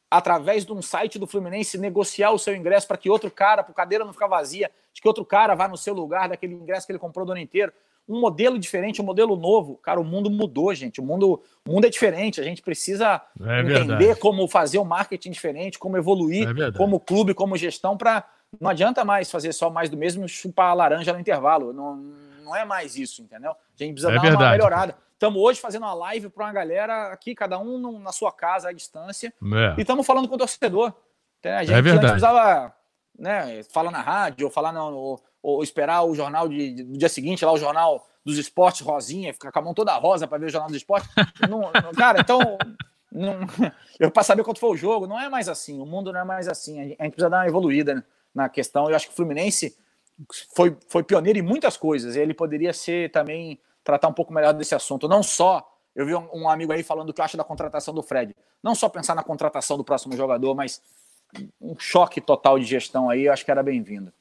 através 0.09 0.65
de 0.65 0.73
um 0.73 0.81
site 0.81 1.17
do 1.17 1.25
Fluminense, 1.25 1.77
negociar 1.77 2.31
o 2.31 2.39
seu 2.39 2.55
ingresso 2.55 2.87
para 2.87 2.97
que 2.97 3.09
outro 3.09 3.31
cara, 3.31 3.63
para 3.63 3.71
a 3.71 3.75
cadeira 3.75 4.03
não 4.03 4.11
ficar 4.11 4.27
vazia, 4.27 4.69
de 4.91 5.01
que 5.01 5.07
outro 5.07 5.23
cara 5.23 5.55
vá 5.55 5.67
no 5.67 5.77
seu 5.77 5.93
lugar 5.93 6.27
daquele 6.27 6.53
ingresso 6.53 6.85
que 6.85 6.91
ele 6.91 6.99
comprou 6.99 7.25
do 7.25 7.31
ano 7.31 7.41
inteiro. 7.41 7.71
Um 8.11 8.19
modelo 8.19 8.59
diferente, 8.59 9.01
um 9.01 9.05
modelo 9.05 9.35
novo. 9.35 9.77
Cara, 9.77 9.99
o 9.99 10.03
mundo 10.03 10.29
mudou, 10.29 10.73
gente. 10.73 10.99
O 10.99 11.03
mundo, 11.03 11.41
o 11.65 11.71
mundo 11.71 11.85
é 11.85 11.89
diferente. 11.89 12.41
A 12.41 12.43
gente 12.43 12.61
precisa 12.61 13.21
é 13.39 13.61
entender 13.61 14.17
como 14.17 14.47
fazer 14.47 14.77
o 14.77 14.81
um 14.81 14.85
marketing 14.85 15.31
diferente, 15.31 15.79
como 15.79 15.97
evoluir 15.97 16.47
é 16.49 16.71
como 16.73 16.99
clube, 16.99 17.33
como 17.33 17.55
gestão, 17.55 17.97
para. 17.97 18.25
Não 18.59 18.69
adianta 18.69 19.05
mais 19.05 19.31
fazer 19.31 19.53
só 19.53 19.69
mais 19.69 19.89
do 19.89 19.95
mesmo 19.95 20.27
chupar 20.27 20.71
a 20.71 20.73
laranja 20.73 21.13
no 21.13 21.19
intervalo. 21.19 21.71
Não, 21.71 21.95
não 22.43 22.55
é 22.55 22.65
mais 22.65 22.97
isso, 22.97 23.21
entendeu? 23.21 23.51
A 23.51 23.83
gente 23.83 23.93
precisa 23.93 24.11
é 24.11 24.15
dar 24.15 24.21
verdade. 24.21 24.43
uma 24.43 24.51
melhorada. 24.51 24.95
Estamos 25.13 25.39
hoje 25.41 25.61
fazendo 25.61 25.83
uma 25.83 25.93
live 25.93 26.29
para 26.29 26.45
uma 26.45 26.51
galera 26.51 27.13
aqui, 27.13 27.33
cada 27.33 27.57
um 27.59 27.99
na 27.99 28.11
sua 28.11 28.31
casa, 28.31 28.69
à 28.69 28.73
distância. 28.73 29.33
É. 29.41 29.75
E 29.77 29.81
estamos 29.81 30.05
falando 30.05 30.27
com 30.27 30.35
o 30.35 30.37
torcedor. 30.37 30.93
A 31.45 31.63
gente 31.63 31.73
é 31.73 31.81
verdade. 31.81 32.07
precisava 32.07 32.73
né, 33.17 33.63
falar 33.71 33.91
na 33.91 34.01
rádio, 34.01 34.47
ou 34.47 34.51
falar 34.51 34.71
no, 34.71 35.21
ou, 35.41 35.63
esperar 35.63 36.03
o 36.03 36.15
jornal 36.15 36.47
de, 36.47 36.83
do 36.83 36.97
dia 36.97 37.09
seguinte, 37.09 37.43
lá 37.45 37.51
o 37.51 37.57
jornal 37.57 38.07
dos 38.23 38.37
esportes 38.37 38.81
rosinha, 38.81 39.33
ficar 39.33 39.51
com 39.51 39.59
a 39.59 39.61
mão 39.61 39.73
toda 39.73 39.95
rosa 39.97 40.27
para 40.27 40.37
ver 40.37 40.45
o 40.45 40.49
jornal 40.49 40.67
dos 40.67 40.77
esportes. 40.77 41.09
não, 41.49 41.61
não, 41.61 41.91
cara, 41.95 42.19
então. 42.21 42.39
Não, 43.11 43.39
eu 43.99 44.09
para 44.09 44.23
saber 44.23 44.41
quanto 44.41 44.59
foi 44.59 44.69
o 44.69 44.77
jogo, 44.77 45.05
não 45.05 45.19
é 45.19 45.27
mais 45.27 45.49
assim. 45.49 45.81
O 45.81 45.85
mundo 45.85 46.13
não 46.13 46.21
é 46.21 46.23
mais 46.23 46.47
assim. 46.47 46.79
A 46.79 46.83
gente, 46.83 46.95
a 46.97 47.03
gente 47.03 47.13
precisa 47.13 47.29
dar 47.29 47.39
uma 47.39 47.47
evoluída 47.47 47.95
né, 47.95 48.03
na 48.33 48.47
questão. 48.47 48.89
Eu 48.89 48.95
acho 48.95 49.07
que 49.07 49.13
o 49.13 49.15
Fluminense 49.15 49.75
foi, 50.55 50.77
foi 50.87 51.03
pioneiro 51.03 51.37
em 51.37 51.41
muitas 51.41 51.75
coisas. 51.75 52.15
Ele 52.15 52.33
poderia 52.33 52.71
ser 52.71 53.11
também 53.11 53.59
tratar 53.83 54.07
um 54.07 54.13
pouco 54.13 54.33
melhor 54.33 54.53
desse 54.53 54.73
assunto. 54.73 55.09
Não 55.09 55.21
só, 55.21 55.69
eu 55.95 56.05
vi 56.05 56.15
um, 56.15 56.27
um 56.33 56.49
amigo 56.49 56.71
aí 56.71 56.83
falando 56.83 57.09
o 57.09 57.13
que 57.13 57.21
acha 57.21 57.35
da 57.35 57.43
contratação 57.43 57.93
do 57.93 58.01
Fred. 58.01 58.35
Não 58.63 58.75
só 58.75 58.87
pensar 58.87 59.15
na 59.15 59.23
contratação 59.23 59.77
do 59.77 59.83
próximo 59.83 60.15
jogador, 60.15 60.55
mas 60.55 60.81
um 61.59 61.77
choque 61.77 62.21
total 62.21 62.59
de 62.59 62.65
gestão 62.65 63.09
aí, 63.09 63.25
eu 63.25 63.33
acho 63.33 63.43
que 63.43 63.51
era 63.51 63.63
bem-vindo. 63.63 64.13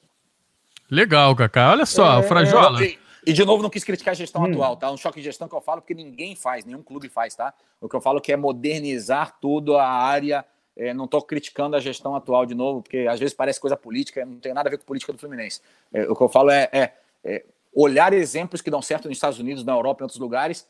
Legal, 0.91 1.33
Cacá. 1.37 1.71
Olha 1.71 1.85
só, 1.85 2.19
é, 2.19 2.23
Frajola. 2.23 2.83
E, 2.83 2.99
e, 3.25 3.31
de 3.31 3.45
novo, 3.45 3.63
não 3.63 3.69
quis 3.69 3.85
criticar 3.85 4.11
a 4.11 4.15
gestão 4.15 4.41
hum. 4.41 4.51
atual, 4.51 4.75
tá? 4.75 4.91
Um 4.91 4.97
choque 4.97 5.19
de 5.19 5.23
gestão 5.23 5.47
que 5.47 5.55
eu 5.55 5.61
falo 5.61 5.81
porque 5.81 5.93
ninguém 5.93 6.35
faz, 6.35 6.65
nenhum 6.65 6.83
clube 6.83 7.07
faz, 7.07 7.33
tá? 7.33 7.53
O 7.79 7.87
que 7.87 7.95
eu 7.95 8.01
falo 8.01 8.19
que 8.19 8.33
é 8.33 8.35
modernizar 8.35 9.37
tudo 9.39 9.77
a 9.77 9.87
área. 9.87 10.43
É, 10.75 10.93
não 10.93 11.05
estou 11.05 11.21
criticando 11.21 11.75
a 11.75 11.79
gestão 11.79 12.15
atual 12.15 12.45
de 12.45 12.55
novo, 12.55 12.81
porque 12.81 13.05
às 13.09 13.19
vezes 13.19 13.33
parece 13.33 13.59
coisa 13.59 13.75
política, 13.75 14.25
não 14.25 14.39
tem 14.39 14.53
nada 14.53 14.69
a 14.69 14.71
ver 14.71 14.77
com 14.77 14.85
política 14.85 15.11
do 15.13 15.19
Fluminense. 15.19 15.61
É, 15.93 16.03
o 16.09 16.15
que 16.15 16.23
eu 16.23 16.29
falo 16.29 16.49
é, 16.49 16.69
é, 16.71 16.93
é 17.23 17.45
olhar 17.73 18.13
exemplos 18.13 18.61
que 18.61 18.71
dão 18.71 18.81
certo 18.81 19.07
nos 19.07 19.17
Estados 19.17 19.39
Unidos, 19.39 19.63
na 19.63 19.73
Europa 19.73 20.01
e 20.01 20.03
em 20.03 20.05
outros 20.05 20.19
lugares, 20.19 20.67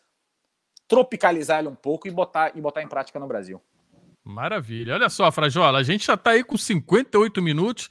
tropicalizar 0.87 1.59
ele 1.59 1.67
um 1.67 1.75
pouco 1.75 2.07
e 2.07 2.11
botar, 2.11 2.51
e 2.55 2.61
botar 2.61 2.81
em 2.81 2.87
prática 2.87 3.19
no 3.19 3.27
Brasil. 3.27 3.61
Maravilha. 4.23 4.95
Olha 4.95 5.09
só, 5.09 5.31
Frajola, 5.31 5.79
a 5.79 5.83
gente 5.83 6.05
já 6.05 6.15
está 6.15 6.31
aí 6.31 6.43
com 6.43 6.57
58 6.57 7.41
minutos. 7.41 7.89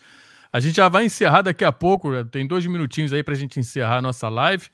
A 0.53 0.61
gente 0.61 0.77
já 0.77 0.89
vai 0.89 1.05
encerrar 1.05 1.43
daqui 1.43 1.65
a 1.65 1.73
pouco. 1.73 2.25
Tem 2.27 2.47
dois 2.47 2.67
minutinhos 2.67 3.13
aí 3.13 3.23
para 3.23 3.35
a 3.35 3.37
gente 3.37 3.61
encerrar 3.61 3.99
a 3.99 4.03
nossa 4.03 4.29
live. 4.29 4.69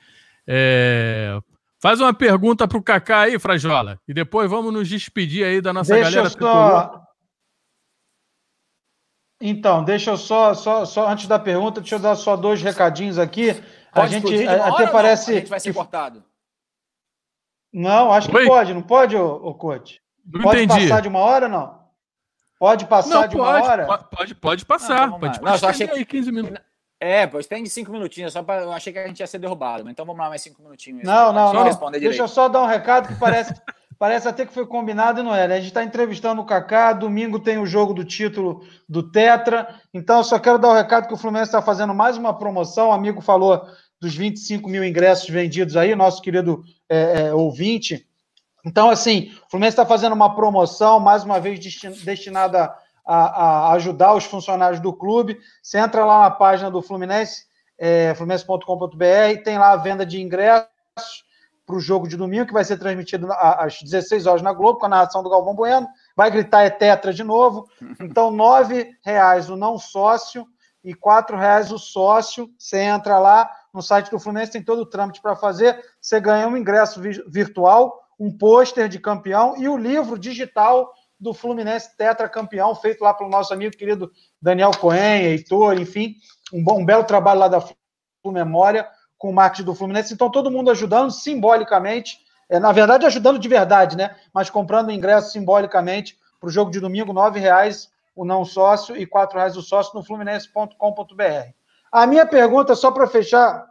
É... 0.46 1.38
Faz 1.80 2.00
uma 2.00 2.14
pergunta 2.14 2.66
para 2.66 2.78
o 2.78 2.82
Kaká 2.82 3.20
aí, 3.22 3.38
Frajola. 3.38 4.00
E 4.08 4.14
depois 4.14 4.50
vamos 4.50 4.72
nos 4.72 4.88
despedir 4.88 5.44
aí 5.44 5.60
da 5.60 5.72
nossa 5.72 5.94
deixa 5.94 6.10
galera. 6.10 6.30
Só... 6.30 7.02
Então, 9.40 9.84
deixa 9.84 10.10
eu 10.10 10.16
só, 10.16 10.54
só, 10.54 10.86
só, 10.86 11.08
antes 11.08 11.26
da 11.26 11.38
pergunta, 11.38 11.80
deixa 11.80 11.96
eu 11.96 11.98
dar 11.98 12.16
só 12.16 12.36
dois 12.36 12.62
recadinhos 12.62 13.18
aqui. 13.18 13.52
Pode 13.92 14.16
a 14.16 14.18
gente 14.18 14.48
até 14.48 14.86
parece. 14.86 15.32
A 15.32 15.34
gente 15.40 15.50
vai 15.50 15.60
ser 15.60 15.70
que... 15.70 15.76
cortado. 15.76 16.24
Não, 17.72 18.10
acho 18.10 18.30
que 18.30 18.36
Oi? 18.36 18.46
pode, 18.46 18.72
não 18.72 18.82
pode, 18.82 19.14
ô, 19.14 19.34
ô 19.34 19.54
coach? 19.54 20.00
Não 20.24 20.40
pode 20.40 20.62
entendi. 20.62 20.88
passar 20.88 21.02
de 21.02 21.08
uma 21.08 21.18
hora 21.18 21.46
não? 21.46 21.85
Pode 22.58 22.86
passar 22.86 23.22
não, 23.22 23.28
de 23.28 23.36
uma 23.36 23.48
hora? 23.48 23.86
Pode, 23.86 24.34
pode 24.34 24.64
passar. 24.64 25.08
Não, 25.08 25.20
pode, 25.20 25.42
não, 25.42 25.58
só 25.58 25.68
achei 25.68 25.88
aí 25.90 26.04
15 26.04 26.32
minutos. 26.32 26.58
É, 26.98 27.26
pois 27.26 27.46
tem 27.46 27.62
de 27.62 27.68
5 27.68 27.92
minutinhos, 27.92 28.32
só 28.32 28.42
para 28.42 28.62
eu 28.62 28.72
achei 28.72 28.92
que 28.92 28.98
a 28.98 29.06
gente 29.06 29.20
ia 29.20 29.26
ser 29.26 29.38
derrubado, 29.38 29.84
mas 29.84 29.92
então 29.92 30.06
vamos 30.06 30.18
lá 30.18 30.30
mais 30.30 30.40
5 30.40 30.62
minutinhos. 30.62 31.02
Não, 31.04 31.32
não, 31.32 31.52
não. 31.52 31.64
Deixa 31.64 31.90
direito. 31.90 32.20
eu 32.20 32.28
só 32.28 32.48
dar 32.48 32.62
um 32.62 32.66
recado 32.66 33.08
que 33.08 33.14
parece 33.16 33.54
Parece 33.98 34.28
até 34.28 34.44
que 34.44 34.52
foi 34.52 34.66
combinado 34.66 35.20
e 35.20 35.22
não 35.22 35.34
é. 35.34 35.48
Né? 35.48 35.54
A 35.54 35.58
gente 35.58 35.68
está 35.68 35.82
entrevistando 35.82 36.42
o 36.42 36.44
Kaká, 36.44 36.92
domingo 36.92 37.40
tem 37.40 37.56
o 37.58 37.66
jogo 37.66 37.94
do 37.94 38.04
título 38.04 38.62
do 38.86 39.02
Tetra. 39.02 39.80
Então, 39.92 40.18
eu 40.18 40.24
só 40.24 40.38
quero 40.38 40.58
dar 40.58 40.68
o 40.68 40.74
recado 40.74 41.08
que 41.08 41.14
o 41.14 41.16
Fluminense 41.16 41.48
está 41.48 41.62
fazendo 41.62 41.94
mais 41.94 42.18
uma 42.18 42.36
promoção. 42.36 42.88
O 42.88 42.92
amigo 42.92 43.22
falou 43.22 43.62
dos 43.98 44.14
25 44.14 44.68
mil 44.68 44.84
ingressos 44.84 45.28
vendidos 45.30 45.76
aí, 45.76 45.94
nosso 45.94 46.20
querido 46.20 46.62
é, 46.88 47.28
é, 47.28 47.34
ouvinte. 47.34 48.06
Então, 48.66 48.90
assim, 48.90 49.30
o 49.46 49.50
Fluminense 49.50 49.74
está 49.74 49.86
fazendo 49.86 50.12
uma 50.12 50.34
promoção, 50.34 50.98
mais 50.98 51.22
uma 51.22 51.38
vez 51.38 51.60
destinada 52.02 52.74
a, 53.06 53.16
a, 53.16 53.72
ajudar 53.74 54.12
os 54.12 54.24
funcionários 54.24 54.80
do 54.80 54.92
clube. 54.92 55.38
Você 55.62 55.78
entra 55.78 56.04
lá 56.04 56.22
na 56.22 56.32
página 56.32 56.68
do 56.68 56.82
Fluminense, 56.82 57.44
é, 57.78 58.12
fluminense.com.br, 58.16 59.42
tem 59.44 59.56
lá 59.56 59.70
a 59.70 59.76
venda 59.76 60.04
de 60.04 60.20
ingressos. 60.20 60.66
para 61.64 61.76
o 61.76 61.80
jogo 61.80 62.08
de 62.08 62.16
domingo, 62.16 62.46
que 62.46 62.52
vai 62.52 62.64
ser 62.64 62.76
transmitido 62.76 63.28
às 63.32 63.80
16 63.80 64.26
horas 64.26 64.42
na 64.42 64.52
Globo, 64.52 64.80
com 64.80 64.86
a 64.86 64.88
narração 64.88 65.22
do 65.22 65.30
Galvão 65.30 65.54
Bueno. 65.54 65.86
Vai 66.16 66.28
gritar 66.28 66.64
é 66.64 66.70
tetra 66.70 67.12
de 67.12 67.22
novo. 67.22 67.68
Então, 68.00 68.30
R$ 68.30 68.96
reais 69.04 69.48
o 69.48 69.54
não 69.54 69.78
sócio 69.78 70.44
e 70.82 70.90
R$ 70.90 71.36
reais 71.36 71.70
o 71.70 71.78
sócio. 71.78 72.50
Você 72.58 72.80
entra 72.80 73.20
lá 73.20 73.48
no 73.72 73.80
site 73.80 74.10
do 74.10 74.18
Fluminense, 74.18 74.52
tem 74.52 74.62
todo 74.62 74.80
o 74.80 74.86
trâmite 74.86 75.22
para 75.22 75.36
fazer. 75.36 75.80
Você 76.00 76.20
ganha 76.20 76.48
um 76.48 76.56
ingresso 76.56 77.00
virtual, 77.28 78.05
um 78.18 78.36
pôster 78.36 78.88
de 78.88 78.98
campeão 78.98 79.54
e 79.56 79.68
o 79.68 79.76
livro 79.76 80.18
digital 80.18 80.92
do 81.18 81.32
Fluminense 81.32 81.96
Tetra 81.96 82.28
Campeão, 82.28 82.74
feito 82.74 83.02
lá 83.02 83.14
pelo 83.14 83.30
nosso 83.30 83.52
amigo 83.52 83.76
querido 83.76 84.10
Daniel 84.40 84.70
Cohen, 84.72 85.24
Heitor, 85.24 85.80
enfim, 85.80 86.16
um, 86.52 86.62
bom, 86.62 86.80
um 86.80 86.84
belo 86.84 87.04
trabalho 87.04 87.40
lá 87.40 87.48
da 87.48 87.64
Memória 88.24 88.88
com 89.16 89.30
o 89.30 89.32
marketing 89.32 89.64
do 89.64 89.74
Fluminense. 89.74 90.12
Então, 90.12 90.30
todo 90.30 90.50
mundo 90.50 90.70
ajudando 90.70 91.10
simbolicamente, 91.10 92.18
é, 92.48 92.58
na 92.58 92.72
verdade, 92.72 93.06
ajudando 93.06 93.38
de 93.38 93.48
verdade, 93.48 93.96
né? 93.96 94.16
Mas 94.34 94.50
comprando 94.50 94.90
ingresso 94.90 95.30
simbolicamente 95.30 96.18
para 96.40 96.48
o 96.48 96.50
jogo 96.50 96.70
de 96.70 96.80
domingo, 96.80 97.12
R$ 97.12 97.38
reais 97.38 97.88
o 98.14 98.24
não 98.24 98.44
sócio 98.44 98.96
e 98.96 99.04
R$ 99.04 99.10
reais 99.32 99.56
o 99.56 99.62
sócio 99.62 99.94
no 99.94 100.04
fluminense.com.br. 100.04 101.52
A 101.92 102.06
minha 102.06 102.26
pergunta, 102.26 102.74
só 102.74 102.90
para 102.90 103.06
fechar, 103.06 103.66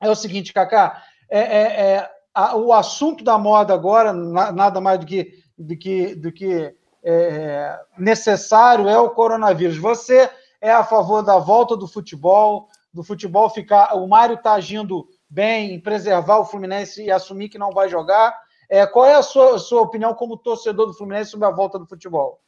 é 0.00 0.08
o 0.08 0.14
seguinte, 0.14 0.52
Kaká, 0.52 1.02
é, 1.28 1.40
é, 1.40 1.62
é 1.80 2.10
a, 2.38 2.54
o 2.54 2.72
assunto 2.72 3.24
da 3.24 3.36
moda 3.36 3.74
agora, 3.74 4.12
na, 4.12 4.52
nada 4.52 4.80
mais 4.80 5.00
do 5.00 5.06
que, 5.06 5.42
do 5.58 5.76
que, 5.76 6.14
do 6.14 6.30
que 6.30 6.72
é, 7.02 7.80
necessário, 7.98 8.88
é 8.88 8.96
o 8.96 9.10
coronavírus. 9.10 9.76
Você 9.76 10.30
é 10.60 10.70
a 10.70 10.84
favor 10.84 11.20
da 11.22 11.36
volta 11.38 11.76
do 11.76 11.88
futebol, 11.88 12.68
do 12.94 13.02
futebol 13.02 13.50
ficar. 13.50 13.92
O 13.96 14.06
Mário 14.06 14.36
está 14.36 14.52
agindo 14.52 15.08
bem 15.28 15.72
em 15.72 15.80
preservar 15.80 16.38
o 16.38 16.44
Fluminense 16.44 17.02
e 17.02 17.10
assumir 17.10 17.48
que 17.48 17.58
não 17.58 17.72
vai 17.72 17.88
jogar. 17.88 18.32
É, 18.70 18.86
qual 18.86 19.04
é 19.04 19.14
a 19.14 19.22
sua, 19.22 19.58
sua 19.58 19.82
opinião 19.82 20.14
como 20.14 20.36
torcedor 20.36 20.86
do 20.86 20.94
Fluminense 20.94 21.32
sobre 21.32 21.48
a 21.48 21.50
volta 21.50 21.76
do 21.76 21.86
futebol? 21.86 22.40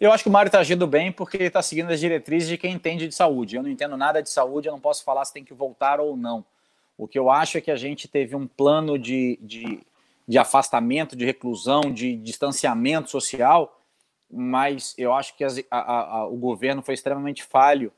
Eu 0.00 0.10
acho 0.10 0.24
que 0.24 0.30
o 0.30 0.32
Mário 0.32 0.48
está 0.48 0.60
agindo 0.60 0.86
bem 0.86 1.12
porque 1.12 1.36
ele 1.36 1.48
está 1.48 1.60
seguindo 1.60 1.92
as 1.92 2.00
diretrizes 2.00 2.48
de 2.48 2.56
quem 2.56 2.72
entende 2.72 3.06
de 3.06 3.14
saúde. 3.14 3.56
Eu 3.56 3.62
não 3.62 3.68
entendo 3.68 3.94
nada 3.94 4.22
de 4.22 4.30
saúde, 4.30 4.68
eu 4.68 4.72
não 4.72 4.80
posso 4.80 5.04
falar 5.04 5.22
se 5.26 5.34
tem 5.34 5.44
que 5.44 5.52
voltar 5.52 6.00
ou 6.00 6.16
não. 6.16 6.42
O 7.02 7.08
que 7.08 7.18
eu 7.18 7.30
acho 7.30 7.58
é 7.58 7.60
que 7.60 7.70
a 7.70 7.76
gente 7.76 8.08
teve 8.08 8.36
um 8.36 8.46
plano 8.46 8.98
de, 8.98 9.38
de, 9.40 9.80
de 10.26 10.38
afastamento, 10.38 11.16
de 11.16 11.24
reclusão, 11.24 11.92
de 11.92 12.16
distanciamento 12.16 13.10
social, 13.10 13.80
mas 14.30 14.94
eu 14.96 15.12
acho 15.12 15.36
que 15.36 15.44
as, 15.44 15.62
a, 15.70 16.18
a, 16.18 16.26
o 16.26 16.36
governo 16.36 16.82
foi 16.82 16.94
extremamente 16.94 17.42
falho 17.42 17.92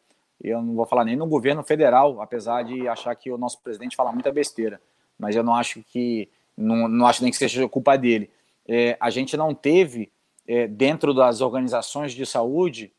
eu 0.45 0.63
não 0.63 0.75
vou 0.75 0.87
falar 0.87 1.05
nem 1.05 1.17
no 1.17 1.27
governo 1.27 1.63
federal, 1.63 2.21
apesar 2.21 2.63
de 2.63 2.87
achar 2.89 3.15
que 3.15 3.31
o 3.31 3.39
nosso 3.39 3.61
presidente 3.61 3.97
fala 3.97 4.13
muita 4.13 4.33
besteira, 4.33 4.81
mas 5.19 5.35
eu 5.35 5.43
não 5.43 5.55
acho 5.55 5.83
que 5.83 6.29
não, 6.57 6.89
não 6.89 7.07
acho 7.07 7.23
nem 7.23 7.31
que 7.31 7.39
seja 7.39 7.69
culpa 7.69 7.97
dele. 7.97 8.31
É, 8.67 8.97
a 9.01 9.11
gente 9.11 9.37
não 9.37 9.55
teve 9.55 10.13
é, 10.47 10.67
dentro 10.67 11.15
das 11.15 11.41
organizações 11.41 12.13
de 12.13 12.27
saúde 12.27 12.93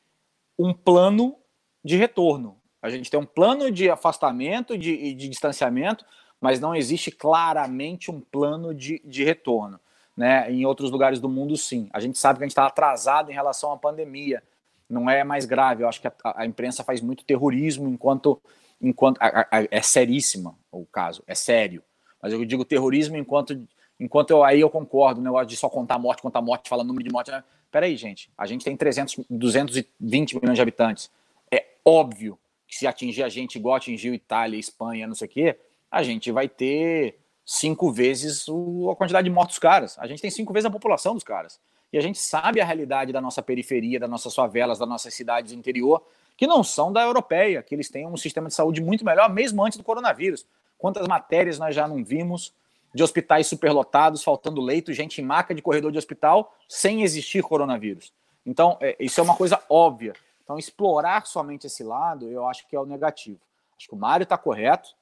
um 0.58 0.74
plano 0.74 1.36
de 1.84 1.95
retorno. 1.95 2.58
A 2.86 2.89
gente 2.89 3.09
tem 3.09 3.19
um 3.19 3.25
plano 3.25 3.71
de 3.71 3.89
afastamento, 3.89 4.77
de, 4.77 5.15
de 5.15 5.27
distanciamento, 5.27 6.05
mas 6.39 6.59
não 6.59 6.75
existe 6.75 7.09
claramente 7.09 8.11
um 8.11 8.21
plano 8.21 8.75
de, 8.75 9.01
de 9.03 9.23
retorno. 9.23 9.79
Né? 10.15 10.51
Em 10.51 10.65
outros 10.65 10.91
lugares 10.91 11.19
do 11.19 11.27
mundo, 11.27 11.57
sim. 11.57 11.89
A 11.91 11.99
gente 11.99 12.17
sabe 12.19 12.38
que 12.38 12.43
a 12.43 12.45
gente 12.45 12.51
está 12.51 12.67
atrasado 12.67 13.31
em 13.31 13.33
relação 13.33 13.71
à 13.71 13.77
pandemia 13.77 14.43
não 14.88 15.09
é 15.09 15.23
mais 15.23 15.45
grave. 15.45 15.81
Eu 15.81 15.89
acho 15.89 15.99
que 15.99 16.07
a, 16.07 16.13
a 16.23 16.45
imprensa 16.45 16.83
faz 16.83 17.01
muito 17.01 17.25
terrorismo 17.25 17.89
enquanto, 17.89 18.39
enquanto 18.79 19.19
a, 19.19 19.47
a, 19.51 19.67
é 19.71 19.81
seríssima 19.81 20.55
o 20.71 20.86
caso, 20.86 21.23
é 21.25 21.33
sério. 21.33 21.81
Mas 22.21 22.33
eu 22.33 22.45
digo 22.45 22.63
terrorismo 22.63 23.17
enquanto, 23.17 23.67
enquanto 23.99 24.29
eu, 24.29 24.43
aí 24.43 24.61
eu 24.61 24.69
concordo, 24.69 25.19
o 25.19 25.23
negócio 25.23 25.47
de 25.47 25.57
só 25.57 25.69
contar 25.69 25.97
morte, 25.97 26.21
contar 26.21 26.41
morte, 26.41 26.69
falar 26.69 26.83
número 26.83 27.03
de 27.03 27.11
morte. 27.11 27.31
Né? 27.31 27.43
Peraí, 27.71 27.97
gente, 27.97 28.31
a 28.38 28.45
gente 28.45 28.63
tem 28.63 28.77
300, 28.77 29.25
220 29.27 30.36
milhões 30.36 30.55
de 30.55 30.61
habitantes. 30.61 31.09
É 31.51 31.65
óbvio 31.83 32.38
que 32.68 32.76
se 32.76 32.88
atingir 32.88 33.24
a 33.24 33.30
gente 33.30 33.55
igual 33.57 33.76
atingiu 33.76 34.13
Itália, 34.13 34.59
Espanha, 34.59 35.07
não 35.07 35.16
sei 35.16 35.28
o 35.28 35.32
quê, 35.32 35.59
a 35.89 36.03
gente 36.03 36.32
vai 36.32 36.47
ter 36.47 37.20
cinco 37.45 37.91
vezes 37.91 38.45
a 38.91 38.95
quantidade 38.95 39.28
de 39.28 39.34
mortos 39.34 39.59
caras. 39.59 39.97
A 39.99 40.07
gente 40.07 40.22
tem 40.22 40.32
cinco 40.32 40.51
vezes 40.51 40.66
a 40.66 40.72
população 40.72 41.13
dos 41.13 41.24
caras. 41.24 41.59
E 41.93 41.97
a 41.97 42.01
gente 42.01 42.18
sabe 42.18 42.59
a 42.59 42.66
realidade 42.66 43.13
da 43.13 43.22
nossa 43.22 43.41
periferia, 43.41 43.99
das 43.99 44.09
nossas 44.09 44.34
favelas, 44.34 44.80
das 44.80 44.89
nossas 44.89 45.13
cidades 45.13 45.53
do 45.53 45.57
interior, 45.57 46.03
que 46.36 46.47
não 46.47 46.63
são 46.63 46.91
da 46.91 47.01
europeia, 47.03 47.63
que 47.63 47.74
eles 47.74 47.89
têm 47.89 48.05
um 48.05 48.18
sistema 48.18 48.47
de 48.47 48.53
saúde 48.53 48.82
muito 48.82 49.05
melhor, 49.05 49.30
mesmo 49.30 49.63
antes 49.63 49.78
do 49.78 49.84
coronavírus. 49.84 50.45
Quantas 50.78 51.07
matérias 51.07 51.57
nós 51.57 51.74
já 51.74 51.88
não 51.88 52.03
vimos 52.03 52.53
de 52.93 53.03
hospitais 53.03 53.47
superlotados, 53.47 54.24
faltando 54.24 54.61
leito, 54.61 54.91
gente 54.93 55.22
em 55.22 55.24
maca 55.24 55.53
de 55.53 55.61
corredor 55.61 55.91
de 55.91 55.97
hospital, 55.97 56.55
sem 56.68 57.03
existir 57.03 57.43
coronavírus. 57.43 58.11
Então, 58.45 58.78
é, 58.80 58.95
isso 58.99 59.20
é 59.20 59.24
uma 59.24 59.36
coisa 59.36 59.61
óbvia. 59.70 60.13
Então, 60.45 60.59
explorar 60.59 61.25
somente 61.25 61.65
esse 61.65 61.83
lado, 61.83 62.29
eu 62.29 62.47
acho 62.47 62.67
que 62.67 62.75
é 62.75 62.79
o 62.79 62.85
negativo. 62.85 63.41
Acho 63.75 63.89
que 63.89 63.95
o 63.95 63.97
Mário 63.97 64.23
está 64.23 64.37
correto, 64.37 64.95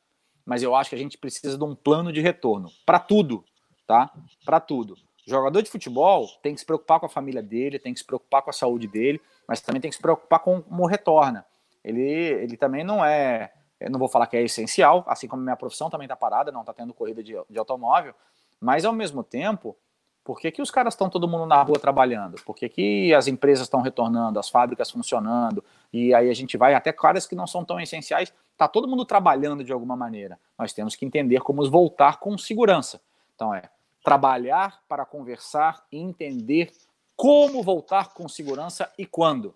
mas 0.45 0.63
eu 0.63 0.73
acho 0.73 0.89
que 0.89 0.95
a 0.95 0.99
gente 0.99 1.17
precisa 1.17 1.57
de 1.57 1.63
um 1.63 1.75
plano 1.75 2.13
de 2.13 2.21
retorno 2.21 2.69
para 2.85 2.97
tudo, 2.97 3.43
tá? 3.85 4.09
Para 4.45 4.61
tudo. 4.61 4.95
Jogador 5.27 5.61
de 5.61 5.69
futebol 5.69 6.27
tem 6.41 6.53
que 6.53 6.61
se 6.61 6.65
preocupar 6.65 6.99
com 6.99 7.05
a 7.07 7.09
família 7.09 7.43
dele, 7.43 7.77
tem 7.77 7.93
que 7.93 7.99
se 7.99 8.05
preocupar 8.05 8.41
com 8.41 8.49
a 8.49 8.53
saúde 8.53 8.87
dele, 8.87 9.21
mas 9.45 9.59
também 9.59 9.81
tem 9.81 9.91
que 9.91 9.97
se 9.97 10.01
preocupar 10.01 10.39
com 10.39 10.61
como 10.61 10.85
retorna. 10.85 11.45
Ele, 11.83 12.01
ele 12.01 12.55
também 12.55 12.83
não 12.83 13.03
é, 13.03 13.53
não 13.89 13.99
vou 13.99 14.07
falar 14.07 14.27
que 14.27 14.37
é 14.37 14.43
essencial, 14.43 15.03
assim 15.07 15.27
como 15.27 15.41
minha 15.41 15.57
profissão 15.57 15.89
também 15.89 16.05
está 16.05 16.15
parada, 16.15 16.51
não 16.53 16.61
está 16.61 16.73
tendo 16.73 16.93
corrida 16.93 17.21
de, 17.21 17.35
de 17.49 17.59
automóvel, 17.59 18.13
mas 18.61 18.85
ao 18.85 18.93
mesmo 18.93 19.23
tempo, 19.23 19.77
por 20.23 20.39
que, 20.39 20.51
que 20.51 20.61
os 20.61 20.71
caras 20.71 20.93
estão 20.93 21.09
todo 21.09 21.27
mundo 21.27 21.45
na 21.45 21.61
rua 21.61 21.77
trabalhando? 21.77 22.41
Por 22.43 22.55
que, 22.55 22.69
que 22.69 23.13
as 23.13 23.27
empresas 23.27 23.65
estão 23.65 23.81
retornando, 23.81 24.39
as 24.39 24.49
fábricas 24.49 24.89
funcionando? 24.89 25.63
E 25.91 26.13
aí 26.13 26.29
a 26.29 26.33
gente 26.33 26.55
vai 26.55 26.73
até 26.73 26.93
caras 26.93 27.27
que 27.27 27.35
não 27.35 27.45
são 27.45 27.65
tão 27.65 27.79
essenciais, 27.79 28.33
está 28.51 28.67
todo 28.67 28.87
mundo 28.87 29.03
trabalhando 29.03 29.63
de 29.63 29.73
alguma 29.73 29.97
maneira. 29.97 30.39
Nós 30.57 30.71
temos 30.71 30.95
que 30.95 31.05
entender 31.05 31.41
como 31.41 31.69
voltar 31.69 32.19
com 32.19 32.37
segurança. 32.37 33.01
Então 33.35 33.53
é 33.53 33.63
trabalhar 34.01 34.81
para 34.87 35.05
conversar 35.05 35.85
e 35.91 35.97
entender 35.97 36.71
como 37.15 37.61
voltar 37.61 38.13
com 38.13 38.27
segurança 38.29 38.91
e 38.97 39.05
quando. 39.05 39.53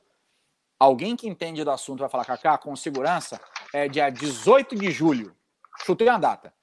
Alguém 0.78 1.16
que 1.16 1.28
entende 1.28 1.64
do 1.64 1.72
assunto 1.72 2.02
vai 2.02 2.10
falar, 2.10 2.26
Cacá, 2.26 2.58
com 2.58 2.76
segurança 2.76 3.40
é 3.74 3.88
dia 3.88 4.10
18 4.10 4.76
de 4.76 4.92
julho. 4.92 5.36
Chutei 5.86 6.10
a 6.10 6.18
data. 6.18 6.54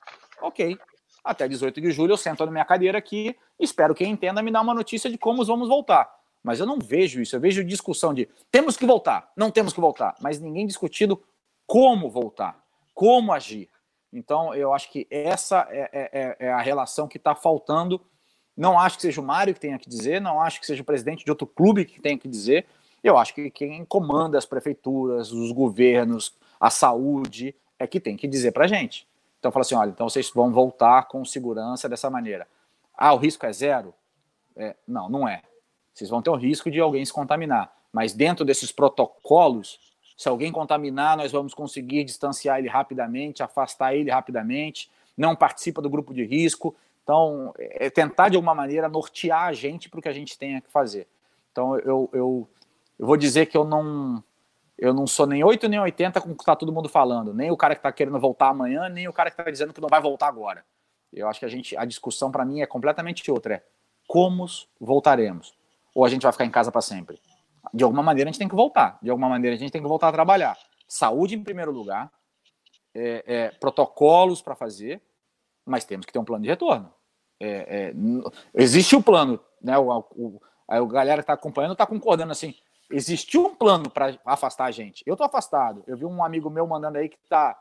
Ok. 0.40 0.78
Até 1.24 1.48
18 1.48 1.80
de 1.80 1.90
julho 1.90 2.12
eu 2.12 2.16
sento 2.16 2.44
na 2.44 2.52
minha 2.52 2.64
cadeira 2.64 2.98
aqui, 2.98 3.34
espero 3.58 3.94
que 3.94 4.04
entenda 4.04 4.42
me 4.42 4.50
dar 4.50 4.60
uma 4.60 4.74
notícia 4.74 5.08
de 5.08 5.16
como 5.16 5.44
vamos 5.44 5.68
voltar. 5.68 6.12
Mas 6.42 6.60
eu 6.60 6.66
não 6.66 6.78
vejo 6.78 7.22
isso, 7.22 7.34
eu 7.34 7.40
vejo 7.40 7.64
discussão 7.64 8.12
de 8.12 8.28
temos 8.52 8.76
que 8.76 8.84
voltar, 8.84 9.32
não 9.34 9.50
temos 9.50 9.72
que 9.72 9.80
voltar, 9.80 10.14
mas 10.20 10.38
ninguém 10.38 10.66
discutindo 10.66 11.22
como 11.66 12.10
voltar, 12.10 12.62
como 12.92 13.32
agir. 13.32 13.70
Então, 14.12 14.54
eu 14.54 14.72
acho 14.72 14.90
que 14.92 15.06
essa 15.10 15.66
é, 15.70 15.90
é, 15.92 16.10
é, 16.12 16.36
é 16.46 16.52
a 16.52 16.60
relação 16.60 17.08
que 17.08 17.16
está 17.16 17.34
faltando. 17.34 18.00
Não 18.56 18.78
acho 18.78 18.96
que 18.96 19.02
seja 19.02 19.20
o 19.20 19.24
Mário 19.24 19.54
que 19.54 19.58
tenha 19.58 19.78
que 19.78 19.88
dizer, 19.88 20.20
não 20.20 20.40
acho 20.40 20.60
que 20.60 20.66
seja 20.66 20.82
o 20.82 20.84
presidente 20.84 21.24
de 21.24 21.30
outro 21.30 21.46
clube 21.46 21.84
que 21.84 22.00
tenha 22.00 22.16
que 22.16 22.28
dizer. 22.28 22.66
Eu 23.02 23.18
acho 23.18 23.34
que 23.34 23.50
quem 23.50 23.84
comanda 23.84 24.38
as 24.38 24.46
prefeituras, 24.46 25.32
os 25.32 25.50
governos, 25.50 26.34
a 26.60 26.70
saúde, 26.70 27.54
é 27.78 27.86
que 27.86 27.98
tem 27.98 28.16
que 28.16 28.28
dizer 28.28 28.52
para 28.52 28.68
gente. 28.68 29.08
Então, 29.44 29.52
fala 29.52 29.60
assim: 29.60 29.74
olha, 29.74 29.90
então 29.90 30.08
vocês 30.08 30.30
vão 30.30 30.50
voltar 30.50 31.02
com 31.02 31.22
segurança 31.22 31.86
dessa 31.86 32.08
maneira. 32.08 32.48
Ah, 32.96 33.12
o 33.12 33.18
risco 33.18 33.44
é 33.44 33.52
zero? 33.52 33.92
É, 34.56 34.74
não, 34.88 35.10
não 35.10 35.28
é. 35.28 35.42
Vocês 35.92 36.08
vão 36.08 36.22
ter 36.22 36.30
o 36.30 36.34
risco 36.34 36.70
de 36.70 36.80
alguém 36.80 37.04
se 37.04 37.12
contaminar. 37.12 37.70
Mas 37.92 38.14
dentro 38.14 38.42
desses 38.42 38.72
protocolos, 38.72 39.78
se 40.16 40.30
alguém 40.30 40.50
contaminar, 40.50 41.18
nós 41.18 41.30
vamos 41.30 41.52
conseguir 41.52 42.04
distanciar 42.04 42.58
ele 42.58 42.68
rapidamente, 42.68 43.42
afastar 43.42 43.94
ele 43.94 44.10
rapidamente, 44.10 44.90
não 45.14 45.36
participa 45.36 45.82
do 45.82 45.90
grupo 45.90 46.14
de 46.14 46.24
risco. 46.24 46.74
Então, 47.02 47.52
é 47.58 47.90
tentar 47.90 48.30
de 48.30 48.36
alguma 48.36 48.54
maneira 48.54 48.88
nortear 48.88 49.42
a 49.42 49.52
gente 49.52 49.90
para 49.90 49.98
o 49.98 50.02
que 50.02 50.08
a 50.08 50.14
gente 50.14 50.38
tenha 50.38 50.62
que 50.62 50.70
fazer. 50.70 51.06
Então, 51.52 51.78
eu, 51.80 52.08
eu, 52.14 52.48
eu 52.98 53.06
vou 53.06 53.18
dizer 53.18 53.44
que 53.44 53.58
eu 53.58 53.64
não 53.64 54.24
eu 54.78 54.92
não 54.92 55.06
sou 55.06 55.26
nem 55.26 55.42
8 55.44 55.68
nem 55.68 55.80
80 55.80 56.20
com 56.20 56.30
o 56.30 56.34
que 56.34 56.42
está 56.42 56.56
todo 56.56 56.72
mundo 56.72 56.88
falando, 56.88 57.32
nem 57.32 57.50
o 57.50 57.56
cara 57.56 57.74
que 57.74 57.80
está 57.80 57.92
querendo 57.92 58.18
voltar 58.18 58.48
amanhã, 58.48 58.88
nem 58.88 59.08
o 59.08 59.12
cara 59.12 59.30
que 59.30 59.40
está 59.40 59.50
dizendo 59.50 59.72
que 59.72 59.80
não 59.80 59.88
vai 59.88 60.00
voltar 60.00 60.28
agora. 60.28 60.64
Eu 61.12 61.28
acho 61.28 61.38
que 61.38 61.46
a 61.46 61.48
gente 61.48 61.76
a 61.76 61.84
discussão 61.84 62.30
para 62.30 62.44
mim 62.44 62.60
é 62.60 62.66
completamente 62.66 63.30
outra, 63.30 63.54
é 63.54 63.64
como 64.06 64.46
voltaremos? 64.80 65.54
Ou 65.94 66.04
a 66.04 66.08
gente 66.08 66.22
vai 66.22 66.32
ficar 66.32 66.44
em 66.44 66.50
casa 66.50 66.72
para 66.72 66.80
sempre? 66.80 67.20
de 67.72 67.84
alguma 67.84 68.02
maneira 68.02 68.28
a 68.28 68.32
gente 68.32 68.38
tem 68.38 68.48
que 68.48 68.54
voltar, 68.54 68.98
de 69.00 69.10
alguma 69.10 69.28
maneira 69.28 69.54
a 69.54 69.58
gente 69.58 69.70
tem 69.70 69.80
que 69.80 69.88
voltar 69.88 70.08
a 70.08 70.12
trabalhar. 70.12 70.56
Saúde 70.86 71.34
em 71.34 71.42
primeiro 71.42 71.70
lugar, 71.72 72.10
é, 72.94 73.24
é, 73.26 73.50
protocolos 73.50 74.42
para 74.42 74.54
fazer, 74.54 75.00
mas 75.64 75.84
temos 75.84 76.04
que 76.04 76.12
ter 76.12 76.18
um 76.18 76.24
plano 76.24 76.42
de 76.42 76.48
retorno. 76.48 76.92
É, 77.40 77.90
é 77.90 77.94
existe 78.54 78.94
o 78.94 79.02
plano, 79.02 79.40
né? 79.62 79.78
O, 79.78 79.98
o, 80.12 80.42
a 80.68 80.80
galera 80.84 81.16
que 81.16 81.24
está 81.24 81.32
acompanhando 81.32 81.72
está 81.72 81.86
concordando 81.86 82.32
assim. 82.32 82.54
Existiu 82.90 83.46
um 83.46 83.54
plano 83.54 83.90
para 83.90 84.18
afastar 84.24 84.66
a 84.66 84.70
gente. 84.70 85.02
Eu 85.06 85.14
estou 85.14 85.26
afastado. 85.26 85.82
Eu 85.86 85.96
vi 85.96 86.04
um 86.04 86.22
amigo 86.22 86.50
meu 86.50 86.66
mandando 86.66 86.98
aí 86.98 87.08
que 87.08 87.18
está 87.22 87.58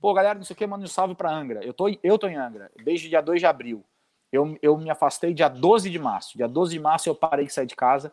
Pô, 0.00 0.14
galera, 0.14 0.38
não 0.38 0.44
sei 0.44 0.54
o 0.54 0.56
que, 0.56 0.66
manda 0.66 0.84
um 0.84 0.88
salve 0.88 1.14
pra 1.14 1.30
Angra. 1.30 1.62
Eu 1.62 1.74
tô, 1.74 1.86
eu 2.02 2.18
tô 2.18 2.26
em 2.26 2.36
Angra, 2.36 2.72
desde 2.82 3.08
dia 3.08 3.20
2 3.20 3.38
de 3.38 3.46
abril. 3.46 3.84
Eu, 4.32 4.56
eu 4.62 4.76
me 4.78 4.88
afastei 4.88 5.34
dia 5.34 5.48
12 5.48 5.90
de 5.90 5.98
março. 5.98 6.38
Dia 6.38 6.48
12 6.48 6.72
de 6.72 6.80
março 6.80 7.08
eu 7.08 7.14
parei 7.14 7.44
de 7.44 7.52
sair 7.52 7.66
de 7.66 7.76
casa. 7.76 8.10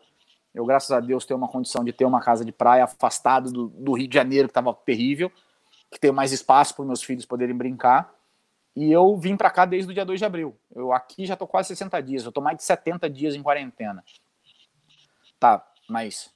Eu, 0.54 0.66
graças 0.66 0.90
a 0.90 1.00
Deus, 1.00 1.24
tenho 1.24 1.38
uma 1.38 1.48
condição 1.48 1.82
de 1.82 1.92
ter 1.92 2.04
uma 2.04 2.20
casa 2.20 2.44
de 2.44 2.52
praia 2.52 2.84
afastado 2.84 3.50
do, 3.50 3.68
do 3.68 3.92
Rio 3.94 4.08
de 4.08 4.14
Janeiro, 4.14 4.48
que 4.48 4.50
estava 4.50 4.74
terrível, 4.74 5.32
que 5.90 5.98
tem 5.98 6.12
mais 6.12 6.32
espaço 6.32 6.74
para 6.74 6.84
meus 6.84 7.02
filhos 7.02 7.24
poderem 7.24 7.56
brincar. 7.56 8.12
E 8.76 8.92
eu 8.92 9.16
vim 9.16 9.36
para 9.36 9.50
cá 9.50 9.64
desde 9.64 9.90
o 9.90 9.94
dia 9.94 10.04
2 10.04 10.18
de 10.18 10.26
abril. 10.26 10.56
Eu 10.74 10.92
aqui 10.92 11.24
já 11.24 11.36
tô 11.36 11.46
quase 11.46 11.68
60 11.68 12.02
dias. 12.02 12.24
Eu 12.24 12.32
tô 12.32 12.40
mais 12.40 12.56
de 12.58 12.64
70 12.64 13.08
dias 13.08 13.34
em 13.34 13.42
quarentena. 13.42 14.04
Tá, 15.38 15.66
mas 15.88 16.30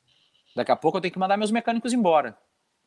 daqui 0.55 0.73
a 0.73 0.77
pouco 0.77 0.99
eu 0.99 1.01
tenho 1.01 1.13
que 1.13 1.19
mandar 1.19 1.37
meus 1.37 1.51
mecânicos 1.51 1.93
embora. 1.93 2.37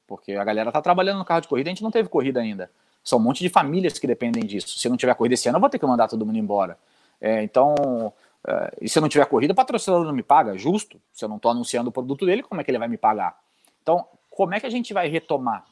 Porque 0.07 0.33
a 0.33 0.43
galera 0.43 0.71
tá 0.71 0.81
trabalhando 0.81 1.19
no 1.19 1.25
carro 1.25 1.41
de 1.41 1.47
corrida, 1.47 1.69
a 1.69 1.73
gente 1.73 1.83
não 1.83 1.91
teve 1.91 2.09
corrida 2.09 2.39
ainda. 2.39 2.69
São 3.03 3.19
um 3.19 3.21
monte 3.21 3.39
de 3.39 3.49
famílias 3.49 3.99
que 3.99 4.07
dependem 4.07 4.43
disso. 4.45 4.79
Se 4.79 4.89
não 4.89 4.97
tiver 4.97 5.13
corrida 5.15 5.33
esse 5.33 5.47
ano, 5.47 5.57
eu 5.57 5.61
vou 5.61 5.69
ter 5.69 5.79
que 5.79 5.85
mandar 5.85 6.07
todo 6.07 6.25
mundo 6.25 6.37
embora. 6.37 6.77
É, 7.19 7.43
então, 7.43 8.13
é, 8.47 8.77
e 8.81 8.89
se 8.89 8.99
não 8.99 9.09
tiver 9.09 9.25
corrida, 9.25 9.53
o 9.53 9.55
patrocinador 9.55 10.05
não 10.05 10.13
me 10.13 10.23
paga, 10.23 10.57
justo. 10.57 10.99
Se 11.11 11.25
eu 11.25 11.29
não 11.29 11.37
estou 11.37 11.51
anunciando 11.51 11.89
o 11.89 11.91
produto 11.91 12.25
dele, 12.25 12.43
como 12.43 12.61
é 12.61 12.63
que 12.63 12.71
ele 12.71 12.79
vai 12.79 12.87
me 12.87 12.97
pagar? 12.97 13.39
Então, 13.81 14.07
como 14.29 14.53
é 14.53 14.59
que 14.59 14.65
a 14.65 14.69
gente 14.69 14.93
vai 14.93 15.07
retomar? 15.07 15.65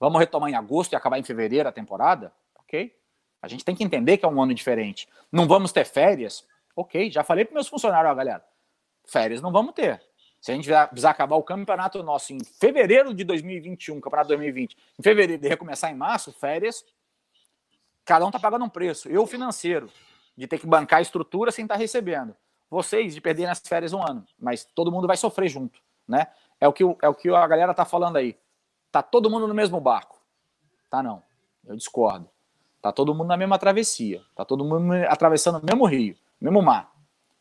Vamos 0.00 0.18
retomar 0.18 0.50
em 0.50 0.54
agosto 0.54 0.92
e 0.92 0.96
acabar 0.96 1.18
em 1.18 1.22
fevereiro 1.22 1.68
a 1.68 1.72
temporada? 1.72 2.32
Ok. 2.58 2.92
A 3.40 3.48
gente 3.48 3.64
tem 3.64 3.74
que 3.74 3.84
entender 3.84 4.16
que 4.16 4.24
é 4.24 4.28
um 4.28 4.42
ano 4.42 4.54
diferente. 4.54 5.08
Não 5.30 5.46
vamos 5.46 5.72
ter 5.72 5.84
férias? 5.84 6.44
Ok. 6.74 7.10
Já 7.10 7.22
falei 7.22 7.44
para 7.44 7.54
meus 7.54 7.68
funcionários, 7.68 8.10
ó, 8.10 8.14
galera, 8.14 8.44
férias 9.04 9.40
não 9.40 9.52
vamos 9.52 9.74
ter. 9.74 10.02
Se 10.42 10.50
a 10.50 10.56
gente 10.56 10.68
precisar 10.88 11.10
acabar 11.10 11.36
o 11.36 11.42
campeonato 11.44 12.02
nosso 12.02 12.32
em 12.32 12.42
fevereiro 12.42 13.14
de 13.14 13.22
2021, 13.22 14.00
campeonato 14.00 14.26
2020, 14.26 14.76
em 14.98 15.02
fevereiro 15.02 15.46
e 15.46 15.48
recomeçar 15.48 15.92
em 15.92 15.94
março, 15.94 16.32
férias, 16.32 16.84
cada 18.04 18.26
um 18.26 18.30
tá 18.30 18.40
pagando 18.40 18.64
um 18.64 18.68
preço. 18.68 19.08
Eu, 19.08 19.24
financeiro, 19.24 19.88
de 20.36 20.48
ter 20.48 20.58
que 20.58 20.66
bancar 20.66 20.98
a 20.98 21.02
estrutura 21.02 21.52
sem 21.52 21.64
estar 21.64 21.76
tá 21.76 21.78
recebendo. 21.78 22.34
Vocês, 22.68 23.14
de 23.14 23.20
perder 23.20 23.46
nas 23.46 23.60
férias 23.60 23.92
um 23.92 24.02
ano. 24.02 24.26
Mas 24.36 24.64
todo 24.64 24.90
mundo 24.90 25.06
vai 25.06 25.16
sofrer 25.16 25.48
junto, 25.48 25.80
né? 26.08 26.26
É 26.60 26.66
o 26.66 26.72
que, 26.72 26.82
é 26.82 27.08
o 27.08 27.14
que 27.14 27.28
a 27.28 27.46
galera 27.46 27.72
tá 27.72 27.84
falando 27.84 28.16
aí. 28.16 28.36
Tá 28.90 29.00
todo 29.00 29.30
mundo 29.30 29.46
no 29.46 29.54
mesmo 29.54 29.80
barco. 29.80 30.20
Tá 30.90 31.04
não. 31.04 31.22
Eu 31.64 31.76
discordo. 31.76 32.28
Tá 32.80 32.90
todo 32.90 33.14
mundo 33.14 33.28
na 33.28 33.36
mesma 33.36 33.60
travessia. 33.60 34.20
Tá 34.34 34.44
todo 34.44 34.64
mundo 34.64 34.92
atravessando 35.08 35.60
o 35.62 35.64
mesmo 35.64 35.86
rio, 35.86 36.16
mesmo 36.40 36.60
mar. 36.60 36.90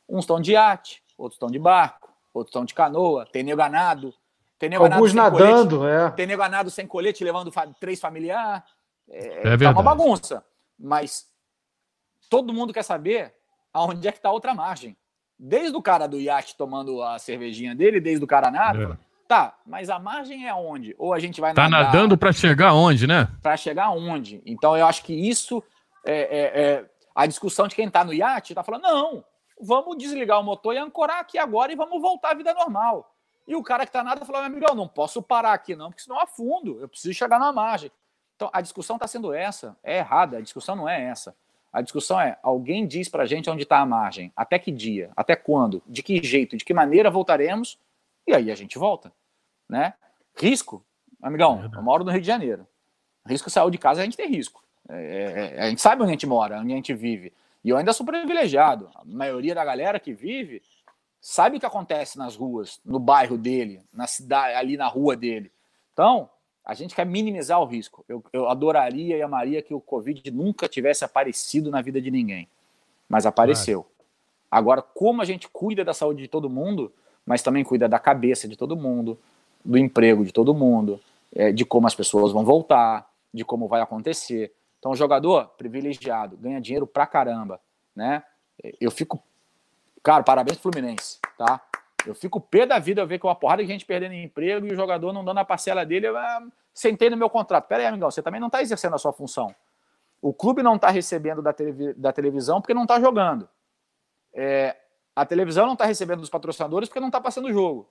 Uns 0.08 0.20
estão 0.20 0.40
de 0.40 0.52
iate, 0.52 1.04
outros 1.18 1.38
estão 1.38 1.50
de 1.50 1.58
barco 1.58 2.01
outros 2.34 2.52
estão 2.52 2.66
de 2.66 2.74
canoa, 2.74 3.26
tem 3.32 3.44
nego 3.44 3.58
ganado, 3.58 4.14
tem 4.58 4.70
nego 4.70 4.84
Alguns 4.84 5.14
nadando, 5.14 5.80
colete, 5.80 5.96
é. 5.96 6.10
Tem 6.12 6.28
nego 6.28 6.42
ganado 6.42 6.70
sem 6.70 6.86
colete, 6.86 7.24
levando 7.24 7.52
fa 7.52 7.68
três 7.80 8.00
familiares. 8.00 8.64
É, 9.10 9.54
é 9.54 9.58
tá 9.58 9.72
uma 9.72 9.84
bagunça. 9.84 10.46
Mas 10.80 11.26
todo 12.30 12.54
mundo 12.54 12.74
quer 12.74 12.84
saber 12.84 13.34
aonde 13.74 14.08
é 14.08 14.12
que 14.12 14.20
está 14.20 14.30
a 14.30 14.34
outra 14.34 14.54
margem. 14.54 14.96
Desde 15.38 15.76
o 15.76 15.82
cara 15.82 16.08
do 16.08 16.20
iate 16.20 16.56
tomando 16.56 17.02
a 17.02 17.18
cervejinha 17.18 17.74
dele, 17.74 18.00
desde 18.00 18.24
o 18.24 18.28
cara 18.28 18.52
nada. 18.52 18.98
É. 19.00 19.12
Tá, 19.28 19.58
mas 19.66 19.90
a 19.90 19.98
margem 19.98 20.46
é 20.46 20.50
aonde? 20.50 20.94
Ou 20.98 21.14
a 21.14 21.20
gente 21.20 21.40
vai 21.40 21.54
Tá 21.54 21.70
nadar, 21.70 21.86
nadando 21.86 22.18
para 22.18 22.34
chegar 22.34 22.70
aonde, 22.70 23.08
né? 23.08 23.30
Para 23.42 23.56
chegar 23.56 23.86
aonde? 23.86 24.42
Então 24.46 24.78
eu 24.78 24.86
acho 24.86 25.04
que 25.04 25.14
isso 25.14 25.64
é, 26.06 26.14
é, 26.14 26.62
é 26.62 26.86
a 27.16 27.26
discussão 27.26 27.68
de 27.68 27.76
quem 27.76 27.88
está 27.88 28.04
no 28.04 28.14
iate 28.14 28.52
está 28.52 28.62
falando, 28.64 28.84
não, 28.84 29.24
vamos 29.62 29.98
desligar 29.98 30.40
o 30.40 30.44
motor 30.44 30.74
e 30.74 30.78
ancorar 30.78 31.20
aqui 31.20 31.38
agora 31.38 31.72
e 31.72 31.76
vamos 31.76 32.02
voltar 32.02 32.32
à 32.32 32.34
vida 32.34 32.54
normal. 32.54 33.16
E 33.48 33.56
o 33.56 33.64
cara 33.64 33.86
que 33.86 33.90
está 33.90 34.04
nada 34.04 34.26
falou, 34.26 34.42
meu 34.42 34.52
amigo, 34.52 34.66
eu 34.70 34.76
não 34.76 34.88
posso 34.88 35.22
parar 35.22 35.54
aqui 35.54 35.76
não, 35.76 35.90
porque 35.90 36.04
senão 36.04 36.18
eu 36.18 36.24
afundo, 36.24 36.80
eu 36.80 36.88
preciso 36.88 37.14
chegar 37.14 37.40
na 37.40 37.52
margem. 37.52 37.92
Então 38.36 38.50
a 38.52 38.62
discussão 38.62 38.96
está 38.96 39.08
sendo 39.08 39.34
essa, 39.34 39.78
é 39.84 39.98
errada, 39.98 40.38
a 40.38 40.42
discussão 40.42 40.76
não 40.76 40.88
é 40.88 41.02
essa. 41.04 41.36
A 41.72 41.82
discussão 41.82 42.20
é, 42.20 42.38
alguém 42.44 42.86
diz 42.86 43.08
para 43.08 43.24
a 43.24 43.26
gente 43.26 43.50
onde 43.50 43.64
está 43.64 43.80
a 43.80 43.86
margem, 43.86 44.32
até 44.36 44.60
que 44.60 44.72
dia, 44.72 45.12
até 45.16 45.36
quando, 45.36 45.82
de 45.88 46.04
que 46.04 46.22
jeito, 46.22 46.58
de 46.58 46.66
que 46.66 46.74
maneira 46.74 47.10
voltaremos, 47.10 47.80
e 48.28 48.34
aí 48.34 48.52
a 48.52 48.56
gente 48.56 48.78
volta. 48.78 49.12
Né? 49.70 49.94
Risco, 50.36 50.84
amigão, 51.22 51.70
eu 51.74 51.82
moro 51.82 52.04
no 52.04 52.12
Rio 52.12 52.20
de 52.20 52.28
Janeiro. 52.28 52.68
Risco 53.26 53.50
saiu 53.50 53.70
de 53.70 53.78
casa, 53.78 54.02
a 54.02 54.04
gente 54.04 54.18
tem 54.18 54.28
risco. 54.28 54.62
É, 54.90 54.96
é, 54.96 55.56
é, 55.56 55.62
a 55.64 55.70
gente 55.70 55.82
sabe 55.82 56.02
onde 56.02 56.12
a 56.12 56.14
gente 56.14 56.28
mora, 56.28 56.60
onde 56.60 56.74
a 56.74 56.76
gente 56.76 56.94
vive. 56.94 57.32
E 57.64 57.70
eu 57.70 57.78
ainda 57.78 57.94
sou 57.94 58.06
privilegiado. 58.06 58.90
A 58.96 59.04
maioria 59.06 59.54
da 59.54 59.64
galera 59.64 60.00
que 60.00 60.14
vive 60.14 60.62
sabe 61.22 61.58
o 61.58 61.60
que 61.60 61.66
acontece 61.66 62.18
nas 62.18 62.36
ruas, 62.36 62.80
no 62.84 63.00
bairro 63.00 63.38
dele, 63.38 63.82
na 63.94 64.08
cidade, 64.08 64.56
ali 64.56 64.76
na 64.76 64.88
rua 64.88 65.16
dele. 65.16 65.52
Então, 65.94 66.30
a 66.66 66.74
gente 66.74 66.96
quer 66.96 67.06
minimizar 67.06 67.62
o 67.62 67.66
risco. 67.66 68.04
Eu, 68.10 68.24
eu 68.34 68.50
adoraria 68.50 69.18
e 69.18 69.22
amaria 69.22 69.62
que 69.62 69.74
o 69.74 69.80
Covid 69.80 70.32
nunca 70.32 70.68
tivesse 70.68 71.06
aparecido 71.06 71.70
na 71.70 71.82
vida 71.82 72.02
de 72.02 72.10
ninguém. 72.10 72.48
Mas 73.08 73.26
apareceu. 73.26 73.86
Agora, 74.50 74.82
como 74.82 75.22
a 75.22 75.26
gente 75.26 75.48
cuida 75.48 75.84
da 75.84 75.94
saúde 75.94 76.24
de 76.24 76.28
todo 76.28 76.50
mundo, 76.50 76.92
mas 77.26 77.44
também 77.44 77.64
cuida 77.64 77.88
da 77.88 78.00
cabeça 78.00 78.48
de 78.48 78.58
todo 78.58 78.76
mundo, 78.76 79.18
do 79.64 79.78
emprego 79.78 80.26
de 80.26 80.32
todo 80.32 80.54
mundo, 80.54 81.00
é, 81.34 81.52
de 81.52 81.64
como 81.64 81.88
as 81.88 81.96
pessoas 81.96 82.32
vão 82.32 82.44
voltar, 82.44 83.10
de 83.34 83.46
como 83.46 83.68
vai 83.68 83.82
acontecer. 83.82 84.52
Então, 84.82 84.96
jogador 84.96 85.50
privilegiado, 85.50 86.36
ganha 86.38 86.60
dinheiro 86.60 86.88
pra 86.88 87.06
caramba, 87.06 87.62
né? 87.96 88.24
Eu 88.80 88.90
fico. 88.90 89.22
Cara, 90.02 90.24
parabéns 90.24 90.58
pro 90.58 90.72
Fluminense, 90.72 91.20
tá? 91.38 91.62
Eu 92.04 92.16
fico 92.16 92.42
pé 92.42 92.66
da 92.66 92.80
vida 92.80 93.06
ver 93.06 93.20
que 93.20 93.28
uma 93.28 93.36
porrada 93.36 93.62
de 93.62 93.70
gente 93.70 93.86
perdendo 93.86 94.16
emprego 94.16 94.66
e 94.66 94.72
o 94.72 94.76
jogador 94.76 95.14
não 95.14 95.24
dando 95.24 95.38
a 95.38 95.46
parcela 95.46 95.86
dele. 95.86 96.08
Eu 96.08 96.18
ah, 96.18 96.48
sentei 96.74 97.12
no 97.12 97.16
meu 97.16 97.30
contrato. 97.30 97.68
Pera 97.68 97.84
aí, 97.84 97.88
amigão, 97.88 98.10
você 98.10 98.24
também 98.24 98.42
não 98.42 98.48
está 98.48 98.60
exercendo 98.60 98.96
a 98.96 98.98
sua 98.98 99.14
função. 99.14 99.54
O 100.20 100.34
clube 100.34 100.64
não 100.64 100.78
está 100.78 100.90
recebendo 100.90 101.44
da, 101.44 101.54
televi 101.54 101.94
da, 101.94 102.12
televisão 102.12 102.60
porque 102.60 102.74
não 102.74 102.84
está 102.84 103.00
jogando. 103.00 103.48
É, 104.34 104.76
a 105.16 105.24
televisão 105.28 105.68
não 105.68 105.74
está 105.74 105.86
recebendo 105.86 106.22
dos 106.22 106.30
patrocinadores 106.30 106.90
porque 106.90 107.00
não 107.00 107.10
está 107.10 107.22
passando 107.22 107.50
o 107.50 107.54
jogo. 107.54 107.88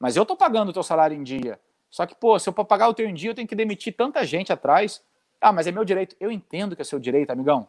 Mas 0.00 0.16
eu 0.16 0.22
estou 0.22 0.36
pagando 0.36 0.70
o 0.70 0.72
teu 0.72 0.82
salário 0.82 1.16
em 1.16 1.22
dia. 1.22 1.60
Só 1.88 2.06
que, 2.06 2.14
pô, 2.16 2.36
se 2.40 2.48
eu 2.48 2.52
pagar 2.52 2.88
o 2.88 2.94
teu 2.94 3.08
em 3.08 3.14
dia, 3.14 3.30
eu 3.30 3.34
tenho 3.36 3.46
que 3.46 3.54
demitir 3.54 3.96
tanta 3.96 4.24
gente 4.24 4.52
atrás. 4.52 5.00
Ah, 5.40 5.52
mas 5.52 5.66
é 5.66 5.72
meu 5.72 5.84
direito. 5.84 6.16
Eu 6.18 6.30
entendo 6.30 6.74
que 6.74 6.82
é 6.82 6.84
seu 6.84 6.98
direito, 6.98 7.30
amigão. 7.30 7.68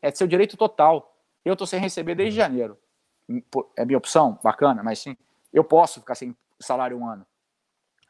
É 0.00 0.10
seu 0.10 0.26
direito 0.26 0.56
total. 0.56 1.16
Eu 1.44 1.56
tô 1.56 1.66
sem 1.66 1.80
receber 1.80 2.14
desde 2.14 2.36
janeiro. 2.36 2.78
É 3.76 3.84
minha 3.84 3.98
opção? 3.98 4.38
Bacana, 4.42 4.82
mas 4.82 4.98
sim. 4.98 5.16
Eu 5.52 5.64
posso 5.64 6.00
ficar 6.00 6.14
sem 6.14 6.34
salário 6.58 6.96
um 6.96 7.06
ano. 7.06 7.26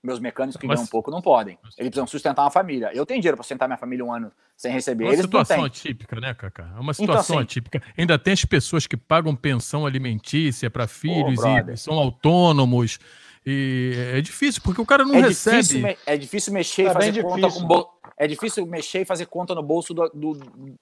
Meus 0.03 0.19
mecânicos 0.19 0.59
que 0.59 0.67
mas... 0.67 0.77
ganham 0.77 0.85
um 0.87 0.91
pouco 0.91 1.11
não 1.11 1.21
podem. 1.21 1.59
Eles 1.77 1.91
precisam 1.91 2.07
sustentar 2.07 2.43
uma 2.43 2.51
família. 2.51 2.91
Eu 2.95 3.05
tenho 3.05 3.21
dinheiro 3.21 3.37
para 3.37 3.45
sustentar 3.45 3.69
minha 3.69 3.77
família 3.77 4.05
um 4.05 4.13
ano 4.13 4.33
sem 4.57 4.73
receber. 4.73 5.05
É 5.05 5.07
uma 5.09 5.13
Eles 5.13 5.25
situação 5.27 5.65
atípica, 5.65 6.19
né, 6.19 6.33
Cacá? 6.33 6.73
É 6.75 6.81
uma 6.81 6.93
então, 6.93 6.95
situação 6.95 7.37
então, 7.37 7.43
atípica. 7.43 7.83
Ainda 7.99 8.19
tem 8.19 8.33
as 8.33 8.45
pessoas 8.45 8.87
que 8.87 8.97
pagam 8.97 9.37
pensão 9.37 9.85
alimentícia 9.85 10.71
para 10.71 10.87
filhos 10.87 11.41
e 11.69 11.77
são 11.77 11.95
autônomos. 11.95 12.99
E 13.45 13.93
é 14.15 14.21
difícil, 14.21 14.63
porque 14.63 14.81
o 14.81 14.87
cara 14.87 15.05
não 15.05 15.17
é 15.17 15.21
recebe. 15.21 15.63
Difícil, 15.63 15.97
é 16.07 16.17
difícil 16.17 16.53
mexer 16.53 16.87
é 16.87 16.91
e 16.91 16.93
fazer 16.93 17.23
conta 17.23 17.49
difícil. 17.49 17.69
com 17.69 17.91
é 18.21 18.27
difícil 18.27 18.67
mexer 18.67 19.01
e 19.01 19.05
fazer 19.07 19.25
conta 19.25 19.55
no 19.55 19.63
bolso 19.63 19.95
do, 19.95 20.07
do, 20.11 20.35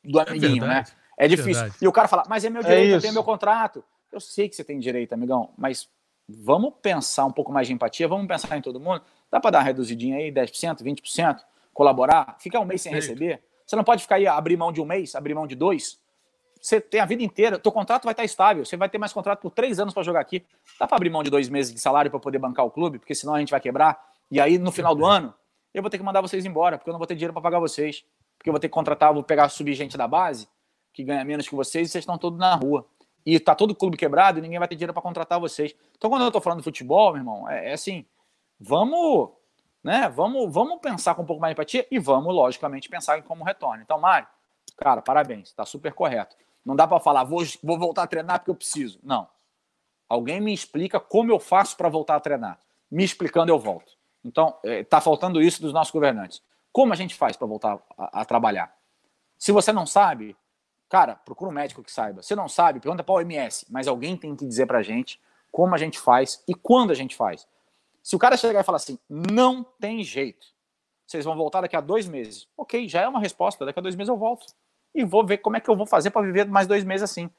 do 0.04 0.18
é 0.18 0.28
amiguinho, 0.28 0.64
é 0.64 0.66
né? 0.66 0.84
É 1.16 1.28
difícil. 1.28 1.70
e 1.80 1.86
o 1.86 1.92
cara 1.92 2.08
fala, 2.08 2.24
mas 2.28 2.44
é 2.44 2.50
meu 2.50 2.62
é 2.62 2.64
direito, 2.64 2.92
é 2.94 2.96
eu 2.96 3.00
tenho 3.00 3.12
meu 3.12 3.22
contrato. 3.22 3.84
Eu 4.10 4.18
sei 4.18 4.48
que 4.48 4.56
você 4.56 4.64
tem 4.64 4.76
direito, 4.80 5.12
amigão, 5.12 5.50
mas 5.56 5.88
vamos 6.28 6.74
pensar 6.82 7.24
um 7.26 7.30
pouco 7.30 7.52
mais 7.52 7.68
de 7.68 7.72
empatia, 7.72 8.08
vamos 8.08 8.26
pensar 8.26 8.56
em 8.56 8.60
todo 8.60 8.80
mundo. 8.80 9.02
Dá 9.30 9.38
para 9.38 9.52
dar 9.52 9.58
uma 9.58 9.64
reduzidinha 9.66 10.16
aí, 10.16 10.32
10%, 10.32 10.82
20%, 10.82 11.38
colaborar, 11.72 12.36
ficar 12.40 12.58
um 12.58 12.64
mês 12.64 12.82
sem 12.82 12.92
receber. 12.92 13.40
Você 13.64 13.76
não 13.76 13.84
pode 13.84 14.02
ficar 14.02 14.16
aí, 14.16 14.26
abrir 14.26 14.56
mão 14.56 14.72
de 14.72 14.80
um 14.80 14.84
mês, 14.84 15.14
abrir 15.14 15.34
mão 15.34 15.46
de 15.46 15.54
dois. 15.54 16.00
Você 16.60 16.80
tem 16.80 17.00
a 17.00 17.06
vida 17.06 17.22
inteira, 17.22 17.56
teu 17.56 17.70
contrato 17.70 18.02
vai 18.02 18.14
estar 18.14 18.24
estável, 18.24 18.64
você 18.64 18.76
vai 18.76 18.88
ter 18.88 18.98
mais 18.98 19.12
contrato 19.12 19.38
por 19.38 19.52
três 19.52 19.78
anos 19.78 19.94
para 19.94 20.02
jogar 20.02 20.18
aqui. 20.18 20.44
Dá 20.76 20.88
para 20.88 20.96
abrir 20.96 21.10
mão 21.10 21.22
de 21.22 21.30
dois 21.30 21.48
meses 21.48 21.72
de 21.72 21.78
salário 21.78 22.10
para 22.10 22.18
poder 22.18 22.40
bancar 22.40 22.66
o 22.66 22.70
clube, 22.70 22.98
porque 22.98 23.14
senão 23.14 23.36
a 23.36 23.38
gente 23.38 23.52
vai 23.52 23.60
quebrar. 23.60 23.96
E 24.28 24.40
aí, 24.40 24.58
no 24.58 24.72
final 24.72 24.92
do 24.92 25.06
ano, 25.06 25.32
eu 25.72 25.82
vou 25.82 25.90
ter 25.90 25.98
que 25.98 26.04
mandar 26.04 26.20
vocês 26.20 26.44
embora, 26.44 26.78
porque 26.78 26.90
eu 26.90 26.92
não 26.92 26.98
vou 26.98 27.06
ter 27.06 27.14
dinheiro 27.14 27.32
para 27.32 27.42
pagar 27.42 27.58
vocês. 27.58 28.04
Porque 28.38 28.48
eu 28.48 28.52
vou 28.52 28.60
ter 28.60 28.68
que 28.68 28.74
contratar, 28.74 29.12
vou 29.12 29.22
pegar, 29.22 29.48
subir 29.48 29.74
gente 29.74 29.96
da 29.96 30.06
base, 30.06 30.48
que 30.92 31.02
ganha 31.02 31.24
menos 31.24 31.48
que 31.48 31.54
vocês, 31.54 31.88
e 31.88 31.90
vocês 31.90 32.02
estão 32.02 32.16
todos 32.16 32.38
na 32.38 32.54
rua. 32.54 32.86
E 33.26 33.38
tá 33.38 33.54
todo 33.54 33.74
clube 33.74 33.96
quebrado 33.96 34.38
e 34.38 34.42
ninguém 34.42 34.58
vai 34.58 34.68
ter 34.68 34.76
dinheiro 34.76 34.92
para 34.92 35.02
contratar 35.02 35.38
vocês. 35.40 35.74
Então, 35.96 36.08
quando 36.08 36.22
eu 36.24 36.30
tô 36.30 36.40
falando 36.40 36.60
de 36.60 36.64
futebol, 36.64 37.12
meu 37.12 37.20
irmão, 37.20 37.48
é, 37.48 37.70
é 37.70 37.72
assim, 37.72 38.06
vamos, 38.58 39.30
né, 39.82 40.08
vamos, 40.08 40.52
vamos 40.52 40.78
pensar 40.80 41.14
com 41.14 41.22
um 41.22 41.26
pouco 41.26 41.42
mais 41.42 41.50
de 41.50 41.60
empatia 41.60 41.86
e 41.90 41.98
vamos, 41.98 42.34
logicamente, 42.34 42.88
pensar 42.88 43.18
em 43.18 43.22
como 43.22 43.44
retorno. 43.44 43.82
Então, 43.82 43.98
Mário, 43.98 44.28
cara, 44.76 45.02
parabéns, 45.02 45.52
tá 45.52 45.66
super 45.66 45.92
correto. 45.92 46.36
Não 46.64 46.76
dá 46.76 46.86
para 46.86 47.00
falar, 47.00 47.24
vou, 47.24 47.42
vou 47.62 47.78
voltar 47.78 48.04
a 48.04 48.06
treinar 48.06 48.38
porque 48.38 48.50
eu 48.50 48.54
preciso. 48.54 48.98
Não. 49.02 49.28
Alguém 50.08 50.40
me 50.40 50.54
explica 50.54 50.98
como 50.98 51.30
eu 51.30 51.38
faço 51.38 51.76
para 51.76 51.88
voltar 51.88 52.16
a 52.16 52.20
treinar. 52.20 52.58
Me 52.90 53.04
explicando, 53.04 53.52
eu 53.52 53.58
volto. 53.58 53.97
Então, 54.24 54.56
está 54.62 54.98
é, 54.98 55.00
faltando 55.00 55.40
isso 55.40 55.62
dos 55.62 55.72
nossos 55.72 55.92
governantes. 55.92 56.42
Como 56.72 56.92
a 56.92 56.96
gente 56.96 57.14
faz 57.14 57.36
para 57.36 57.46
voltar 57.46 57.78
a, 57.96 58.20
a, 58.20 58.24
trabalhar? 58.24 58.74
Se 59.38 59.52
você 59.52 59.72
não 59.72 59.86
sabe, 59.86 60.36
cara, 60.88 61.14
procura 61.14 61.50
um 61.50 61.54
médico 61.54 61.82
que 61.82 61.92
saiba. 61.92 62.22
Se 62.22 62.34
não 62.34 62.48
sabe, 62.48 62.80
pergunta 62.80 63.04
para 63.04 63.12
o 63.12 63.16
OMS, 63.16 63.66
mas 63.70 63.88
alguém 63.88 64.16
tem 64.16 64.34
que 64.34 64.46
dizer 64.46 64.66
para 64.66 64.78
a 64.78 64.82
gente 64.82 65.20
como 65.50 65.74
a 65.74 65.78
gente 65.78 65.98
faz 65.98 66.42
e 66.46 66.54
quando 66.54 66.90
a 66.90 66.94
gente 66.94 67.16
faz. 67.16 67.46
Se 68.02 68.16
o 68.16 68.18
cara 68.18 68.36
chegar 68.36 68.60
e 68.60 68.64
falar 68.64 68.76
assim, 68.76 68.98
não 69.08 69.62
tem 69.62 70.02
jeito, 70.02 70.46
vocês 71.08 71.24
vão 71.24 71.36
voltar 71.36 71.62
daqui 71.62 71.74
a 71.74 71.80
dois 71.80 72.06
meses. 72.06 72.46
Ok, 72.54 72.86
já 72.86 73.00
é 73.00 73.08
uma 73.08 73.18
resposta. 73.18 73.64
Daqui 73.64 73.78
a 73.78 73.82
dois 73.82 73.96
meses 73.96 74.10
eu 74.10 74.16
volto. 74.16 74.46
E 74.94 75.04
vou 75.04 75.24
ver 75.24 75.38
como 75.38 75.56
é 75.56 75.60
que 75.60 75.70
eu 75.70 75.76
vou 75.76 75.86
fazer 75.86 76.10
para 76.10 76.20
viver 76.20 76.46
mais 76.46 76.66
dois 76.66 76.84
meses 76.84 77.02
assim. 77.02 77.30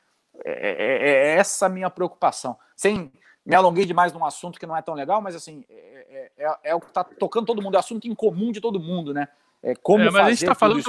É, 0.43 0.51
é, 0.51 1.09
é, 1.09 1.35
essa 1.37 1.67
a 1.67 1.69
minha 1.69 1.89
preocupação. 1.89 2.57
Sem 2.75 3.11
me 3.49 3.55
alonguei 3.55 3.83
demais 3.83 4.13
num 4.13 4.23
assunto 4.23 4.59
que 4.59 4.67
não 4.67 4.77
é 4.77 4.81
tão 4.81 4.93
legal, 4.93 5.19
mas 5.21 5.35
assim, 5.35 5.65
é, 5.67 6.31
é, 6.37 6.57
é 6.65 6.75
o 6.75 6.79
que 6.79 6.85
está 6.85 7.03
tocando 7.03 7.47
todo 7.47 7.63
mundo, 7.63 7.75
é 7.75 7.79
assunto 7.79 8.07
em 8.07 8.13
comum 8.13 8.51
de 8.51 8.61
todo 8.61 8.79
mundo, 8.79 9.11
né? 9.11 9.27
É 9.63 9.73
como 9.75 10.03
é, 10.03 10.11
mas 10.11 10.15
a 10.15 10.29
gente 10.29 10.43
está 10.43 10.53
falando 10.53 10.83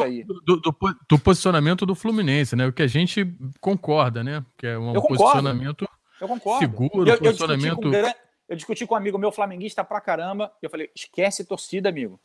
do, 0.44 0.60
do, 0.60 0.74
do, 1.08 1.18
posicionamento 1.18 1.86
do 1.86 1.94
Fluminense, 1.94 2.54
né? 2.54 2.66
O 2.66 2.72
que 2.72 2.82
a 2.82 2.86
gente 2.86 3.34
concorda, 3.60 4.22
né? 4.22 4.44
Que 4.58 4.66
é 4.66 4.78
um 4.78 4.94
eu 4.94 5.02
posicionamento 5.02 5.88
eu 6.20 6.28
concordo. 6.28 6.58
seguro, 6.60 7.08
eu, 7.08 7.18
posicionamento. 7.18 7.82
Eu 7.82 7.90
discuti, 7.90 8.14
com, 8.14 8.20
eu 8.50 8.56
discuti 8.56 8.86
com 8.86 8.94
um 8.94 8.98
amigo 8.98 9.18
meu 9.18 9.32
flamenguista 9.32 9.82
pra 9.82 9.98
caramba, 9.98 10.52
e 10.62 10.66
eu 10.66 10.70
falei: 10.70 10.90
esquece 10.94 11.44
torcida, 11.44 11.88
amigo. 11.88 12.20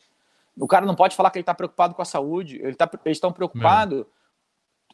O 0.54 0.66
cara 0.66 0.84
não 0.84 0.94
pode 0.94 1.16
falar 1.16 1.30
que 1.30 1.38
ele 1.38 1.42
está 1.42 1.54
preocupado 1.54 1.94
com 1.94 2.02
a 2.02 2.04
saúde. 2.04 2.60
Ele 2.62 2.74
tá, 2.74 2.88
eles 3.06 3.16
estão 3.16 3.32
preocupados. 3.32 4.04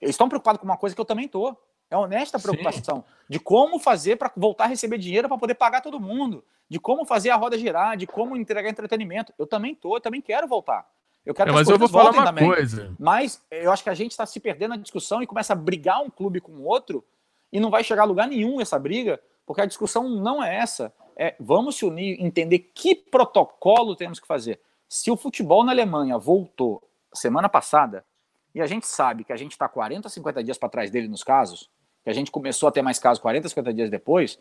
Eles 0.00 0.14
estão 0.14 0.28
preocupados 0.28 0.60
com 0.60 0.66
uma 0.66 0.76
coisa 0.76 0.94
que 0.94 1.00
eu 1.00 1.04
também 1.04 1.26
tô. 1.26 1.56
É 1.92 1.96
honesta 1.96 2.38
a 2.38 2.40
preocupação 2.40 3.04
Sim. 3.06 3.14
de 3.28 3.38
como 3.38 3.78
fazer 3.78 4.16
para 4.16 4.32
voltar 4.34 4.64
a 4.64 4.68
receber 4.68 4.96
dinheiro 4.96 5.28
para 5.28 5.36
poder 5.36 5.54
pagar 5.54 5.82
todo 5.82 6.00
mundo, 6.00 6.42
de 6.66 6.80
como 6.80 7.04
fazer 7.04 7.28
a 7.28 7.36
roda 7.36 7.58
girar, 7.58 7.98
de 7.98 8.06
como 8.06 8.34
entregar 8.34 8.70
entretenimento. 8.70 9.30
Eu 9.38 9.46
também 9.46 9.74
tô, 9.74 9.96
eu 9.96 10.00
também 10.00 10.22
quero 10.22 10.48
voltar. 10.48 10.86
Eu 11.24 11.34
quero 11.34 11.50
é, 11.50 11.52
mas 11.52 11.68
eu 11.68 11.78
vou 11.78 11.90
falar 11.90 12.10
uma 12.10 12.24
também. 12.24 12.46
coisa. 12.46 12.96
Mas 12.98 13.42
eu 13.50 13.70
acho 13.70 13.82
que 13.82 13.90
a 13.90 13.94
gente 13.94 14.12
está 14.12 14.24
se 14.24 14.40
perdendo 14.40 14.70
na 14.70 14.78
discussão 14.78 15.22
e 15.22 15.26
começa 15.26 15.52
a 15.52 15.56
brigar 15.56 16.00
um 16.00 16.08
clube 16.08 16.40
com 16.40 16.52
o 16.52 16.64
outro 16.64 17.04
e 17.52 17.60
não 17.60 17.68
vai 17.68 17.84
chegar 17.84 18.02
a 18.02 18.06
lugar 18.06 18.26
nenhum 18.26 18.58
essa 18.58 18.78
briga, 18.78 19.20
porque 19.44 19.60
a 19.60 19.66
discussão 19.66 20.08
não 20.08 20.42
é 20.42 20.56
essa. 20.56 20.94
É 21.14 21.36
vamos 21.38 21.76
se 21.76 21.84
unir, 21.84 22.16
entender 22.24 22.70
que 22.74 22.94
protocolo 22.94 23.94
temos 23.94 24.18
que 24.18 24.26
fazer. 24.26 24.58
Se 24.88 25.10
o 25.10 25.16
futebol 25.16 25.62
na 25.62 25.72
Alemanha 25.72 26.16
voltou 26.16 26.82
semana 27.12 27.50
passada, 27.50 28.02
e 28.54 28.62
a 28.62 28.66
gente 28.66 28.86
sabe 28.86 29.24
que 29.24 29.32
a 29.32 29.36
gente 29.36 29.52
está 29.52 29.68
40, 29.68 30.08
50 30.08 30.42
dias 30.42 30.56
para 30.56 30.70
trás 30.70 30.90
dele 30.90 31.08
nos 31.08 31.22
casos, 31.22 31.70
que 32.02 32.10
a 32.10 32.12
gente 32.12 32.30
começou 32.30 32.68
a 32.68 32.72
ter 32.72 32.82
mais 32.82 32.98
casos 32.98 33.20
40, 33.20 33.48
50 33.48 33.74
dias 33.74 33.90
depois, 33.90 34.38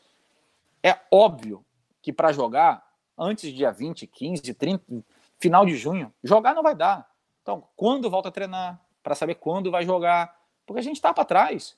é 0.83 0.97
óbvio 1.11 1.63
que 2.01 2.11
para 2.11 2.31
jogar 2.31 2.85
antes 3.17 3.51
do 3.51 3.55
dia 3.55 3.71
20, 3.71 4.07
15, 4.07 4.53
30, 4.53 5.03
final 5.39 5.65
de 5.65 5.75
junho, 5.75 6.11
jogar 6.23 6.53
não 6.53 6.63
vai 6.63 6.75
dar. 6.75 7.09
Então, 7.41 7.63
quando 7.75 8.09
volta 8.09 8.29
a 8.29 8.31
treinar, 8.31 8.79
para 9.03 9.15
saber 9.15 9.35
quando 9.35 9.71
vai 9.71 9.83
jogar, 9.83 10.39
porque 10.65 10.79
a 10.79 10.83
gente 10.83 10.95
está 10.95 11.13
para 11.13 11.25
trás. 11.25 11.77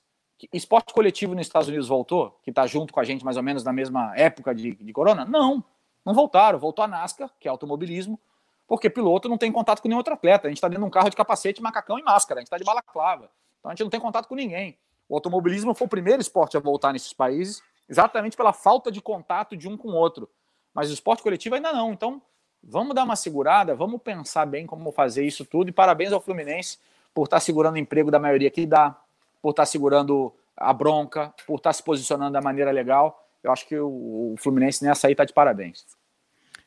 Esporte 0.52 0.94
coletivo 0.94 1.34
nos 1.34 1.48
Estados 1.48 1.68
Unidos 1.70 1.88
voltou, 1.88 2.38
que 2.44 2.50
está 2.50 2.68
junto 2.68 2.94
com 2.94 3.00
a 3.00 3.04
gente 3.04 3.24
mais 3.24 3.38
ou 3.38 3.44
menos 3.44 3.64
na 3.64 3.72
mesma 3.72 4.14
época 4.18 4.54
de, 4.54 4.76
de 4.76 4.94
corona? 4.94 5.24
Não, 5.24 5.64
não 6.06 6.14
voltaram. 6.14 6.60
Voltou 6.60 6.84
a 6.84 6.88
NASCAR, 6.88 7.32
que 7.40 7.48
é 7.48 7.52
automobilismo, 7.52 8.20
porque 8.68 8.90
piloto 8.90 9.30
não 9.30 9.38
tem 9.38 9.52
contato 9.52 9.82
com 9.82 9.88
nenhum 9.88 10.00
outro 10.00 10.14
atleta. 10.14 10.48
A 10.48 10.50
gente 10.50 10.58
está 10.58 10.68
dentro 10.68 10.84
de 10.84 10.88
um 10.88 10.92
carro 10.92 11.10
de 11.10 11.16
capacete, 11.16 11.62
macacão 11.62 11.98
e 11.98 12.04
máscara, 12.04 12.40
a 12.40 12.42
gente 12.42 12.48
está 12.48 12.58
de 12.58 12.66
balaclava. 12.66 13.30
Então 13.60 13.72
a 13.72 13.74
gente 13.74 13.84
não 13.84 13.90
tem 13.90 14.00
contato 14.00 14.28
com 14.28 14.36
ninguém. 14.36 14.78
O 15.14 15.18
automobilismo 15.18 15.76
foi 15.76 15.86
o 15.86 15.90
primeiro 15.90 16.20
esporte 16.20 16.58
a 16.58 16.60
voltar 16.60 16.92
nesses 16.92 17.14
países, 17.14 17.62
exatamente 17.88 18.36
pela 18.36 18.52
falta 18.52 18.92
de 18.92 19.00
contato 19.00 19.56
de 19.56 19.70
um 19.70 19.78
com 19.78 19.90
o 19.90 19.94
outro. 19.94 20.28
Mas 20.74 20.90
o 20.90 20.94
esporte 20.94 21.22
coletivo 21.22 21.54
ainda 21.54 21.72
não. 21.72 21.94
Então, 21.94 22.20
vamos 22.64 22.96
dar 22.96 23.04
uma 23.04 23.16
segurada, 23.16 23.76
vamos 23.76 24.02
pensar 24.02 24.48
bem 24.48 24.66
como 24.66 24.92
fazer 24.92 25.24
isso 25.24 25.46
tudo. 25.46 25.70
E 25.70 25.72
parabéns 25.72 26.12
ao 26.12 26.20
Fluminense 26.20 26.80
por 27.14 27.26
estar 27.26 27.36
tá 27.36 27.40
segurando 27.40 27.76
o 27.76 27.78
emprego 27.78 28.10
da 28.10 28.18
maioria 28.18 28.50
que 28.50 28.66
dá, 28.66 29.00
por 29.40 29.52
estar 29.52 29.62
tá 29.62 29.66
segurando 29.68 30.34
a 30.58 30.74
bronca, 30.74 31.32
por 31.46 31.58
estar 31.58 31.70
tá 31.70 31.74
se 31.74 31.84
posicionando 31.84 32.34
da 32.34 32.42
maneira 32.42 32.72
legal. 32.72 33.24
Eu 33.44 33.52
acho 33.52 33.68
que 33.68 33.78
o 33.78 34.34
Fluminense 34.40 34.84
nessa 34.84 35.06
aí 35.06 35.14
está 35.14 35.26
de 35.26 35.34
parabéns. 35.34 35.86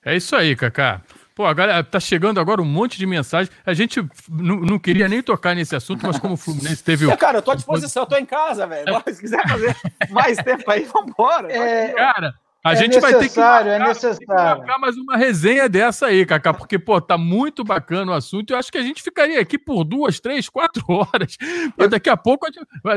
É 0.05 0.15
isso 0.15 0.37
aí, 0.37 0.55
Kaká. 0.55 1.03
Pô, 1.37 1.45
agora 1.45 1.85
tá 1.85 2.01
chegando 2.01 2.41
agora 2.41 2.63
um 2.63 2.65
monte 2.65 2.97
de 2.97 3.05
mensagem. 3.05 3.53
A 3.67 3.75
gente 3.75 4.03
não 4.31 4.79
queria 4.79 5.07
nem 5.07 5.23
tocar 5.23 5.55
nesse 5.55 5.77
assunto, 5.77 6.07
mas 6.07 6.19
como 6.19 6.33
o 6.33 6.37
Fluminense 6.39 6.83
teve 6.83 7.05
o. 7.05 7.11
É, 7.11 7.17
cara, 7.17 7.37
eu 7.37 7.43
tô 7.43 7.51
à 7.51 7.55
disposição, 7.55 8.05
eu 8.05 8.07
tô 8.07 8.17
em 8.17 8.25
casa, 8.25 8.67
velho. 8.67 8.87
Se 9.13 9.21
quiser 9.21 9.47
fazer 9.47 9.77
mais 10.09 10.39
tempo 10.39 10.65
aí, 10.71 10.85
vambora. 10.85 11.53
É, 11.53 11.93
cara, 11.93 12.35
a 12.65 12.73
é 12.73 12.77
gente 12.77 12.99
vai 13.01 13.13
ter 13.13 13.29
que, 13.29 13.39
marcar, 13.39 13.67
é 13.67 13.79
necessário. 13.79 14.61
marcar 14.61 14.79
mais 14.79 14.97
uma 14.97 15.15
resenha 15.19 15.69
dessa 15.69 16.07
aí, 16.07 16.25
Cacá, 16.25 16.55
porque, 16.55 16.79
pô, 16.79 16.99
tá 17.03 17.19
muito 17.19 17.63
bacana 17.63 18.13
o 18.13 18.15
assunto. 18.15 18.55
Eu 18.55 18.59
acho 18.59 18.73
que 18.73 18.79
a 18.79 18.83
gente 18.83 19.03
ficaria 19.03 19.39
aqui 19.39 19.59
por 19.59 19.85
duas, 19.85 20.19
três, 20.19 20.49
quatro 20.49 20.83
horas. 20.89 21.37
Mas 21.77 21.91
daqui 21.91 22.09
a 22.09 22.17
pouco 22.17 22.47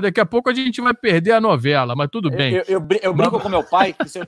daqui 0.01 0.21
a, 0.21 0.25
pouco 0.25 0.49
a 0.49 0.53
gente 0.53 0.79
vai 0.79 0.93
perder 0.93 1.33
a 1.33 1.41
novela, 1.41 1.93
mas 1.93 2.07
tudo 2.09 2.31
bem. 2.31 2.53
Eu, 2.53 2.63
eu, 2.69 2.87
eu, 2.89 2.99
eu 3.01 3.13
brinco 3.13 3.37
com 3.37 3.49
meu 3.49 3.65
pai 3.65 3.91
que 3.91 4.07
se 4.07 4.17
eu, 4.17 4.25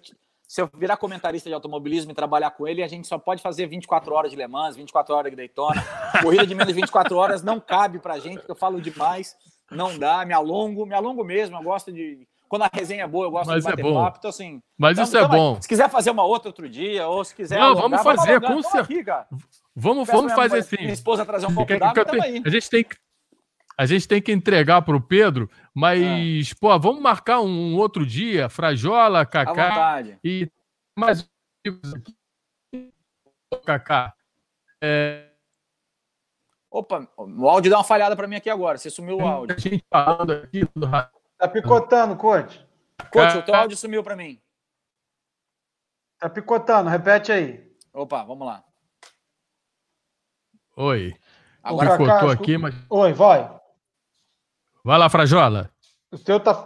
se 0.52 0.60
eu 0.60 0.69
virar 0.78 0.98
comentarista 0.98 1.49
de 1.49 1.53
automobilismo 1.53 2.11
e 2.11 2.14
trabalhar 2.14 2.52
com 2.52 2.68
ele, 2.68 2.84
a 2.84 2.88
gente 2.90 3.07
só 3.07 3.18
pode 3.18 3.41
fazer 3.41 3.68
24 3.68 4.14
horas 4.14 4.32
de 4.32 4.36
Le 4.36 4.45
Mans, 4.49 4.76
24 4.76 5.15
horas 5.15 5.32
de 5.32 5.38
Daytona. 5.38 5.82
Corrida 6.22 6.45
de 6.45 6.53
menos 6.53 6.73
de 6.73 6.78
24 6.82 7.15
horas 7.15 7.41
não 7.41 7.57
cabe 7.57 7.99
pra 7.99 8.19
gente, 8.19 8.40
porque 8.40 8.52
eu 8.52 8.56
falo 8.56 8.82
demais, 8.82 9.34
não 9.72 9.98
dá, 9.98 10.26
me 10.26 10.34
alongo, 10.34 10.86
me 10.86 10.94
alongo 10.94 11.23
mesmo, 11.23 11.56
eu 11.56 11.64
gosto 11.64 11.90
de. 11.90 12.28
Quando 12.49 12.64
a 12.64 12.69
resenha 12.73 13.06
é 13.06 13.07
boa, 13.07 13.28
eu 13.28 13.32
gosto 13.32 13.48
Mas 13.48 13.64
de 13.64 13.69
bater 13.69 13.80
é 13.80 13.84
bom. 13.90 14.03
papo, 14.03 14.18
então 14.18 14.30
assim. 14.30 14.61
Mas 14.78 14.91
então, 14.91 15.03
isso 15.06 15.18
é 15.18 15.22
então, 15.22 15.32
bom. 15.32 15.61
Se 15.61 15.69
quiser 15.69 15.90
fazer 15.90 16.11
uma 16.11 16.26
outra 16.26 16.49
outro 16.49 16.68
dia, 16.68 17.07
ou 17.07 17.23
se 17.23 17.34
quiser. 17.34 17.57
Não, 17.57 17.68
alongar, 17.68 18.03
vamos 18.03 18.03
fazer, 18.03 18.41
com 18.41 18.61
certeza. 18.61 19.28
Vamos, 19.73 20.07
vamos 20.10 20.34
fazer 20.34 20.57
assim. 20.57 20.76
Minha 20.82 20.91
esposa 20.91 21.26
trazer 21.26 21.45
um 21.45 21.56
pouco 21.56 21.80
d'água, 21.80 22.06
A 22.45 22.49
gente 22.49 22.69
tem 22.69 22.84
que 22.84 22.98
a 23.82 23.86
gente 23.88 24.08
tem 24.08 24.22
que 24.22 24.32
entregar 24.32 24.84
para 24.84 24.95
o 24.95 25.02
Pedro, 25.02 25.49
mas, 25.74 26.52
é. 26.52 26.56
pô, 26.60 26.78
vamos 26.78 27.02
marcar 27.02 27.41
um 27.41 27.76
outro 27.76 28.06
dia, 28.06 28.48
Frajola, 28.48 29.26
Cacá 29.26 30.03
e 30.24 30.48
mais 30.95 31.28
Kaká. 33.66 34.14
É... 34.80 35.32
Opa, 36.70 37.10
o 37.18 37.49
áudio 37.49 37.72
deu 37.72 37.80
uma 37.80 37.84
falhada 37.84 38.16
para 38.16 38.28
mim 38.28 38.36
aqui 38.36 38.52
agora. 38.52 38.78
Você 38.78 38.91
sumiu 38.91 39.18
o 39.18 39.28
áudio. 39.28 39.60
gente 39.60 39.84
falando 39.90 40.32
aqui 40.34 40.62
do... 40.76 40.88
Tá 41.36 41.48
picotando, 41.52 42.16
coach. 42.16 42.64
Coach, 43.12 43.38
o 43.38 43.41
teu 43.41 43.56
áudio 43.56 43.76
sumiu 43.76 44.03
para 44.03 44.16
mim. 44.16 44.40
Tá 46.20 46.30
picotando, 46.30 46.88
repete 46.88 47.32
aí. 47.32 47.68
Opa, 47.91 48.24
vamos 48.24 48.45
lá. 48.45 48.64
Oi. 50.78 51.16
Agora 51.64 51.98
picotou 51.98 52.30
aqui, 52.30 52.60
mas. 52.60 52.76
Oi, 52.88 53.14
vai. 53.14 53.61
Vai 54.84 54.98
lá, 54.98 55.10
Frajola. 55.10 55.70
O 56.12 56.18
teu 56.18 56.40
tá. 56.40 56.66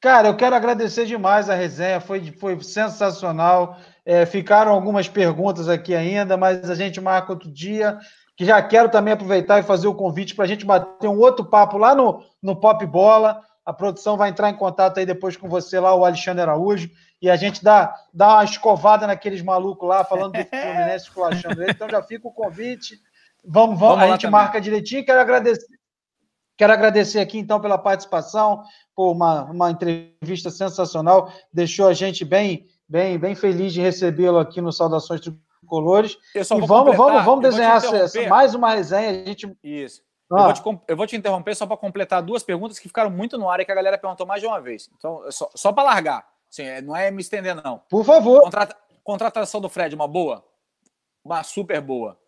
Cara, 0.00 0.28
eu 0.28 0.36
quero 0.36 0.56
agradecer 0.56 1.04
demais 1.04 1.50
a 1.50 1.54
resenha, 1.54 2.00
foi, 2.00 2.32
foi 2.32 2.58
sensacional. 2.62 3.76
É, 4.04 4.24
ficaram 4.24 4.72
algumas 4.72 5.08
perguntas 5.08 5.68
aqui 5.68 5.94
ainda, 5.94 6.36
mas 6.36 6.70
a 6.70 6.74
gente 6.74 7.00
marca 7.00 7.32
outro 7.32 7.50
dia. 7.50 7.98
Que 8.36 8.46
já 8.46 8.62
quero 8.62 8.88
também 8.88 9.12
aproveitar 9.12 9.58
e 9.58 9.62
fazer 9.62 9.86
o 9.86 9.94
convite 9.94 10.34
para 10.34 10.46
a 10.46 10.48
gente 10.48 10.64
bater 10.64 11.08
um 11.08 11.18
outro 11.18 11.44
papo 11.44 11.76
lá 11.76 11.94
no, 11.94 12.24
no 12.42 12.56
Pop 12.56 12.84
Bola. 12.86 13.42
A 13.66 13.72
produção 13.72 14.16
vai 14.16 14.30
entrar 14.30 14.48
em 14.48 14.56
contato 14.56 14.96
aí 14.96 15.04
depois 15.04 15.36
com 15.36 15.48
você 15.48 15.78
lá, 15.78 15.94
o 15.94 16.04
Alexandre 16.04 16.40
Araújo, 16.40 16.90
e 17.20 17.28
a 17.28 17.36
gente 17.36 17.62
dá, 17.62 17.94
dá 18.14 18.34
uma 18.34 18.44
escovada 18.44 19.06
naqueles 19.06 19.42
malucos 19.42 19.86
lá, 19.86 20.02
falando 20.02 20.32
do 20.32 20.44
Fluminense, 20.46 21.04
esculachando 21.04 21.62
ele. 21.62 21.72
Então 21.72 21.88
já 21.90 22.02
fica 22.02 22.26
o 22.26 22.32
convite. 22.32 22.98
Vamos, 23.44 23.78
vamos, 23.78 23.96
vamos 23.96 24.04
a 24.04 24.12
gente 24.12 24.22
também. 24.22 24.40
marca 24.40 24.60
direitinho. 24.60 25.04
Quero 25.04 25.20
agradecer. 25.20 25.79
Quero 26.60 26.74
agradecer 26.74 27.20
aqui, 27.20 27.38
então, 27.38 27.58
pela 27.58 27.78
participação, 27.78 28.62
por 28.94 29.12
uma, 29.12 29.44
uma 29.44 29.70
entrevista 29.70 30.50
sensacional, 30.50 31.32
deixou 31.50 31.88
a 31.88 31.94
gente 31.94 32.22
bem, 32.22 32.68
bem, 32.86 33.18
bem 33.18 33.34
feliz 33.34 33.72
de 33.72 33.80
recebê-lo 33.80 34.38
aqui 34.38 34.60
no 34.60 34.70
Saudações 34.70 35.22
Tricolores. 35.22 36.18
E 36.34 36.42
vamos, 36.42 36.94
vamos, 36.94 37.24
vamos 37.24 37.40
desenhar 37.40 37.82
essa, 37.82 38.28
mais 38.28 38.54
uma 38.54 38.74
resenha. 38.74 39.22
A 39.22 39.24
gente... 39.24 39.50
Isso. 39.64 40.02
Ah. 40.30 40.36
Eu, 40.36 40.44
vou 40.44 40.52
te, 40.52 40.82
eu, 40.88 40.96
vou 40.98 41.06
te, 41.06 41.16
interromper 41.16 41.54
só 41.56 41.66
para 41.66 41.78
completar 41.78 42.22
duas 42.22 42.42
perguntas 42.42 42.78
que 42.78 42.88
ficaram 42.88 43.10
muito 43.10 43.38
no 43.38 43.48
ar 43.48 43.60
e 43.60 43.64
que 43.64 43.72
a 43.72 43.74
galera 43.74 43.96
perguntou 43.96 44.26
mais 44.26 44.42
de 44.42 44.46
uma 44.46 44.60
vez. 44.60 44.90
Então, 44.98 45.22
só, 45.30 45.48
só 45.54 45.72
para 45.72 45.84
largar. 45.84 46.28
Assim, 46.52 46.64
é, 46.64 46.82
não 46.82 46.94
é 46.94 47.10
me 47.10 47.22
estender, 47.22 47.54
não. 47.54 47.80
Por 47.88 48.04
favor. 48.04 48.42
Contrata, 48.42 48.76
contratação 49.02 49.62
do 49.62 49.70
Fred, 49.70 49.94
uma 49.94 50.06
boa? 50.06 50.44
Uma 51.24 51.42
super 51.42 51.80
boa 51.80 52.18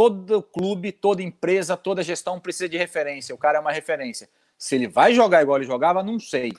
todo 0.00 0.42
clube, 0.42 0.92
toda 0.92 1.22
empresa, 1.22 1.76
toda 1.76 2.02
gestão 2.02 2.40
precisa 2.40 2.66
de 2.66 2.78
referência. 2.78 3.34
O 3.34 3.38
cara 3.38 3.58
é 3.58 3.60
uma 3.60 3.70
referência. 3.70 4.30
Se 4.56 4.74
ele 4.74 4.88
vai 4.88 5.12
jogar 5.12 5.42
igual 5.42 5.58
ele 5.58 5.66
jogava, 5.66 6.02
não 6.02 6.18
sei. 6.18 6.52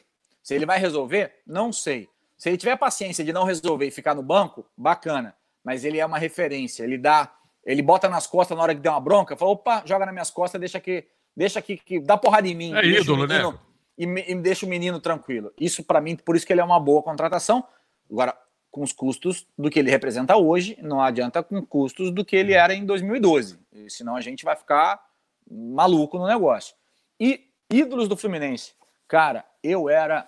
Se 0.44 0.54
ele 0.54 0.64
vai 0.64 0.78
resolver, 0.78 1.34
não 1.48 1.74
sei. 1.74 2.08
Se 2.38 2.50
ele 2.50 2.58
tiver 2.58 2.76
paciência 2.78 3.26
de 3.26 3.34
não 3.34 3.44
resolver 3.44 3.88
e 3.88 3.90
ficar 3.90 4.14
no 4.14 4.22
banco, 4.22 4.64
bacana. 4.78 5.36
Mas 5.64 5.84
ele 5.84 6.00
é 6.00 6.06
uma 6.06 6.20
referência. 6.20 6.84
Ele 6.84 7.00
dá, 7.00 7.34
ele 7.66 7.82
bota 7.82 8.08
nas 8.08 8.28
costas 8.28 8.56
na 8.56 8.62
hora 8.62 8.76
que 8.76 8.82
der 8.82 8.92
uma 8.92 9.02
bronca, 9.02 9.36
fala: 9.36 9.52
opa, 9.54 9.82
joga 9.88 10.06
nas 10.06 10.14
minhas 10.14 10.30
costas, 10.30 10.60
deixa 10.60 10.80
que, 10.80 11.08
deixa 11.36 11.60
que, 11.64 11.78
que 11.78 12.00
dá 12.00 12.18
porrada 12.18 12.48
em 12.48 12.54
mim. 12.54 12.76
É 12.76 12.86
ídolo, 12.86 13.26
né? 13.26 13.40
menino, 13.40 13.60
né? 13.98 14.24
E, 14.28 14.32
e 14.34 14.36
deixa 14.36 14.68
o 14.68 14.70
menino 14.70 15.00
tranquilo. 15.00 15.52
Isso 15.60 15.84
para 15.84 16.00
mim, 16.00 16.16
por 16.16 16.36
isso 16.36 16.46
que 16.46 16.54
ele 16.54 16.62
é 16.62 16.64
uma 16.64 16.80
boa 16.80 17.02
contratação. 17.02 17.64
Agora, 18.08 18.38
com 18.72 18.82
os 18.82 18.94
custos 18.94 19.46
do 19.58 19.70
que 19.70 19.80
ele 19.80 19.92
representa 19.92 20.38
hoje, 20.38 20.78
não 20.82 21.02
adianta 21.02 21.44
com 21.44 21.64
custos 21.64 22.10
do 22.10 22.24
que 22.24 22.38
ele 22.38 22.54
era 22.54 22.74
em 22.74 22.86
2012. 22.86 23.60
Senão 23.90 24.16
a 24.16 24.22
gente 24.22 24.46
vai 24.46 24.56
ficar 24.56 25.04
maluco 25.50 26.18
no 26.18 26.26
negócio. 26.26 26.74
E 27.20 27.50
ídolos 27.70 28.08
do 28.08 28.16
Fluminense. 28.16 28.74
Cara, 29.08 29.44
eu 29.62 29.90
era 29.90 30.28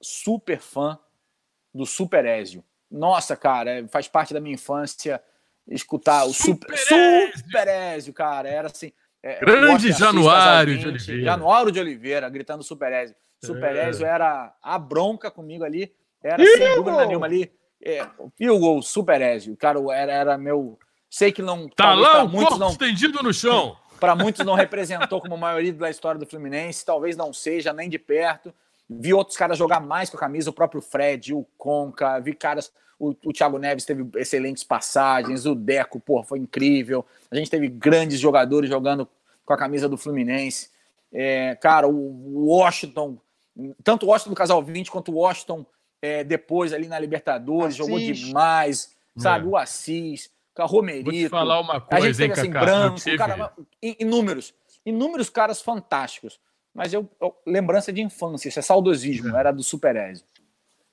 super 0.00 0.60
fã 0.60 0.98
do 1.74 1.84
Super 1.84 2.24
Ézio. 2.24 2.64
Nossa, 2.90 3.36
cara, 3.36 3.70
é, 3.70 3.88
faz 3.88 4.06
parte 4.06 4.32
da 4.32 4.40
minha 4.40 4.54
infância. 4.54 5.22
escutar 5.68 6.24
o 6.24 6.32
Super, 6.32 6.76
Super 6.76 8.12
cara. 8.14 8.48
Era 8.48 8.68
assim. 8.68 8.92
É, 9.22 9.40
Grande 9.40 9.92
Januário 9.92 10.78
de 10.78 10.88
Oliveira. 10.88 11.22
Januário 11.22 11.72
de 11.72 11.80
Oliveira, 11.80 12.28
gritando 12.28 12.62
Super 12.62 12.92
Ezio. 12.92 13.16
Super 13.44 13.76
é. 13.76 13.88
Ezio 13.88 14.06
era 14.06 14.54
a 14.62 14.78
bronca 14.78 15.30
comigo 15.30 15.64
ali. 15.64 15.92
Era 16.22 16.44
sem 16.44 16.76
dúvida 16.76 17.06
nenhuma 17.06 17.26
ali. 17.26 17.52
É, 17.82 18.06
o 18.48 18.58
gol, 18.58 18.80
Super 18.80 19.20
Ezio. 19.20 19.56
Cara, 19.56 19.78
era, 19.92 20.12
era 20.12 20.38
meu. 20.38 20.78
Sei 21.10 21.32
que 21.32 21.42
não. 21.42 21.68
Tá 21.68 21.94
lá 21.94 22.22
o 22.22 22.30
corpo 22.30 22.56
não, 22.56 22.70
estendido 22.70 23.22
no 23.22 23.34
chão. 23.34 23.76
Para 23.98 24.16
muitos 24.16 24.44
não 24.44 24.54
representou 24.54 25.20
como 25.20 25.34
a 25.34 25.38
maioria 25.38 25.72
da 25.72 25.90
história 25.90 26.18
do 26.18 26.26
Fluminense. 26.26 26.84
Talvez 26.84 27.16
não 27.16 27.32
seja 27.32 27.72
nem 27.72 27.88
de 27.88 27.98
perto. 27.98 28.52
Vi 28.88 29.14
outros 29.14 29.36
caras 29.36 29.56
jogar 29.56 29.80
mais 29.80 30.10
com 30.10 30.16
a 30.16 30.20
camisa, 30.20 30.50
o 30.50 30.52
próprio 30.52 30.82
Fred, 30.82 31.34
o 31.34 31.46
Conca, 31.56 32.18
vi 32.20 32.34
caras. 32.34 32.72
O, 32.98 33.14
o 33.24 33.32
Thiago 33.32 33.58
Neves 33.58 33.84
teve 33.84 34.06
excelentes 34.16 34.62
passagens, 34.62 35.44
o 35.44 35.54
Deco, 35.54 35.98
pô, 35.98 36.22
foi 36.22 36.38
incrível. 36.38 37.04
A 37.30 37.36
gente 37.36 37.50
teve 37.50 37.68
grandes 37.68 38.20
jogadores 38.20 38.70
jogando 38.70 39.08
com 39.44 39.52
a 39.52 39.56
camisa 39.56 39.88
do 39.88 39.96
Fluminense. 39.96 40.70
É, 41.12 41.56
cara, 41.56 41.88
o 41.88 42.46
Washington, 42.46 43.18
tanto 43.82 44.06
o 44.06 44.08
Washington 44.08 44.30
do 44.30 44.36
Casal 44.36 44.62
20 44.62 44.90
quanto 44.90 45.12
o 45.12 45.16
Washington 45.16 45.66
é, 46.02 46.24
depois 46.24 46.72
ali 46.72 46.88
na 46.88 46.98
Libertadores, 46.98 47.74
Assis. 47.74 47.76
jogou 47.78 47.98
demais, 47.98 48.94
sabe? 49.16 49.46
É. 49.46 49.48
O 49.48 49.56
Assis, 49.56 50.30
o 50.58 50.66
Romerito. 50.66 51.04
Vou 51.04 51.12
te 51.12 51.28
falar 51.28 51.60
uma 51.60 51.80
coisa, 51.80 52.04
a 52.04 52.08
gente 52.08 52.16
teve, 52.16 52.24
hein, 52.24 52.32
assim, 52.32 52.50
Cacá, 52.50 52.66
branco, 52.66 53.00
cara, 53.16 53.52
inúmeros, 53.80 54.52
inúmeros 54.84 55.30
caras 55.30 55.62
fantásticos 55.62 56.38
mas 56.74 56.92
eu, 56.92 57.08
eu, 57.20 57.34
lembrança 57.46 57.92
de 57.92 58.00
infância, 58.00 58.48
isso 58.48 58.58
é 58.58 58.62
saudosismo, 58.62 59.36
é. 59.36 59.40
era 59.40 59.52
do 59.52 59.62
Super 59.62 59.94
Ezio. 59.96 60.24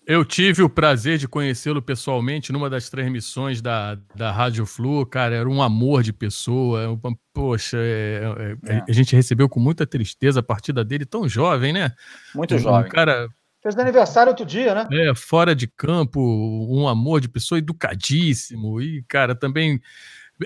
Eu 0.05 0.25
tive 0.25 0.63
o 0.63 0.69
prazer 0.69 1.19
de 1.19 1.27
conhecê-lo 1.27 1.83
pessoalmente 1.83 2.51
numa 2.51 2.67
das 2.67 2.89
transmissões 2.89 3.61
da, 3.61 3.95
da 4.15 4.31
Rádio 4.31 4.65
Flu, 4.65 5.05
cara, 5.05 5.35
era 5.35 5.47
um 5.47 5.61
amor 5.61 6.01
de 6.01 6.11
pessoa, 6.11 6.99
poxa, 7.31 7.77
é, 7.77 8.57
é, 8.65 8.73
é. 8.73 8.83
a 8.89 8.91
gente 8.91 9.15
recebeu 9.15 9.47
com 9.47 9.59
muita 9.59 9.85
tristeza 9.85 10.39
a 10.39 10.43
partida 10.43 10.83
dele, 10.83 11.05
tão 11.05 11.29
jovem, 11.29 11.71
né? 11.71 11.91
Muito 12.33 12.55
um, 12.55 12.57
jovem. 12.57 12.89
Um 12.89 12.91
cara 12.91 13.29
Fez 13.69 13.77
aniversário 13.77 14.31
outro 14.31 14.45
dia, 14.45 14.73
né? 14.73 14.87
É, 14.91 15.13
fora 15.13 15.55
de 15.55 15.67
campo, 15.67 16.19
um 16.19 16.87
amor 16.87 17.21
de 17.21 17.29
pessoa 17.29 17.59
educadíssimo. 17.59 18.81
E, 18.81 19.03
cara, 19.07 19.35
também 19.35 19.79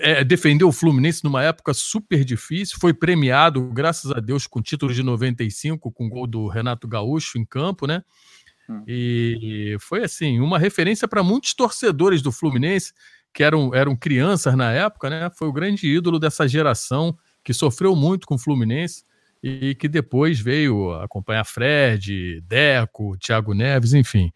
é, 0.00 0.22
defendeu 0.22 0.68
o 0.68 0.72
Fluminense 0.72 1.24
numa 1.24 1.42
época 1.42 1.72
super 1.72 2.22
difícil, 2.24 2.76
foi 2.78 2.92
premiado, 2.92 3.62
graças 3.72 4.10
a 4.10 4.20
Deus, 4.20 4.46
com 4.46 4.60
título 4.60 4.92
de 4.92 5.02
95, 5.02 5.90
com 5.90 6.08
gol 6.08 6.26
do 6.26 6.48
Renato 6.48 6.86
Gaúcho 6.86 7.38
em 7.38 7.46
campo, 7.46 7.86
né? 7.86 8.02
Hum. 8.68 8.82
E 8.86 9.76
foi 9.80 10.04
assim, 10.04 10.40
uma 10.40 10.58
referência 10.58 11.08
para 11.08 11.22
muitos 11.22 11.54
torcedores 11.54 12.20
do 12.20 12.30
Fluminense, 12.30 12.92
que 13.32 13.42
eram, 13.42 13.74
eram 13.74 13.96
crianças 13.96 14.54
na 14.54 14.70
época, 14.70 15.08
né? 15.08 15.30
Foi 15.36 15.48
o 15.48 15.52
grande 15.52 15.86
ídolo 15.86 16.18
dessa 16.18 16.46
geração 16.46 17.16
que 17.42 17.54
sofreu 17.54 17.96
muito 17.96 18.26
com 18.26 18.34
o 18.34 18.38
Fluminense 18.38 19.02
e 19.46 19.74
que 19.74 19.88
depois 19.88 20.40
veio 20.40 20.94
acompanhar 20.94 21.44
Fred, 21.44 22.40
Deco, 22.40 23.14
Thiago 23.18 23.52
Neves, 23.52 23.92
enfim. 23.92 24.32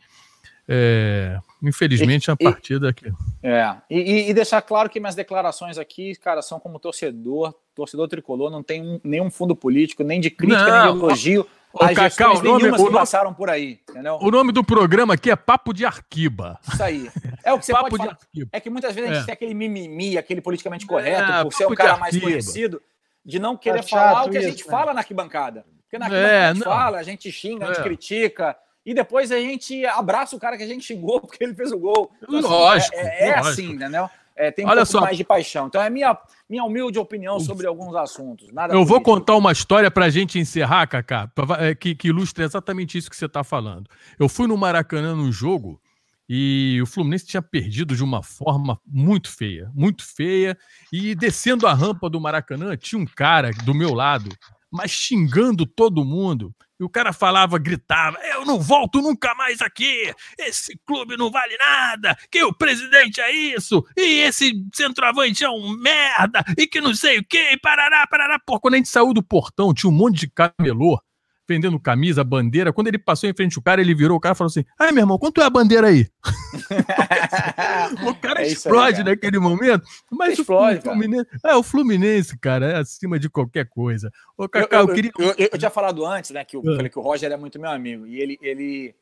É, 0.68 1.39
infelizmente, 1.62 2.26
e, 2.26 2.30
a 2.30 2.36
partida 2.36 2.90
aqui. 2.90 3.10
É, 3.43 3.74
e, 3.89 4.28
e, 4.28 4.35
deixar 4.35 4.60
claro 4.60 4.90
que 4.90 5.01
minhas 5.01 5.14
declarações 5.14 5.78
aqui, 5.78 6.14
cara, 6.16 6.43
são 6.43 6.60
como 6.60 6.78
torcedor, 6.78 7.55
torcedor 7.74 8.06
tricolor, 8.06 8.51
não 8.51 8.62
tem 8.62 8.82
um, 8.82 9.01
nenhum 9.02 9.30
fundo 9.30 9.56
político, 9.56 10.05
nem 10.05 10.20
de 10.20 10.28
crítica, 10.28 10.62
não, 10.62 10.85
nem 10.85 10.93
de 10.93 10.98
elogio. 10.98 11.47
O 11.72 11.85
as 11.85 11.94
Cacau, 11.94 12.36
o 12.36 12.43
nome, 12.43 12.68
o 12.70 12.93
passaram 12.93 13.32
por 13.32 13.48
aí, 13.48 13.80
entendeu? 13.89 14.18
O 14.20 14.30
nome 14.30 14.52
do 14.52 14.62
programa 14.62 15.14
aqui 15.14 15.30
é 15.30 15.36
Papo 15.36 15.72
de 15.72 15.86
Arquiba. 15.86 16.59
Isso 16.70 16.82
aí. 16.82 17.10
É 17.43 17.52
o 17.52 17.59
que 17.59 17.64
você 17.64 17.72
Papo 17.72 17.90
pode 17.90 18.02
falar. 18.02 18.18
É 18.52 18.60
que 18.60 18.68
muitas 18.68 18.94
vezes 18.94 19.10
a 19.10 19.14
gente 19.14 19.22
é. 19.22 19.26
tem 19.26 19.32
aquele 19.32 19.55
mimimi, 19.55 20.18
aquele 20.18 20.43
politicamente 20.43 20.86
correto, 20.86 21.30
é, 21.32 21.43
por 21.43 21.52
ser 21.52 21.66
o 21.66 21.74
cara 21.74 21.97
mais 21.97 22.18
conhecido, 22.18 22.82
de 23.24 23.38
não 23.38 23.56
querer 23.56 23.82
tá 23.82 23.88
falar 23.88 24.24
o 24.24 24.30
que 24.30 24.38
a 24.38 24.42
gente 24.42 24.60
isso, 24.60 24.70
fala 24.70 24.94
na 24.94 25.00
arquibancada. 25.00 25.64
Porque 25.82 25.98
na 25.98 26.06
arquibancada 26.06 26.34
é, 26.34 26.44
a 26.44 26.52
gente 26.52 26.64
não. 26.64 26.72
fala, 26.72 26.98
a 26.98 27.02
gente 27.02 27.32
xinga, 27.32 27.64
a 27.64 27.68
gente 27.68 27.80
é. 27.80 27.82
critica, 27.82 28.56
e 28.84 28.94
depois 28.94 29.30
a 29.30 29.38
gente 29.38 29.84
abraça 29.86 30.34
o 30.34 30.38
cara 30.38 30.56
que 30.56 30.62
a 30.62 30.66
gente 30.66 30.84
xingou 30.84 31.20
porque 31.22 31.44
ele 31.44 31.54
fez 31.54 31.72
o 31.72 31.78
gol. 31.78 32.10
Então, 32.22 32.38
assim, 32.38 32.48
lógico. 32.48 32.96
É, 32.96 33.00
é, 33.00 33.28
é 33.28 33.38
assim, 33.38 33.70
entendeu? 33.72 34.08
É, 34.34 34.52
tem 34.52 34.64
um 34.64 34.68
Olha 34.68 34.82
pouco 34.82 34.92
só. 34.92 35.00
mais 35.00 35.16
de 35.16 35.24
paixão. 35.24 35.66
Então 35.66 35.82
é 35.82 35.90
minha, 35.90 36.16
minha 36.48 36.62
humilde 36.62 36.96
opinião 36.96 37.40
sobre 37.40 37.66
alguns 37.66 37.96
assuntos. 37.96 38.52
Nada 38.52 38.72
Eu 38.72 38.84
vou 38.84 39.00
contar 39.00 39.34
uma 39.34 39.50
história 39.50 39.90
para 39.90 40.04
a 40.04 40.10
gente 40.10 40.38
encerrar, 40.38 40.86
Kaká, 40.86 41.28
é, 41.58 41.74
que, 41.74 41.94
que 41.94 42.08
ilustra 42.08 42.44
exatamente 42.44 42.96
isso 42.96 43.10
que 43.10 43.16
você 43.16 43.26
está 43.26 43.42
falando. 43.42 43.90
Eu 44.16 44.28
fui 44.28 44.46
no 44.46 44.56
Maracanã 44.56 45.16
num 45.16 45.32
jogo 45.32 45.80
e 46.28 46.78
o 46.82 46.86
Fluminense 46.86 47.26
tinha 47.26 47.40
perdido 47.40 47.96
de 47.96 48.05
uma 48.05 48.22
forma 48.22 48.78
muito 48.86 49.30
feia, 49.30 49.70
muito 49.74 50.05
feia. 50.05 50.59
E 50.92 51.14
descendo 51.14 51.66
a 51.66 51.72
rampa 51.72 52.10
do 52.10 52.20
Maracanã, 52.20 52.76
tinha 52.76 53.00
um 53.00 53.06
cara 53.06 53.50
do 53.64 53.72
meu 53.72 53.94
lado, 53.94 54.28
mas 54.70 54.90
xingando 54.90 55.64
todo 55.64 56.05
mundo. 56.05 56.55
E 56.78 56.84
o 56.84 56.88
cara 56.88 57.12
falava, 57.12 57.59
gritava: 57.59 58.18
Eu 58.18 58.44
não 58.44 58.60
volto 58.60 59.00
nunca 59.00 59.34
mais 59.34 59.60
aqui. 59.60 60.14
Esse 60.38 60.78
clube 60.86 61.16
não 61.16 61.30
vale 61.30 61.56
nada. 61.56 62.16
Que 62.30 62.44
o 62.44 62.52
presidente 62.52 63.20
é 63.20 63.32
isso. 63.32 63.84
E 63.96 64.20
esse 64.20 64.52
centroavante 64.72 65.42
é 65.42 65.50
um 65.50 65.76
merda. 65.76 66.44
E 66.56 66.68
que 66.68 66.80
não 66.80 66.94
sei 66.94 67.18
o 67.18 67.24
que. 67.24 67.56
Parará, 67.59 68.06
parará. 68.06 68.38
Pô, 68.38 68.60
quando 68.60 68.74
a 68.74 68.76
gente 68.76 68.88
saiu 68.88 69.12
do 69.12 69.22
portão, 69.22 69.74
tinha 69.74 69.90
um 69.90 69.94
monte 69.94 70.20
de 70.20 70.30
camelô 70.30 71.00
vendendo 71.48 71.80
camisa, 71.80 72.22
bandeira. 72.22 72.72
Quando 72.72 72.88
ele 72.88 72.98
passou 72.98 73.28
em 73.28 73.32
frente 73.32 73.56
ao 73.56 73.62
cara, 73.62 73.80
ele 73.80 73.94
virou 73.94 74.18
o 74.18 74.20
cara 74.20 74.34
e 74.34 74.36
falou 74.36 74.48
assim: 74.48 74.64
Ai, 74.78 74.92
meu 74.92 75.02
irmão, 75.02 75.18
quanto 75.18 75.40
é 75.40 75.44
a 75.44 75.50
bandeira 75.50 75.86
aí? 75.88 76.06
o 78.06 78.14
cara 78.14 78.42
é 78.42 78.48
explode 78.48 78.98
aí, 78.98 79.04
cara. 79.04 79.10
naquele 79.10 79.38
momento. 79.38 79.84
Mas 80.10 80.38
explode, 80.38 80.80
o 80.80 80.82
Fluminense. 80.82 81.26
É, 81.44 81.56
o 81.56 81.62
Fluminense, 81.62 82.38
cara, 82.38 82.72
é 82.72 82.76
acima 82.76 83.18
de 83.18 83.30
qualquer 83.30 83.66
coisa. 83.66 84.12
Ô, 84.36 84.46
Cacau, 84.48 84.80
eu, 84.80 84.84
eu, 84.84 84.88
eu, 84.88 84.94
queria. 84.94 85.12
Eu, 85.18 85.48
eu, 85.52 85.58
tinha 85.58 85.70
falado 85.70 86.04
antes, 86.04 86.30
né, 86.30 86.44
que 86.44 86.56
eu 86.56 86.62
falei 86.62 86.90
que 86.90 86.98
o 86.98 87.02
Roger 87.02 87.32
é 87.32 87.36
muito 87.36 87.58
meu 87.58 87.70
amigo. 87.70 88.06
E 88.06 88.20
ele. 88.20 88.38
ele 88.42 88.94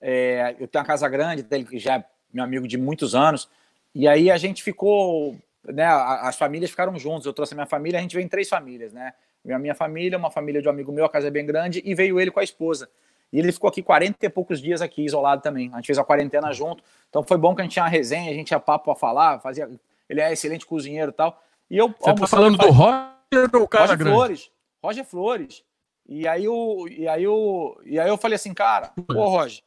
é, 0.00 0.54
eu 0.60 0.68
tenho 0.68 0.82
uma 0.82 0.86
casa 0.86 1.08
grande, 1.08 1.42
dele 1.42 1.64
que 1.64 1.78
já 1.78 1.96
é 1.96 2.04
meu 2.32 2.44
amigo 2.44 2.68
de 2.68 2.78
muitos 2.78 3.14
anos. 3.14 3.48
E 3.94 4.06
aí 4.06 4.30
a 4.30 4.36
gente 4.36 4.62
ficou. 4.62 5.36
Né, 5.66 5.86
as 5.86 6.36
famílias 6.36 6.70
ficaram 6.70 6.96
juntos. 6.98 7.26
Eu 7.26 7.32
trouxe 7.32 7.54
a 7.54 7.56
minha 7.56 7.66
família, 7.66 7.98
a 7.98 8.02
gente 8.02 8.14
veio 8.14 8.24
em 8.24 8.28
três 8.28 8.48
famílias, 8.48 8.92
né? 8.92 9.12
A 9.52 9.58
minha 9.58 9.74
família, 9.74 10.16
uma 10.16 10.30
família 10.30 10.62
de 10.62 10.68
um 10.68 10.70
amigo 10.70 10.92
meu, 10.92 11.04
a 11.04 11.08
casa 11.08 11.28
é 11.28 11.30
bem 11.30 11.44
grande, 11.44 11.82
e 11.84 11.94
veio 11.94 12.18
ele 12.18 12.30
com 12.30 12.40
a 12.40 12.44
esposa. 12.44 12.88
E 13.32 13.38
ele 13.38 13.50
ficou 13.50 13.68
aqui 13.68 13.82
40 13.82 14.24
e 14.24 14.30
poucos 14.30 14.60
dias 14.60 14.80
aqui, 14.80 15.04
isolado 15.04 15.42
também. 15.42 15.68
A 15.72 15.76
gente 15.76 15.86
fez 15.86 15.98
a 15.98 16.04
quarentena 16.04 16.52
junto. 16.52 16.84
Então 17.08 17.22
foi 17.22 17.36
bom 17.36 17.54
que 17.54 17.60
a 17.60 17.64
gente 17.64 17.72
tinha 17.72 17.82
uma 17.82 17.90
resenha, 17.90 18.30
a 18.30 18.34
gente 18.34 18.46
tinha 18.46 18.60
papo 18.60 18.84
para 18.84 18.94
falar, 18.94 19.40
fazia. 19.40 19.68
Ele 20.08 20.20
é 20.20 20.32
excelente 20.32 20.64
cozinheiro 20.64 21.10
e 21.10 21.14
tal. 21.14 21.42
E 21.68 21.76
eu 21.76 21.88
Você 21.88 22.14
tá 22.14 22.26
falando 22.28 22.56
do 22.56 22.70
Roger 22.70 23.50
ou 23.54 23.62
o 23.62 23.68
cara 23.68 23.86
Roger 23.86 23.98
grande? 23.98 24.16
Flores. 24.16 24.50
Roger 24.82 25.04
Flores. 25.04 25.64
E 26.06 26.28
aí, 26.28 26.44
eu, 26.44 26.86
e, 26.88 27.08
aí 27.08 27.24
eu, 27.24 27.80
e 27.84 27.98
aí 27.98 28.08
eu 28.08 28.16
falei 28.18 28.36
assim, 28.36 28.54
cara, 28.54 28.92
pô, 29.06 29.26
Roger, 29.26 29.62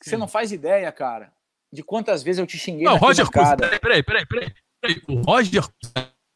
você 0.00 0.16
não 0.16 0.26
faz 0.26 0.50
ideia, 0.50 0.90
cara, 0.90 1.30
de 1.70 1.82
quantas 1.84 2.22
vezes 2.22 2.40
eu 2.40 2.46
te 2.46 2.58
xinguei 2.58 2.84
não, 2.84 2.96
Roger, 2.96 3.30
peraí, 3.30 3.78
peraí, 3.78 4.02
peraí, 4.02 4.26
peraí. 4.26 5.02
O 5.08 5.20
Roger 5.20 5.62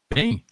tem 0.09 0.45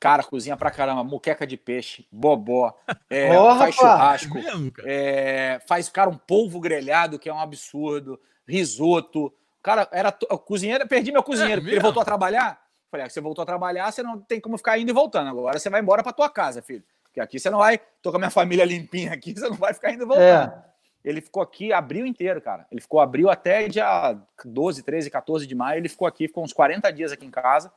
Cara, 0.00 0.24
cozinha 0.24 0.56
pra 0.56 0.70
caramba, 0.70 1.04
muqueca 1.04 1.46
de 1.46 1.58
peixe, 1.58 2.06
bobó, 2.10 2.74
é, 3.10 3.38
oh, 3.38 3.54
faz 3.58 3.74
churrasco, 3.74 4.38
é, 4.82 5.60
faz, 5.68 5.90
cara, 5.90 6.08
um 6.08 6.16
polvo 6.16 6.58
grelhado, 6.58 7.18
que 7.18 7.28
é 7.28 7.34
um 7.34 7.38
absurdo, 7.38 8.18
risoto. 8.48 9.30
Cara, 9.62 9.86
era 9.92 10.10
cozinheiro, 10.10 10.88
perdi 10.88 11.12
meu 11.12 11.22
cozinheiro, 11.22 11.60
é 11.60 11.60
porque 11.60 11.74
ele 11.74 11.82
voltou 11.82 12.00
a 12.00 12.04
trabalhar. 12.06 12.58
Falei, 12.90 13.04
ah, 13.04 13.10
você 13.10 13.20
voltou 13.20 13.42
a 13.42 13.46
trabalhar, 13.46 13.92
você 13.92 14.02
não 14.02 14.18
tem 14.18 14.40
como 14.40 14.56
ficar 14.56 14.78
indo 14.78 14.88
e 14.88 14.94
voltando. 14.94 15.28
Agora 15.28 15.58
você 15.58 15.68
vai 15.68 15.82
embora 15.82 16.02
pra 16.02 16.14
tua 16.14 16.30
casa, 16.30 16.62
filho. 16.62 16.82
Porque 17.04 17.20
aqui 17.20 17.38
você 17.38 17.50
não 17.50 17.58
vai, 17.58 17.78
tô 18.00 18.10
com 18.10 18.16
a 18.16 18.20
minha 18.20 18.30
família 18.30 18.64
limpinha 18.64 19.12
aqui, 19.12 19.34
você 19.38 19.50
não 19.50 19.56
vai 19.56 19.74
ficar 19.74 19.92
indo 19.92 20.04
e 20.04 20.06
voltando. 20.06 20.50
É. 20.50 20.70
Ele 21.04 21.20
ficou 21.20 21.42
aqui 21.42 21.72
abril 21.72 22.06
inteiro, 22.06 22.40
cara. 22.40 22.66
Ele 22.70 22.80
ficou 22.80 23.00
abril 23.00 23.28
até 23.28 23.68
dia 23.68 24.16
12, 24.44 24.82
13, 24.82 25.10
14 25.10 25.46
de 25.46 25.54
maio. 25.54 25.78
Ele 25.78 25.88
ficou 25.88 26.06
aqui, 26.06 26.26
ficou 26.26 26.44
uns 26.44 26.52
40 26.52 26.90
dias 26.90 27.12
aqui 27.12 27.24
em 27.24 27.30
casa. 27.30 27.72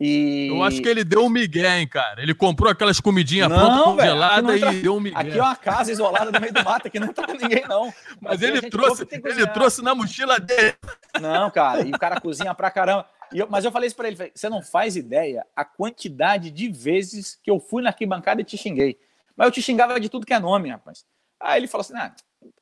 E... 0.00 0.48
Eu 0.48 0.62
acho 0.62 0.80
que 0.80 0.88
ele 0.88 1.04
deu 1.04 1.26
um 1.26 1.28
migué, 1.28 1.78
hein, 1.78 1.86
cara. 1.86 2.22
Ele 2.22 2.32
comprou 2.32 2.70
aquelas 2.70 2.98
comidinhas 2.98 3.48
prontas, 3.48 3.84
congeladas 3.84 4.56
entra... 4.56 4.72
e 4.72 4.80
deu 4.80 4.96
um 4.96 5.00
migué. 5.00 5.18
Aqui 5.18 5.38
é 5.38 5.42
uma 5.42 5.54
casa 5.54 5.92
isolada 5.92 6.32
no 6.32 6.40
meio 6.40 6.54
do 6.54 6.64
mato, 6.64 6.86
aqui 6.86 6.98
não 6.98 7.08
entra 7.08 7.26
ninguém, 7.34 7.62
não. 7.68 7.92
Mas 8.18 8.40
ele 8.40 8.70
trouxe, 8.70 9.06
ele 9.10 9.46
trouxe 9.48 9.82
na 9.82 9.94
mochila 9.94 10.40
dele. 10.40 10.74
Não, 11.20 11.50
cara, 11.50 11.82
e 11.82 11.90
o 11.90 11.98
cara 11.98 12.18
cozinha 12.18 12.54
pra 12.54 12.70
caramba. 12.70 13.06
Eu, 13.30 13.46
mas 13.50 13.62
eu 13.62 13.70
falei 13.70 13.88
isso 13.88 13.96
pra 13.96 14.08
ele, 14.08 14.32
você 14.34 14.48
não 14.48 14.62
faz 14.62 14.96
ideia 14.96 15.46
a 15.54 15.66
quantidade 15.66 16.50
de 16.50 16.68
vezes 16.70 17.38
que 17.42 17.50
eu 17.50 17.60
fui 17.60 17.82
na 17.82 17.90
arquibancada 17.90 18.40
e 18.40 18.44
te 18.44 18.56
xinguei. 18.56 18.98
Mas 19.36 19.48
eu 19.48 19.52
te 19.52 19.60
xingava 19.60 20.00
de 20.00 20.08
tudo 20.08 20.24
que 20.24 20.32
é 20.32 20.38
nome, 20.38 20.70
rapaz. 20.70 21.04
Aí 21.38 21.60
ele 21.60 21.68
falou 21.68 21.82
assim, 21.82 21.94
ah, 21.96 22.12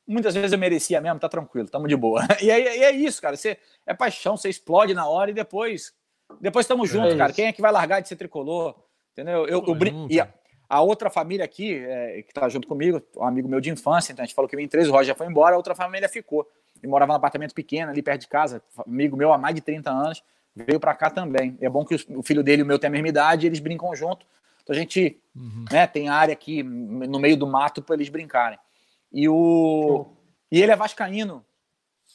muitas 0.05 0.33
vezes 0.33 0.51
eu 0.51 0.59
merecia 0.59 0.99
mesmo, 0.99 1.19
tá 1.19 1.29
tranquilo, 1.29 1.69
tamo 1.69 1.87
de 1.87 1.95
boa. 1.95 2.27
E, 2.43 2.51
aí, 2.51 2.63
e 2.63 2.83
é 2.83 2.91
isso, 2.91 3.21
cara, 3.21 3.37
você, 3.37 3.57
é 3.87 3.93
paixão, 3.93 4.35
você 4.35 4.49
explode 4.49 4.93
na 4.93 5.07
hora 5.07 5.31
e 5.31 5.33
depois 5.33 5.93
depois 6.39 6.65
estamos 6.65 6.89
juntos, 6.89 7.13
é 7.13 7.17
cara. 7.17 7.33
Quem 7.33 7.45
é 7.45 7.53
que 7.53 7.61
vai 7.61 7.71
largar 7.71 8.01
de 8.01 8.07
ser 8.07 8.15
tricolor? 8.15 8.75
Entendeu? 9.13 9.47
Eu, 9.47 9.63
eu 9.65 9.75
brin... 9.75 10.07
E 10.09 10.19
a, 10.19 10.29
a, 10.67 10.81
outra 10.81 11.09
família 11.09 11.43
aqui, 11.43 11.75
é, 11.75 12.21
que 12.21 12.33
tá 12.33 12.47
junto 12.47 12.67
comigo, 12.67 13.01
um 13.17 13.23
amigo 13.23 13.47
meu 13.47 13.59
de 13.59 13.69
infância, 13.69 14.11
então 14.11 14.23
a 14.23 14.25
gente 14.25 14.35
falou 14.35 14.47
que 14.47 14.55
vem 14.55 14.67
três, 14.67 14.87
o 14.87 14.91
Roger 14.91 15.07
já 15.07 15.15
foi 15.15 15.27
embora, 15.27 15.55
a 15.55 15.57
outra 15.57 15.75
família 15.75 16.07
ficou. 16.07 16.47
E 16.81 16.87
morava 16.87 17.11
num 17.11 17.17
apartamento 17.17 17.53
pequeno 17.53 17.91
ali 17.91 18.01
perto 18.01 18.21
de 18.21 18.27
casa, 18.27 18.61
amigo 18.87 19.17
meu 19.17 19.33
há 19.33 19.37
mais 19.37 19.53
de 19.55 19.61
30 19.61 19.89
anos, 19.89 20.23
veio 20.55 20.79
para 20.79 20.93
cá 20.95 21.09
também. 21.09 21.57
É 21.59 21.69
bom 21.69 21.83
que 21.83 21.95
o 22.09 22.23
filho 22.23 22.43
dele 22.43 22.61
e 22.61 22.63
o 22.63 22.65
meu 22.65 22.79
têm 22.79 22.87
a 22.87 22.91
mesma 22.91 23.07
idade, 23.09 23.47
eles 23.47 23.59
brincam 23.59 23.93
junto. 23.95 24.25
Então 24.63 24.75
a 24.75 24.79
gente 24.79 25.19
uhum. 25.35 25.65
né, 25.71 25.87
tem 25.87 26.09
área 26.09 26.31
aqui 26.31 26.63
no 26.63 27.19
meio 27.19 27.35
do 27.35 27.47
mato 27.47 27.81
para 27.81 27.95
eles 27.95 28.07
brincarem. 28.07 28.59
E, 29.11 29.27
o, 29.27 30.05
e 30.51 30.61
ele 30.61 30.71
é 30.71 30.75
vascaíno, 30.75 31.43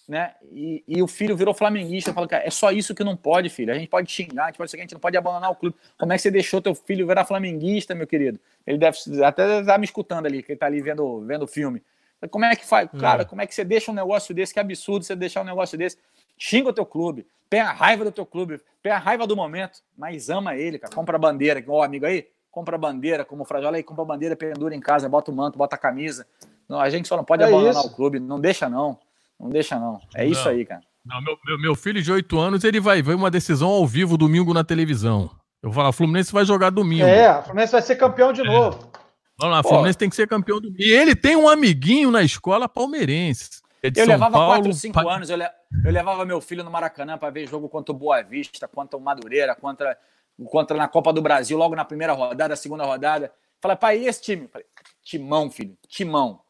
né? 0.08 0.34
E, 0.52 0.84
e, 0.86 1.02
o 1.02 1.06
filho 1.06 1.36
virou 1.36 1.54
flamenguista. 1.54 2.10
Eu 2.10 2.14
falo, 2.14 2.28
cara, 2.28 2.46
é 2.46 2.50
só 2.50 2.70
isso 2.70 2.94
que 2.94 3.02
não 3.02 3.16
pode, 3.16 3.48
filho. 3.48 3.72
A 3.72 3.78
gente 3.78 3.88
pode 3.88 4.10
xingar, 4.10 4.44
a 4.44 4.46
gente 4.48 4.58
pode, 4.58 4.76
a 4.76 4.80
gente 4.80 4.92
não 4.92 5.00
pode 5.00 5.16
abandonar 5.16 5.50
o 5.50 5.54
clube. 5.54 5.76
Como 5.98 6.12
é 6.12 6.16
que 6.16 6.22
você 6.22 6.30
deixou 6.30 6.60
teu 6.60 6.74
filho 6.74 7.06
virar 7.06 7.24
flamenguista, 7.24 7.94
meu 7.94 8.06
querido? 8.06 8.38
Ele 8.66 8.78
deve 8.78 8.98
até 9.24 9.60
estar 9.60 9.78
me 9.78 9.84
escutando 9.84 10.26
ali, 10.26 10.42
que 10.42 10.52
ele 10.52 10.58
tá 10.58 10.66
ali 10.66 10.82
vendo, 10.82 11.20
vendo 11.26 11.42
o 11.42 11.46
filme. 11.46 11.82
Como 12.30 12.44
é 12.44 12.54
que 12.54 12.66
faz? 12.66 12.88
É. 12.92 12.98
Cara, 12.98 13.24
como 13.24 13.42
é 13.42 13.46
que 13.46 13.54
você 13.54 13.64
deixa 13.64 13.90
um 13.90 13.94
negócio 13.94 14.34
desse? 14.34 14.52
Que 14.52 14.60
absurdo 14.60 15.04
você 15.04 15.16
deixar 15.16 15.42
um 15.42 15.44
negócio 15.44 15.76
desse. 15.76 15.98
Xinga 16.36 16.70
o 16.70 16.72
teu 16.72 16.84
clube, 16.84 17.26
tem 17.48 17.60
a 17.60 17.72
raiva 17.72 18.04
do 18.04 18.12
teu 18.12 18.26
clube, 18.26 18.60
tem 18.82 18.90
a 18.90 18.98
raiva 18.98 19.26
do 19.26 19.36
momento, 19.36 19.80
mas 19.96 20.28
ama 20.28 20.56
ele, 20.56 20.78
cara. 20.78 20.94
Compra 20.94 21.16
a 21.16 21.18
bandeira, 21.18 21.62
ó, 21.68 21.82
amigo 21.82 22.06
aí, 22.06 22.26
compra 22.50 22.76
a 22.76 22.78
bandeira, 22.78 23.24
como 23.24 23.42
o 23.42 23.44
Frajola 23.46 23.76
aí, 23.76 23.82
compra 23.82 24.02
a 24.02 24.06
bandeira, 24.06 24.36
pendura 24.36 24.74
em 24.74 24.80
casa, 24.80 25.08
bota 25.08 25.30
o 25.30 25.34
manto, 25.34 25.56
bota 25.56 25.76
a 25.76 25.78
camisa. 25.78 26.26
Não, 26.68 26.80
a 26.80 26.88
gente 26.90 27.06
só 27.06 27.16
não 27.16 27.24
pode 27.24 27.42
é 27.42 27.46
abandonar 27.46 27.84
isso. 27.84 27.86
o 27.86 27.94
clube, 27.94 28.18
não 28.18 28.40
deixa 28.40 28.68
não. 28.68 28.98
Não 29.38 29.48
deixa 29.48 29.78
não. 29.78 29.98
É 30.14 30.24
não. 30.24 30.30
isso 30.30 30.48
aí, 30.48 30.64
cara. 30.64 30.80
Não, 31.04 31.20
meu, 31.20 31.38
meu, 31.44 31.58
meu, 31.58 31.74
filho 31.74 32.02
de 32.02 32.10
8 32.10 32.38
anos, 32.38 32.64
ele 32.64 32.80
vai 32.80 33.02
ver 33.02 33.14
uma 33.14 33.30
decisão 33.30 33.68
ao 33.68 33.86
vivo 33.86 34.16
domingo 34.16 34.54
na 34.54 34.64
televisão. 34.64 35.30
Eu 35.62 35.70
vou 35.70 35.74
falar, 35.74 35.90
o 35.90 35.92
Fluminense 35.92 36.32
vai 36.32 36.44
jogar 36.44 36.70
domingo. 36.70 37.04
É, 37.04 37.38
o 37.38 37.42
Fluminense 37.42 37.72
vai 37.72 37.82
ser 37.82 37.96
campeão 37.96 38.32
de 38.32 38.40
é. 38.40 38.44
novo. 38.44 38.90
Vamos 39.38 39.54
lá, 39.54 39.60
o 39.60 39.64
Fluminense 39.64 39.98
tem 39.98 40.08
que 40.08 40.16
ser 40.16 40.28
campeão 40.28 40.60
do. 40.60 40.72
E 40.78 40.92
ele 40.92 41.14
tem 41.14 41.36
um 41.36 41.48
amiguinho 41.48 42.10
na 42.10 42.22
escola 42.22 42.68
palmeirense. 42.68 43.62
É 43.82 43.88
eu 43.88 43.94
São 43.96 44.06
levava 44.06 44.32
Paulo, 44.32 44.62
4, 44.62 44.72
5 44.72 44.94
pa... 44.94 45.14
anos, 45.14 45.28
eu, 45.28 45.36
le... 45.36 45.44
eu, 45.84 45.92
levava 45.92 46.24
meu 46.24 46.40
filho 46.40 46.64
no 46.64 46.70
Maracanã 46.70 47.18
para 47.18 47.28
ver 47.28 47.46
jogo 47.46 47.68
contra 47.68 47.94
o 47.94 47.98
Boa 47.98 48.22
Vista, 48.22 48.66
contra 48.66 48.96
o 48.96 49.00
Madureira, 49.00 49.54
contra, 49.54 49.98
contra 50.46 50.74
na 50.74 50.88
Copa 50.88 51.12
do 51.12 51.20
Brasil, 51.20 51.58
logo 51.58 51.76
na 51.76 51.84
primeira 51.84 52.14
rodada, 52.14 52.56
segunda 52.56 52.84
rodada. 52.84 53.30
Falei, 53.60 53.76
pai, 53.76 53.98
e 53.98 54.06
esse 54.06 54.22
time? 54.22 54.48
Falei, 54.48 54.66
timão, 55.02 55.50
filho, 55.50 55.76
timão. 55.86 56.40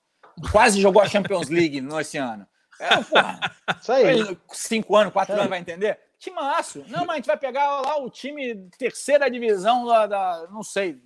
Quase 0.52 0.80
jogou 0.80 1.02
a 1.02 1.08
Champions 1.08 1.48
League 1.48 1.80
no 1.80 1.98
esse 1.98 2.18
ano. 2.18 2.46
É, 2.80 2.96
porra. 3.02 3.56
Isso 3.80 3.92
aí. 3.92 4.38
Cinco 4.52 4.96
anos, 4.96 5.12
quatro 5.12 5.34
anos, 5.34 5.48
vai 5.48 5.58
entender? 5.58 5.98
Timaço. 6.18 6.84
Não, 6.88 7.04
mas 7.04 7.10
a 7.10 7.16
gente 7.16 7.26
vai 7.26 7.36
pegar 7.36 7.80
lá 7.80 7.98
o 7.98 8.08
time 8.08 8.68
terceira 8.78 9.30
divisão 9.30 9.84
da, 9.86 10.06
da 10.06 10.48
não 10.50 10.62
sei, 10.62 10.98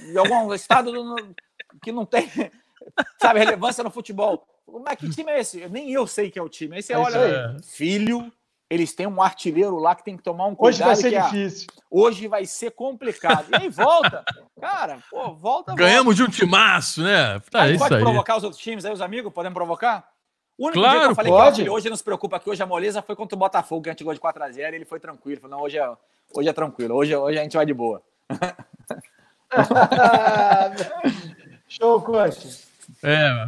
de 0.00 0.16
algum 0.16 0.52
estado 0.54 0.90
do, 0.90 1.34
que 1.82 1.92
não 1.92 2.06
tem, 2.06 2.30
sabe, 3.20 3.40
relevância 3.40 3.84
no 3.84 3.90
futebol. 3.90 4.46
Mas 4.84 4.96
que 4.96 5.10
time 5.10 5.30
é 5.30 5.40
esse? 5.40 5.68
Nem 5.68 5.90
eu 5.90 6.06
sei 6.06 6.30
que 6.30 6.38
é 6.38 6.42
o 6.42 6.48
time. 6.48 6.76
Aí 6.76 6.82
você 6.82 6.94
é 6.94 6.98
olha, 6.98 7.56
filho, 7.62 8.32
eles 8.70 8.94
têm 8.94 9.06
um 9.06 9.20
artilheiro 9.20 9.76
lá 9.76 9.94
que 9.94 10.02
tem 10.02 10.16
que 10.16 10.22
tomar 10.22 10.46
um 10.46 10.54
cuidado. 10.54 10.88
Hoje 10.90 11.02
vai 11.02 11.10
ser 11.10 11.14
é, 11.14 11.22
difícil. 11.22 11.66
Hoje 11.90 12.26
vai 12.26 12.46
ser 12.46 12.70
complicado. 12.70 13.48
E 13.50 13.56
aí 13.56 13.68
volta. 13.68 14.24
Cara, 14.58 14.98
pô, 15.10 15.34
volta. 15.34 15.74
Ganhamos 15.74 16.16
volta. 16.16 16.32
de 16.32 16.42
um 16.42 16.46
timaço, 16.46 17.02
né? 17.02 17.38
Tá, 17.50 17.68
é 17.68 17.76
pode 17.76 17.94
aí. 17.94 18.00
provocar 18.00 18.38
os 18.38 18.44
outros 18.44 18.62
times 18.62 18.86
aí, 18.86 18.92
os 18.92 19.02
amigos? 19.02 19.30
Podemos 19.30 19.54
provocar? 19.54 20.11
O 20.58 20.66
único 20.66 20.80
claro, 20.80 20.98
dia 20.98 21.06
que 21.06 21.12
eu 21.12 21.16
falei 21.16 21.32
pode. 21.32 21.62
que 21.62 21.70
hoje 21.70 21.90
não 21.90 21.96
se 21.96 22.04
preocupa 22.04 22.38
que 22.38 22.48
hoje 22.48 22.62
a 22.62 22.66
moleza 22.66 23.02
foi 23.02 23.16
contra 23.16 23.34
o 23.34 23.38
Botafogo, 23.38 23.82
que 23.82 23.88
a 23.88 23.92
gente 23.92 24.04
gol 24.04 24.14
de 24.14 24.20
4x0 24.20 24.58
e 24.58 24.76
ele 24.76 24.84
foi 24.84 25.00
tranquilo. 25.00 25.40
Falou, 25.40 25.56
não, 25.56 25.64
hoje 25.64 25.78
é, 25.78 25.92
hoje 26.34 26.48
é 26.48 26.52
tranquilo, 26.52 26.94
hoje, 26.94 27.16
hoje 27.16 27.38
a 27.38 27.42
gente 27.42 27.56
vai 27.56 27.66
de 27.66 27.74
boa. 27.74 28.00
Show, 31.68 32.00
coach. 32.02 32.60
É, 33.02 33.46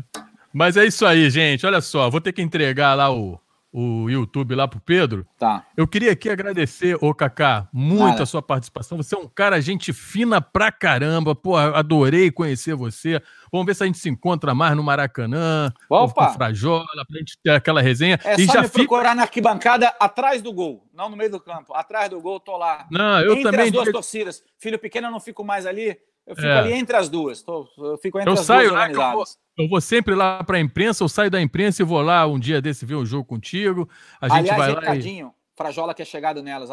mas 0.52 0.76
é 0.76 0.84
isso 0.84 1.06
aí, 1.06 1.30
gente. 1.30 1.64
Olha 1.66 1.80
só, 1.80 2.10
vou 2.10 2.20
ter 2.20 2.32
que 2.32 2.42
entregar 2.42 2.94
lá 2.94 3.12
o, 3.12 3.38
o 3.76 4.08
YouTube 4.08 4.54
lá 4.54 4.68
pro 4.68 4.80
Pedro. 4.80 5.26
Tá. 5.36 5.66
Eu 5.76 5.88
queria 5.88 6.12
aqui 6.12 6.30
agradecer, 6.30 6.96
ô 7.00 7.12
Kaká, 7.12 7.68
muito 7.72 8.22
a 8.22 8.26
sua 8.26 8.40
participação. 8.40 8.96
Você 8.98 9.16
é 9.16 9.18
um 9.18 9.26
cara, 9.26 9.60
gente 9.60 9.92
fina 9.92 10.40
pra 10.40 10.70
caramba. 10.70 11.34
Pô, 11.34 11.56
adorei 11.56 12.30
conhecer 12.30 12.76
você. 12.76 13.20
Vamos 13.50 13.66
ver 13.66 13.74
se 13.74 13.82
a 13.82 13.86
gente 13.86 13.98
se 13.98 14.08
encontra 14.08 14.54
mais 14.54 14.76
no 14.76 14.82
Maracanã. 14.84 15.72
Opa! 15.90 16.28
Com 16.28 16.34
Frajola, 16.34 16.86
pra 17.08 17.18
gente 17.18 17.36
ter 17.42 17.50
aquela 17.50 17.82
resenha. 17.82 18.16
É 18.22 18.40
e 18.40 18.46
só 18.46 18.52
já 18.52 18.62
me 18.62 18.68
fica... 18.68 18.78
procurar 18.78 19.16
na 19.16 19.22
arquibancada 19.22 19.92
atrás 19.98 20.40
do 20.40 20.52
gol, 20.52 20.86
não 20.94 21.08
no 21.08 21.16
meio 21.16 21.32
do 21.32 21.40
campo. 21.40 21.74
Atrás 21.74 22.08
do 22.08 22.20
gol, 22.20 22.38
tô 22.38 22.56
lá. 22.56 22.86
Não, 22.88 23.20
eu 23.22 23.32
Entre 23.32 23.42
também. 23.42 23.66
as 23.66 23.72
duas 23.72 23.90
torcidas. 23.90 24.44
Filho 24.56 24.78
pequeno, 24.78 25.08
eu 25.08 25.10
não 25.10 25.18
fico 25.18 25.42
mais 25.42 25.66
ali. 25.66 25.98
Eu 26.26 26.34
fico 26.34 26.48
é. 26.48 26.58
ali 26.58 26.72
entre 26.72 26.96
as 26.96 27.08
duas. 27.08 27.42
Tô, 27.42 27.68
eu 27.78 27.98
fico 27.98 28.18
entre 28.18 28.30
eu 28.30 28.34
as 28.34 28.40
saio 28.40 28.70
duas 28.70 28.80
organizadas. 28.80 29.12
Eu 29.12 29.12
vou, 29.12 29.64
eu 29.64 29.68
vou, 29.68 29.80
sempre 29.80 30.14
lá 30.14 30.42
para 30.42 30.56
a 30.56 30.60
imprensa, 30.60 31.04
eu 31.04 31.08
saio 31.08 31.30
da 31.30 31.40
imprensa 31.40 31.82
e 31.82 31.84
vou 31.84 32.00
lá 32.00 32.26
um 32.26 32.38
dia 32.38 32.62
desse 32.62 32.86
ver 32.86 32.94
um 32.94 33.04
jogo 33.04 33.24
contigo. 33.24 33.88
A 34.20 34.28
gente 34.28 34.50
Aliás, 34.50 34.58
vai 34.58 34.74
recadinho, 34.74 35.26
lá 35.26 35.32
e... 35.32 35.44
Frajola 35.56 35.94
que 35.94 36.02
é 36.02 36.04
chegado 36.04 36.42
nelas. 36.42 36.70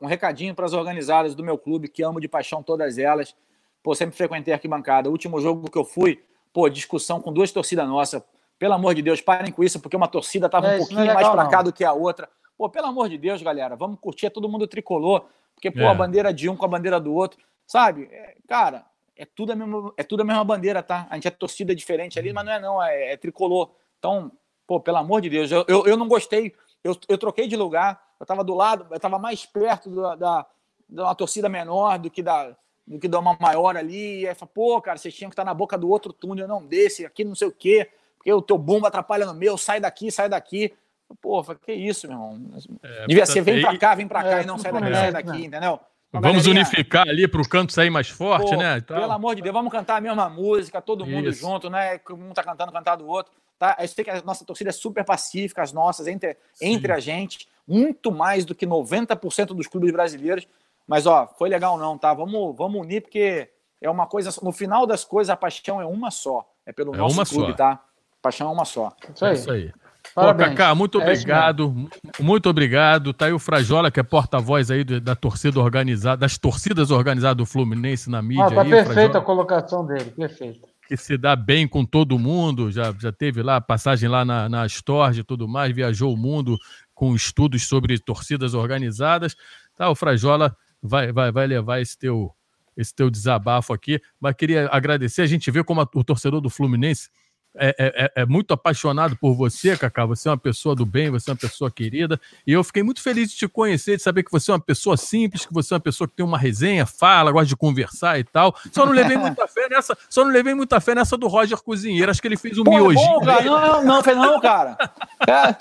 Um 0.00 0.06
recadinho 0.06 0.54
para 0.54 0.66
as 0.66 0.72
organizadas 0.72 1.34
do 1.34 1.42
meu 1.42 1.58
clube, 1.58 1.88
que 1.88 2.02
amo 2.02 2.20
de 2.20 2.28
paixão 2.28 2.62
todas 2.62 2.98
elas. 2.98 3.34
Pô, 3.82 3.94
sempre 3.94 4.16
frequentei 4.16 4.52
a 4.52 4.56
arquibancada. 4.56 5.08
O 5.08 5.12
último 5.12 5.40
jogo 5.40 5.70
que 5.70 5.78
eu 5.78 5.84
fui, 5.84 6.22
pô, 6.52 6.68
discussão 6.68 7.20
com 7.20 7.32
duas 7.32 7.50
torcidas 7.50 7.88
nossas. 7.88 8.22
Pelo 8.58 8.74
amor 8.74 8.94
de 8.94 9.02
Deus, 9.02 9.20
parem 9.20 9.50
com 9.50 9.64
isso, 9.64 9.80
porque 9.80 9.96
uma 9.96 10.06
torcida 10.06 10.48
tava 10.48 10.68
é, 10.68 10.76
um 10.76 10.78
pouquinho 10.78 11.00
é 11.00 11.12
mais 11.12 11.28
para 11.28 11.48
cá 11.48 11.62
do 11.62 11.72
que 11.72 11.84
a 11.84 11.92
outra. 11.92 12.28
Pô, 12.56 12.70
pelo 12.70 12.86
amor 12.86 13.08
de 13.08 13.18
Deus, 13.18 13.42
galera, 13.42 13.74
vamos 13.74 13.98
curtir, 13.98 14.26
é 14.26 14.30
todo 14.30 14.48
mundo 14.48 14.66
tricolor. 14.66 15.26
Porque, 15.54 15.70
pô, 15.70 15.80
é. 15.80 15.88
a 15.88 15.94
bandeira 15.94 16.32
de 16.32 16.48
um 16.48 16.56
com 16.56 16.64
a 16.64 16.68
bandeira 16.68 17.00
do 17.00 17.12
outro. 17.12 17.38
Sabe? 17.66 18.08
É, 18.10 18.36
cara, 18.46 18.84
é 19.16 19.24
tudo, 19.24 19.52
a 19.52 19.56
mesma, 19.56 19.92
é 19.96 20.02
tudo 20.02 20.22
a 20.22 20.24
mesma 20.24 20.44
bandeira, 20.44 20.82
tá? 20.82 21.06
A 21.08 21.14
gente 21.14 21.28
é 21.28 21.30
torcida 21.30 21.74
diferente 21.74 22.18
ali, 22.18 22.32
mas 22.32 22.44
não 22.44 22.52
é 22.52 22.60
não, 22.60 22.82
é, 22.82 23.12
é 23.12 23.16
tricolor. 23.16 23.70
Então, 23.98 24.32
pô, 24.66 24.80
pelo 24.80 24.98
amor 24.98 25.20
de 25.20 25.30
Deus, 25.30 25.50
eu, 25.50 25.64
eu, 25.68 25.86
eu 25.86 25.96
não 25.96 26.08
gostei. 26.08 26.54
Eu, 26.82 26.96
eu 27.08 27.16
troquei 27.16 27.46
de 27.46 27.56
lugar, 27.56 28.02
eu 28.20 28.26
tava 28.26 28.44
do 28.44 28.54
lado, 28.54 28.86
eu 28.90 29.00
tava 29.00 29.18
mais 29.18 29.46
perto 29.46 29.90
da, 29.90 30.14
da, 30.14 30.46
de 30.88 31.00
uma 31.00 31.14
torcida 31.14 31.48
menor 31.48 31.98
do 31.98 32.10
que 32.10 32.22
da, 32.22 32.54
do 32.86 32.98
que 32.98 33.08
de 33.08 33.16
uma 33.16 33.36
maior 33.40 33.76
ali. 33.76 34.20
E 34.20 34.28
aí, 34.28 34.34
pô, 34.52 34.80
cara, 34.82 34.98
vocês 34.98 35.14
tinham 35.14 35.30
que 35.30 35.34
estar 35.34 35.44
na 35.44 35.54
boca 35.54 35.78
do 35.78 35.88
outro 35.88 36.12
túnel, 36.12 36.48
não 36.48 36.64
desse, 36.64 37.06
aqui 37.06 37.24
não 37.24 37.34
sei 37.34 37.48
o 37.48 37.52
quê, 37.52 37.88
porque 38.16 38.32
o 38.32 38.42
teu 38.42 38.58
bumbo 38.58 38.86
atrapalha 38.86 39.24
no 39.26 39.34
meu, 39.34 39.56
sai 39.56 39.80
daqui, 39.80 40.10
sai 40.10 40.28
daqui. 40.28 40.74
Pô, 41.20 41.42
que 41.54 41.72
isso, 41.72 42.08
meu 42.08 42.16
irmão. 42.16 42.40
É, 42.82 43.06
Devia 43.06 43.26
ser, 43.26 43.42
vem 43.42 43.60
pra 43.60 43.78
cá, 43.78 43.94
vem 43.94 44.08
pra 44.08 44.22
cá 44.22 44.38
é, 44.40 44.42
e 44.42 44.46
não 44.46 44.58
sai 44.58 44.72
daqui, 44.72 44.94
sai 44.94 45.12
daqui, 45.12 45.44
entendeu? 45.44 45.78
Vamos 46.20 46.46
unificar 46.46 47.08
ali 47.08 47.26
para 47.26 47.40
o 47.40 47.48
canto 47.48 47.72
sair 47.72 47.90
mais 47.90 48.08
forte, 48.08 48.50
Pô, 48.50 48.56
né? 48.56 48.80
Pelo 48.80 49.10
amor 49.10 49.34
de 49.34 49.42
Deus, 49.42 49.52
vamos 49.52 49.72
cantar 49.72 49.96
a 49.96 50.00
mesma 50.00 50.28
música, 50.28 50.80
todo 50.80 51.06
mundo 51.06 51.28
Isso. 51.28 51.40
junto, 51.40 51.68
né? 51.68 52.00
Um 52.10 52.32
tá 52.32 52.42
cantando, 52.42 52.72
cantar 52.72 52.96
do 52.96 53.06
outro. 53.06 53.32
Tá? 53.58 53.76
Eu 53.80 53.88
sei 53.88 54.04
que 54.04 54.10
a 54.10 54.22
nossa 54.22 54.44
torcida 54.44 54.70
é 54.70 54.72
super 54.72 55.04
pacífica, 55.04 55.62
as 55.62 55.72
nossas, 55.72 56.06
entre, 56.06 56.36
entre 56.60 56.92
a 56.92 57.00
gente, 57.00 57.48
muito 57.66 58.10
mais 58.10 58.44
do 58.44 58.54
que 58.54 58.66
90% 58.66 59.46
dos 59.48 59.66
clubes 59.66 59.92
brasileiros. 59.92 60.46
Mas, 60.86 61.06
ó, 61.06 61.26
foi 61.38 61.48
legal 61.48 61.78
não, 61.78 61.96
tá? 61.96 62.12
Vamos, 62.12 62.54
vamos 62.56 62.80
unir, 62.80 63.00
porque 63.00 63.48
é 63.80 63.88
uma 63.88 64.06
coisa. 64.06 64.30
No 64.42 64.52
final 64.52 64.86
das 64.86 65.04
coisas, 65.04 65.30
a 65.30 65.36
paixão 65.36 65.80
é 65.80 65.86
uma 65.86 66.10
só. 66.10 66.48
É 66.66 66.72
pelo 66.72 66.94
é 66.94 66.98
nosso 66.98 67.24
clube, 67.26 67.52
só. 67.52 67.56
tá? 67.56 67.70
A 67.72 68.22
paixão 68.22 68.48
é 68.48 68.52
uma 68.52 68.64
só. 68.64 68.94
Isso 69.14 69.24
aí. 69.24 69.30
É 69.30 69.34
isso 69.34 69.50
aí. 69.50 69.72
Pô, 70.14 70.32
Cacá, 70.32 70.74
muito 70.76 71.00
é 71.00 71.02
obrigado. 71.02 71.88
muito 72.20 72.48
obrigado. 72.48 73.12
Tá 73.12 73.26
aí 73.26 73.32
o 73.32 73.38
Frajola, 73.38 73.90
que 73.90 73.98
é 73.98 74.02
porta-voz 74.02 74.70
aí 74.70 74.84
da 74.84 75.16
torcida 75.16 75.58
organizada, 75.58 76.18
das 76.18 76.38
torcidas 76.38 76.92
organizadas 76.92 77.36
do 77.36 77.44
Fluminense 77.44 78.08
na 78.08 78.22
mídia. 78.22 78.44
Ah, 78.44 78.50
tá 78.50 78.62
aí, 78.62 78.70
perfeita 78.70 79.18
a 79.18 79.20
colocação 79.20 79.84
dele, 79.84 80.12
perfeito. 80.12 80.60
Que 80.86 80.96
se 80.96 81.16
dá 81.16 81.34
bem 81.34 81.66
com 81.66 81.84
todo 81.84 82.16
mundo, 82.16 82.70
já, 82.70 82.94
já 83.00 83.10
teve 83.10 83.42
lá 83.42 83.60
passagem 83.60 84.08
lá 84.08 84.24
na, 84.24 84.48
na 84.48 84.66
Storge 84.66 85.22
e 85.22 85.24
tudo 85.24 85.48
mais, 85.48 85.74
viajou 85.74 86.14
o 86.14 86.16
mundo 86.16 86.58
com 86.94 87.14
estudos 87.16 87.66
sobre 87.66 87.98
torcidas 87.98 88.54
organizadas. 88.54 89.34
Tá, 89.76 89.90
o 89.90 89.96
Frajola 89.96 90.56
vai, 90.80 91.10
vai, 91.10 91.32
vai 91.32 91.46
levar 91.48 91.80
esse 91.80 91.98
teu, 91.98 92.30
esse 92.76 92.94
teu 92.94 93.10
desabafo 93.10 93.72
aqui, 93.72 94.00
mas 94.20 94.36
queria 94.36 94.68
agradecer. 94.70 95.22
A 95.22 95.26
gente 95.26 95.50
vê 95.50 95.64
como 95.64 95.80
a, 95.80 95.88
o 95.92 96.04
torcedor 96.04 96.40
do 96.40 96.50
Fluminense 96.50 97.08
é, 97.56 97.68
é, 97.78 98.04
é, 98.04 98.12
é, 98.22 98.26
muito 98.26 98.52
apaixonado 98.52 99.16
por 99.16 99.34
você, 99.34 99.76
Cacá. 99.76 100.04
Você 100.06 100.28
é 100.28 100.30
uma 100.30 100.38
pessoa 100.38 100.74
do 100.74 100.84
bem, 100.84 101.10
você 101.10 101.30
é 101.30 101.32
uma 101.32 101.38
pessoa 101.38 101.70
querida. 101.70 102.20
E 102.46 102.52
eu 102.52 102.64
fiquei 102.64 102.82
muito 102.82 103.00
feliz 103.00 103.30
de 103.30 103.36
te 103.36 103.48
conhecer, 103.48 103.96
de 103.96 104.02
saber 104.02 104.24
que 104.24 104.30
você 104.30 104.50
é 104.50 104.54
uma 104.54 104.60
pessoa 104.60 104.96
simples, 104.96 105.46
que 105.46 105.52
você 105.52 105.72
é 105.72 105.76
uma 105.76 105.80
pessoa 105.80 106.08
que 106.08 106.14
tem 106.14 106.26
uma 106.26 106.36
resenha, 106.36 106.84
fala, 106.84 107.30
gosta 107.30 107.46
de 107.46 107.56
conversar 107.56 108.18
e 108.18 108.24
tal. 108.24 108.54
Só 108.72 108.84
não 108.84 108.92
levei 108.92 109.16
muita 109.18 109.46
fé 109.46 109.68
nessa, 109.68 109.96
só 110.10 110.24
não 110.24 110.32
levei 110.32 110.54
muita 110.54 110.80
fé 110.80 110.94
nessa 110.94 111.16
do 111.16 111.28
Roger 111.28 111.58
Cozinheiro. 111.62 112.10
Acho 112.10 112.20
que 112.20 112.26
ele 112.28 112.36
fez 112.36 112.58
um 112.58 112.64
Pô, 112.64 112.72
é 112.72 112.76
miojinho. 112.76 113.20
Bom, 113.20 113.24
cara. 113.24 113.44
Não, 113.44 113.60
não, 113.60 113.84
não, 113.84 114.02
fez 114.02 114.16
não, 114.16 114.40
cara. 114.40 114.76
É. 115.26 115.54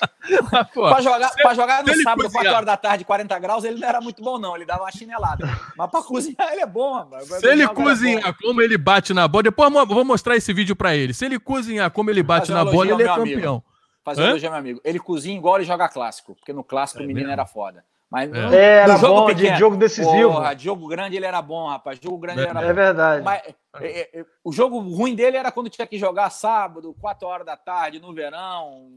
pra 0.74 1.00
jogar, 1.00 1.30
pra 1.36 1.54
jogar 1.54 1.84
no 1.86 2.04
sábado, 2.04 2.30
4 2.30 2.52
horas 2.52 2.66
da 2.66 2.76
tarde, 2.76 3.06
40 3.06 3.40
graus, 3.40 3.64
ele 3.64 3.80
não 3.80 3.88
era 3.88 4.02
muito 4.02 4.22
bom, 4.22 4.38
não. 4.38 4.58
Ele 4.58 4.66
dava 4.66 4.82
uma 4.82 4.92
chinelada. 4.92 5.50
Mas 5.78 5.90
pra 5.90 6.02
cozinhar, 6.02 6.52
ele 6.52 6.62
é 6.62 6.66
bom, 6.66 6.96
rapaz. 6.96 7.28
Se 7.28 7.48
ele 7.48 7.66
cozinhar 7.70 8.36
como 8.42 8.62
ele 8.62 8.78
bate 8.78 9.14
na 9.14 9.26
bola, 9.26 9.44
depois 9.44 9.74
eu 9.74 9.86
vou 9.86 10.04
mostrar 10.04 10.36
esse 10.36 10.52
vídeo 10.52 10.76
pra 10.76 10.98
ele. 10.98 11.14
Se 11.14 11.24
ele 11.26 11.40
cozinhar 11.40 11.83
como 11.90 12.10
ele 12.10 12.24
bate 12.24 12.52
na 12.52 12.64
bola, 12.64 12.92
ele 12.92 13.04
é 13.04 13.08
campeão. 13.08 13.64
Fazer 14.04 14.22
um 14.22 14.26
elogio, 14.28 14.50
meu 14.50 14.60
amigo. 14.60 14.82
Ele 14.84 15.00
cozinha 15.00 15.38
igual 15.38 15.56
ele 15.56 15.66
joga 15.66 15.88
clássico, 15.88 16.36
porque 16.36 16.52
no 16.52 16.64
clássico 16.64 17.02
é 17.02 17.06
o 17.06 17.08
menino 17.08 17.28
mesmo? 17.28 17.34
era 17.34 17.46
foda. 17.46 17.86
Mas 18.14 18.32
é. 18.32 18.56
é 18.56 18.64
era 18.82 18.98
jogo 18.98 19.22
bom, 19.22 19.26
pequeno, 19.26 19.54
de 19.54 19.60
jogo 19.60 19.78
decisivo. 19.78 20.34
Porra, 20.34 20.54
de 20.54 20.66
jogo 20.66 20.88
grande 20.88 21.16
ele 21.16 21.26
era 21.26 21.42
bom, 21.42 21.68
rapaz. 21.68 22.00
Jogo 22.00 22.18
grande 22.20 22.42
é, 22.42 22.44
ele 22.44 22.50
era 22.52 22.62
é 22.62 22.68
bom. 22.68 22.74
verdade. 22.76 23.24
Mas, 23.24 23.42
é, 23.82 24.20
é, 24.20 24.26
o 24.44 24.52
jogo 24.52 24.78
ruim 24.80 25.16
dele 25.16 25.38
era 25.38 25.52
quando 25.52 25.70
tinha 25.70 25.88
que 25.88 25.98
jogar 25.98 26.30
sábado, 26.30 26.96
4 27.02 27.28
horas 27.28 27.46
da 27.46 27.58
tarde, 27.58 28.00
no 28.00 28.14
verão. 28.14 28.88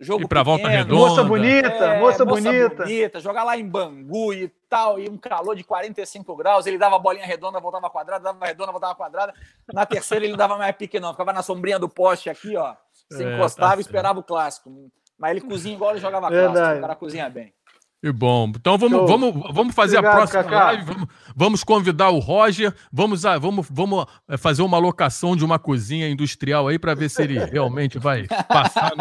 Jogo 0.00 0.24
e 0.24 0.28
pra 0.28 0.40
pequeno, 0.40 0.56
volta 0.58 0.68
redonda. 0.68 0.94
Moça 0.94 1.24
bonita, 1.24 1.68
é, 1.68 2.00
moça, 2.00 2.24
moça 2.24 2.42
bonita. 2.42 2.84
bonita. 2.84 3.20
Jogar 3.20 3.44
lá 3.44 3.56
em 3.56 3.66
Bangu 3.66 4.32
e 4.32 4.48
tal, 4.68 4.98
e 4.98 5.08
um 5.08 5.16
calor 5.16 5.54
de 5.54 5.62
45 5.62 6.34
graus. 6.36 6.66
Ele 6.66 6.76
dava 6.76 6.96
a 6.96 6.98
bolinha 6.98 7.24
redonda, 7.24 7.60
voltava 7.60 7.88
quadrada, 7.88 8.24
dava 8.24 8.44
redonda, 8.44 8.72
voltava 8.72 8.94
quadrada. 8.94 9.32
Na 9.72 9.86
terceira 9.86 10.24
ele 10.24 10.32
não 10.32 10.38
dava 10.38 10.58
mais 10.58 10.74
pique, 10.76 10.98
não. 10.98 11.12
Ficava 11.12 11.32
na 11.32 11.42
sombrinha 11.42 11.78
do 11.78 11.88
poste 11.88 12.28
aqui, 12.28 12.56
ó. 12.56 12.74
Se 13.10 13.24
é, 13.24 13.34
encostava 13.34 13.72
tá 13.72 13.78
e 13.78 13.80
esperava 13.80 14.18
o 14.18 14.24
clássico. 14.24 14.90
Mas 15.16 15.30
ele 15.30 15.40
cozinha 15.42 15.74
igual 15.74 15.92
ele 15.92 16.00
jogava 16.00 16.28
Verdade. 16.28 16.54
clássico. 16.54 16.78
O 16.78 16.80
cara 16.80 16.96
cozinha 16.96 17.30
bem. 17.30 17.54
E 18.04 18.12
bom, 18.12 18.52
então 18.54 18.76
vamos, 18.76 19.08
vamos, 19.08 19.54
vamos 19.54 19.74
fazer 19.74 19.96
Obrigado, 19.96 20.12
a 20.12 20.16
próxima 20.18 20.44
Cacá. 20.44 20.64
live. 20.66 20.84
Vamos, 20.84 21.08
vamos, 21.34 21.64
convidar 21.64 22.10
o 22.10 22.18
Roger. 22.18 22.74
Vamos, 22.92 23.24
a, 23.24 23.38
vamos, 23.38 23.66
vamos 23.70 24.04
eh, 24.28 24.36
fazer 24.36 24.60
uma 24.60 24.76
locação 24.76 25.34
de 25.34 25.42
uma 25.42 25.58
cozinha 25.58 26.06
industrial 26.10 26.68
aí 26.68 26.78
para 26.78 26.94
ver 26.94 27.08
se 27.08 27.22
ele 27.22 27.42
realmente 27.42 27.98
vai 27.98 28.26
passar 28.46 28.92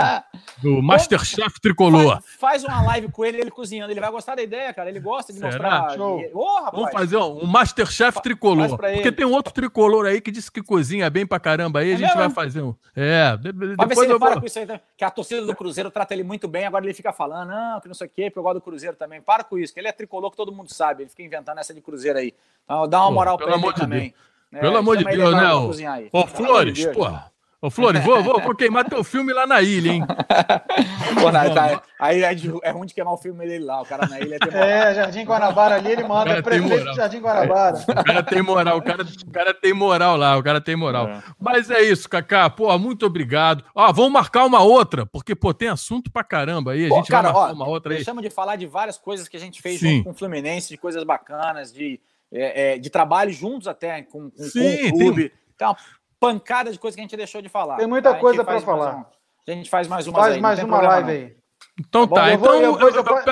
no, 0.63 0.75
no 0.75 0.81
Masterchef 0.81 1.59
tricolor. 1.59 2.21
Faz, 2.21 2.61
faz, 2.61 2.63
uma 2.63 2.81
live 2.83 3.11
com 3.11 3.25
ele, 3.25 3.41
ele 3.41 3.51
cozinhando. 3.51 3.91
Ele 3.91 3.99
vai 3.99 4.09
gostar 4.09 4.35
da 4.35 4.41
ideia, 4.41 4.73
cara. 4.73 4.87
Ele 4.89 5.01
gosta 5.01 5.33
de 5.33 5.39
Será? 5.39 5.81
mostrar. 5.81 5.99
Oh, 6.33 6.71
vamos 6.71 6.91
fazer 6.93 7.17
um 7.17 7.45
Masterchef 7.45 8.21
tricolor. 8.21 8.77
Porque 8.77 9.11
tem 9.11 9.25
um 9.25 9.33
outro 9.33 9.53
tricolor 9.53 10.05
aí 10.05 10.21
que 10.21 10.31
disse 10.31 10.49
que 10.49 10.63
cozinha 10.63 11.09
bem 11.09 11.25
pra 11.27 11.41
caramba 11.41 11.81
aí. 11.81 11.91
É 11.91 11.95
a 11.95 11.97
gente 11.97 12.07
mesmo? 12.07 12.21
vai 12.21 12.29
fazer 12.29 12.61
um. 12.61 12.73
É. 12.95 13.35
Depois 13.35 13.89
ver 13.89 13.95
se 13.95 14.03
ele 14.05 14.13
eu 14.13 14.19
vou... 14.19 14.39
com 14.39 14.45
isso 14.45 14.59
aí. 14.59 14.67
Que 14.95 15.03
a 15.03 15.11
torcida 15.11 15.45
do 15.45 15.53
Cruzeiro 15.53 15.91
trata 15.91 16.13
ele 16.13 16.23
muito 16.23 16.47
bem. 16.47 16.65
Agora 16.65 16.85
ele 16.85 16.93
fica 16.93 17.11
falando, 17.11 17.49
não, 17.49 17.81
que 17.81 17.89
não 17.89 17.95
sei 17.95 18.07
o 18.07 18.09
quê, 18.09 18.29
porque 18.29 18.39
eu 18.39 18.43
gosto 18.43 18.59
do 18.59 18.61
Cruzeiro 18.61 18.92
Cruzeiro 18.93 18.97
também. 18.97 19.21
Para 19.21 19.43
com 19.43 19.57
isso, 19.57 19.73
que 19.73 19.79
ele 19.79 19.87
é 19.87 19.91
tricolor 19.91 20.31
que 20.31 20.37
todo 20.37 20.51
mundo 20.51 20.73
sabe. 20.73 21.03
Ele 21.03 21.09
fica 21.09 21.23
inventando 21.23 21.57
essa 21.57 21.73
de 21.73 21.81
Cruzeiro 21.81 22.19
aí. 22.19 22.33
Então, 22.63 22.87
dá 22.87 23.01
uma 23.01 23.11
moral 23.11 23.37
para 23.37 23.55
ele 23.55 23.73
também. 23.73 24.13
É, 24.51 24.59
pelo 24.59 24.77
amor 24.77 24.97
de 24.97 25.03
Deus, 25.03 25.35
né? 25.35 26.09
Ô, 26.11 26.27
Flores, 26.27 26.85
porra. 26.87 27.32
Ô, 27.63 27.69
Flores, 27.69 28.03
vou, 28.03 28.21
vou, 28.21 28.41
vou, 28.41 28.53
queimar 28.53 28.83
teu 28.83 29.05
filme 29.05 29.31
lá 29.31 29.47
na 29.47 29.61
ilha, 29.61 29.93
hein? 29.93 30.03
Pô, 31.15 31.31
não, 31.31 31.53
tá, 31.53 31.81
aí 31.97 32.21
é, 32.21 32.35
é, 32.61 32.71
ruim 32.71 32.85
de 32.85 32.93
queimar 32.93 33.13
o 33.13 33.17
filme 33.17 33.47
dele 33.47 33.63
lá. 33.63 33.81
O 33.81 33.85
cara 33.85 34.05
na 34.05 34.19
ilha 34.19 34.37
tem 34.37 34.53
É, 34.53 34.93
Jardim 34.93 35.23
Guanabara 35.23 35.75
ali, 35.75 35.93
ele 35.93 36.03
manda 36.03 36.43
prefeito 36.43 36.89
de 36.89 36.93
Jardim 36.93 37.21
Guanabara. 37.21 37.77
O 37.77 38.03
cara 38.03 38.21
tem 38.21 38.41
moral, 38.41 38.77
o 38.77 38.81
cara, 38.81 39.03
o 39.03 39.31
cara 39.31 39.53
tem 39.53 39.71
moral 39.71 40.17
lá, 40.17 40.37
o 40.37 40.43
cara 40.43 40.59
tem 40.59 40.75
moral. 40.75 41.07
É. 41.07 41.23
Mas 41.39 41.71
é 41.71 41.81
isso, 41.81 42.09
Cacá. 42.09 42.49
Pô, 42.49 42.77
muito 42.77 43.05
obrigado. 43.05 43.63
Ó, 43.73 43.93
vamos 43.93 44.11
marcar 44.11 44.43
uma 44.43 44.61
outra, 44.61 45.05
porque, 45.05 45.33
pô, 45.33 45.53
tem 45.53 45.69
assunto 45.69 46.11
pra 46.11 46.21
caramba 46.21 46.73
aí. 46.73 46.87
A 46.87 46.89
gente 46.89 47.05
Pô, 47.05 47.11
cara, 47.13 47.31
vai 47.31 47.33
marcar 47.33 47.53
ó, 47.53 47.55
uma 47.55 47.69
outra 47.69 47.93
aí. 47.93 47.99
Deixamos 47.99 48.23
de 48.23 48.29
falar 48.29 48.57
de 48.57 48.67
várias 48.67 48.97
coisas 48.97 49.29
que 49.29 49.37
a 49.37 49.39
gente 49.39 49.61
fez 49.61 49.79
junto 49.79 50.03
com 50.03 50.09
o 50.09 50.13
Fluminense, 50.13 50.67
de 50.67 50.77
coisas 50.77 51.01
bacanas, 51.05 51.71
de, 51.71 51.97
é, 52.29 52.73
é, 52.73 52.77
de 52.77 52.89
trabalho 52.89 53.31
juntos 53.31 53.69
até 53.69 54.01
com, 54.01 54.29
com, 54.29 54.43
Sim, 54.43 54.89
com 54.89 54.95
o 54.97 54.99
clube. 54.99 55.29
Tem... 55.29 55.43
Então, 55.55 55.77
pancada 56.23 56.71
de 56.71 56.79
coisa 56.79 56.95
que 56.95 57.01
a 57.01 57.03
gente 57.03 57.17
deixou 57.17 57.41
de 57.41 57.49
falar. 57.49 57.75
Tem 57.75 57.87
muita 57.87 58.13
tá? 58.13 58.19
coisa 58.19 58.45
para 58.45 58.61
falar. 58.61 58.95
Um, 58.95 59.05
a 59.51 59.55
gente 59.55 59.69
faz 59.69 59.89
mais 59.89 60.07
uma 60.07 60.19
Faz 60.19 60.35
aí, 60.35 60.41
mais 60.41 60.63
uma 60.63 60.81
live 60.81 61.07
não. 61.07 61.13
aí. 61.13 61.37
Então 61.79 62.07
tá, 62.07 62.15
tá 62.15 62.33
então. 62.33 62.61
Depois, 62.61 62.95
eu, 62.95 63.03
eu, 63.03 63.23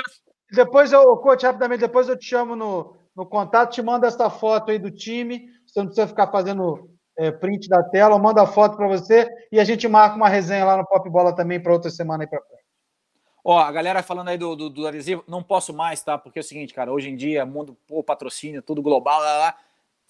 depois 0.52 0.92
eu, 0.92 1.16
coach, 1.16 1.42
rapidamente, 1.46 1.80
depois 1.80 2.08
eu 2.08 2.18
te 2.18 2.26
chamo 2.26 2.54
no, 2.54 2.94
no 3.16 3.24
contato, 3.24 3.72
te 3.72 3.80
mando 3.80 4.04
essa 4.04 4.28
foto 4.28 4.70
aí 4.70 4.78
do 4.78 4.90
time. 4.90 5.46
Você 5.66 5.78
não 5.78 5.86
precisa 5.86 6.06
ficar 6.06 6.26
fazendo 6.26 6.90
é, 7.16 7.30
print 7.30 7.66
da 7.66 7.82
tela, 7.82 8.14
eu 8.14 8.18
mando 8.18 8.40
a 8.40 8.46
foto 8.46 8.76
para 8.76 8.88
você 8.88 9.26
e 9.50 9.58
a 9.58 9.64
gente 9.64 9.88
marca 9.88 10.16
uma 10.16 10.28
resenha 10.28 10.66
lá 10.66 10.76
no 10.76 10.86
Pop 10.86 11.08
Bola 11.08 11.34
também 11.34 11.58
para 11.58 11.72
outra 11.72 11.90
semana 11.90 12.24
aí 12.24 12.28
para 12.28 12.42
frente. 12.42 12.62
Ó, 13.44 13.58
a 13.58 13.72
galera 13.72 14.02
falando 14.02 14.28
aí 14.28 14.38
do, 14.38 14.54
do, 14.54 14.70
do, 14.70 14.86
adesivo, 14.86 15.24
não 15.26 15.42
posso 15.42 15.72
mais, 15.72 16.02
tá? 16.02 16.16
Porque 16.16 16.38
é 16.38 16.42
o 16.42 16.44
seguinte, 16.44 16.74
cara, 16.74 16.92
hoje 16.92 17.08
em 17.08 17.16
dia, 17.16 17.44
mundo, 17.44 17.76
pô, 17.88 18.02
patrocínio, 18.04 18.62
tudo 18.62 18.82
global, 18.82 19.18
lá, 19.20 19.38
lá 19.38 19.54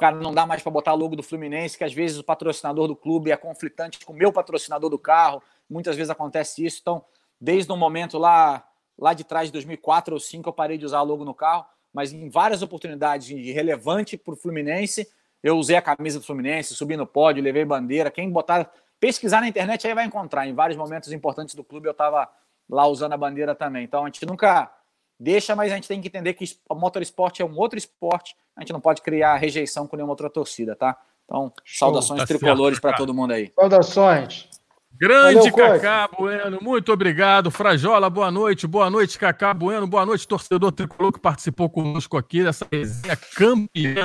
cara 0.03 0.17
não 0.17 0.35
dá 0.35 0.45
mais 0.45 0.61
para 0.61 0.73
botar 0.73 0.95
logo 0.95 1.15
do 1.15 1.23
Fluminense, 1.23 1.79
que 1.79 1.85
às 1.85 1.93
vezes 1.93 2.19
o 2.19 2.25
patrocinador 2.25 2.89
do 2.89 2.97
clube 2.97 3.31
é 3.31 3.37
conflitante 3.37 4.05
com 4.05 4.13
o 4.13 4.17
meu 4.17 4.33
patrocinador 4.33 4.91
do 4.91 4.99
carro. 4.99 5.41
Muitas 5.71 5.95
vezes 5.95 6.11
acontece 6.11 6.65
isso. 6.67 6.79
Então, 6.83 7.05
desde 7.41 7.71
o 7.71 7.77
momento 7.77 8.19
lá, 8.19 8.67
lá 8.99 9.15
de 9.15 9.23
trás 9.23 9.47
de 9.47 9.53
2004 9.53 10.13
ou 10.13 10.19
2005, 10.19 10.49
eu 10.49 10.53
parei 10.53 10.77
de 10.77 10.85
usar 10.85 11.03
logo 11.03 11.25
no 11.25 11.33
carro, 11.33 11.65
mas 11.95 12.13
em 12.13 12.29
várias 12.29 12.63
oportunidades 12.63 13.29
relevante 13.29 14.17
para 14.17 14.35
o 14.35 14.37
Fluminense, 14.37 15.09
eu 15.41 15.57
usei 15.57 15.77
a 15.77 15.83
camisa 15.83 16.19
do 16.19 16.27
Fluminense, 16.27 16.75
subi 16.75 16.97
no 16.97 17.07
pódio, 17.07 17.41
levei 17.41 17.65
bandeira. 17.65 18.11
Quem 18.11 18.29
botar, 18.29 18.69
pesquisar 18.99 19.41
na 19.41 19.47
internet 19.47 19.87
aí 19.87 19.95
vai 19.95 20.05
encontrar. 20.05 20.49
Em 20.49 20.55
vários 20.55 20.77
momentos 20.77 21.13
importantes 21.13 21.55
do 21.55 21.63
clube 21.63 21.87
eu 21.87 21.93
estava 21.93 22.29
lá 22.69 22.89
usando 22.89 23.13
a 23.13 23.17
bandeira 23.17 23.55
também. 23.55 23.85
Então 23.85 24.03
a 24.03 24.07
gente 24.07 24.27
nunca 24.27 24.69
deixa, 25.23 25.55
mas 25.55 25.71
a 25.71 25.77
gente 25.77 25.89
tem 25.89 26.01
que 26.01 26.09
entender 26.09 26.35
que 26.35 26.45
o 26.69 26.75
motorsport 26.75 27.39
é 27.41 27.45
um 27.45 27.57
outro 27.57 27.79
esporte, 27.79 28.35
a 28.57 28.61
gente 28.61 28.73
não 28.73 28.81
pode 28.81 29.01
criar 29.03 29.37
rejeição 29.37 29.87
com 29.87 29.97
nenhuma 29.97 30.13
outra 30.13 30.29
torcida, 30.29 30.75
tá? 30.75 30.99
Então, 31.25 31.53
Show, 31.65 31.89
saudações 31.89 32.21
tá 32.21 32.27
tricolores 32.27 32.81
para 32.81 32.97
todo 32.97 33.15
mundo 33.15 33.33
aí. 33.33 33.51
Saudações. 33.55 34.49
Grande 34.95 35.51
Valeu, 35.51 35.81
Cacá 35.81 36.09
Bueno, 36.19 36.59
muito 36.61 36.93
obrigado. 36.93 37.51
Frajola, 37.51 38.11
boa 38.11 38.31
noite. 38.31 38.67
Boa 38.67 38.91
noite, 38.91 39.19
Cacá 39.19 39.55
Bueno. 39.55 39.87
Boa 39.87 40.05
noite, 40.05 40.29
torcedor 40.29 40.73
tricolor 40.73 41.13
que 41.13 41.19
participou 41.19 41.71
conosco 41.71 42.17
aqui 42.17 42.45
dessa 42.45 42.67
resenha 42.71 43.17
campeã 43.17 44.05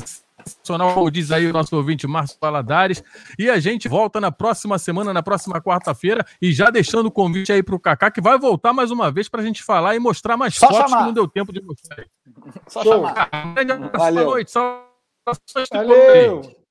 como 0.94 1.12
diz 1.12 1.32
aí 1.32 1.48
o 1.48 1.54
nosso 1.54 1.76
ouvinte 1.76 2.08
Márcio 2.08 2.38
Paladares. 2.40 3.04
E 3.38 3.50
a 3.50 3.60
gente 3.60 3.88
volta 3.88 4.20
na 4.20 4.32
próxima 4.32 4.78
semana, 4.78 5.14
na 5.14 5.24
próxima 5.24 5.62
quarta-feira, 5.62 6.26
e 6.42 6.52
já 6.52 6.70
deixando 6.70 7.08
o 7.08 7.12
convite 7.12 7.52
aí 7.52 7.64
para 7.64 7.76
o 7.76 7.80
Kaká, 7.80 8.12
que 8.12 8.22
vai 8.22 8.38
voltar 8.38 8.74
mais 8.74 8.92
uma 8.92 9.12
vez 9.12 9.30
para 9.30 9.42
a 9.42 9.46
gente 9.46 9.64
falar 9.64 9.96
e 9.96 10.00
mostrar 10.00 10.38
mais 10.38 10.56
Só 10.56 10.68
fotos 10.68 10.90
chamar. 10.90 11.00
que 11.00 11.04
não 11.06 11.14
deu 11.14 11.28
tempo 11.28 11.52
de 11.54 11.62
mostrar. 11.62 12.06
Só 12.68 12.84
Show. 12.84 12.94
chamar. 12.94 13.30
Valeu. 13.94 14.26
Boa 14.26 14.36
noite. 14.36 14.54
Valeu. 15.72 16.67